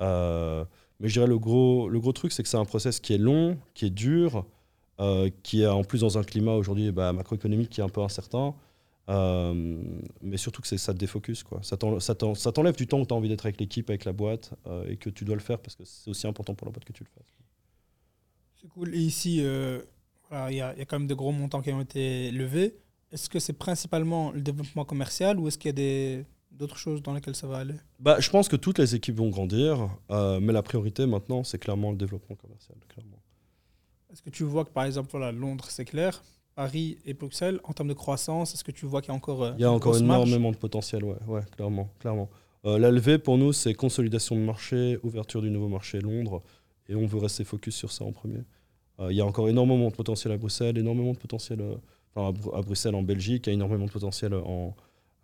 Mais 0.00 1.08
je 1.08 1.12
dirais 1.12 1.26
le 1.26 1.38
gros, 1.38 1.88
le 1.88 2.00
gros 2.00 2.12
truc, 2.12 2.32
c'est 2.32 2.42
que 2.42 2.48
c'est 2.48 2.56
un 2.56 2.64
process 2.64 2.98
qui 3.00 3.14
est 3.14 3.18
long, 3.18 3.58
qui 3.74 3.86
est 3.86 3.90
dur, 3.90 4.46
qui 5.42 5.62
est 5.62 5.66
en 5.66 5.84
plus 5.84 6.00
dans 6.00 6.18
un 6.18 6.24
climat 6.24 6.54
aujourd'hui 6.54 6.90
bah, 6.92 7.12
macroéconomique 7.12 7.70
qui 7.70 7.80
est 7.80 7.84
un 7.84 7.88
peu 7.88 8.00
incertain. 8.02 8.54
Euh, 9.08 9.82
mais 10.20 10.36
surtout 10.36 10.60
que 10.60 10.68
ça 10.76 10.92
te 10.92 10.98
défocus. 10.98 11.42
Quoi. 11.42 11.60
Ça 11.62 11.76
t'en- 11.76 11.98
ça 11.98 12.14
t'en- 12.14 12.34
ça 12.34 12.52
t'enlève 12.52 12.76
du 12.76 12.86
temps 12.86 13.00
où 13.00 13.06
tu 13.06 13.14
as 13.14 13.16
envie 13.16 13.28
d'être 13.28 13.46
avec 13.46 13.58
l'équipe, 13.58 13.88
avec 13.88 14.04
la 14.04 14.12
boîte, 14.12 14.52
euh, 14.66 14.84
et 14.88 14.96
que 14.96 15.08
tu 15.10 15.24
dois 15.24 15.34
le 15.36 15.40
faire 15.40 15.58
parce 15.58 15.76
que 15.76 15.84
c'est 15.84 16.10
aussi 16.10 16.26
important 16.26 16.54
pour 16.54 16.66
la 16.66 16.72
boîte 16.72 16.84
que 16.84 16.92
tu 16.92 17.04
le 17.04 17.08
fasses. 17.08 17.32
C'est 18.60 18.68
cool. 18.68 18.94
Et 18.94 18.98
ici, 18.98 19.38
euh, 19.40 19.80
voilà, 20.28 20.50
il 20.52 20.56
y, 20.56 20.60
a 20.60 20.72
il 20.74 20.78
y 20.78 20.82
a 20.82 20.84
quand 20.84 20.98
même 20.98 21.08
de 21.08 21.14
gros 21.14 21.32
montants 21.32 21.62
qui 21.62 21.72
ont 21.72 21.80
été 21.80 22.30
levés. 22.30 22.76
Est-ce 23.10 23.30
que 23.30 23.38
c'est 23.38 23.54
principalement 23.54 24.30
le 24.32 24.42
développement 24.42 24.84
commercial 24.84 25.38
ou 25.38 25.48
est-ce 25.48 25.56
qu'il 25.56 25.78
y 25.78 26.18
a 26.18 26.22
d'autres 26.50 26.76
choses 26.76 27.02
dans 27.02 27.14
lesquelles 27.14 27.36
ça 27.36 27.46
va 27.46 27.58
aller? 27.58 27.76
Bah, 27.98 28.20
je 28.20 28.28
pense 28.28 28.48
que 28.48 28.56
toutes 28.56 28.78
les 28.78 28.94
équipes 28.94 29.16
vont 29.16 29.30
grandir, 29.30 29.88
mais 30.10 30.52
la 30.52 30.62
priorité 30.62 31.06
maintenant, 31.06 31.44
c'est 31.44 31.58
clairement 31.58 31.92
le 31.92 31.96
développement 31.96 32.36
commercial. 32.36 32.76
Est-ce 34.12 34.22
que 34.22 34.30
tu 34.30 34.44
vois 34.44 34.64
que, 34.64 34.70
par 34.70 34.84
exemple, 34.84 35.08
voilà, 35.10 35.32
Londres, 35.32 35.66
c'est 35.70 35.84
clair, 35.84 36.22
Paris 36.62 36.98
et 37.04 37.14
Bruxelles, 37.14 37.60
en 37.62 37.72
termes 37.72 37.88
de 37.88 37.94
croissance, 37.94 38.52
est-ce 38.52 38.64
que 38.64 38.72
tu 38.72 38.84
vois 38.84 39.00
qu'il 39.00 39.10
y 39.10 39.12
a 39.12 39.16
encore 39.16 39.44
euh, 39.44 39.52
Il 39.58 39.60
y 39.60 39.64
a 39.64 39.68
une 39.68 39.74
encore 39.74 39.96
énormément 39.96 40.50
de 40.50 40.56
potentiel, 40.56 41.04
ouais, 41.04 41.14
ouais 41.28 41.42
clairement. 41.56 41.88
clairement. 42.00 42.28
Euh, 42.64 42.78
la 42.80 42.90
levée, 42.90 43.18
pour 43.18 43.38
nous, 43.38 43.52
c'est 43.52 43.74
consolidation 43.74 44.34
de 44.34 44.40
marché, 44.40 44.98
ouverture 45.04 45.40
du 45.40 45.50
nouveau 45.50 45.68
marché 45.68 46.00
Londres, 46.00 46.42
et 46.88 46.96
on 46.96 47.06
veut 47.06 47.18
rester 47.18 47.44
focus 47.44 47.76
sur 47.76 47.92
ça 47.92 48.04
en 48.04 48.10
premier. 48.10 48.42
Euh, 48.98 49.12
Il 49.12 49.16
y 49.16 49.20
a 49.20 49.24
encore 49.26 49.48
énormément 49.48 49.88
de 49.88 49.94
potentiel 49.94 50.32
à 50.32 50.36
Bruxelles, 50.36 50.76
énormément 50.78 51.12
de 51.12 51.18
potentiel 51.18 51.60
euh, 51.60 51.76
enfin, 52.16 52.28
à, 52.28 52.32
Bru- 52.32 52.52
à 52.58 52.62
Bruxelles, 52.62 52.96
en 52.96 53.04
Belgique, 53.04 53.46
il 53.46 53.50
y 53.50 53.52
a 53.52 53.54
énormément 53.54 53.86
de 53.86 53.92
potentiel 53.92 54.34
en, 54.34 54.74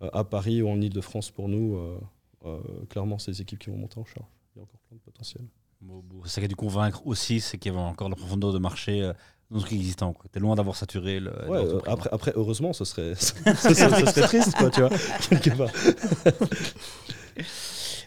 euh, 0.03 0.09
à 0.13 0.23
Paris 0.23 0.61
ou 0.61 0.69
en 0.69 0.79
Ile-de-France 0.79 1.31
pour 1.31 1.49
nous. 1.49 1.75
Euh, 1.75 1.99
euh, 2.45 2.59
clairement, 2.89 3.19
c'est 3.19 3.31
les 3.31 3.41
équipes 3.41 3.59
qui 3.59 3.69
vont 3.71 3.77
monter 3.77 3.99
en 3.99 4.05
charge. 4.05 4.29
Il 4.55 4.59
y 4.59 4.61
a 4.61 4.63
encore 4.63 4.79
plein 4.87 4.95
de 4.95 5.01
potentiel. 5.01 5.43
Bon, 5.81 6.01
Ça 6.23 6.39
qui 6.39 6.45
a 6.45 6.47
dû 6.47 6.55
convaincre 6.55 7.05
aussi, 7.05 7.41
c'est 7.41 7.57
qu'il 7.57 7.73
y 7.73 7.75
avait 7.75 7.83
encore 7.83 8.07
la 8.09 8.15
profondeur 8.15 8.53
de 8.53 8.57
marché 8.59 9.01
euh, 9.03 9.13
dans 9.51 9.59
ce 9.59 9.65
qui 9.67 9.75
est 9.75 9.77
existant. 9.77 10.13
Tu 10.31 10.37
es 10.37 10.41
loin 10.41 10.55
d'avoir 10.55 10.75
saturé 10.75 11.19
le. 11.19 11.31
Ouais, 11.47 11.57
euh, 11.59 11.79
après, 11.87 12.09
après, 12.11 12.33
heureusement, 12.35 12.73
ce 12.73 12.85
serait, 12.85 13.13
ce 13.15 13.33
serait, 13.55 13.73
ce 13.75 14.11
serait 14.11 14.21
triste, 14.21 14.55
quoi, 14.55 14.69
tu 14.69 14.81
vois, 14.81 14.89
quelque 15.29 15.57
part. 15.57 15.69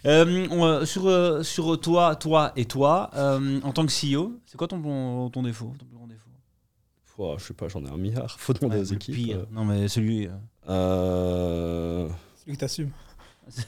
Euh, 0.07 0.47
on, 0.53 0.65
euh, 0.65 0.85
sur, 0.85 1.45
sur 1.45 1.81
toi, 1.81 2.15
toi 2.15 2.53
et 2.55 2.67
toi, 2.67 3.11
euh, 3.17 3.61
en 3.65 3.73
tant 3.73 3.85
que 3.85 3.91
CEO, 3.93 4.39
c'est 4.47 4.57
quoi 4.57 4.69
ton, 4.69 4.81
ton, 4.81 5.29
ton 5.29 5.43
défaut, 5.43 5.75
ton 5.77 5.85
plus 5.87 5.97
grand 5.97 6.07
défaut? 6.07 7.37
Je 7.37 7.45
sais 7.45 7.53
pas, 7.53 7.67
j'en 7.67 7.85
ai 7.85 7.91
un 7.91 7.97
milliard. 7.97 8.39
Faut 8.39 8.53
demander 8.53 8.77
Ouais, 8.77 8.83
aux 8.83 8.95
équipes. 8.95 9.15
pire. 9.17 9.47
Non, 9.51 9.65
mais 9.65 9.89
celui. 9.89 10.29
Celui 10.69 12.55
que 12.55 12.61
t'assumes. 12.61 12.91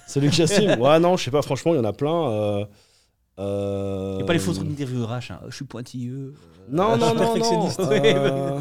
Celui 0.06 0.28
que 0.28 0.34
j'assume? 0.36 0.80
Ouais, 0.80 1.00
non, 1.00 1.16
je 1.16 1.24
sais 1.24 1.30
pas, 1.32 1.42
franchement, 1.42 1.74
il 1.74 1.78
y 1.78 1.80
en 1.80 1.84
a 1.84 1.92
plein. 1.92 2.64
Euh, 3.40 4.10
Il 4.12 4.16
n'y 4.18 4.22
a 4.22 4.26
pas 4.26 4.32
les 4.34 4.38
fautes 4.38 4.58
d'interview 4.62 5.04
RH. 5.06 5.30
hein. 5.30 5.40
Je 5.48 5.54
suis 5.56 5.64
pointilleux. 5.64 6.34
euh, 6.36 6.62
Non, 6.70 6.96
non, 6.96 6.98
non, 6.98 7.14
non. 7.14 7.18
perfectionniste. 7.20 7.80
euh, 7.80 8.60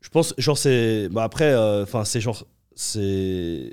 Je 0.00 0.08
pense, 0.10 0.34
genre, 0.38 0.58
c'est. 0.58 1.08
Bah 1.08 1.24
après, 1.24 1.52
euh, 1.52 1.82
enfin, 1.84 2.04
c'est 2.04 2.20
genre. 2.20 2.44
C'est. 2.74 3.72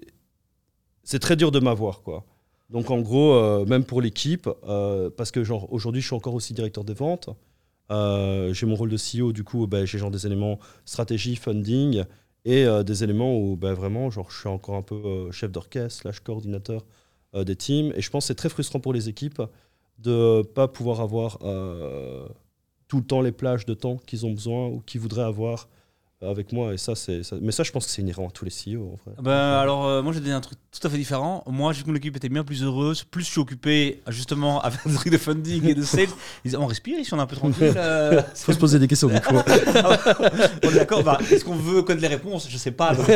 C'est 1.04 1.20
très 1.20 1.36
dur 1.36 1.52
de 1.52 1.60
m'avoir, 1.60 2.04
quoi. 2.04 2.24
Donc, 2.70 2.90
en 2.90 3.00
gros, 3.02 3.34
euh, 3.34 3.66
même 3.66 3.84
pour 3.84 4.02
l'équipe, 4.02 4.50
euh, 4.68 5.10
parce 5.10 5.32
que, 5.32 5.44
genre, 5.44 5.72
aujourd'hui, 5.74 6.02
je 6.02 6.08
suis 6.08 6.16
encore 6.16 6.36
aussi 6.36 6.54
directeur 6.54 6.84
des 6.86 6.94
ventes. 6.94 7.30
Euh, 7.92 8.54
j'ai 8.54 8.66
mon 8.66 8.76
rôle 8.76 8.90
de 8.90 8.96
CEO, 8.98 9.34
du 9.34 9.44
coup, 9.44 9.68
bah, 9.68 9.84
j'ai 9.84 9.98
genre 9.98 10.12
des 10.12 10.26
éléments 10.26 10.58
stratégie, 10.86 11.36
funding, 11.36 12.06
et 12.46 12.66
euh, 12.66 12.84
des 12.84 13.04
éléments 13.04 13.38
où, 13.38 13.56
bah, 13.56 13.74
vraiment, 13.74 14.10
genre, 14.10 14.32
je 14.32 14.40
suis 14.40 14.50
encore 14.50 14.76
un 14.76 14.82
peu 14.82 14.96
euh, 14.96 15.32
chef 15.32 15.52
d'orchestre, 15.52 16.02
slash 16.02 16.20
coordinateur 16.22 16.86
euh, 17.36 17.44
des 17.44 17.56
teams. 17.56 17.94
Et 17.96 18.02
je 18.02 18.10
pense 18.10 18.24
que 18.24 18.28
c'est 18.28 18.36
très 18.36 18.50
frustrant 18.50 18.80
pour 18.80 18.94
les 18.94 19.10
équipes 19.10 19.42
de 20.00 20.42
pas 20.42 20.68
pouvoir 20.68 21.00
avoir 21.00 21.38
tout 22.88 22.98
le 22.98 23.04
temps 23.04 23.22
les 23.22 23.32
plages 23.32 23.66
de 23.68 23.76
temps 23.76 23.98
qu'ils 23.98 24.26
ont 24.26 24.32
besoin 24.32 24.68
ou 24.68 24.82
qu'ils 24.82 25.00
voudraient 25.00 25.24
avoir 25.24 25.70
avec 26.22 26.52
moi. 26.54 26.74
Et 26.74 26.78
ça, 26.78 26.96
c'est, 26.96 27.24
ça- 27.24 27.36
Mais 27.42 27.52
ça, 27.52 27.64
je 27.64 27.72
pense 27.72 27.86
que 27.86 27.92
c'est 27.92 28.02
inhérent 28.02 28.28
à 28.28 28.32
tous 28.32 28.46
les 28.46 28.52
CEO, 28.52 28.82
en 28.94 29.00
vrai. 29.06 29.16
Ben, 29.22 29.32
alors, 29.32 29.86
euh, 29.86 30.02
moi, 30.04 30.14
j'ai 30.14 30.20
dit 30.20 30.32
un 30.32 30.42
truc 30.42 30.58
tout 30.72 30.86
à 30.88 30.90
fait 30.90 30.98
différent. 30.98 31.44
Moi, 31.48 31.74
j'ai 31.74 31.80
vu 31.80 31.86
que 31.86 31.90
mon 31.90 31.96
équipe 31.96 32.16
était 32.16 32.30
bien 32.30 32.44
plus 32.44 32.64
heureuse. 32.64 33.04
Plus 33.04 33.24
je 33.24 33.30
suis 33.30 33.40
occupé, 33.40 34.02
justement, 34.08 34.62
avec 34.64 34.80
des 34.86 34.94
trucs 34.94 35.12
de 35.12 35.18
funding 35.18 35.66
et 35.68 35.74
de 35.76 35.82
sales. 35.84 36.08
Ils 36.44 36.50
disaient, 36.50 36.58
on 36.58 36.66
respire 36.68 37.00
ici, 37.00 37.14
on 37.14 37.18
est 37.18 37.22
un 37.22 37.26
peu 37.28 37.36
tranquille. 37.36 37.74
euh, 37.76 38.22
faut 38.36 38.54
se 38.54 38.58
poser 38.60 38.80
des 38.80 38.88
questions, 38.88 39.08
du 39.08 39.20
coup. 39.20 39.36
on 40.64 40.70
est 40.70 40.76
d'accord. 40.76 41.04
Bah, 41.04 41.18
Est-ce 41.32 41.44
qu'on 41.46 41.56
veut 41.56 41.82
connaître 41.84 42.02
les 42.04 42.08
réponses? 42.16 42.48
Je 42.50 42.58
sais 42.58 42.72
pas. 42.72 42.94
donc. 42.96 43.08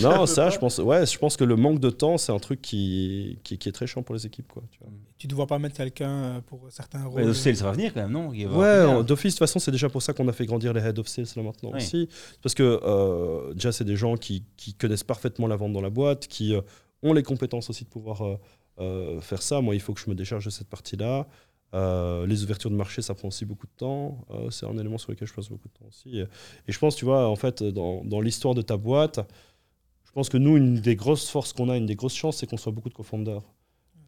non, 0.00 0.26
ça, 0.26 0.50
je 0.50 0.58
pense, 0.58 0.78
ouais, 0.78 1.06
je 1.06 1.18
pense 1.18 1.36
que 1.36 1.44
le 1.44 1.56
manque 1.56 1.80
de 1.80 1.90
temps, 1.90 2.18
c'est 2.18 2.32
un 2.32 2.38
truc 2.38 2.60
qui, 2.62 3.38
qui, 3.44 3.58
qui 3.58 3.68
est 3.68 3.72
très 3.72 3.86
chiant 3.86 4.02
pour 4.02 4.14
les 4.14 4.26
équipes, 4.26 4.50
quoi. 4.52 4.62
Tu 4.70 4.78
vois. 4.80 4.90
Tu 5.18 5.26
ne 5.26 5.32
dois 5.32 5.46
pas 5.46 5.58
mettre 5.58 5.76
quelqu'un 5.76 6.10
euh, 6.10 6.40
pour 6.46 6.60
certains 6.68 7.04
rôles. 7.04 7.20
Mais 7.22 7.26
le 7.26 7.32
sales, 7.32 7.56
ça 7.56 7.64
va 7.64 7.72
venir 7.72 7.94
quand 7.94 8.02
même, 8.02 8.10
non? 8.12 8.32
Il 8.34 8.46
va 8.48 8.56
Ouais, 8.96 9.04
d'office, 9.04 9.32
de 9.34 9.38
toute 9.38 9.48
façon, 9.48 9.58
c'est 9.58 9.70
déjà 9.70 9.88
pour 9.88 10.02
ça 10.02 10.12
qu'on 10.12 10.28
a 10.28 10.32
fait 10.32 10.44
grandir 10.44 10.72
les 10.74 10.82
head 10.82 10.98
of 10.98 11.08
sales 11.08 11.24
là 11.36 11.42
maintenant 11.42 11.72
Oui. 11.76 12.08
Parce 12.42 12.54
que 12.54 12.80
euh, 12.82 13.54
déjà, 13.54 13.72
c'est 13.72 13.84
des 13.84 13.96
gens 13.96 14.16
qui, 14.16 14.44
connaissent 14.78 15.04
parfaitement 15.04 15.46
la 15.46 15.56
vente 15.56 15.72
dans 15.72 15.80
la 15.80 15.90
boîte, 15.90 16.26
qui 16.26 16.54
euh, 16.54 16.60
ont 17.02 17.12
les 17.12 17.22
compétences 17.22 17.70
aussi 17.70 17.84
de 17.84 17.88
pouvoir 17.88 18.38
euh, 18.78 19.20
faire 19.20 19.42
ça. 19.42 19.60
Moi, 19.60 19.74
il 19.74 19.80
faut 19.80 19.94
que 19.94 20.00
je 20.00 20.10
me 20.10 20.14
décharge 20.14 20.44
de 20.44 20.50
cette 20.50 20.68
partie-là. 20.68 21.26
Les 21.72 22.42
ouvertures 22.42 22.70
de 22.70 22.76
marché, 22.76 23.02
ça 23.02 23.14
prend 23.14 23.28
aussi 23.28 23.44
beaucoup 23.44 23.66
de 23.66 23.76
temps. 23.76 24.24
C'est 24.50 24.64
un 24.64 24.78
élément 24.78 24.96
sur 24.96 25.10
lequel 25.10 25.28
je 25.28 25.34
passe 25.34 25.50
beaucoup 25.50 25.68
de 25.68 25.74
temps 25.74 25.86
aussi. 25.86 26.20
Et, 26.20 26.72
je 26.72 26.78
pense, 26.78 26.96
tu 26.96 27.04
vois, 27.04 27.28
en 27.28 27.36
fait, 27.36 27.62
dans, 27.62 28.20
l'histoire 28.20 28.54
de 28.54 28.62
ta 28.62 28.78
boîte, 28.78 29.20
je 30.04 30.12
pense 30.12 30.30
que 30.30 30.38
nous, 30.38 30.56
une 30.56 30.76
des 30.76 30.96
grosses 30.96 31.28
forces 31.28 31.52
qu'on 31.52 31.68
a, 31.68 31.76
une 31.76 31.84
des 31.84 31.96
grosses 31.96 32.14
chances, 32.14 32.38
c'est 32.38 32.46
qu'on 32.46 32.56
soit 32.56 32.72
beaucoup 32.72 32.88
de 32.88 32.94
co-founders. 32.94 33.42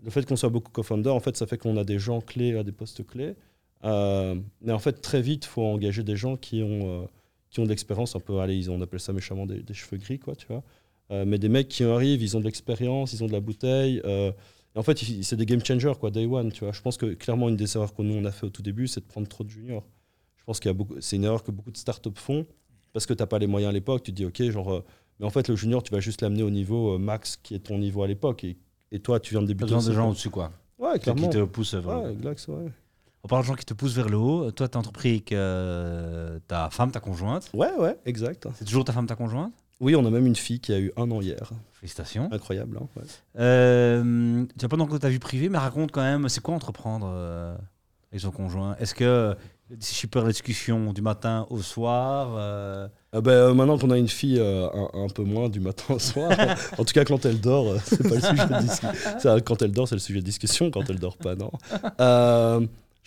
Le 0.02 0.10
fait 0.10 0.24
qu'on 0.24 0.36
soit 0.36 0.48
beaucoup 0.48 0.70
de 0.70 0.74
co-founders, 0.74 1.14
en 1.14 1.20
fait, 1.20 1.36
ça 1.36 1.46
fait 1.46 1.58
qu'on 1.58 1.76
a 1.76 1.84
des 1.84 1.98
gens 1.98 2.22
clés 2.22 2.64
des 2.64 2.72
postes 2.72 3.06
clés. 3.06 3.34
Mais 3.82 4.72
en 4.72 4.78
fait, 4.78 5.02
très 5.02 5.20
vite, 5.20 5.44
il 5.44 5.48
faut 5.48 5.62
engager 5.62 6.02
des 6.02 6.16
gens 6.16 6.36
qui 6.36 6.62
ont, 6.62 7.08
qui 7.50 7.60
ont 7.60 7.64
de 7.64 7.68
l'expérience, 7.68 8.14
un 8.16 8.20
peu, 8.20 8.38
allez, 8.40 8.56
ils- 8.56 8.70
on 8.70 8.80
appelle 8.82 9.00
ça 9.00 9.12
méchamment 9.12 9.46
des, 9.46 9.62
des 9.62 9.74
cheveux 9.74 9.96
gris, 9.98 10.18
quoi, 10.18 10.34
tu 10.36 10.46
vois. 10.46 10.62
Euh, 11.10 11.24
mais 11.26 11.38
des 11.38 11.48
mecs 11.48 11.68
qui 11.68 11.84
arrivent, 11.84 12.20
ils 12.22 12.36
ont 12.36 12.40
de 12.40 12.44
l'expérience, 12.44 13.12
ils 13.14 13.24
ont 13.24 13.26
de 13.26 13.32
la 13.32 13.40
bouteille. 13.40 14.00
euh, 14.04 14.30
et 14.74 14.78
en 14.78 14.82
fait, 14.82 14.98
c'est 15.22 15.36
des 15.36 15.46
game 15.46 15.64
changers, 15.64 15.94
quoi, 15.98 16.10
day 16.10 16.26
one, 16.26 16.52
tu 16.52 16.64
vois. 16.64 16.72
Je 16.72 16.82
pense 16.82 16.96
que 16.98 17.14
clairement, 17.14 17.48
une 17.48 17.56
des 17.56 17.74
erreurs 17.76 17.94
que 17.94 18.02
nous, 18.02 18.14
on 18.14 18.24
a 18.26 18.30
fait 18.30 18.44
au 18.46 18.50
tout 18.50 18.60
début, 18.62 18.86
c'est 18.86 19.00
de 19.00 19.06
prendre 19.06 19.26
trop 19.26 19.42
de 19.44 19.48
juniors. 19.48 19.84
Je 20.36 20.44
pense 20.44 20.60
qu'il 20.60 20.68
y 20.68 20.70
a 20.70 20.74
beaucoup, 20.74 20.94
c'est 21.00 21.16
une 21.16 21.24
erreur 21.24 21.42
que 21.42 21.50
beaucoup 21.50 21.70
de 21.70 21.76
startups 21.78 22.10
font 22.14 22.46
parce 22.92 23.06
que 23.06 23.14
tu 23.14 23.22
n'as 23.22 23.26
pas 23.26 23.38
les 23.38 23.46
moyens 23.46 23.70
à 23.70 23.72
l'époque. 23.72 24.02
Tu 24.02 24.12
te 24.12 24.16
dis, 24.16 24.24
OK, 24.26 24.42
genre, 24.50 24.72
euh, 24.72 24.84
mais 25.18 25.26
en 25.26 25.30
fait, 25.30 25.48
le 25.48 25.56
junior, 25.56 25.82
tu 25.82 25.90
vas 25.92 26.00
juste 26.00 26.20
l'amener 26.22 26.42
au 26.42 26.50
niveau 26.50 26.98
max 26.98 27.36
qui 27.42 27.54
est 27.54 27.58
ton 27.60 27.78
niveau 27.78 28.02
à 28.02 28.06
l'époque. 28.06 28.44
Et, 28.44 28.56
et 28.92 29.00
toi, 29.00 29.18
tu 29.20 29.32
viens 29.34 29.42
de 29.42 29.46
débuter. 29.46 29.64
besoin 29.74 29.88
de 29.90 29.94
gens 29.94 30.10
au-dessus, 30.10 30.30
quoi. 30.30 30.52
Ouais, 30.78 30.98
clairement. 30.98 31.28
Qui 31.28 31.36
te 31.36 31.44
poussent 31.44 31.74
le 31.74 31.80
Ouais, 31.80 32.34
c'est 32.36 32.52
vrai. 32.52 32.70
On 33.28 33.36
parle 33.36 33.42
de 33.42 33.48
gens 33.48 33.56
qui 33.56 33.66
te 33.66 33.74
poussent 33.74 33.92
vers 33.92 34.08
le 34.08 34.16
haut. 34.16 34.50
Toi, 34.52 34.68
t'as 34.68 34.78
entrepris 34.78 35.10
avec 35.10 35.32
euh, 35.32 36.38
ta 36.48 36.70
femme, 36.70 36.90
ta 36.90 36.98
conjointe. 36.98 37.50
Ouais, 37.52 37.70
ouais, 37.78 37.94
exact. 38.06 38.48
C'est 38.54 38.64
toujours 38.64 38.86
ta 38.86 38.94
femme, 38.94 39.06
ta 39.06 39.16
conjointe? 39.16 39.52
Oui, 39.80 39.94
on 39.94 40.06
a 40.06 40.10
même 40.10 40.24
une 40.24 40.34
fille 40.34 40.60
qui 40.60 40.72
a 40.72 40.78
eu 40.78 40.92
un 40.96 41.10
an 41.10 41.20
hier. 41.20 41.50
Félicitations. 41.72 42.30
Incroyable. 42.32 42.78
Hein, 42.80 42.86
ouais. 42.96 43.02
Euh, 43.38 44.46
tu 44.58 44.64
n'as 44.64 44.68
pas 44.70 44.80
encore 44.80 44.98
ta 44.98 45.10
vie 45.10 45.18
privée, 45.18 45.50
mais 45.50 45.58
raconte 45.58 45.92
quand 45.92 46.00
même, 46.00 46.26
c'est 46.30 46.40
quoi 46.40 46.54
entreprendre 46.54 47.10
euh, 47.12 47.54
avec 48.10 48.22
son 48.22 48.30
conjoint? 48.30 48.76
Est-ce 48.76 48.94
que 48.94 49.36
si 49.80 50.00
je 50.00 50.06
perds 50.06 50.24
la 50.24 50.30
discussion 50.30 50.92
du 50.92 51.02
matin 51.02 51.46
au 51.50 51.60
soir 51.60 52.30
euh, 52.36 52.88
Ah 53.12 53.20
ben, 53.20 53.52
maintenant 53.54 53.76
qu'on 53.78 53.90
a 53.90 53.98
une 53.98 54.08
fille 54.08 54.38
euh, 54.38 54.68
un, 54.72 55.04
un 55.04 55.08
peu 55.08 55.24
moins 55.24 55.48
du 55.48 55.60
matin 55.60 55.94
au 55.94 55.98
soir, 55.98 56.30
en 56.78 56.84
tout 56.84 56.94
cas 56.94 57.04
quand 57.04 57.26
elle 57.26 57.40
dort, 57.40 57.72
euh, 57.72 57.78
c'est 57.84 58.02
pas 58.02 58.14
le 58.14 58.20
sujet 58.20 58.46
de 58.46 58.62
discussion. 58.62 59.40
Quand 59.44 59.62
elle 59.62 59.72
dort, 59.72 59.88
c'est 59.88 59.96
le 59.96 60.00
sujet 60.00 60.20
de 60.20 60.24
discussion. 60.24 60.70
Quand 60.70 60.88
elle 60.88 60.98
dort 60.98 61.18
pas, 61.18 61.34
non. 61.34 61.50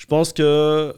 Je 0.01 0.07
pense 0.07 0.33
que 0.33 0.95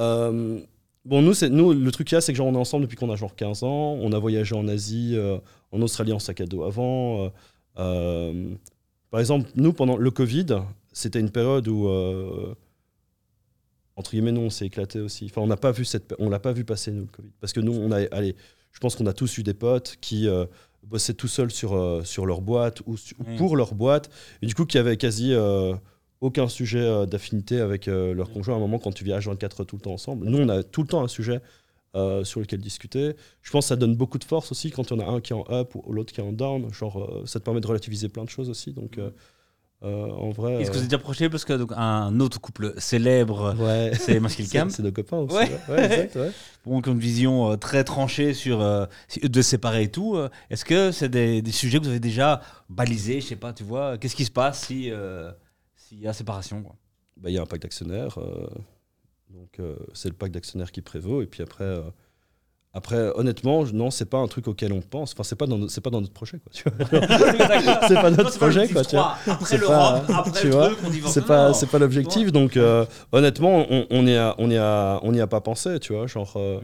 euh, 0.00 0.60
bon, 1.06 1.22
nous, 1.22 1.32
nous 1.50 1.72
le 1.72 1.90
truc 1.90 2.08
qu'il 2.08 2.16
y 2.16 2.18
a, 2.18 2.20
c'est 2.20 2.32
que 2.32 2.36
genre 2.36 2.46
on 2.48 2.54
est 2.54 2.58
ensemble 2.58 2.84
depuis 2.84 2.96
qu'on 2.96 3.10
a 3.10 3.16
genre 3.16 3.34
15 3.34 3.62
ans. 3.62 3.96
On 4.00 4.12
a 4.12 4.18
voyagé 4.18 4.54
en 4.54 4.68
Asie, 4.68 5.12
euh, 5.14 5.38
en 5.72 5.80
Australie 5.80 6.12
en 6.12 6.18
sac 6.18 6.42
à 6.42 6.46
dos 6.46 6.62
avant. 6.62 7.32
euh, 7.78 8.50
par 9.10 9.20
exemple, 9.20 9.48
nous 9.56 9.72
pendant 9.72 9.96
le 9.96 10.10
Covid, 10.10 10.46
c'était 10.92 11.20
une 11.20 11.30
période 11.30 11.66
où 11.68 11.88
entre 13.96 14.10
guillemets, 14.10 14.32
nous, 14.32 14.40
on 14.42 14.50
s'est 14.50 14.66
éclaté 14.66 14.98
aussi. 15.00 15.26
Enfin, 15.26 15.40
on 15.40 15.46
n'a 15.46 15.56
pas 15.56 15.70
vu 15.70 15.84
cette, 15.84 16.14
on 16.18 16.28
l'a 16.28 16.40
pas 16.40 16.52
vu 16.52 16.64
passer 16.64 16.90
nous 16.90 17.02
le 17.02 17.06
Covid, 17.06 17.30
parce 17.40 17.52
que 17.52 17.60
nous, 17.60 17.72
on 17.72 17.92
a, 17.92 18.00
allez, 18.12 18.34
je 18.72 18.80
pense 18.80 18.96
qu'on 18.96 19.06
a 19.06 19.12
tous 19.12 19.38
eu 19.38 19.42
des 19.44 19.54
potes 19.54 19.96
qui 20.00 20.28
bossaient 20.82 21.14
tout 21.14 21.28
seuls 21.28 21.50
sur 21.52 22.04
sur 22.04 22.26
leur 22.26 22.40
boîte 22.42 22.82
ou, 22.86 22.96
su- 22.96 23.14
ou 23.20 23.30
Mm. 23.30 23.36
pour 23.36 23.56
leur 23.56 23.74
boîte, 23.74 24.10
et 24.42 24.46
du 24.46 24.54
coup, 24.54 24.66
qui 24.66 24.78
avaient 24.78 24.96
quasi 24.96 25.32
aucun 26.24 26.48
sujet 26.48 26.80
euh, 26.80 27.06
d'affinité 27.06 27.60
avec 27.60 27.86
euh, 27.86 28.14
leur 28.14 28.30
conjoint. 28.30 28.54
À 28.54 28.56
un 28.56 28.60
moment, 28.60 28.78
quand 28.78 28.92
tu 28.92 29.04
vis 29.04 29.12
H24 29.12 29.66
tout 29.66 29.76
le 29.76 29.82
temps 29.82 29.92
ensemble, 29.92 30.26
nous, 30.26 30.38
on 30.38 30.48
a 30.48 30.62
tout 30.62 30.82
le 30.82 30.88
temps 30.88 31.02
un 31.04 31.08
sujet. 31.08 31.40
euh, 31.96 32.24
sur 32.24 32.40
lequel 32.40 32.60
discuter. 32.60 33.14
Je 33.40 33.52
pense 33.52 33.66
que 33.66 33.68
ça 33.68 33.76
donne 33.76 33.94
beaucoup 33.94 34.18
de 34.18 34.24
force 34.24 34.50
aussi 34.50 34.72
quand 34.72 34.90
il 34.90 34.98
y 34.98 35.00
en 35.00 35.06
a 35.06 35.08
un 35.12 35.20
qui 35.20 35.32
est 35.32 35.36
en 35.36 35.44
up 35.48 35.76
ou 35.76 35.92
l'autre 35.92 36.12
qui 36.12 36.20
est 36.20 36.24
en 36.24 36.32
down. 36.32 36.72
Genre, 36.72 36.98
euh, 36.98 37.22
ça 37.24 37.38
te 37.38 37.44
permet 37.44 37.60
de 37.60 37.68
relativiser 37.68 38.08
plein 38.08 38.24
de 38.24 38.30
choses 38.30 38.50
aussi. 38.50 38.72
Donc, 38.72 38.98
euh, 38.98 39.10
en 39.80 40.30
vrai. 40.30 40.54
Est-ce 40.54 40.72
que 40.72 40.78
vous 40.78 40.84
êtes 40.84 40.92
approché 40.92 41.28
parce 41.28 41.44
que 41.44 41.52
donc, 41.52 41.70
un 41.76 42.18
autre 42.18 42.40
couple 42.40 42.74
célèbre, 42.78 43.54
ouais. 43.60 43.92
c'est 44.00 44.18
Masquil 44.18 44.48
Cam, 44.54 44.70
C'est 44.70 44.82
nos 44.82 44.90
copains 44.90 45.18
aussi. 45.18 45.36
Ouais. 45.36 45.60
Ouais, 45.68 45.84
exact, 45.84 46.18
bon, 46.66 46.80
une 46.80 46.98
vision 46.98 47.56
très 47.58 47.84
tranchée 47.84 48.34
sur 48.34 48.58
de 48.58 49.42
séparer 49.42 49.84
et 49.84 49.88
tout. 49.88 50.18
Est-ce 50.50 50.64
que 50.64 50.90
c'est 50.90 51.08
des, 51.08 51.42
des 51.42 51.52
sujets 51.52 51.78
que 51.78 51.84
vous 51.84 51.90
avez 51.90 52.00
déjà 52.00 52.40
balisés 52.68 53.20
Je 53.20 53.26
sais 53.28 53.36
pas, 53.36 53.52
tu 53.52 53.62
vois. 53.62 53.98
Qu'est-ce 53.98 54.16
qui 54.16 54.24
se 54.24 54.32
passe 54.32 54.66
si 54.66 54.90
s'il 55.94 56.02
y 56.02 56.08
a 56.08 56.12
séparation 56.12 56.62
quoi 56.62 56.74
Bah, 57.16 57.30
il 57.30 57.34
y 57.34 57.38
a 57.38 57.42
un 57.42 57.46
pacte 57.46 57.62
d'actionnaires. 57.62 58.18
euh, 58.18 58.46
donc, 59.30 59.58
euh, 59.60 59.76
c'est 59.94 60.08
le 60.08 60.14
pacte 60.14 60.34
d'actionnaires 60.34 60.70
qui 60.72 60.80
prévaut. 60.80 61.22
Et 61.22 61.26
puis 61.26 61.42
après, 61.42 61.64
euh, 61.64 61.82
après 62.72 63.10
honnêtement, 63.16 63.64
non, 63.72 63.90
c'est 63.90 64.04
pas 64.08 64.18
un 64.18 64.26
truc 64.28 64.48
auquel 64.48 64.72
on 64.72 64.80
pense. 64.80 65.12
Enfin, 65.12 65.22
c'est 65.22 65.36
pas, 65.36 65.46
dans 65.46 65.58
pas 65.82 65.90
dans 65.90 66.00
notre 66.00 66.12
projet. 66.12 66.38
Quoi, 66.40 66.52
tu 66.52 66.64
vois. 66.68 66.86
c'est 67.88 67.94
pas 67.94 68.10
notre 68.10 68.36
projet. 68.36 68.68
Quoi, 68.68 68.84
tu 68.84 68.96
vois. 68.96 69.16
Après 69.26 69.44
C'est 69.46 69.58
l'Europe, 69.58 70.06
pas- 70.06 70.16
après 70.18 70.40
tu 70.40 70.46
le 70.48 70.52
vois, 70.52 70.66
truc, 70.68 70.78
on 70.84 70.90
divorce. 70.90 71.14
C'est 71.14 71.20
Non, 71.20 71.26
pas, 71.26 71.50
non. 71.52 71.66
pas 71.70 71.78
l'objectif. 71.78 72.32
Donc, 72.32 72.56
euh, 72.56 72.84
honnêtement, 73.12 73.66
on, 73.70 73.86
on 73.90 74.06
y 74.06 74.16
a, 74.16 74.34
on 74.38 74.50
y 74.50 74.56
a, 74.56 75.00
on 75.02 75.14
y 75.14 75.20
a 75.20 75.26
pas 75.26 75.40
pensé. 75.40 75.78
Tu 75.80 75.92
vois, 75.94 76.06
genre, 76.06 76.32
euh, 76.36 76.60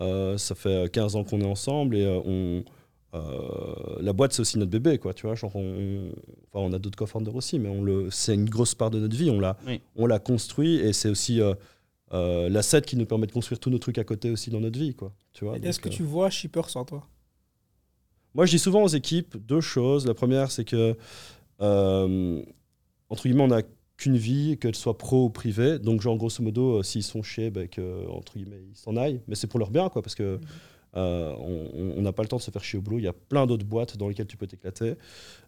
euh, 0.00 0.36
ça 0.38 0.54
fait 0.54 0.90
15 0.92 1.16
ans 1.16 1.24
qu'on 1.24 1.40
est 1.40 1.46
ensemble 1.46 1.96
et 1.96 2.04
euh, 2.04 2.20
on. 2.24 2.64
Euh, 3.14 3.74
la 4.00 4.12
boîte, 4.12 4.32
c'est 4.32 4.40
aussi 4.40 4.58
notre 4.58 4.70
bébé, 4.70 4.98
quoi. 4.98 5.12
Tu 5.14 5.26
vois, 5.26 5.34
genre, 5.34 5.54
on, 5.54 6.10
enfin, 6.52 6.64
on 6.66 6.72
a 6.72 6.78
d'autres 6.78 6.96
co-founders 6.96 7.34
aussi, 7.34 7.58
mais 7.58 7.68
on 7.68 7.82
le, 7.82 8.10
c'est 8.10 8.34
une 8.34 8.48
grosse 8.48 8.74
part 8.74 8.90
de 8.90 8.98
notre 8.98 9.16
vie. 9.16 9.30
On 9.30 9.38
l'a, 9.40 9.56
Oui. 9.66 9.80
on 9.96 10.06
l'a 10.06 10.18
construit 10.18 10.76
et 10.76 10.92
c'est 10.92 11.08
aussi 11.10 11.40
euh, 11.40 11.54
euh, 12.14 12.48
l'asset 12.48 12.82
qui 12.82 12.96
nous 12.96 13.06
permet 13.06 13.26
de 13.26 13.32
construire 13.32 13.58
tous 13.60 13.70
nos 13.70 13.78
trucs 13.78 13.98
à 13.98 14.04
côté 14.04 14.30
aussi 14.30 14.50
dans 14.50 14.60
notre 14.60 14.78
vie, 14.78 14.94
quoi. 14.94 15.12
Tu 15.32 15.44
vois. 15.44 15.56
Est-ce 15.58 15.78
donc, 15.78 15.84
que 15.84 15.88
euh, 15.88 15.92
tu 15.92 16.02
vois 16.02 16.30
Shipper 16.30 16.62
sans 16.68 16.84
toi? 16.84 17.06
Moi, 18.34 18.46
je 18.46 18.52
dis 18.52 18.58
souvent 18.58 18.82
aux 18.82 18.88
équipes 18.88 19.36
deux 19.46 19.60
choses. 19.60 20.06
La 20.06 20.14
première, 20.14 20.50
c'est 20.50 20.64
que, 20.64 20.96
euh, 21.60 22.42
entre 23.10 23.22
guillemets, 23.24 23.42
on 23.44 23.50
a 23.50 23.60
qu'une 23.98 24.16
vie, 24.16 24.56
qu'elle 24.58 24.74
soit 24.74 24.96
pro 24.96 25.26
ou 25.26 25.30
privée. 25.30 25.78
Donc, 25.78 26.00
genre, 26.00 26.16
grosso 26.16 26.42
modo, 26.42 26.78
euh, 26.78 26.82
s'ils 26.82 27.02
sont 27.02 27.22
chiés, 27.22 27.50
bah, 27.50 27.66
que, 27.66 28.08
entre 28.08 28.38
guillemets, 28.38 28.62
ils 28.70 28.76
s'en 28.76 28.96
aillent. 28.96 29.20
Mais 29.28 29.34
c'est 29.34 29.46
pour 29.48 29.58
leur 29.60 29.70
bien, 29.70 29.90
quoi, 29.90 30.00
parce 30.00 30.14
que 30.14 30.40
euh, 30.94 31.34
on 31.38 32.02
n'a 32.02 32.12
pas 32.12 32.22
le 32.22 32.28
temps 32.28 32.36
de 32.36 32.42
se 32.42 32.50
faire 32.50 32.64
chier 32.64 32.78
au 32.78 32.82
boulot. 32.82 32.98
Il 32.98 33.04
y 33.04 33.08
a 33.08 33.12
plein 33.12 33.46
d'autres 33.46 33.64
boîtes 33.64 33.96
dans 33.96 34.08
lesquelles 34.08 34.26
tu 34.26 34.36
peux 34.36 34.46
t'éclater. 34.46 34.94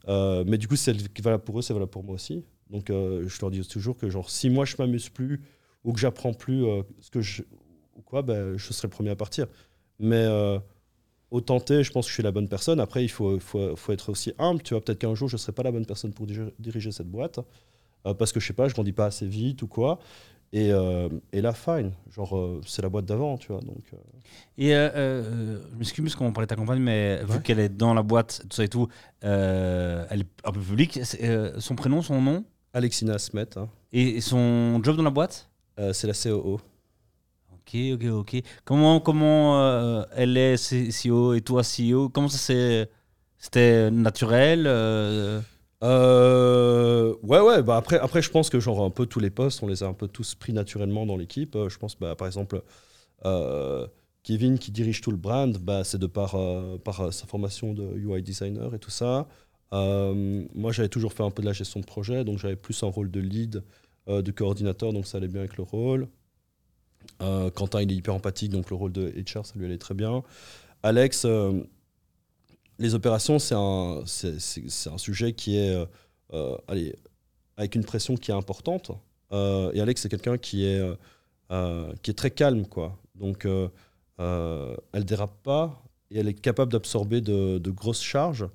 Euh, 0.08 0.44
mais 0.46 0.58
du 0.58 0.68
coup, 0.68 0.76
c'est 0.76 0.94
valable 1.20 1.44
pour 1.44 1.58
eux, 1.58 1.62
c'est 1.62 1.74
valable 1.74 1.90
pour 1.90 2.04
moi 2.04 2.14
aussi. 2.14 2.44
Donc, 2.70 2.90
euh, 2.90 3.28
je 3.28 3.40
leur 3.40 3.50
dis 3.50 3.66
toujours 3.66 3.96
que, 3.96 4.08
genre, 4.08 4.30
si 4.30 4.48
moi, 4.50 4.64
je 4.64 4.76
m'amuse 4.78 5.08
plus 5.08 5.40
ou 5.84 5.92
que 5.92 6.00
j'apprends 6.00 6.32
plus 6.32 6.64
ce 7.00 7.10
que 7.10 7.20
je. 7.20 7.42
ou 7.96 8.02
quoi, 8.02 8.22
bah, 8.22 8.56
je 8.56 8.72
serai 8.72 8.88
le 8.88 8.92
premier 8.92 9.10
à 9.10 9.16
partir. 9.16 9.46
Mais. 9.98 10.26
au 11.30 11.40
tenter, 11.40 11.82
je 11.82 11.90
pense 11.90 12.06
que 12.06 12.10
je 12.10 12.14
suis 12.14 12.22
la 12.22 12.30
bonne 12.30 12.48
personne. 12.48 12.80
Après, 12.80 13.04
il 13.04 13.08
faut, 13.08 13.38
faut, 13.40 13.76
faut 13.76 13.92
être 13.92 14.10
aussi 14.10 14.32
humble. 14.38 14.62
Tu 14.62 14.72
vois, 14.72 14.82
peut-être 14.82 15.00
qu'un 15.00 15.14
jour, 15.14 15.28
je 15.28 15.34
ne 15.34 15.38
serai 15.38 15.52
pas 15.52 15.62
la 15.62 15.72
bonne 15.72 15.86
personne 15.86 16.12
pour 16.12 16.26
diriger, 16.26 16.92
cette 16.92 17.10
boîte. 17.10 17.40
parce 18.04 18.32
que 18.32 18.40
je 18.40 18.46
sais 18.46 18.52
pas, 18.54 18.68
je 18.68 18.74
grandis 18.74 18.92
pas 18.92 19.06
assez 19.06 19.26
vite 19.26 19.60
ou 19.62 19.66
quoi. 19.66 19.98
Et, 20.54 20.70
euh, 20.70 21.08
et 21.32 21.40
là, 21.40 21.52
fine. 21.52 21.90
Genre, 22.12 22.36
euh, 22.38 22.60
c'est 22.64 22.80
la 22.80 22.88
boîte 22.88 23.06
d'avant, 23.06 23.36
tu 23.36 23.48
vois. 23.48 23.60
Donc, 23.60 23.82
euh, 23.92 23.96
Et 24.56 24.72
euh, 24.72 25.58
je 25.72 25.76
m'excuse 25.76 26.04
parce 26.04 26.14
qu'on 26.14 26.32
parlait 26.32 26.46
de 26.46 26.50
ta 26.50 26.54
compagne, 26.54 26.78
mais 26.78 27.20
vu 27.24 27.40
qu'elle 27.42 27.58
est 27.58 27.68
dans 27.68 27.92
la 27.92 28.04
boîte, 28.04 28.42
tout 28.48 28.54
ça 28.54 28.62
et 28.62 28.68
tout, 28.68 28.86
elle 29.20 30.20
est 30.20 30.28
un 30.44 30.52
peu 30.52 30.60
publique. 30.60 31.00
Son 31.58 31.74
prénom, 31.74 32.02
son 32.02 32.22
nom? 32.22 32.44
Alexina 32.72 33.18
Smet, 33.18 33.56
hein. 33.56 33.68
et 33.92 34.20
son 34.20 34.80
job 34.82 34.96
dans 34.96 35.02
la 35.02 35.10
boîte? 35.10 35.50
C'est 35.92 36.06
la 36.06 36.12
COO. 36.12 36.60
Ok, 37.52 37.76
ok, 37.94 38.04
ok. 38.04 38.42
Comment, 38.64 39.00
comment 39.00 40.04
elle 40.14 40.36
est 40.36 40.54
CEO 41.04 41.34
et 41.34 41.40
toi 41.40 41.62
CEO 41.62 42.08
Comment 42.10 42.28
ça 42.28 42.38
s'est. 42.38 42.88
C'était 43.38 43.90
naturel 43.90 44.68
euh, 45.84 47.14
ouais, 47.22 47.40
ouais. 47.40 47.62
Bah 47.62 47.76
après, 47.76 47.98
après, 47.98 48.22
je 48.22 48.30
pense 48.30 48.48
que 48.48 48.58
genre 48.58 48.82
un 48.84 48.90
peu 48.90 49.06
tous 49.06 49.20
les 49.20 49.30
postes, 49.30 49.62
on 49.62 49.66
les 49.66 49.82
a 49.82 49.86
un 49.86 49.92
peu 49.92 50.08
tous 50.08 50.34
pris 50.34 50.52
naturellement 50.52 51.06
dans 51.06 51.16
l'équipe. 51.16 51.54
Euh, 51.56 51.68
je 51.68 51.78
pense, 51.78 51.98
bah, 51.98 52.14
par 52.16 52.26
exemple, 52.26 52.62
euh, 53.26 53.86
Kevin 54.22 54.58
qui 54.58 54.72
dirige 54.72 55.02
tout 55.02 55.10
le 55.10 55.18
brand, 55.18 55.56
bah, 55.58 55.84
c'est 55.84 55.98
de 55.98 56.06
par, 56.06 56.36
par 56.84 57.12
sa 57.12 57.26
formation 57.26 57.74
de 57.74 57.84
UI 57.96 58.22
designer 58.22 58.74
et 58.74 58.78
tout 58.78 58.90
ça. 58.90 59.28
Moi, 59.72 60.72
j'avais 60.72 60.88
toujours 60.88 61.12
fait 61.12 61.22
un 61.22 61.30
peu 61.30 61.42
de 61.42 61.46
la 61.46 61.52
gestion 61.52 61.80
de 61.80 61.84
projet, 61.84 62.24
donc 62.24 62.38
j'avais 62.38 62.56
plus 62.56 62.82
un 62.82 62.86
rôle 62.86 63.10
de 63.10 63.20
lead, 63.20 63.62
de 64.06 64.30
coordinateur, 64.30 64.92
donc 64.92 65.06
ça 65.06 65.18
allait 65.18 65.28
bien 65.28 65.40
avec 65.40 65.56
le 65.58 65.64
rôle. 65.64 66.08
Quentin, 67.18 67.82
il 67.82 67.92
est 67.92 67.96
hyper 67.96 68.14
empathique, 68.14 68.52
donc 68.52 68.70
le 68.70 68.76
rôle 68.76 68.92
de 68.92 69.08
HR, 69.08 69.44
ça 69.44 69.54
lui 69.56 69.66
allait 69.66 69.78
très 69.78 69.94
bien. 69.94 70.22
Alex, 70.82 71.26
les 72.78 72.94
opérations, 72.94 73.38
c'est 73.38 73.54
un, 73.54 74.02
c'est, 74.06 74.88
un 74.90 74.98
sujet 74.98 75.32
qui 75.32 75.56
est, 75.56 75.74
euh, 75.74 75.86
euh, 76.32 76.56
allez, 76.68 76.94
avec 77.56 77.74
une 77.74 77.84
pression 77.84 78.16
qui 78.16 78.30
est 78.30 78.34
importante. 78.34 78.90
Euh, 79.32 79.72
et 79.72 79.80
Alex, 79.80 80.02
c'est 80.02 80.08
quelqu'un 80.08 80.38
qui 80.38 80.64
est, 80.66 80.80
euh, 81.50 81.92
qui 82.02 82.10
est 82.10 82.14
très 82.14 82.30
calme, 82.30 82.66
quoi. 82.66 82.98
Donc, 83.14 83.46
euh, 83.46 83.68
elle 84.92 85.04
dérape 85.04 85.42
pas 85.42 85.82
et 86.10 86.18
elle 86.18 86.28
est 86.28 86.34
capable 86.34 86.72
d'absorber 86.72 87.20
de, 87.20 87.58
de 87.58 87.70
grosses 87.70 88.02
charges. 88.02 88.46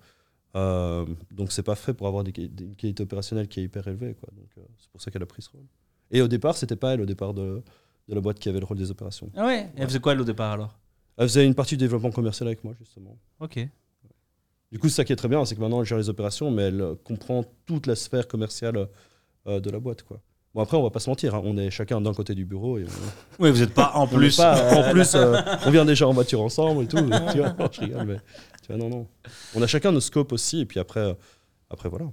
Donc, 0.53 1.51
c'est 1.51 1.63
pas 1.63 1.75
fait 1.75 1.93
pour 1.93 2.07
avoir 2.07 2.23
des, 2.23 2.33
une 2.37 2.75
qualité 2.75 3.03
opérationnelle 3.03 3.47
qui 3.47 3.61
est 3.61 3.63
hyper 3.63 3.87
élevée, 3.87 4.15
quoi. 4.15 4.29
Donc, 4.35 4.49
c'est 4.77 4.89
pour 4.89 5.01
ça 5.01 5.11
qu'elle 5.11 5.23
a 5.23 5.27
pris 5.27 5.41
ce 5.41 5.49
rôle. 5.49 5.65
Et 6.11 6.21
au 6.21 6.27
départ, 6.27 6.57
c'était 6.57 6.75
pas 6.75 6.93
elle, 6.93 7.01
au 7.01 7.05
départ 7.05 7.33
de, 7.33 7.61
de 8.07 8.15
la 8.15 8.19
boîte 8.21 8.39
qui 8.39 8.49
avait 8.49 8.59
le 8.59 8.65
rôle 8.65 8.77
des 8.77 8.89
opérations. 8.91 9.29
Ah 9.35 9.45
ouais 9.45 9.69
Elle 9.75 9.87
faisait 9.87 9.99
quoi 9.99 10.13
elle 10.13 10.21
au 10.21 10.25
départ 10.25 10.51
alors? 10.51 10.77
Elle 11.17 11.27
faisait 11.27 11.45
une 11.45 11.53
partie 11.53 11.75
du 11.75 11.83
développement 11.83 12.11
commercial 12.11 12.47
avec 12.47 12.63
moi, 12.63 12.73
justement. 12.79 13.17
Ok. 13.39 13.59
Du 14.71 14.77
coup, 14.79 14.89
ça 14.89 15.03
qui 15.03 15.13
est 15.13 15.15
très 15.15 15.27
bien, 15.27 15.43
c'est 15.45 15.55
que 15.55 15.61
maintenant, 15.61 15.79
elle 15.81 15.87
gère 15.87 15.97
les 15.97 16.09
opérations, 16.09 16.51
mais 16.51 16.63
elle 16.63 16.81
euh, 16.81 16.95
comprend 17.03 17.43
toute 17.65 17.87
la 17.87 17.95
sphère 17.95 18.27
commerciale 18.27 18.87
euh, 19.47 19.59
de 19.59 19.69
la 19.71 19.79
boîte. 19.79 20.03
Quoi. 20.03 20.19
Bon, 20.53 20.61
après, 20.61 20.77
on 20.77 20.83
va 20.83 20.89
pas 20.91 20.99
se 20.99 21.09
mentir, 21.09 21.33
hein, 21.35 21.41
on 21.43 21.57
est 21.57 21.71
chacun 21.71 21.99
d'un 22.01 22.13
côté 22.13 22.35
du 22.35 22.45
bureau 22.45 22.77
et 22.77 22.83
on, 22.85 23.43
Oui, 23.43 23.51
vous 23.51 23.59
n'êtes 23.59 23.73
pas 23.73 23.91
en 23.95 24.07
plus. 24.15 24.37
pas, 24.37 24.75
en 24.87 24.91
plus, 24.91 25.15
euh, 25.15 25.39
on 25.65 25.71
vient 25.71 25.85
déjà 25.85 26.07
en 26.07 26.13
voiture 26.13 26.41
ensemble 26.41 26.83
et 26.83 26.87
tout. 26.87 26.97
tu 27.31 27.37
vois, 27.39 27.53
Non, 27.57 27.69
je 27.71 27.79
rigole, 27.81 28.05
mais 28.05 28.17
tu 28.61 28.67
vois, 28.67 28.77
non, 28.77 28.89
non. 28.89 29.07
On 29.55 29.61
a 29.61 29.67
chacun 29.67 29.91
nos 29.91 30.01
scopes 30.01 30.31
aussi, 30.33 30.59
et 30.61 30.65
puis 30.65 30.79
après, 30.79 30.99
euh, 30.99 31.13
après 31.69 31.89
voilà. 31.89 32.05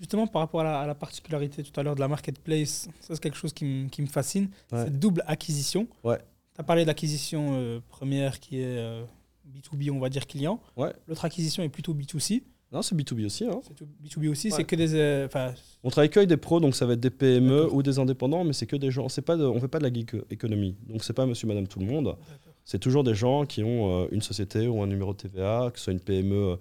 Justement, 0.00 0.26
par 0.28 0.42
rapport 0.42 0.60
à 0.60 0.64
la, 0.64 0.80
à 0.80 0.86
la 0.86 0.94
particularité 0.94 1.62
tout 1.64 1.78
à 1.80 1.82
l'heure 1.82 1.94
de 1.96 2.00
la 2.00 2.06
marketplace, 2.08 2.88
ça 3.00 3.14
c'est 3.14 3.20
quelque 3.20 3.36
chose 3.36 3.52
qui, 3.52 3.64
me- 3.64 3.88
qui 3.88 4.00
me 4.00 4.06
fascine. 4.06 4.48
Ouais. 4.70 4.84
Cette 4.84 4.98
double 4.98 5.24
acquisition. 5.26 5.88
Ouais. 6.04 6.18
Tu 6.54 6.60
as 6.60 6.64
parlé 6.64 6.82
de 6.82 6.86
l'acquisition 6.86 7.48
euh, 7.54 7.80
première 7.88 8.38
qui 8.38 8.60
est 8.60 8.78
euh, 8.78 9.02
B2B, 9.48 9.90
on 9.90 9.98
va 9.98 10.08
dire 10.08 10.26
client. 10.26 10.60
Ouais. 10.76 10.92
L'autre 11.06 11.24
acquisition 11.24 11.62
est 11.62 11.68
plutôt 11.68 11.94
B2C. 11.94 12.42
Non, 12.70 12.82
c'est 12.82 12.94
B2B 12.94 13.24
aussi. 13.24 13.44
Hein. 13.44 13.60
C'est 13.66 13.74
tout 13.74 13.86
B2B 14.04 14.28
aussi, 14.28 14.48
Ouais. 14.48 14.54
c'est 14.56 14.64
que 14.64 14.76
des. 14.76 14.94
euh, 14.94 15.26
On 15.82 15.88
travaille 15.90 16.10
que 16.10 16.18
avec 16.18 16.28
des 16.28 16.36
pros, 16.36 16.60
donc 16.60 16.74
ça 16.74 16.84
va 16.84 16.92
être 16.92 17.00
des 17.00 17.08
PME 17.10 17.72
ou 17.72 17.82
des 17.82 17.98
indépendants, 17.98 18.44
mais 18.44 18.52
c'est 18.52 18.66
que 18.66 18.76
des 18.76 18.90
gens. 18.90 19.06
Pas 19.24 19.36
de- 19.36 19.44
on 19.44 19.58
fait 19.58 19.68
pas 19.68 19.78
de 19.78 19.84
la 19.84 19.92
geek 19.92 20.16
économie. 20.30 20.76
Donc 20.86 21.02
c'est 21.02 21.14
pas 21.14 21.24
monsieur, 21.24 21.48
madame, 21.48 21.66
tout 21.66 21.78
le 21.78 21.86
monde. 21.86 22.16
C'est 22.64 22.78
toujours 22.78 23.04
des 23.04 23.14
gens 23.14 23.46
qui 23.46 23.62
ont 23.64 24.02
euh, 24.04 24.08
une 24.12 24.20
société 24.20 24.68
ou 24.68 24.82
un 24.82 24.86
numéro 24.86 25.12
de 25.14 25.16
TVA, 25.18 25.70
que 25.72 25.78
ce 25.78 25.84
soit 25.84 25.92
une 25.94 26.00
PME, 26.00 26.58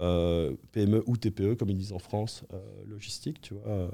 euh, 0.00 0.56
PME 0.72 1.02
ou 1.06 1.18
TPE, 1.18 1.54
comme 1.56 1.68
ils 1.68 1.76
disent 1.76 1.92
en 1.92 1.98
France, 1.98 2.42
logistique, 2.86 3.42
tu 3.42 3.52
vois, 3.54 3.90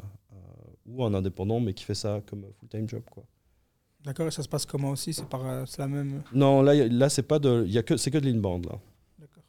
ou 0.87 1.03
un 1.05 1.15
indépendant, 1.15 1.59
mais 1.59 1.75
qui 1.75 1.83
fait 1.83 1.95
ça 1.97 2.23
comme 2.27 2.45
full-time 2.61 2.89
job, 2.89 3.03
quoi. 3.11 3.25
D'accord, 4.07 4.29
et 4.29 4.31
ça 4.31 4.43
se 4.45 4.49
passe 4.49 4.65
comment 4.65 4.91
aussi? 4.91 5.13
C'est 5.13 5.29
par 5.29 5.45
euh, 5.45 5.65
c'est 5.67 5.79
la 5.81 5.89
même. 5.89 6.23
Non, 6.33 6.63
là, 6.63 6.75
y 6.77 6.81
a- 6.81 6.87
là 6.87 7.09
c'est 7.09 7.25
pas 7.25 7.41
de, 7.41 7.67
y 7.67 7.77
a 7.77 7.83
que, 7.83 7.97
c'est 7.97 8.11
que 8.13 8.19
de 8.19 8.27
l'inbound, 8.31 8.65
là. 8.67 8.79
D'accord. 9.19 9.43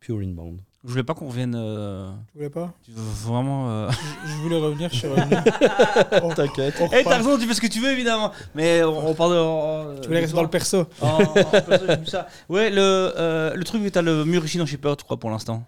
Pure 0.00 0.20
inbound. 0.20 0.60
Je 0.82 0.88
voulais 0.88 1.02
pas 1.04 1.12
qu'on 1.12 1.28
revienne. 1.28 1.54
euh, 1.54 2.10
Tu 2.32 2.38
voulais 2.38 2.48
pas? 2.48 2.72
tu 2.82 2.90
veux 2.90 3.02
vraiment. 3.02 3.68
euh, 3.70 3.90
je, 4.24 4.28
je 4.30 4.36
voulais 4.38 4.56
revenir 4.58 4.90
sur. 4.90 5.12
euh, 5.12 5.18
T'inquiète. 6.34 6.82
Eh, 6.98 7.04
t'as 7.04 7.18
raison, 7.18 7.36
tu 7.36 7.46
fais 7.46 7.52
ce 7.52 7.60
que 7.60 7.66
tu 7.66 7.80
veux 7.80 7.90
évidemment. 7.90 8.32
Mais 8.54 8.82
on, 8.82 9.08
on 9.08 9.14
parle 9.14 9.32
de. 9.34 9.38
en- 9.38 10.00
Tu 10.00 10.08
voulais 10.08 10.20
rester 10.20 10.34
dans 10.36 10.42
le 10.42 10.48
perso. 10.48 10.86
en- 11.02 11.06
en 11.22 11.34
perso, 11.50 11.84
j'ai 11.86 11.96
vu 11.96 12.06
ça. 12.06 12.28
Ouais, 12.48 12.70
le, 12.70 12.80
euh, 12.80 13.54
le 13.54 13.64
truc 13.64 13.82
où 13.84 13.90
t'as 13.90 14.00
le 14.00 14.24
mur 14.24 14.42
ici 14.42 14.56
dans 14.56 14.64
Shipper, 14.64 14.94
tu 14.96 15.04
crois, 15.04 15.18
pour 15.20 15.28
l'instant? 15.28 15.66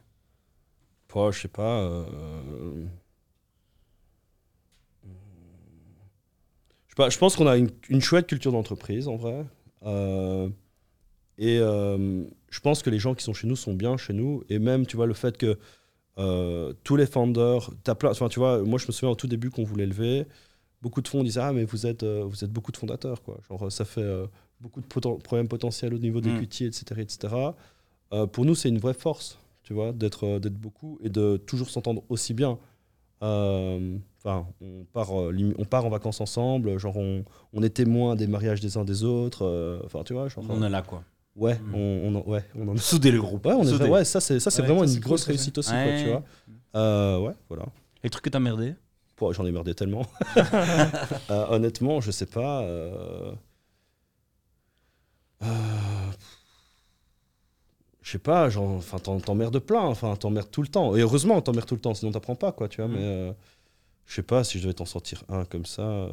Oh, 1.15 1.31
je 1.31 1.41
sais 1.43 1.49
pas. 1.49 1.63
euh, 1.81 2.07
Je, 6.93 6.97
sais 6.97 7.07
pas, 7.07 7.09
je 7.11 7.19
pense 7.19 7.37
qu'on 7.37 7.47
a 7.47 7.57
une, 7.57 7.71
une 7.89 8.03
chouette 8.03 8.27
culture 8.27 8.53
d'entreprise, 8.53 9.09
en 9.09 9.17
vrai. 9.17 9.47
Euh, 9.87 10.49
Et 11.39 11.59
euh, 11.59 12.25
je 12.51 12.61
pense 12.61 12.83
que 12.83 12.91
les 12.91 12.99
gens 12.99 13.15
qui 13.15 13.25
sont 13.25 13.33
chez 13.33 13.47
nous 13.47 13.57
sont 13.57 13.73
bien 13.73 13.97
chez 13.97 14.13
nous. 14.13 14.45
Et 14.51 14.59
même, 14.59 14.87
tu 14.87 14.97
vois, 14.97 15.07
le 15.07 15.15
fait 15.15 15.39
que 15.39 15.59
euh, 16.19 16.75
tous 16.85 16.97
les 16.97 17.07
founders, 17.07 17.71
t'as 17.83 17.95
plein, 17.95 18.11
enfin, 18.11 18.29
tu 18.29 18.39
vois, 18.39 18.63
moi 18.63 18.79
je 18.79 18.87
me 18.87 18.93
souviens 18.93 19.09
au 19.11 19.15
tout 19.15 19.27
début 19.27 19.49
qu'on 19.49 19.65
voulait 19.65 19.87
lever, 19.87 20.27
beaucoup 20.83 21.01
de 21.01 21.09
fonds 21.09 21.23
disaient 21.25 21.41
Ah, 21.41 21.55
mais 21.55 21.65
vous 21.65 21.87
êtes, 21.87 22.05
vous 22.05 22.45
êtes 22.45 22.51
beaucoup 22.53 22.73
de 22.73 22.77
fondateurs, 22.77 23.23
quoi. 23.23 23.41
Genre, 23.49 23.73
ça 23.73 23.87
fait 23.87 24.07
beaucoup 24.61 24.83
de 24.83 24.87
poten- 24.87 25.19
problèmes 25.23 25.49
potentiels 25.49 25.95
au 25.95 25.99
niveau 25.99 26.19
Mm. 26.19 26.23
d'equity, 26.25 26.67
etc. 26.67 27.01
etc. 27.01 27.35
Pour 28.33 28.45
nous, 28.45 28.55
c'est 28.55 28.69
une 28.69 28.79
vraie 28.79 28.93
force, 28.93 29.39
tu 29.63 29.73
vois, 29.73 29.93
d'être 29.93 30.39
d'être 30.39 30.59
beaucoup 30.61 30.99
et 31.03 31.09
de 31.09 31.39
toujours 31.39 31.71
s'entendre 31.71 32.03
aussi 32.11 32.35
bien. 32.35 32.59
Euh, 33.23 33.97
Enfin, 34.25 34.47
on 34.61 34.85
part, 34.93 35.21
euh, 35.21 35.53
on 35.59 35.65
part 35.65 35.85
en 35.85 35.89
vacances 35.89 36.21
ensemble, 36.21 36.79
genre 36.79 36.97
on, 36.97 37.25
on 37.53 37.63
est 37.65 37.71
témoin 37.71 38.15
des 38.15 38.29
mariages 38.29 38.61
des 38.61 38.77
uns 38.77 38.85
des 38.85 39.03
autres. 39.03 39.45
euh, 39.45 39.81
Enfin, 39.85 40.05
tu 40.05 40.13
vois, 40.13 40.29
genre, 40.29 40.45
On 40.49 40.63
est 40.63 40.69
là, 40.69 40.83
quoi. 40.83 41.03
ouais, 41.35 41.59
Mm. 41.59 41.75
on, 41.75 42.23
ouais, 42.31 42.45
on 42.57 42.69
en 42.69 42.77
Souder 42.77 43.11
le 43.11 43.21
groupe. 43.21 43.45
Ouais, 43.47 43.55
on 43.55 43.65
est 43.65 43.89
ouais, 43.89 44.05
ça 44.05 44.21
c'est 44.21 44.39
ça 44.39 44.53
c'est 44.53 44.63
Ouais, 44.63 44.69
vraiment 44.69 44.87
ça, 44.87 44.93
une 44.93 45.01
cool, 45.01 45.09
grosse 45.09 45.25
réussite 45.25 45.59
aussi, 45.59 45.73
Ouais. 45.73 45.83
quoi, 45.89 45.99
tu 46.05 46.09
vois. 46.09 46.23
Euh, 46.81 47.19
ouais, 47.19 47.33
voilà. 47.49 47.65
Les 48.05 48.11
trucs 48.11 48.23
que 48.25 48.31
t'as 48.31 48.39
merdé? 48.39 48.75
J'en 49.33 49.45
ai 49.47 49.51
merdé 49.53 49.75
tellement. 49.75 50.07
Euh, 51.31 51.47
honnêtement, 51.51 52.01
je 52.01 52.11
sais 52.13 52.27
pas. 52.27 52.63
euh, 52.63 53.33
euh, 55.43 55.47
Je 58.03 58.11
sais 58.13 58.19
pas, 58.19 58.51
genre, 58.51 58.69
enfin, 58.71 58.99
t'emmerdes 58.99 59.59
plein, 59.61 59.81
enfin, 59.83 60.17
t'emmerdes 60.17 60.51
tout 60.51 60.63
le 60.63 60.69
temps. 60.69 60.97
Et 60.97 61.01
heureusement, 61.01 61.41
t'emmerdes 61.41 61.67
tout 61.69 61.77
le 61.77 61.81
temps, 61.81 61.95
sinon 61.95 62.11
t'apprends 62.13 62.35
pas, 62.35 62.53
quoi, 62.53 62.69
tu 62.69 62.81
vois. 62.81 62.89
Mm. 62.89 62.93
Mais 62.93 63.03
euh, 63.03 63.33
je 64.07 64.15
sais 64.15 64.23
pas 64.23 64.45
si 64.45 64.59
je 64.59 64.65
devais 64.65 64.75
t'en 64.75 64.85
sortir 64.87 65.23
un 65.29 65.45
comme 65.45 65.67
ça. 65.67 65.83
euh, 65.83 66.11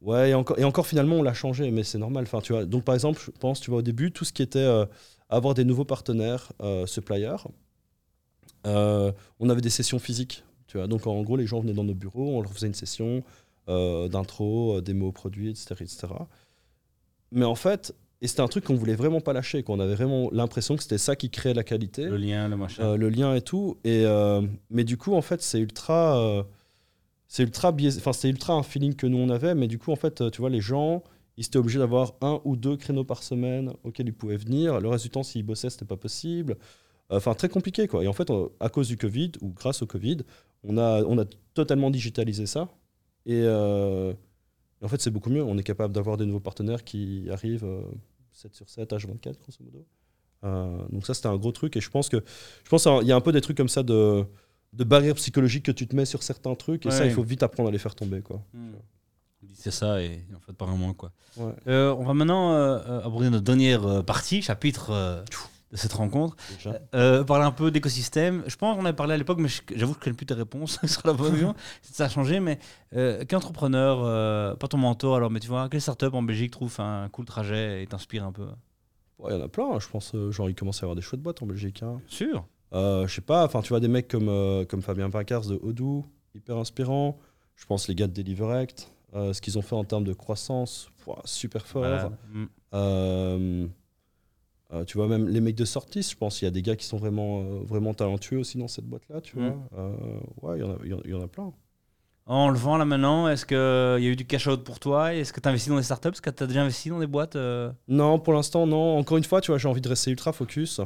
Ouais, 0.00 0.30
et 0.30 0.34
encore, 0.34 0.58
et 0.58 0.64
encore 0.64 0.86
finalement, 0.86 1.16
on 1.16 1.22
l'a 1.22 1.34
changé, 1.34 1.70
mais 1.72 1.82
c'est 1.82 1.98
normal. 1.98 2.22
Enfin, 2.24 2.40
tu 2.40 2.52
vois. 2.52 2.64
Donc, 2.64 2.84
par 2.84 2.94
exemple, 2.94 3.20
je 3.24 3.32
pense, 3.32 3.60
tu 3.60 3.70
vois, 3.70 3.80
au 3.80 3.82
début, 3.82 4.12
tout 4.12 4.24
ce 4.24 4.32
qui 4.32 4.42
était 4.42 4.60
euh, 4.60 4.86
avoir 5.28 5.54
des 5.54 5.64
nouveaux 5.64 5.84
partenaires 5.84 6.52
suppliers, 6.86 7.34
on 8.64 9.48
avait 9.48 9.60
des 9.60 9.70
sessions 9.70 9.98
physiques. 9.98 10.44
Tu 10.68 10.76
vois. 10.76 10.86
Donc, 10.86 11.06
en 11.06 11.20
gros, 11.22 11.36
les 11.36 11.46
gens 11.46 11.60
venaient 11.60 11.72
dans 11.72 11.84
nos 11.84 11.94
bureaux, 11.94 12.36
on 12.38 12.42
leur 12.42 12.52
faisait 12.52 12.66
une 12.68 12.74
session 12.74 13.24
d'intro, 13.66 14.76
euh, 14.76 14.80
démo 14.80 15.12
produits, 15.12 15.50
etc., 15.50 15.74
etc. 15.80 16.06
Mais 17.32 17.44
en 17.44 17.54
fait, 17.54 17.94
et 18.20 18.26
c'était 18.28 18.40
un 18.40 18.48
truc 18.48 18.64
qu'on 18.64 18.74
voulait 18.74 18.94
vraiment 18.96 19.20
pas 19.20 19.32
lâcher, 19.32 19.62
qu'on 19.62 19.78
avait 19.80 19.94
vraiment 19.94 20.28
l'impression 20.32 20.76
que 20.76 20.82
c'était 20.82 20.98
ça 20.98 21.14
qui 21.16 21.30
créait 21.30 21.54
la 21.54 21.62
qualité 21.64 22.04
Le 22.06 22.16
lien, 22.16 22.48
le 22.48 22.56
machin. 22.56 22.82
euh, 22.82 22.96
le 22.96 23.08
lien 23.10 23.34
et 23.34 23.40
tout. 23.42 23.76
Et, 23.84 24.02
euh, 24.04 24.42
mais 24.70 24.84
du 24.84 24.96
coup, 24.96 25.14
en 25.14 25.22
fait, 25.22 25.40
c'est 25.42 25.60
ultra. 25.60 26.18
euh, 26.18 26.42
c'est 27.28 27.42
ultra 27.42 27.72
biaisé. 27.72 28.00
Enfin, 28.00 28.12
c'est 28.12 28.28
ultra 28.28 28.54
un 28.54 28.62
feeling 28.62 28.94
que 28.94 29.06
nous 29.06 29.18
on 29.18 29.28
avait. 29.28 29.54
Mais 29.54 29.68
du 29.68 29.78
coup, 29.78 29.92
en 29.92 29.96
fait, 29.96 30.30
tu 30.30 30.40
vois, 30.40 30.50
les 30.50 30.60
gens, 30.60 31.02
ils 31.36 31.44
étaient 31.46 31.58
obligés 31.58 31.78
d'avoir 31.78 32.14
un 32.20 32.40
ou 32.44 32.56
deux 32.56 32.76
créneaux 32.76 33.04
par 33.04 33.22
semaine 33.22 33.72
auxquels 33.84 34.08
ils 34.08 34.14
pouvaient 34.14 34.36
venir. 34.36 34.80
Le 34.80 34.88
reste 34.88 35.04
du 35.04 35.10
temps, 35.10 35.22
s'ils 35.22 35.44
bossaient, 35.44 35.70
c'était 35.70 35.84
pas 35.84 35.96
possible. 35.96 36.56
Enfin, 37.10 37.34
très 37.34 37.48
compliqué, 37.48 37.86
quoi. 37.86 38.02
Et 38.02 38.08
en 38.08 38.12
fait, 38.12 38.30
on- 38.30 38.50
à 38.60 38.68
cause 38.68 38.88
du 38.88 38.96
Covid, 38.96 39.32
ou 39.42 39.48
grâce 39.50 39.80
au 39.82 39.86
Covid, 39.86 40.18
On 40.64 40.76
a, 40.76 41.04
on 41.04 41.16
a 41.20 41.24
totalement 41.54 41.88
digitalisé 41.88 42.46
ça. 42.46 42.68
Et, 43.26 43.42
et 44.80 44.84
en 44.84 44.88
fait, 44.88 45.00
c'est 45.00 45.10
beaucoup 45.10 45.30
mieux. 45.30 45.42
On 45.42 45.58
est 45.58 45.62
capable 45.62 45.94
d'avoir 45.94 46.16
des 46.16 46.26
nouveaux 46.26 46.40
partenaires 46.40 46.84
qui 46.84 47.28
arrivent 47.30 47.64
euh, 47.64 47.82
7 48.32 48.54
sur 48.54 48.68
7, 48.68 48.90
H24, 48.92 49.38
grosso 49.38 49.64
modo. 49.64 49.84
Euh, 50.44 50.78
donc 50.90 51.04
ça, 51.06 51.14
c'était 51.14 51.26
un 51.28 51.36
gros 51.36 51.52
truc. 51.52 51.76
Et 51.76 51.80
je 51.80 51.90
pense 51.90 52.08
que 52.08 52.22
je 52.64 52.68
pense 52.68 52.84
qu'il 52.84 53.06
y 53.06 53.12
a 53.12 53.16
un 53.16 53.20
peu 53.20 53.32
des 53.32 53.40
trucs 53.40 53.56
comme 53.56 53.68
ça 53.68 53.82
de, 53.82 54.24
de 54.72 54.84
barrières 54.84 55.16
psychologiques 55.16 55.64
que 55.64 55.72
tu 55.72 55.86
te 55.88 55.96
mets 55.96 56.04
sur 56.04 56.22
certains 56.22 56.54
trucs. 56.54 56.86
Et 56.86 56.90
ça, 56.90 57.06
il 57.06 57.12
faut 57.12 57.24
vite 57.24 57.42
apprendre 57.42 57.68
à 57.68 57.72
les 57.72 57.78
faire 57.78 57.94
tomber. 57.94 58.20
Quoi. 58.22 58.40
C'est 59.54 59.70
ça, 59.70 60.02
et 60.02 60.24
en 60.36 60.40
fait, 60.40 60.52
pas 60.52 60.66
vraiment 60.66 60.92
quoi. 60.94 61.12
Ouais. 61.36 61.52
Euh, 61.68 61.94
on 61.98 62.04
va 62.04 62.14
maintenant 62.14 62.52
euh, 62.52 62.78
euh, 62.86 63.00
aborder 63.02 63.30
notre 63.30 63.44
dernière 63.44 63.86
euh, 63.86 64.02
partie, 64.02 64.42
chapitre 64.42 64.90
euh, 64.90 65.22
de 65.70 65.76
cette 65.76 65.92
rencontre. 65.92 66.34
Euh, 66.94 67.24
parler 67.24 67.44
un 67.44 67.50
peu 67.50 67.70
d'écosystème. 67.70 68.42
Je 68.46 68.56
pense 68.56 68.76
qu'on 68.76 68.84
avait 68.86 68.96
parlé 68.96 69.14
à 69.14 69.16
l'époque, 69.16 69.38
mais 69.38 69.48
j'avoue 69.74 69.92
que 69.92 69.98
je 70.00 70.04
connais 70.04 70.16
plus 70.16 70.26
tes 70.26 70.34
réponses 70.34 70.78
sur 70.86 71.02
la 71.06 71.12
bonne. 71.12 71.52
Ça 71.82 72.06
a 72.06 72.08
changé, 72.08 72.40
mais 72.40 72.58
euh, 72.94 73.24
qu'entrepreneur, 73.28 73.98
euh, 74.02 74.54
pas 74.54 74.68
ton 74.68 74.78
mentor 74.78 75.16
alors, 75.16 75.30
mais 75.30 75.40
tu 75.40 75.48
vois, 75.48 75.68
quelle 75.68 75.80
startup 75.82 76.14
en 76.14 76.22
Belgique 76.22 76.52
trouve 76.52 76.74
un 76.80 77.08
cool 77.10 77.26
trajet 77.26 77.82
et 77.82 77.86
t'inspire 77.86 78.24
un 78.24 78.32
peu? 78.32 78.46
Ouais, 79.18 79.32
Il 79.32 79.38
y 79.38 79.40
en 79.40 79.44
a 79.44 79.48
plein. 79.48 79.72
hein. 79.74 79.78
Je 79.80 79.88
pense, 79.88 80.14
euh, 80.14 80.30
genre, 80.30 80.48
il 80.48 80.54
commence 80.54 80.78
à 80.78 80.80
y 80.80 80.84
avoir 80.84 80.96
des 80.96 81.02
chouettes 81.02 81.20
boîtes 81.22 81.42
en 81.42 81.46
Belgique. 81.46 81.82
hein. 81.82 82.00
Sûr. 82.06 82.46
Euh, 82.72 83.06
je 83.06 83.14
sais 83.14 83.20
pas, 83.20 83.44
enfin, 83.44 83.60
tu 83.62 83.68
vois 83.70 83.80
des 83.80 83.88
mecs 83.88 84.08
comme, 84.08 84.64
comme 84.68 84.80
Fabien 84.82 85.10
Pincars 85.10 85.46
de 85.46 85.58
Odoo, 85.62 86.04
hyper 86.34 86.56
inspirant. 86.56 87.18
Je 87.56 87.66
pense 87.66 87.88
les 87.88 87.94
gars 87.94 88.06
de 88.06 88.12
Deliverect, 88.12 88.90
ce 89.14 89.40
qu'ils 89.40 89.58
ont 89.58 89.62
fait 89.62 89.74
en 89.74 89.84
termes 89.84 90.04
de 90.04 90.12
croissance, 90.12 90.90
super 91.24 91.66
fort. 91.66 91.82
Voilà. 91.82 92.10
Mm. 92.32 93.68
Euh, 94.72 94.80
euh, 94.80 94.84
tu 94.84 94.98
vois, 94.98 95.06
même 95.08 95.28
les 95.28 95.40
mecs 95.40 95.54
de 95.56 95.64
Sortis, 95.64 96.02
je 96.10 96.16
pense 96.16 96.38
qu'il 96.38 96.46
y 96.46 96.48
a 96.48 96.50
des 96.52 96.62
gars 96.62 96.76
qui 96.76 96.84
sont 96.86 96.98
vraiment, 96.98 97.40
euh, 97.40 97.60
vraiment 97.66 97.94
talentueux 97.94 98.38
aussi 98.38 98.58
dans 98.58 98.68
cette 98.68 98.84
boîte-là, 98.84 99.20
tu 99.22 99.38
Mm. 99.38 99.40
vois. 99.42 99.54
Euh, 99.78 99.90
ouais, 100.42 100.58
il 100.58 100.60
y, 100.60 100.64
en 100.64 100.70
a- 100.72 100.78
il 100.84 100.92
y 100.92 100.96
il 101.06 101.10
y 101.10 101.14
en 101.14 101.22
a 101.22 101.26
plein. 101.28 101.52
En 102.26 102.50
le 102.50 102.58
vend 102.58 102.76
là 102.76 102.84
maintenant, 102.84 103.26
est-ce 103.28 103.46
qu'il 103.46 103.56
y 103.56 104.06
a 104.08 104.12
eu 104.12 104.16
du 104.16 104.26
cash 104.26 104.46
out 104.48 104.62
pour 104.62 104.78
toi? 104.78 105.14
Est-ce 105.14 105.32
que 105.32 105.40
tu 105.40 105.48
as 105.48 105.50
investi 105.50 105.70
dans 105.70 105.76
des 105.78 105.82
startups? 105.82 106.08
Est-ce 106.08 106.20
que 106.20 106.28
tu 106.28 106.42
as 106.42 106.46
déjà 106.46 106.60
investi 106.60 106.90
dans 106.90 106.98
des 106.98 107.06
boîtes 107.06 107.36
euh? 107.36 107.70
Non, 107.88 108.18
pour 108.18 108.34
l'instant, 108.34 108.66
non. 108.66 108.98
Encore 108.98 109.16
une 109.16 109.24
fois, 109.24 109.40
tu 109.40 109.50
vois, 109.50 109.56
j'ai 109.56 109.68
envie 109.68 109.80
de 109.80 109.88
rester 109.88 110.10
ultra 110.10 110.32
focus. 110.34 110.82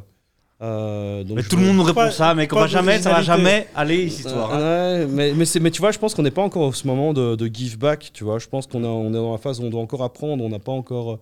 Euh, 0.60 1.24
donc 1.24 1.38
Mais 1.38 1.42
tout 1.42 1.56
le 1.56 1.62
monde 1.66 1.76
nous 1.78 1.82
répond 1.82 2.02
Pas- 2.02 2.10
ça, 2.12 2.36
mais 2.36 2.46
qu'on 2.46 2.60
va 2.60 2.68
jamais, 2.68 3.00
ça 3.02 3.10
va 3.10 3.22
jamais 3.22 3.66
aller 3.74 4.08
cette 4.08 4.26
histoire. 4.26 4.54
hein. 4.54 4.58
Ouais, 4.60 5.06
mais, 5.08 5.32
mais, 5.34 5.44
mais 5.60 5.70
tu 5.72 5.80
vois, 5.80 5.90
je 5.90 5.98
pense 5.98 6.14
qu'on 6.14 6.22
n'est 6.22 6.30
pas 6.30 6.42
encore 6.42 6.62
au 6.68 6.72
ce 6.72 6.86
moment 6.86 7.12
de, 7.12 7.34
de 7.34 7.46
give 7.52 7.76
back. 7.76 8.10
Tu 8.14 8.22
vois, 8.22 8.38
je 8.38 8.46
pense 8.46 8.68
qu'on 8.68 8.84
est, 8.84 8.86
on 8.86 9.08
est 9.08 9.12
dans 9.14 9.32
la 9.32 9.38
phase 9.38 9.58
où 9.58 9.64
on 9.64 9.70
doit 9.70 9.80
encore 9.80 10.04
apprendre. 10.04 10.44
On 10.44 10.48
n'a 10.48 10.60
pas 10.60 10.70
encore. 10.70 11.18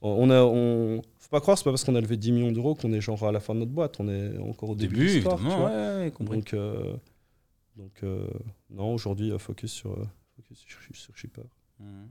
On 0.00 0.30
a, 0.30 0.42
on, 0.42 1.02
faut 1.24 1.30
pas 1.30 1.40
croire, 1.40 1.56
c'est 1.56 1.64
pas 1.64 1.70
parce 1.70 1.84
qu'on 1.84 1.94
a 1.94 2.00
levé 2.02 2.16
10 2.18 2.32
millions 2.32 2.52
d'euros 2.52 2.74
qu'on 2.74 2.92
est 2.92 3.00
genre 3.00 3.24
à 3.24 3.32
la 3.32 3.40
fin 3.40 3.54
de 3.54 3.60
notre 3.60 3.72
boîte. 3.72 3.98
On 3.98 4.08
est 4.08 4.36
encore 4.38 4.68
au 4.68 4.72
Au 4.72 4.76
début. 4.76 4.96
début, 4.96 5.06
de 5.08 5.14
l'histoire, 5.14 5.40
ouais. 5.64 6.12
Donc, 6.20 6.52
euh, 6.52 6.94
donc 7.76 7.92
euh, 8.02 8.28
non, 8.70 8.92
aujourd'hui, 8.94 9.32
euh, 9.32 9.38
focus 9.38 9.72
sur, 9.72 9.92
euh, 9.92 10.04
focus 10.36 10.58
sur, 10.58 10.78
sur 10.94 11.16
Shipper. 11.16 11.42
Mhm. 11.80 12.08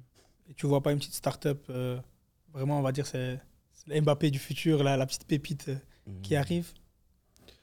Et 0.49 0.53
tu 0.55 0.65
vois 0.65 0.81
pas 0.81 0.91
une 0.91 0.97
petite 0.97 1.13
start-up, 1.13 1.63
euh, 1.69 1.99
vraiment, 2.53 2.79
on 2.79 2.81
va 2.81 2.91
dire, 2.91 3.05
c'est 3.05 3.39
le 3.87 4.01
Mbappé 4.01 4.31
du 4.31 4.39
futur, 4.39 4.83
là, 4.83 4.97
la 4.97 5.05
petite 5.05 5.25
pépite 5.25 5.69
qui 6.21 6.35
arrive? 6.35 6.73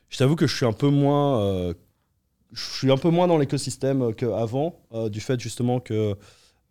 Je 0.08 0.18
t'avoue 0.18 0.36
que 0.36 0.46
je 0.46 0.56
suis 0.56 0.66
un 0.66 0.72
peu 0.72 0.88
moins, 0.88 1.40
euh, 1.42 1.74
je 2.52 2.62
suis 2.62 2.90
un 2.90 2.96
peu 2.96 3.10
moins 3.10 3.26
dans 3.26 3.38
l'écosystème 3.38 4.14
qu'avant, 4.14 4.80
euh, 4.92 5.08
du 5.08 5.20
fait 5.20 5.38
justement 5.38 5.78
que 5.80 6.16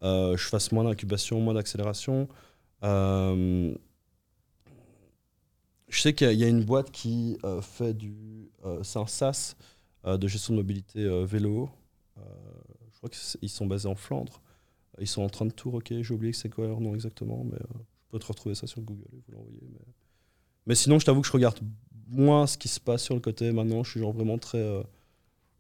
euh, 0.04 0.38
je 0.38 0.44
fasse 0.48 0.72
moins 0.72 0.84
d'incubation, 0.86 1.40
moins 1.42 1.54
d'accélération. 1.54 2.28
Euh, 2.84 3.74
je 5.90 6.02
sais 6.02 6.14
qu'il 6.14 6.32
y, 6.34 6.44
a- 6.44 6.48
une 6.48 6.64
boîte 6.64 6.92
qui 6.92 7.38
euh, 7.44 7.62
fait 7.62 7.94
du, 7.94 8.52
euh, 8.66 8.84
c'est 8.84 9.00
un 9.00 9.08
SaaS 9.08 9.56
euh, 10.06 10.18
de 10.18 10.28
gestion 10.28 10.54
de 10.54 10.60
mobilité 10.60 11.04
euh, 11.04 11.26
vélo. 11.26 11.70
Je 12.18 12.98
crois 12.98 13.10
qu'ils 13.10 13.50
sont 13.50 13.66
basés 13.66 13.88
en 13.88 13.96
Flandre. 13.96 14.42
Ils 15.00 15.08
sont 15.08 15.22
en 15.22 15.30
train 15.30 15.46
de 15.46 15.52
tour, 15.52 15.76
ok, 15.76 15.94
j'ai 16.02 16.14
oublié 16.14 16.34
que 16.34 16.38
c'est 16.38 16.50
quoi 16.50 16.68
leur 16.68 16.82
nom 16.82 16.94
exactement, 16.94 17.46
mais 17.46 17.58
je 17.60 18.10
peux 18.12 18.20
te 18.20 18.26
retrouver 18.26 18.56
ça 18.56 18.68
sur 18.68 18.82
Google 18.82 19.06
et 19.14 19.22
vous 19.26 19.34
l'envoyer. 19.34 19.62
Mais... 20.66 20.76
sinon, 20.76 21.00
je 21.00 21.06
t'avoue 21.06 21.22
que 21.22 21.28
je 21.28 21.32
regarde 21.32 21.58
moins 22.10 22.46
ce 22.46 22.58
qui 22.58 22.68
se 22.68 22.82
passe 22.82 23.04
sur 23.04 23.16
le 23.16 23.22
côté 23.22 23.54
maintenant. 23.54 23.84
Je 23.86 23.92
suis 23.92 24.00
genre 24.02 24.12
vraiment 24.12 24.38
très, 24.38 24.84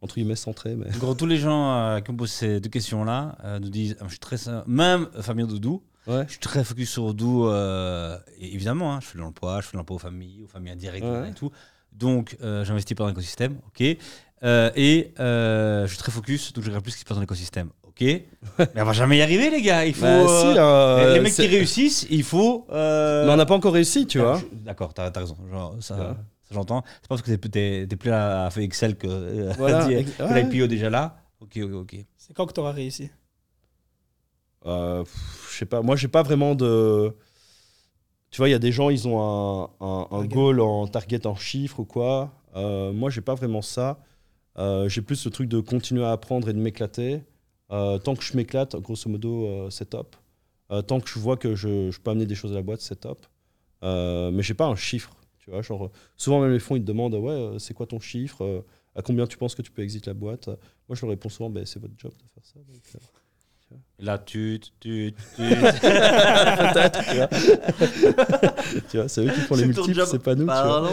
entre 0.01 0.15
guillemets, 0.15 0.35
centré. 0.35 0.75
Mais... 0.75 0.89
Gros, 0.99 1.13
tous 1.13 1.25
les 1.27 1.37
gens 1.37 2.01
qui 2.03 2.11
me 2.11 2.17
posent 2.17 2.31
ces 2.33 2.59
deux 2.59 2.69
questions-là 2.69 3.37
nous 3.61 3.69
disent, 3.69 3.95
ah, 4.01 4.05
je 4.05 4.09
suis 4.09 4.19
très, 4.19 4.35
même 4.67 5.07
Fabien 5.21 5.47
Doudou, 5.47 5.81
Ouais. 6.07 6.23
je 6.25 6.31
suis 6.31 6.39
très 6.39 6.63
focus 6.63 6.89
sur 6.91 7.05
Odoo, 7.05 7.49
euh, 7.49 8.17
et 8.39 8.53
évidemment, 8.53 8.93
hein, 8.93 8.99
je 9.01 9.07
fais 9.07 9.17
de 9.17 9.23
l'emploi, 9.23 9.61
je 9.61 9.67
fais 9.67 9.73
de 9.73 9.77
l'emploi 9.77 9.95
aux 9.95 9.99
familles, 9.99 10.43
aux 10.43 10.47
familles 10.47 10.71
indirectes 10.73 11.05
Ouais. 11.05 11.29
et 11.29 11.33
tout. 11.33 11.51
Donc, 11.91 12.37
euh, 12.41 12.63
j'investis 12.65 12.95
pas 12.95 13.03
dans 13.03 13.09
l'écosystème, 13.09 13.57
ok. 13.67 13.97
Euh, 14.43 14.71
et 14.75 15.13
euh, 15.19 15.83
je 15.85 15.89
suis 15.89 15.97
très 15.97 16.11
focus, 16.11 16.53
donc 16.53 16.63
je 16.63 16.69
regarde 16.69 16.83
plus 16.83 16.91
ce 16.91 16.97
qui 16.97 17.01
se 17.01 17.05
passe 17.05 17.15
dans 17.17 17.21
l'écosystème, 17.21 17.69
ok. 17.83 17.99
Mais 18.73 18.81
on 18.81 18.85
va 18.85 18.93
jamais 18.93 19.17
y 19.17 19.21
arriver, 19.21 19.49
les 19.49 19.61
gars. 19.61 19.85
Il 19.85 19.93
faut. 19.93 20.03
Bah, 20.05 20.25
si, 20.27 20.57
euh, 20.57 21.13
les 21.15 21.19
mecs 21.19 21.33
qui 21.33 21.45
réussissent, 21.47 22.07
il 22.09 22.23
faut. 22.23 22.65
euh, 22.71 23.25
Mais 23.25 23.33
on 23.33 23.35
n'a 23.35 23.45
pas 23.45 23.55
encore 23.55 23.73
réussi, 23.73 24.07
tu 24.07 24.19
ah, 24.21 24.23
vois. 24.23 24.41
D'accord, 24.53 24.93
t'as 24.93 25.07
as 25.13 25.19
raison. 25.19 25.35
Genre, 25.51 25.75
ça, 25.81 25.95
Ouais. 25.95 26.01
ça, 26.03 26.15
j'entends. 26.53 26.83
C'est 27.01 27.09
pas 27.09 27.17
parce 27.17 27.21
que 27.21 27.31
t'es- 27.35 27.85
plus 27.97 28.11
à, 28.11 28.45
à 28.45 28.49
faire 28.49 28.63
Excel 28.63 28.95
que, 28.95 29.07
euh, 29.07 29.53
Voilà, 29.57 29.83
que 29.85 30.23
ouais. 30.23 30.43
l'IPO 30.43 30.67
déjà 30.67 30.89
là. 30.89 31.17
Ok, 31.41 31.57
ok, 31.61 31.71
ok. 31.73 31.95
C'est 32.17 32.33
quand 32.33 32.45
que 32.45 32.53
tu 32.53 32.59
auras 32.61 32.71
réussi? 32.71 33.09
Je 34.65 35.03
sais 35.49 35.65
pas. 35.65 35.81
Moi, 35.81 35.95
j'ai 35.95 36.07
pas 36.07 36.23
vraiment 36.23 36.55
de. 36.55 37.13
Tu 38.31 38.37
vois, 38.37 38.47
il 38.47 38.51
y 38.51 38.55
a 38.55 38.59
des 38.59 38.71
gens, 38.71 38.89
ils 38.89 39.07
ont 39.07 39.19
un, 39.19 39.69
un, 39.79 40.07
un 40.11 40.27
Target. 40.27 40.27
goal 40.27 40.59
en 40.61 40.87
target 40.87 41.25
en 41.25 41.35
chiffres 41.35 41.79
ou 41.79 41.85
quoi. 41.85 42.31
Euh, 42.55 42.91
moi, 42.93 43.09
j'ai 43.09 43.21
pas 43.21 43.33
vraiment 43.35 43.61
ça. 43.61 43.99
Euh, 44.57 44.87
j'ai 44.89 45.01
plus 45.01 45.15
ce 45.15 45.29
truc 45.29 45.49
de 45.49 45.59
continuer 45.61 46.03
à 46.05 46.11
apprendre 46.11 46.49
et 46.49 46.53
de 46.53 46.59
m'éclater. 46.59 47.23
Euh, 47.71 47.97
tant 47.97 48.15
que 48.15 48.23
je 48.23 48.35
m'éclate, 48.37 48.75
grosso 48.77 49.09
modo, 49.09 49.45
euh, 49.47 49.69
c'est 49.69 49.89
top. 49.91 50.15
Euh, 50.71 50.81
tant 50.83 50.99
que 50.99 51.09
je 51.09 51.17
vois 51.19 51.37
que 51.37 51.55
je, 51.55 51.89
je 51.91 51.99
peux 51.99 52.11
amener 52.11 52.25
des 52.27 52.35
choses 52.35 52.51
à 52.51 52.55
la 52.55 52.61
boîte, 52.61 52.81
c'est 52.81 52.99
top. 52.99 53.25
Euh, 53.83 54.29
mais 54.31 54.43
j'ai 54.43 54.53
pas 54.53 54.67
un 54.67 54.75
chiffre. 54.75 55.15
Tu 55.39 55.49
vois, 55.49 55.61
genre, 55.63 55.91
souvent, 56.15 56.41
même 56.41 56.51
les 56.51 56.59
fonds, 56.59 56.75
ils 56.75 56.81
te 56.81 56.85
demandent 56.87 57.15
Ouais, 57.15 57.31
euh, 57.31 57.59
c'est 57.59 57.73
quoi 57.73 57.87
ton 57.87 57.99
chiffre 57.99 58.43
Euh, 58.43 58.61
À 58.95 59.01
combien 59.01 59.25
tu 59.25 59.37
penses 59.37 59.55
que 59.55 59.61
tu 59.63 59.71
peux 59.71 59.81
exit 59.83 60.05
la 60.05 60.13
boîte? 60.13 60.47
Moi, 60.87 60.95
je 60.95 61.01
leur 61.01 61.09
réponds 61.11 61.29
souvent 61.29 61.49
ben, 61.49 61.65
C'est 61.65 61.79
votre 61.79 61.93
job 61.97 62.11
de 62.11 62.27
faire 62.29 62.43
ça. 62.45 62.59
donc, 62.59 63.01
euh, 63.71 63.75
Et 63.99 64.03
Là, 64.05 64.17
tu, 64.17 64.59
tu, 64.79 65.13
tu. 65.15 65.15
Peut-être, 65.37 66.99
tu 67.09 67.15
vois. 67.15 67.27
tu 68.89 68.97
vois, 68.97 69.07
c'est 69.09 69.25
eux 69.25 69.31
qui 69.31 69.41
font 69.41 69.55
les 69.55 69.65
multiples, 69.65 70.05
c'est 70.05 70.19
pas 70.23 70.35
nous. 70.35 70.41
tu 70.45 70.51
vois. 70.51 70.55
Pardon. 70.55 70.89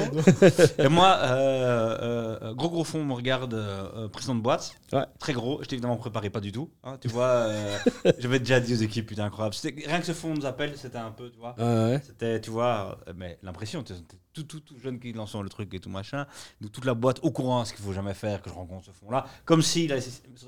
Et 0.78 0.88
moi, 0.88 1.18
euh, 1.22 2.38
euh, 2.42 2.54
gros 2.54 2.68
gros 2.70 2.84
fond 2.84 3.04
me 3.04 3.12
regarde 3.12 3.54
euh, 3.54 3.88
euh, 3.96 4.08
président 4.08 4.34
de 4.34 4.40
boîte. 4.40 4.72
Ouais. 4.92 5.04
Très 5.18 5.32
gros. 5.32 5.60
Je 5.62 5.68
t'ai 5.68 5.74
évidemment 5.76 5.96
préparé 5.96 6.30
pas 6.30 6.40
du 6.40 6.52
tout. 6.52 6.70
hein, 6.84 6.98
tu 7.00 7.08
vois, 7.08 7.26
euh, 7.46 7.78
j'avais 8.18 8.38
déjà 8.38 8.60
dit 8.60 8.74
aux 8.74 8.78
équipes, 8.78 9.06
putain, 9.06 9.24
incroyable. 9.26 9.54
Rien 9.86 10.00
que 10.00 10.06
ce 10.06 10.12
fond 10.12 10.34
nous 10.34 10.46
appelle, 10.46 10.72
c'était 10.76 10.98
un 10.98 11.10
peu, 11.12 11.30
tu 11.30 11.38
vois. 11.38 11.54
Ouais, 11.58 12.00
C'était, 12.04 12.40
tu 12.40 12.50
vois, 12.50 12.98
euh, 13.08 13.12
mais 13.16 13.38
l'impression, 13.42 13.82
tout, 13.84 14.42
tout, 14.42 14.60
tout 14.60 14.78
jeune 14.78 14.98
qui 14.98 15.12
lance 15.12 15.34
le 15.34 15.48
truc 15.48 15.72
et 15.74 15.78
tout 15.80 15.90
machin. 15.90 16.26
Donc 16.60 16.72
toute 16.72 16.84
la 16.84 16.94
boîte 16.94 17.20
au 17.22 17.30
courant, 17.30 17.64
ce 17.64 17.72
qu'il 17.72 17.84
faut 17.84 17.92
jamais 17.92 18.14
faire, 18.14 18.42
que 18.42 18.50
je 18.50 18.54
rencontre 18.54 18.86
ce 18.86 18.90
fond-là. 18.90 19.26
Comme 19.44 19.62
s'il 19.62 19.92
a 19.92 19.96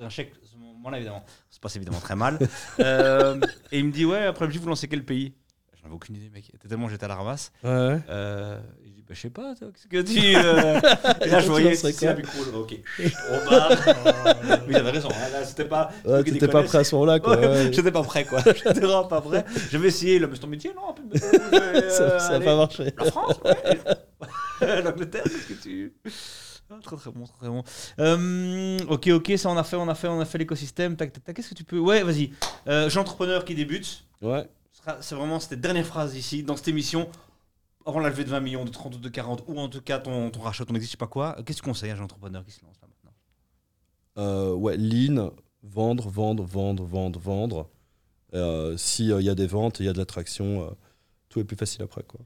un 0.02 0.08
chèque, 0.08 0.32
moment-là, 0.78 0.96
évidemment, 0.98 1.24
ça 1.50 1.56
se 1.56 1.60
passe 1.60 1.76
évidemment 1.76 2.00
très 2.00 2.16
mal. 2.16 2.38
Euh, 2.80 3.38
et 3.72 3.78
il 3.80 3.84
me 3.86 3.92
dit, 3.92 4.04
ouais, 4.04 4.24
après 4.26 4.46
le 4.46 4.52
vous 4.58 4.68
lancez 4.68 4.88
quel 4.88 5.04
pays? 5.04 5.34
J'en 5.80 5.86
avais 5.86 5.94
aucune 5.94 6.16
idée, 6.16 6.30
mec. 6.30 6.50
Tellement 6.68 6.88
j'étais 6.88 7.04
à 7.04 7.08
la 7.08 7.16
ramasse. 7.16 7.52
ouais. 7.64 7.98
Euh, 8.08 8.60
je 8.84 8.90
dis, 8.90 9.02
bah, 9.02 9.14
je 9.14 9.20
sais 9.20 9.30
pas, 9.30 9.54
toi, 9.54 9.68
qu'est-ce 9.72 9.88
que 9.88 10.02
tu. 10.02 10.36
euh 10.36 10.80
Et 11.24 11.28
là, 11.30 11.38
je 11.40 11.44
Tu 11.44 11.50
voyais, 11.50 11.74
c'est 11.74 12.00
là, 12.02 12.16
ok. 12.54 12.74
Bar. 13.50 13.70
Mais 14.66 14.74
il 14.74 14.76
avait 14.76 14.90
raison, 14.90 15.08
hein, 15.10 15.28
là, 15.32 15.44
c'était 15.44 15.64
pas. 15.64 15.90
Ouais, 16.04 16.22
Qui 16.24 16.32
t'étais 16.32 16.48
pas 16.48 16.62
prêt 16.62 16.78
à 16.78 16.84
ce 16.84 16.94
moment-là, 16.94 17.20
quoi. 17.20 17.36
Ouais, 17.38 17.46
ouais. 17.46 17.72
J'étais 17.72 17.90
pas 17.92 18.02
prêt, 18.02 18.24
quoi. 18.24 18.40
J'étais 18.46 18.72
vraiment 18.80 19.04
pas 19.04 19.20
prêt. 19.20 19.44
J'avais 19.70 19.88
essayé, 19.88 20.18
là, 20.18 20.26
mais 20.30 20.36
ton 20.38 20.46
métier, 20.46 20.72
non, 20.74 20.90
un 20.90 20.92
peu 20.92 21.02
de 21.02 21.24
euh, 21.24 21.90
ça, 21.90 22.18
ça 22.18 22.32
a 22.32 22.36
allez. 22.36 22.44
pas 22.44 22.56
marché. 22.56 22.92
La 22.96 23.04
France, 23.10 23.36
ouais. 23.44 24.82
L'Angleterre, 24.82 25.24
qu'est-ce 25.24 25.46
que 25.54 25.62
tu. 25.62 25.92
Ah, 26.70 26.78
très 26.82 26.96
très 26.96 27.10
bon, 27.10 27.24
très 27.24 27.38
très 27.38 27.48
bon. 27.48 27.62
Euh, 27.98 28.78
ok, 28.88 29.08
ok, 29.08 29.32
ça 29.38 29.48
on 29.50 29.56
a 29.56 29.64
fait, 29.64 29.76
on 29.76 29.88
a 29.88 29.94
fait, 29.94 30.08
on 30.08 30.20
a 30.20 30.24
fait 30.24 30.38
l'écosystème. 30.38 30.96
Tac, 30.96 31.12
tac, 31.12 31.24
tac. 31.24 31.36
Qu'est-ce 31.36 31.50
que 31.50 31.54
tu 31.54 31.64
peux. 31.64 31.78
Ouais, 31.78 32.02
vas-y. 32.02 32.32
Euh, 32.66 32.90
jeune 32.90 33.00
entrepreneur 33.00 33.44
qui 33.44 33.54
débute. 33.54 34.04
Ouais. 34.20 34.48
C'est 35.00 35.14
vraiment 35.14 35.40
cette 35.40 35.60
dernière 35.60 35.84
phrase 35.86 36.16
ici, 36.16 36.42
dans 36.42 36.56
cette 36.56 36.68
émission. 36.68 37.08
Avant 37.86 38.00
la 38.00 38.10
levée 38.10 38.24
de 38.24 38.28
20 38.30 38.40
millions, 38.40 38.64
de 38.66 38.70
30 38.70 38.96
ou 38.96 38.98
de 38.98 39.08
40, 39.08 39.44
ou 39.46 39.58
en 39.58 39.68
tout 39.68 39.80
cas 39.80 39.98
ton, 39.98 40.30
ton 40.30 40.40
rachat, 40.40 40.66
ton 40.66 40.74
exit, 40.74 40.88
je 40.88 40.92
sais 40.92 40.96
pas 40.98 41.06
quoi. 41.06 41.34
Qu'est-ce 41.36 41.58
que 41.60 41.64
tu 41.64 41.70
conseilles 41.70 41.90
à 41.90 41.96
un 41.96 42.00
entrepreneur 42.00 42.44
qui 42.44 42.50
se 42.50 42.62
lance 42.62 42.76
là 42.82 42.88
maintenant? 42.88 43.12
Euh, 44.18 44.52
ouais, 44.54 44.76
lean, 44.76 45.30
vendre, 45.62 46.08
vendre, 46.10 46.44
vendre, 46.44 46.84
vendre, 46.84 47.18
vendre. 47.18 47.70
Euh, 48.34 48.76
S'il 48.76 49.06
y 49.06 49.28
a 49.30 49.34
des 49.34 49.46
ventes, 49.46 49.80
il 49.80 49.86
y 49.86 49.88
a 49.88 49.94
de 49.94 49.98
l'attraction, 49.98 50.66
euh, 50.66 50.70
tout 51.30 51.40
est 51.40 51.44
plus 51.44 51.56
facile 51.56 51.82
après, 51.82 52.02
quoi. 52.02 52.20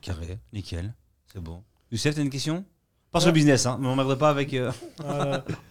Carré, 0.00 0.38
nickel, 0.52 0.92
c'est 1.32 1.40
bon. 1.40 1.62
Youssef, 1.92 2.16
t'as 2.16 2.22
une 2.22 2.30
question? 2.30 2.64
Pas 3.10 3.20
sur 3.20 3.28
le 3.28 3.34
business, 3.34 3.66
hein, 3.66 3.76
mais 3.80 3.86
on 3.88 3.96
m'emmerde 3.96 4.18
pas 4.18 4.30
avec. 4.30 4.54
euh, 4.54 4.70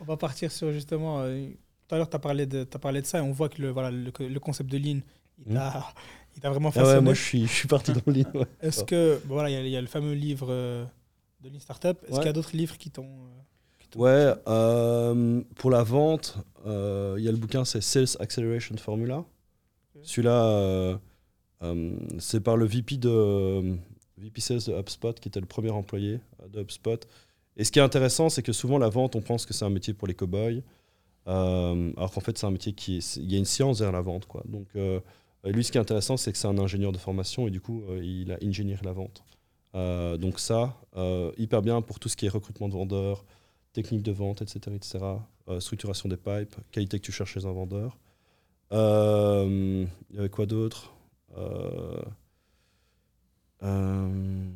on 0.01 0.03
va 0.05 0.17
partir 0.17 0.51
sur 0.51 0.71
justement. 0.73 1.21
euh, 1.21 1.47
tout 1.87 1.95
à 1.95 1.97
l'heure, 1.97 2.09
tu 2.09 2.15
as, 2.15 2.19
parlé 2.19 2.45
de- 2.45 2.63
t'as 2.65 2.79
parlé 2.79 3.01
de 3.01 3.05
ça 3.07 3.19
et 3.19 3.21
on 3.21 3.31
voit 3.31 3.49
que 3.49 3.61
le, 3.61 3.69
voilà, 3.71 3.89
le, 3.91 4.11
le 4.19 4.39
concept 4.39 4.69
de 4.69 4.77
Lean, 4.77 4.99
il 5.45 5.51
Mhm. 5.53 5.55
t'a 5.55 5.85
il 6.35 6.41
t'a 6.41 6.49
vraiment 6.49 6.71
Ah 6.75 6.83
ouais, 6.83 7.01
moi, 7.01 7.13
je 7.13 7.21
suis, 7.21 7.47
je 7.47 7.51
suis 7.53 7.67
parti 7.67 7.91
dans 7.93 8.01
le 8.05 8.13
lean. 8.13 8.29
ouais. 8.33 8.45
Est-ce 8.61 8.83
que. 8.83 9.19
bon, 9.25 9.33
voilà, 9.35 9.49
il 9.49 9.53
y 9.53 9.55
a- 9.57 9.67
y, 9.67 9.75
a 9.77 9.81
le 9.81 9.87
fameux 9.87 10.13
livre 10.13 10.47
euh, 10.49 10.85
de 11.41 11.49
Lean 11.49 11.59
Startup. 11.59 11.97
Est-ce 12.03 12.11
Ouais. 12.11 12.17
qu'il 12.19 12.25
y 12.27 12.29
a 12.29 12.33
d'autres 12.33 12.55
livres 12.55 12.77
qui 12.77 12.91
t'ont 12.91 13.05
euh, 13.07 13.99
Ouais, 13.99 14.33
euh, 14.47 15.41
pour 15.55 15.71
la 15.71 15.81
vente, 15.81 16.37
euh, 16.67 17.15
il 17.17 17.23
y 17.23 17.27
a 17.27 17.31
le 17.31 17.37
bouquin, 17.37 17.65
c'est 17.65 17.81
Sales 17.81 18.05
Acceleration 18.19 18.75
Formula. 18.77 19.23
Celui-là, 20.03 20.43
euh, 20.45 20.97
euh, 21.63 21.95
c'est 22.19 22.39
par 22.41 22.55
le 22.55 22.65
VP 22.65 22.97
de 22.97 23.75
VP 24.17 24.41
Sales 24.41 24.59
de 24.67 24.73
HubSpot, 24.79 25.13
qui 25.19 25.27
était 25.29 25.39
le 25.39 25.47
premier 25.47 25.71
employé 25.71 26.19
de 26.53 26.61
HubSpot. 26.61 26.99
Et 27.60 27.66
ce 27.66 27.72
qui 27.74 27.80
est 27.80 27.84
intéressant, 27.84 28.30
c'est 28.30 28.41
que 28.41 28.53
souvent 28.53 28.78
la 28.78 28.88
vente, 28.88 29.18
on 29.18 29.22
pense 29.22 29.45
que 29.45 29.53
c'est 29.53 29.66
un 29.66 29.70
métier 29.70 29.93
pour 29.93 30.07
les 30.07 30.14
cow-boys, 30.14 30.62
euh, 31.28 31.91
alors 31.97 32.10
qu'en 32.12 32.22
fait, 32.22 32.38
c'est 32.38 32.47
un 32.47 32.51
métier 32.51 32.72
qui, 32.72 32.99
il 33.18 33.32
y 33.32 33.36
a 33.36 33.38
une 33.38 33.43
science 33.43 33.80
derrière 33.80 33.91
la 33.91 34.01
vente. 34.01 34.28
Donc, 34.45 34.68
euh, 34.78 35.01
lui, 35.43 35.66
ce 35.66 35.72
qui 35.72 35.78
est 35.78 35.82
intéressant, 35.82 36.16
c'est 36.16 36.32
que 36.32 36.38
c'est 36.38 36.47
un 36.47 36.57
ingénieur 36.57 36.93
de 36.93 36.97
formation 36.97 37.47
et 37.47 37.51
du 37.51 37.60
coup, 37.60 37.84
euh, 37.89 38.01
il 38.01 38.32
a 38.32 38.38
ingénieré 38.41 38.82
la 38.86 38.93
vente. 38.93 39.24
Donc 39.74 40.39
ça, 40.39 40.82
hyper 41.38 41.62
bien 41.62 41.82
pour 41.84 41.99
tout 41.99 42.10
ce 42.10 42.16
qui 42.18 42.26
est 42.26 42.30
recrutement 42.30 42.70
de 42.70 42.74
vendeurs, 42.74 43.24
technique 43.72 44.01
de 44.01 44.12
vente, 44.12 44.41
etc., 44.41 44.76
etc. 44.76 44.99
structuration 45.60 46.10
des 46.10 46.18
pipes, 46.18 46.55
qualité 46.72 46.97
que 46.97 47.05
tu 47.05 47.12
cherches 47.12 47.34
chez 47.34 47.45
un 47.45 47.51
vendeur. 47.51 47.99
Il 48.72 49.88
y 50.12 50.18
avait 50.18 50.30
quoi 50.30 50.47
d'autre? 50.47 50.91
Euh, 53.64 54.49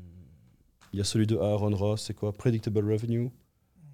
Il 0.93 0.99
y 0.99 1.01
a 1.01 1.05
celui 1.05 1.25
de 1.25 1.37
Aaron 1.37 1.75
Ross, 1.75 2.03
c'est 2.03 2.13
quoi? 2.13 2.31
Predictable 2.31 2.91
Revenue, 2.91 3.31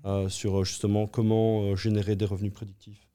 euh, 0.06 0.28
sur 0.28 0.60
euh, 0.60 0.64
justement 0.66 1.08
comment 1.08 1.64
euh, 1.64 1.76
générer 1.76 2.16
des 2.16 2.26
revenus 2.26 2.54
prédictifs 2.54 3.06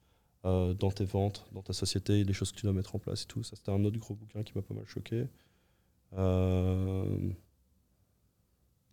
dans 0.43 0.91
tes 0.91 1.05
ventes, 1.05 1.43
dans 1.53 1.63
ta 1.63 1.73
société, 1.73 2.23
les 2.23 2.33
choses 2.33 2.51
que 2.51 2.57
tu 2.57 2.67
dois 2.67 2.73
mettre 2.73 2.95
en 2.95 2.99
place 2.99 3.23
et 3.23 3.25
tout. 3.25 3.41
Ça, 3.41 3.55
c'était 3.55 3.71
un 3.71 3.83
autre 3.83 3.97
gros 3.97 4.13
bouquin 4.13 4.43
qui 4.43 4.51
m'a 4.53 4.61
pas 4.61 4.75
mal 4.75 4.85
choqué. 4.85 5.25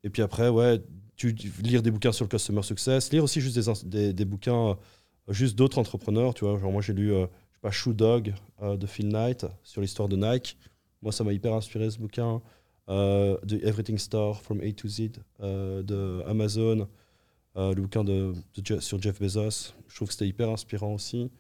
Et 0.03 0.09
puis 0.09 0.23
après, 0.23 0.49
ouais, 0.49 0.81
tu, 1.15 1.33
lire 1.63 1.83
des 1.83 1.91
bouquins 1.91 2.11
sur 2.11 2.25
le 2.25 2.31
customer 2.31 2.63
success, 2.63 3.13
lire 3.13 3.23
aussi 3.23 3.43
juste 3.43 3.85
des, 3.85 4.15
des, 4.15 4.25
bouquins 4.25 4.79
juste 5.29 5.55
d'autres 5.55 5.77
entrepreneurs, 5.77 6.33
tu 6.33 6.47
vois. 6.47 6.59
Genre 6.59 6.73
moi 6.73 6.81
j'ai 6.81 6.95
lu, 6.95 7.09
je 7.09 7.25
sais 7.25 7.61
pas, 7.61 7.71
Shoe 7.71 7.93
Dog 7.93 8.33
de 8.63 8.87
Phil 8.87 9.09
Knight 9.09 9.45
sur 9.63 9.83
l'histoire 9.83 10.09
de 10.09 10.17
Nike. 10.17 10.57
Moi 11.03 11.13
ça 11.13 11.23
m'a 11.23 11.35
hyper 11.35 11.53
inspiré 11.53 11.91
ce 11.91 11.99
bouquin. 11.99 12.41
Euh, 12.89 13.39
de 13.45 13.59
Everything 13.59 13.97
Store 13.97 14.43
from 14.43 14.61
A 14.61 14.73
to 14.73 14.89
Z 14.89 15.13
euh, 15.41 15.83
de 15.85 16.23
Amazon, 16.27 16.89
euh, 17.57 17.75
le 17.75 17.83
bouquin 17.83 18.03
de, 18.03 18.35
sur 18.81 19.01
Jeff 19.01 19.21
Bezos. 19.21 19.73
Je 19.87 19.95
trouve 19.95 20.09
que 20.09 20.15
c'était 20.15 20.27
hyper 20.27 20.51
inspirant 20.51 20.95
aussi. 20.95 21.31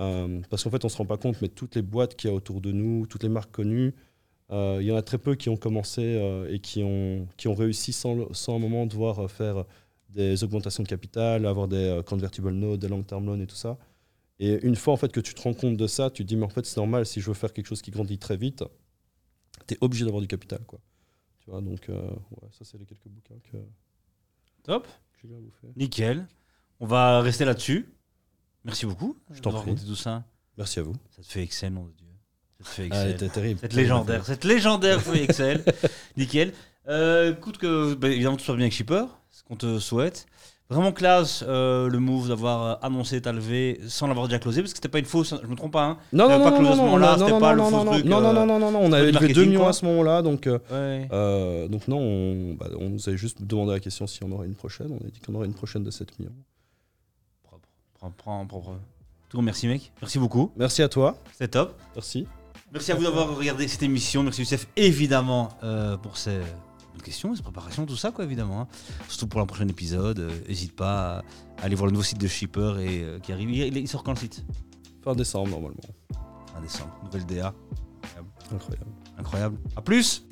Euh, 0.00 0.40
parce 0.50 0.64
qu'en 0.64 0.70
fait 0.70 0.84
on 0.84 0.88
se 0.88 0.96
rend 0.96 1.06
pas 1.06 1.16
compte, 1.16 1.40
mais 1.42 1.48
toutes 1.48 1.74
les 1.76 1.82
boîtes 1.82 2.14
qu'il 2.16 2.30
y 2.30 2.32
a 2.32 2.36
autour 2.36 2.60
de 2.60 2.72
nous, 2.72 3.06
toutes 3.06 3.22
les 3.22 3.28
marques 3.28 3.50
connues, 3.52 3.94
euh, 4.50 4.78
il 4.80 4.86
y 4.86 4.92
en 4.92 4.96
a 4.96 5.02
très 5.02 5.18
peu 5.18 5.34
qui 5.34 5.48
ont 5.50 5.56
commencé 5.56 6.02
euh, 6.02 6.52
et 6.52 6.60
qui 6.60 6.82
ont, 6.82 7.28
qui 7.36 7.48
ont 7.48 7.54
réussi 7.54 7.92
sans, 7.92 8.32
sans 8.32 8.56
un 8.56 8.58
moment 8.58 8.86
devoir 8.86 9.18
euh, 9.20 9.28
faire 9.28 9.64
des 10.08 10.42
augmentations 10.44 10.82
de 10.82 10.88
capital, 10.88 11.46
avoir 11.46 11.68
des 11.68 11.76
euh, 11.76 12.02
convertible 12.02 12.50
notes, 12.52 12.80
des 12.80 12.88
long-term 12.88 13.26
loans 13.26 13.40
et 13.40 13.46
tout 13.46 13.56
ça. 13.56 13.76
Et 14.38 14.58
une 14.64 14.76
fois 14.76 14.94
en 14.94 14.96
fait 14.96 15.12
que 15.12 15.20
tu 15.20 15.34
te 15.34 15.42
rends 15.42 15.54
compte 15.54 15.76
de 15.76 15.86
ça, 15.86 16.10
tu 16.10 16.22
te 16.24 16.28
dis 16.28 16.36
mais 16.36 16.46
en 16.46 16.48
fait 16.48 16.64
c'est 16.64 16.78
normal, 16.78 17.04
si 17.06 17.20
je 17.20 17.26
veux 17.26 17.34
faire 17.34 17.52
quelque 17.52 17.66
chose 17.66 17.82
qui 17.82 17.90
grandit 17.90 18.18
très 18.18 18.36
vite, 18.36 18.64
tu 19.66 19.74
es 19.74 19.78
obligé 19.80 20.04
d'avoir 20.04 20.22
du 20.22 20.28
capital. 20.28 20.60
Quoi. 20.66 20.78
Tu 21.48 21.52
vois, 21.52 21.62
donc 21.62 21.88
euh, 21.88 21.94
ouais, 22.02 22.48
ça 22.50 22.62
c'est 22.62 22.76
les 22.76 22.84
quelques 22.84 23.08
bouquins 23.08 23.38
que, 23.50 23.56
Top. 24.64 24.86
que 25.18 25.26
j'ai 25.26 25.34
à 25.34 25.38
vous 25.38 25.50
faire. 25.62 25.70
Nickel. 25.76 26.26
On 26.78 26.84
va 26.86 27.22
rester 27.22 27.46
là-dessus. 27.46 27.88
Merci 28.64 28.84
beaucoup. 28.84 29.16
Je 29.30 29.40
t'en 29.40 29.52
prie. 29.62 29.74
tout 29.74 29.96
ça. 29.96 30.24
Merci 30.58 30.80
à 30.80 30.82
vous. 30.82 30.92
Ça 31.08 31.22
te 31.22 31.26
fait 31.26 31.42
Excel, 31.42 31.72
nom 31.72 31.86
de 31.86 31.92
Dieu. 31.92 32.06
Ça 32.58 32.64
te 32.64 32.68
fait 32.68 32.88
Ah, 32.92 33.08
Excel. 33.08 33.16
t'es 33.16 33.28
terrible. 33.30 33.60
Cette 33.60 33.72
légendaire, 33.72 34.26
cette 34.26 34.44
légendaire 34.44 35.00
feuille 35.00 35.20
Excel. 35.22 35.64
Nickel. 36.18 36.52
Euh, 36.86 37.32
écoute 37.34 37.56
que, 37.56 37.94
bah, 37.94 38.10
évidemment, 38.10 38.36
tout 38.36 38.42
se 38.42 38.48
passe 38.48 38.56
bien 38.56 38.64
avec 38.66 38.74
Shipper, 38.74 39.06
ce 39.30 39.42
qu'on 39.44 39.56
te 39.56 39.78
souhaite. 39.78 40.26
Vraiment 40.70 40.92
classe 40.92 41.42
euh, 41.48 41.88
le 41.88 41.98
move 41.98 42.28
d'avoir 42.28 42.62
euh, 42.62 42.74
annoncé 42.86 43.22
ta 43.22 43.32
levée 43.32 43.80
sans 43.88 44.06
l'avoir 44.06 44.28
déjà 44.28 44.38
closé, 44.38 44.60
parce 44.60 44.72
que 44.74 44.76
c'était 44.76 44.90
pas 44.90 44.98
une 44.98 45.06
fausse, 45.06 45.34
je 45.42 45.46
me 45.46 45.56
trompe 45.56 45.72
pas. 45.72 45.84
Hein. 45.84 45.98
Non, 46.12 46.28
T'avais 46.28 46.38
non, 46.38 46.44
pas 46.44 46.50
non, 46.50 46.62
non, 46.62 46.72
ce 46.72 46.76
non, 46.76 46.84
non, 46.84 46.90
non, 46.98 47.40
pas 47.40 47.56
non, 47.56 47.64
faux 47.70 47.84
non, 47.84 47.92
truc, 47.92 48.04
non, 48.04 48.20
non, 48.20 48.28
euh, 48.28 48.32
non, 48.34 48.46
non, 48.46 48.58
non, 48.58 48.70
non, 48.72 48.78
on 48.82 48.92
avait 48.92 49.06
levé 49.10 49.12
2 49.12 49.18
marketing, 49.20 49.46
millions 49.48 49.60
quoi. 49.60 49.68
à 49.70 49.72
ce 49.72 49.84
moment-là, 49.86 50.20
donc, 50.20 50.46
euh, 50.46 50.58
Ouais. 50.70 51.08
euh, 51.10 51.68
donc 51.68 51.88
non, 51.88 51.98
on, 51.98 52.52
bah, 52.54 52.66
on 52.78 52.90
nous 52.90 53.08
avait 53.08 53.16
juste 53.16 53.42
demandé 53.42 53.72
la 53.72 53.80
question 53.80 54.06
si 54.06 54.22
on 54.24 54.30
aurait 54.32 54.46
une 54.46 54.54
prochaine. 54.54 54.88
On 54.92 55.06
a 55.06 55.10
dit 55.10 55.20
qu'on 55.20 55.34
aurait 55.36 55.46
une 55.46 55.54
prochaine 55.54 55.84
de 55.84 55.90
7 55.90 56.18
millions. 56.18 56.32
Propre, 57.44 57.66
propre, 57.94 58.14
propre, 58.16 58.46
propre. 58.46 58.72
Tout 59.30 59.40
merci 59.40 59.68
mec, 59.68 59.90
merci 60.02 60.18
beaucoup, 60.18 60.52
Merci 60.56 60.82
à 60.82 60.88
toi. 60.90 61.16
c'est 61.38 61.48
top. 61.48 61.74
Merci. 61.94 62.26
Merci 62.72 62.92
à 62.92 62.94
vous 62.94 63.04
d'avoir 63.04 63.34
regardé 63.34 63.66
cette 63.68 63.82
émission. 63.82 64.22
Merci 64.22 64.42
Youssef, 64.42 64.66
évidemment, 64.76 65.48
euh, 65.62 65.96
pour 65.96 66.18
ces 66.18 66.40
de 66.98 67.02
questions, 67.02 67.34
c'est 67.34 67.42
préparation, 67.42 67.86
tout 67.86 67.96
ça, 67.96 68.10
quoi, 68.10 68.24
évidemment. 68.24 68.62
Hein. 68.62 68.68
Surtout 69.08 69.28
pour 69.28 69.40
un 69.40 69.46
prochain 69.46 69.66
épisode. 69.68 70.18
Euh, 70.18 70.30
N'hésite 70.48 70.76
pas 70.76 71.18
à 71.58 71.64
aller 71.64 71.74
voir 71.74 71.86
le 71.86 71.92
nouveau 71.92 72.04
site 72.04 72.18
de 72.18 72.26
Shipper 72.26 72.74
et, 72.80 73.02
euh, 73.02 73.18
qui 73.18 73.32
arrive. 73.32 73.50
Il, 73.50 73.88
sort 73.88 74.02
quand 74.02 74.12
le 74.12 74.18
site? 74.18 74.44
Fin 75.02 75.14
décembre, 75.14 75.50
normalement. 75.50 75.80
Fin 76.54 76.60
décembre. 76.60 76.92
Nouvelle 77.04 77.26
DA. 77.26 77.54
Incroyable. 78.02 78.28
Incroyable. 78.52 78.90
Incroyable. 79.18 79.58
À 79.76 79.82
plus! 79.82 80.24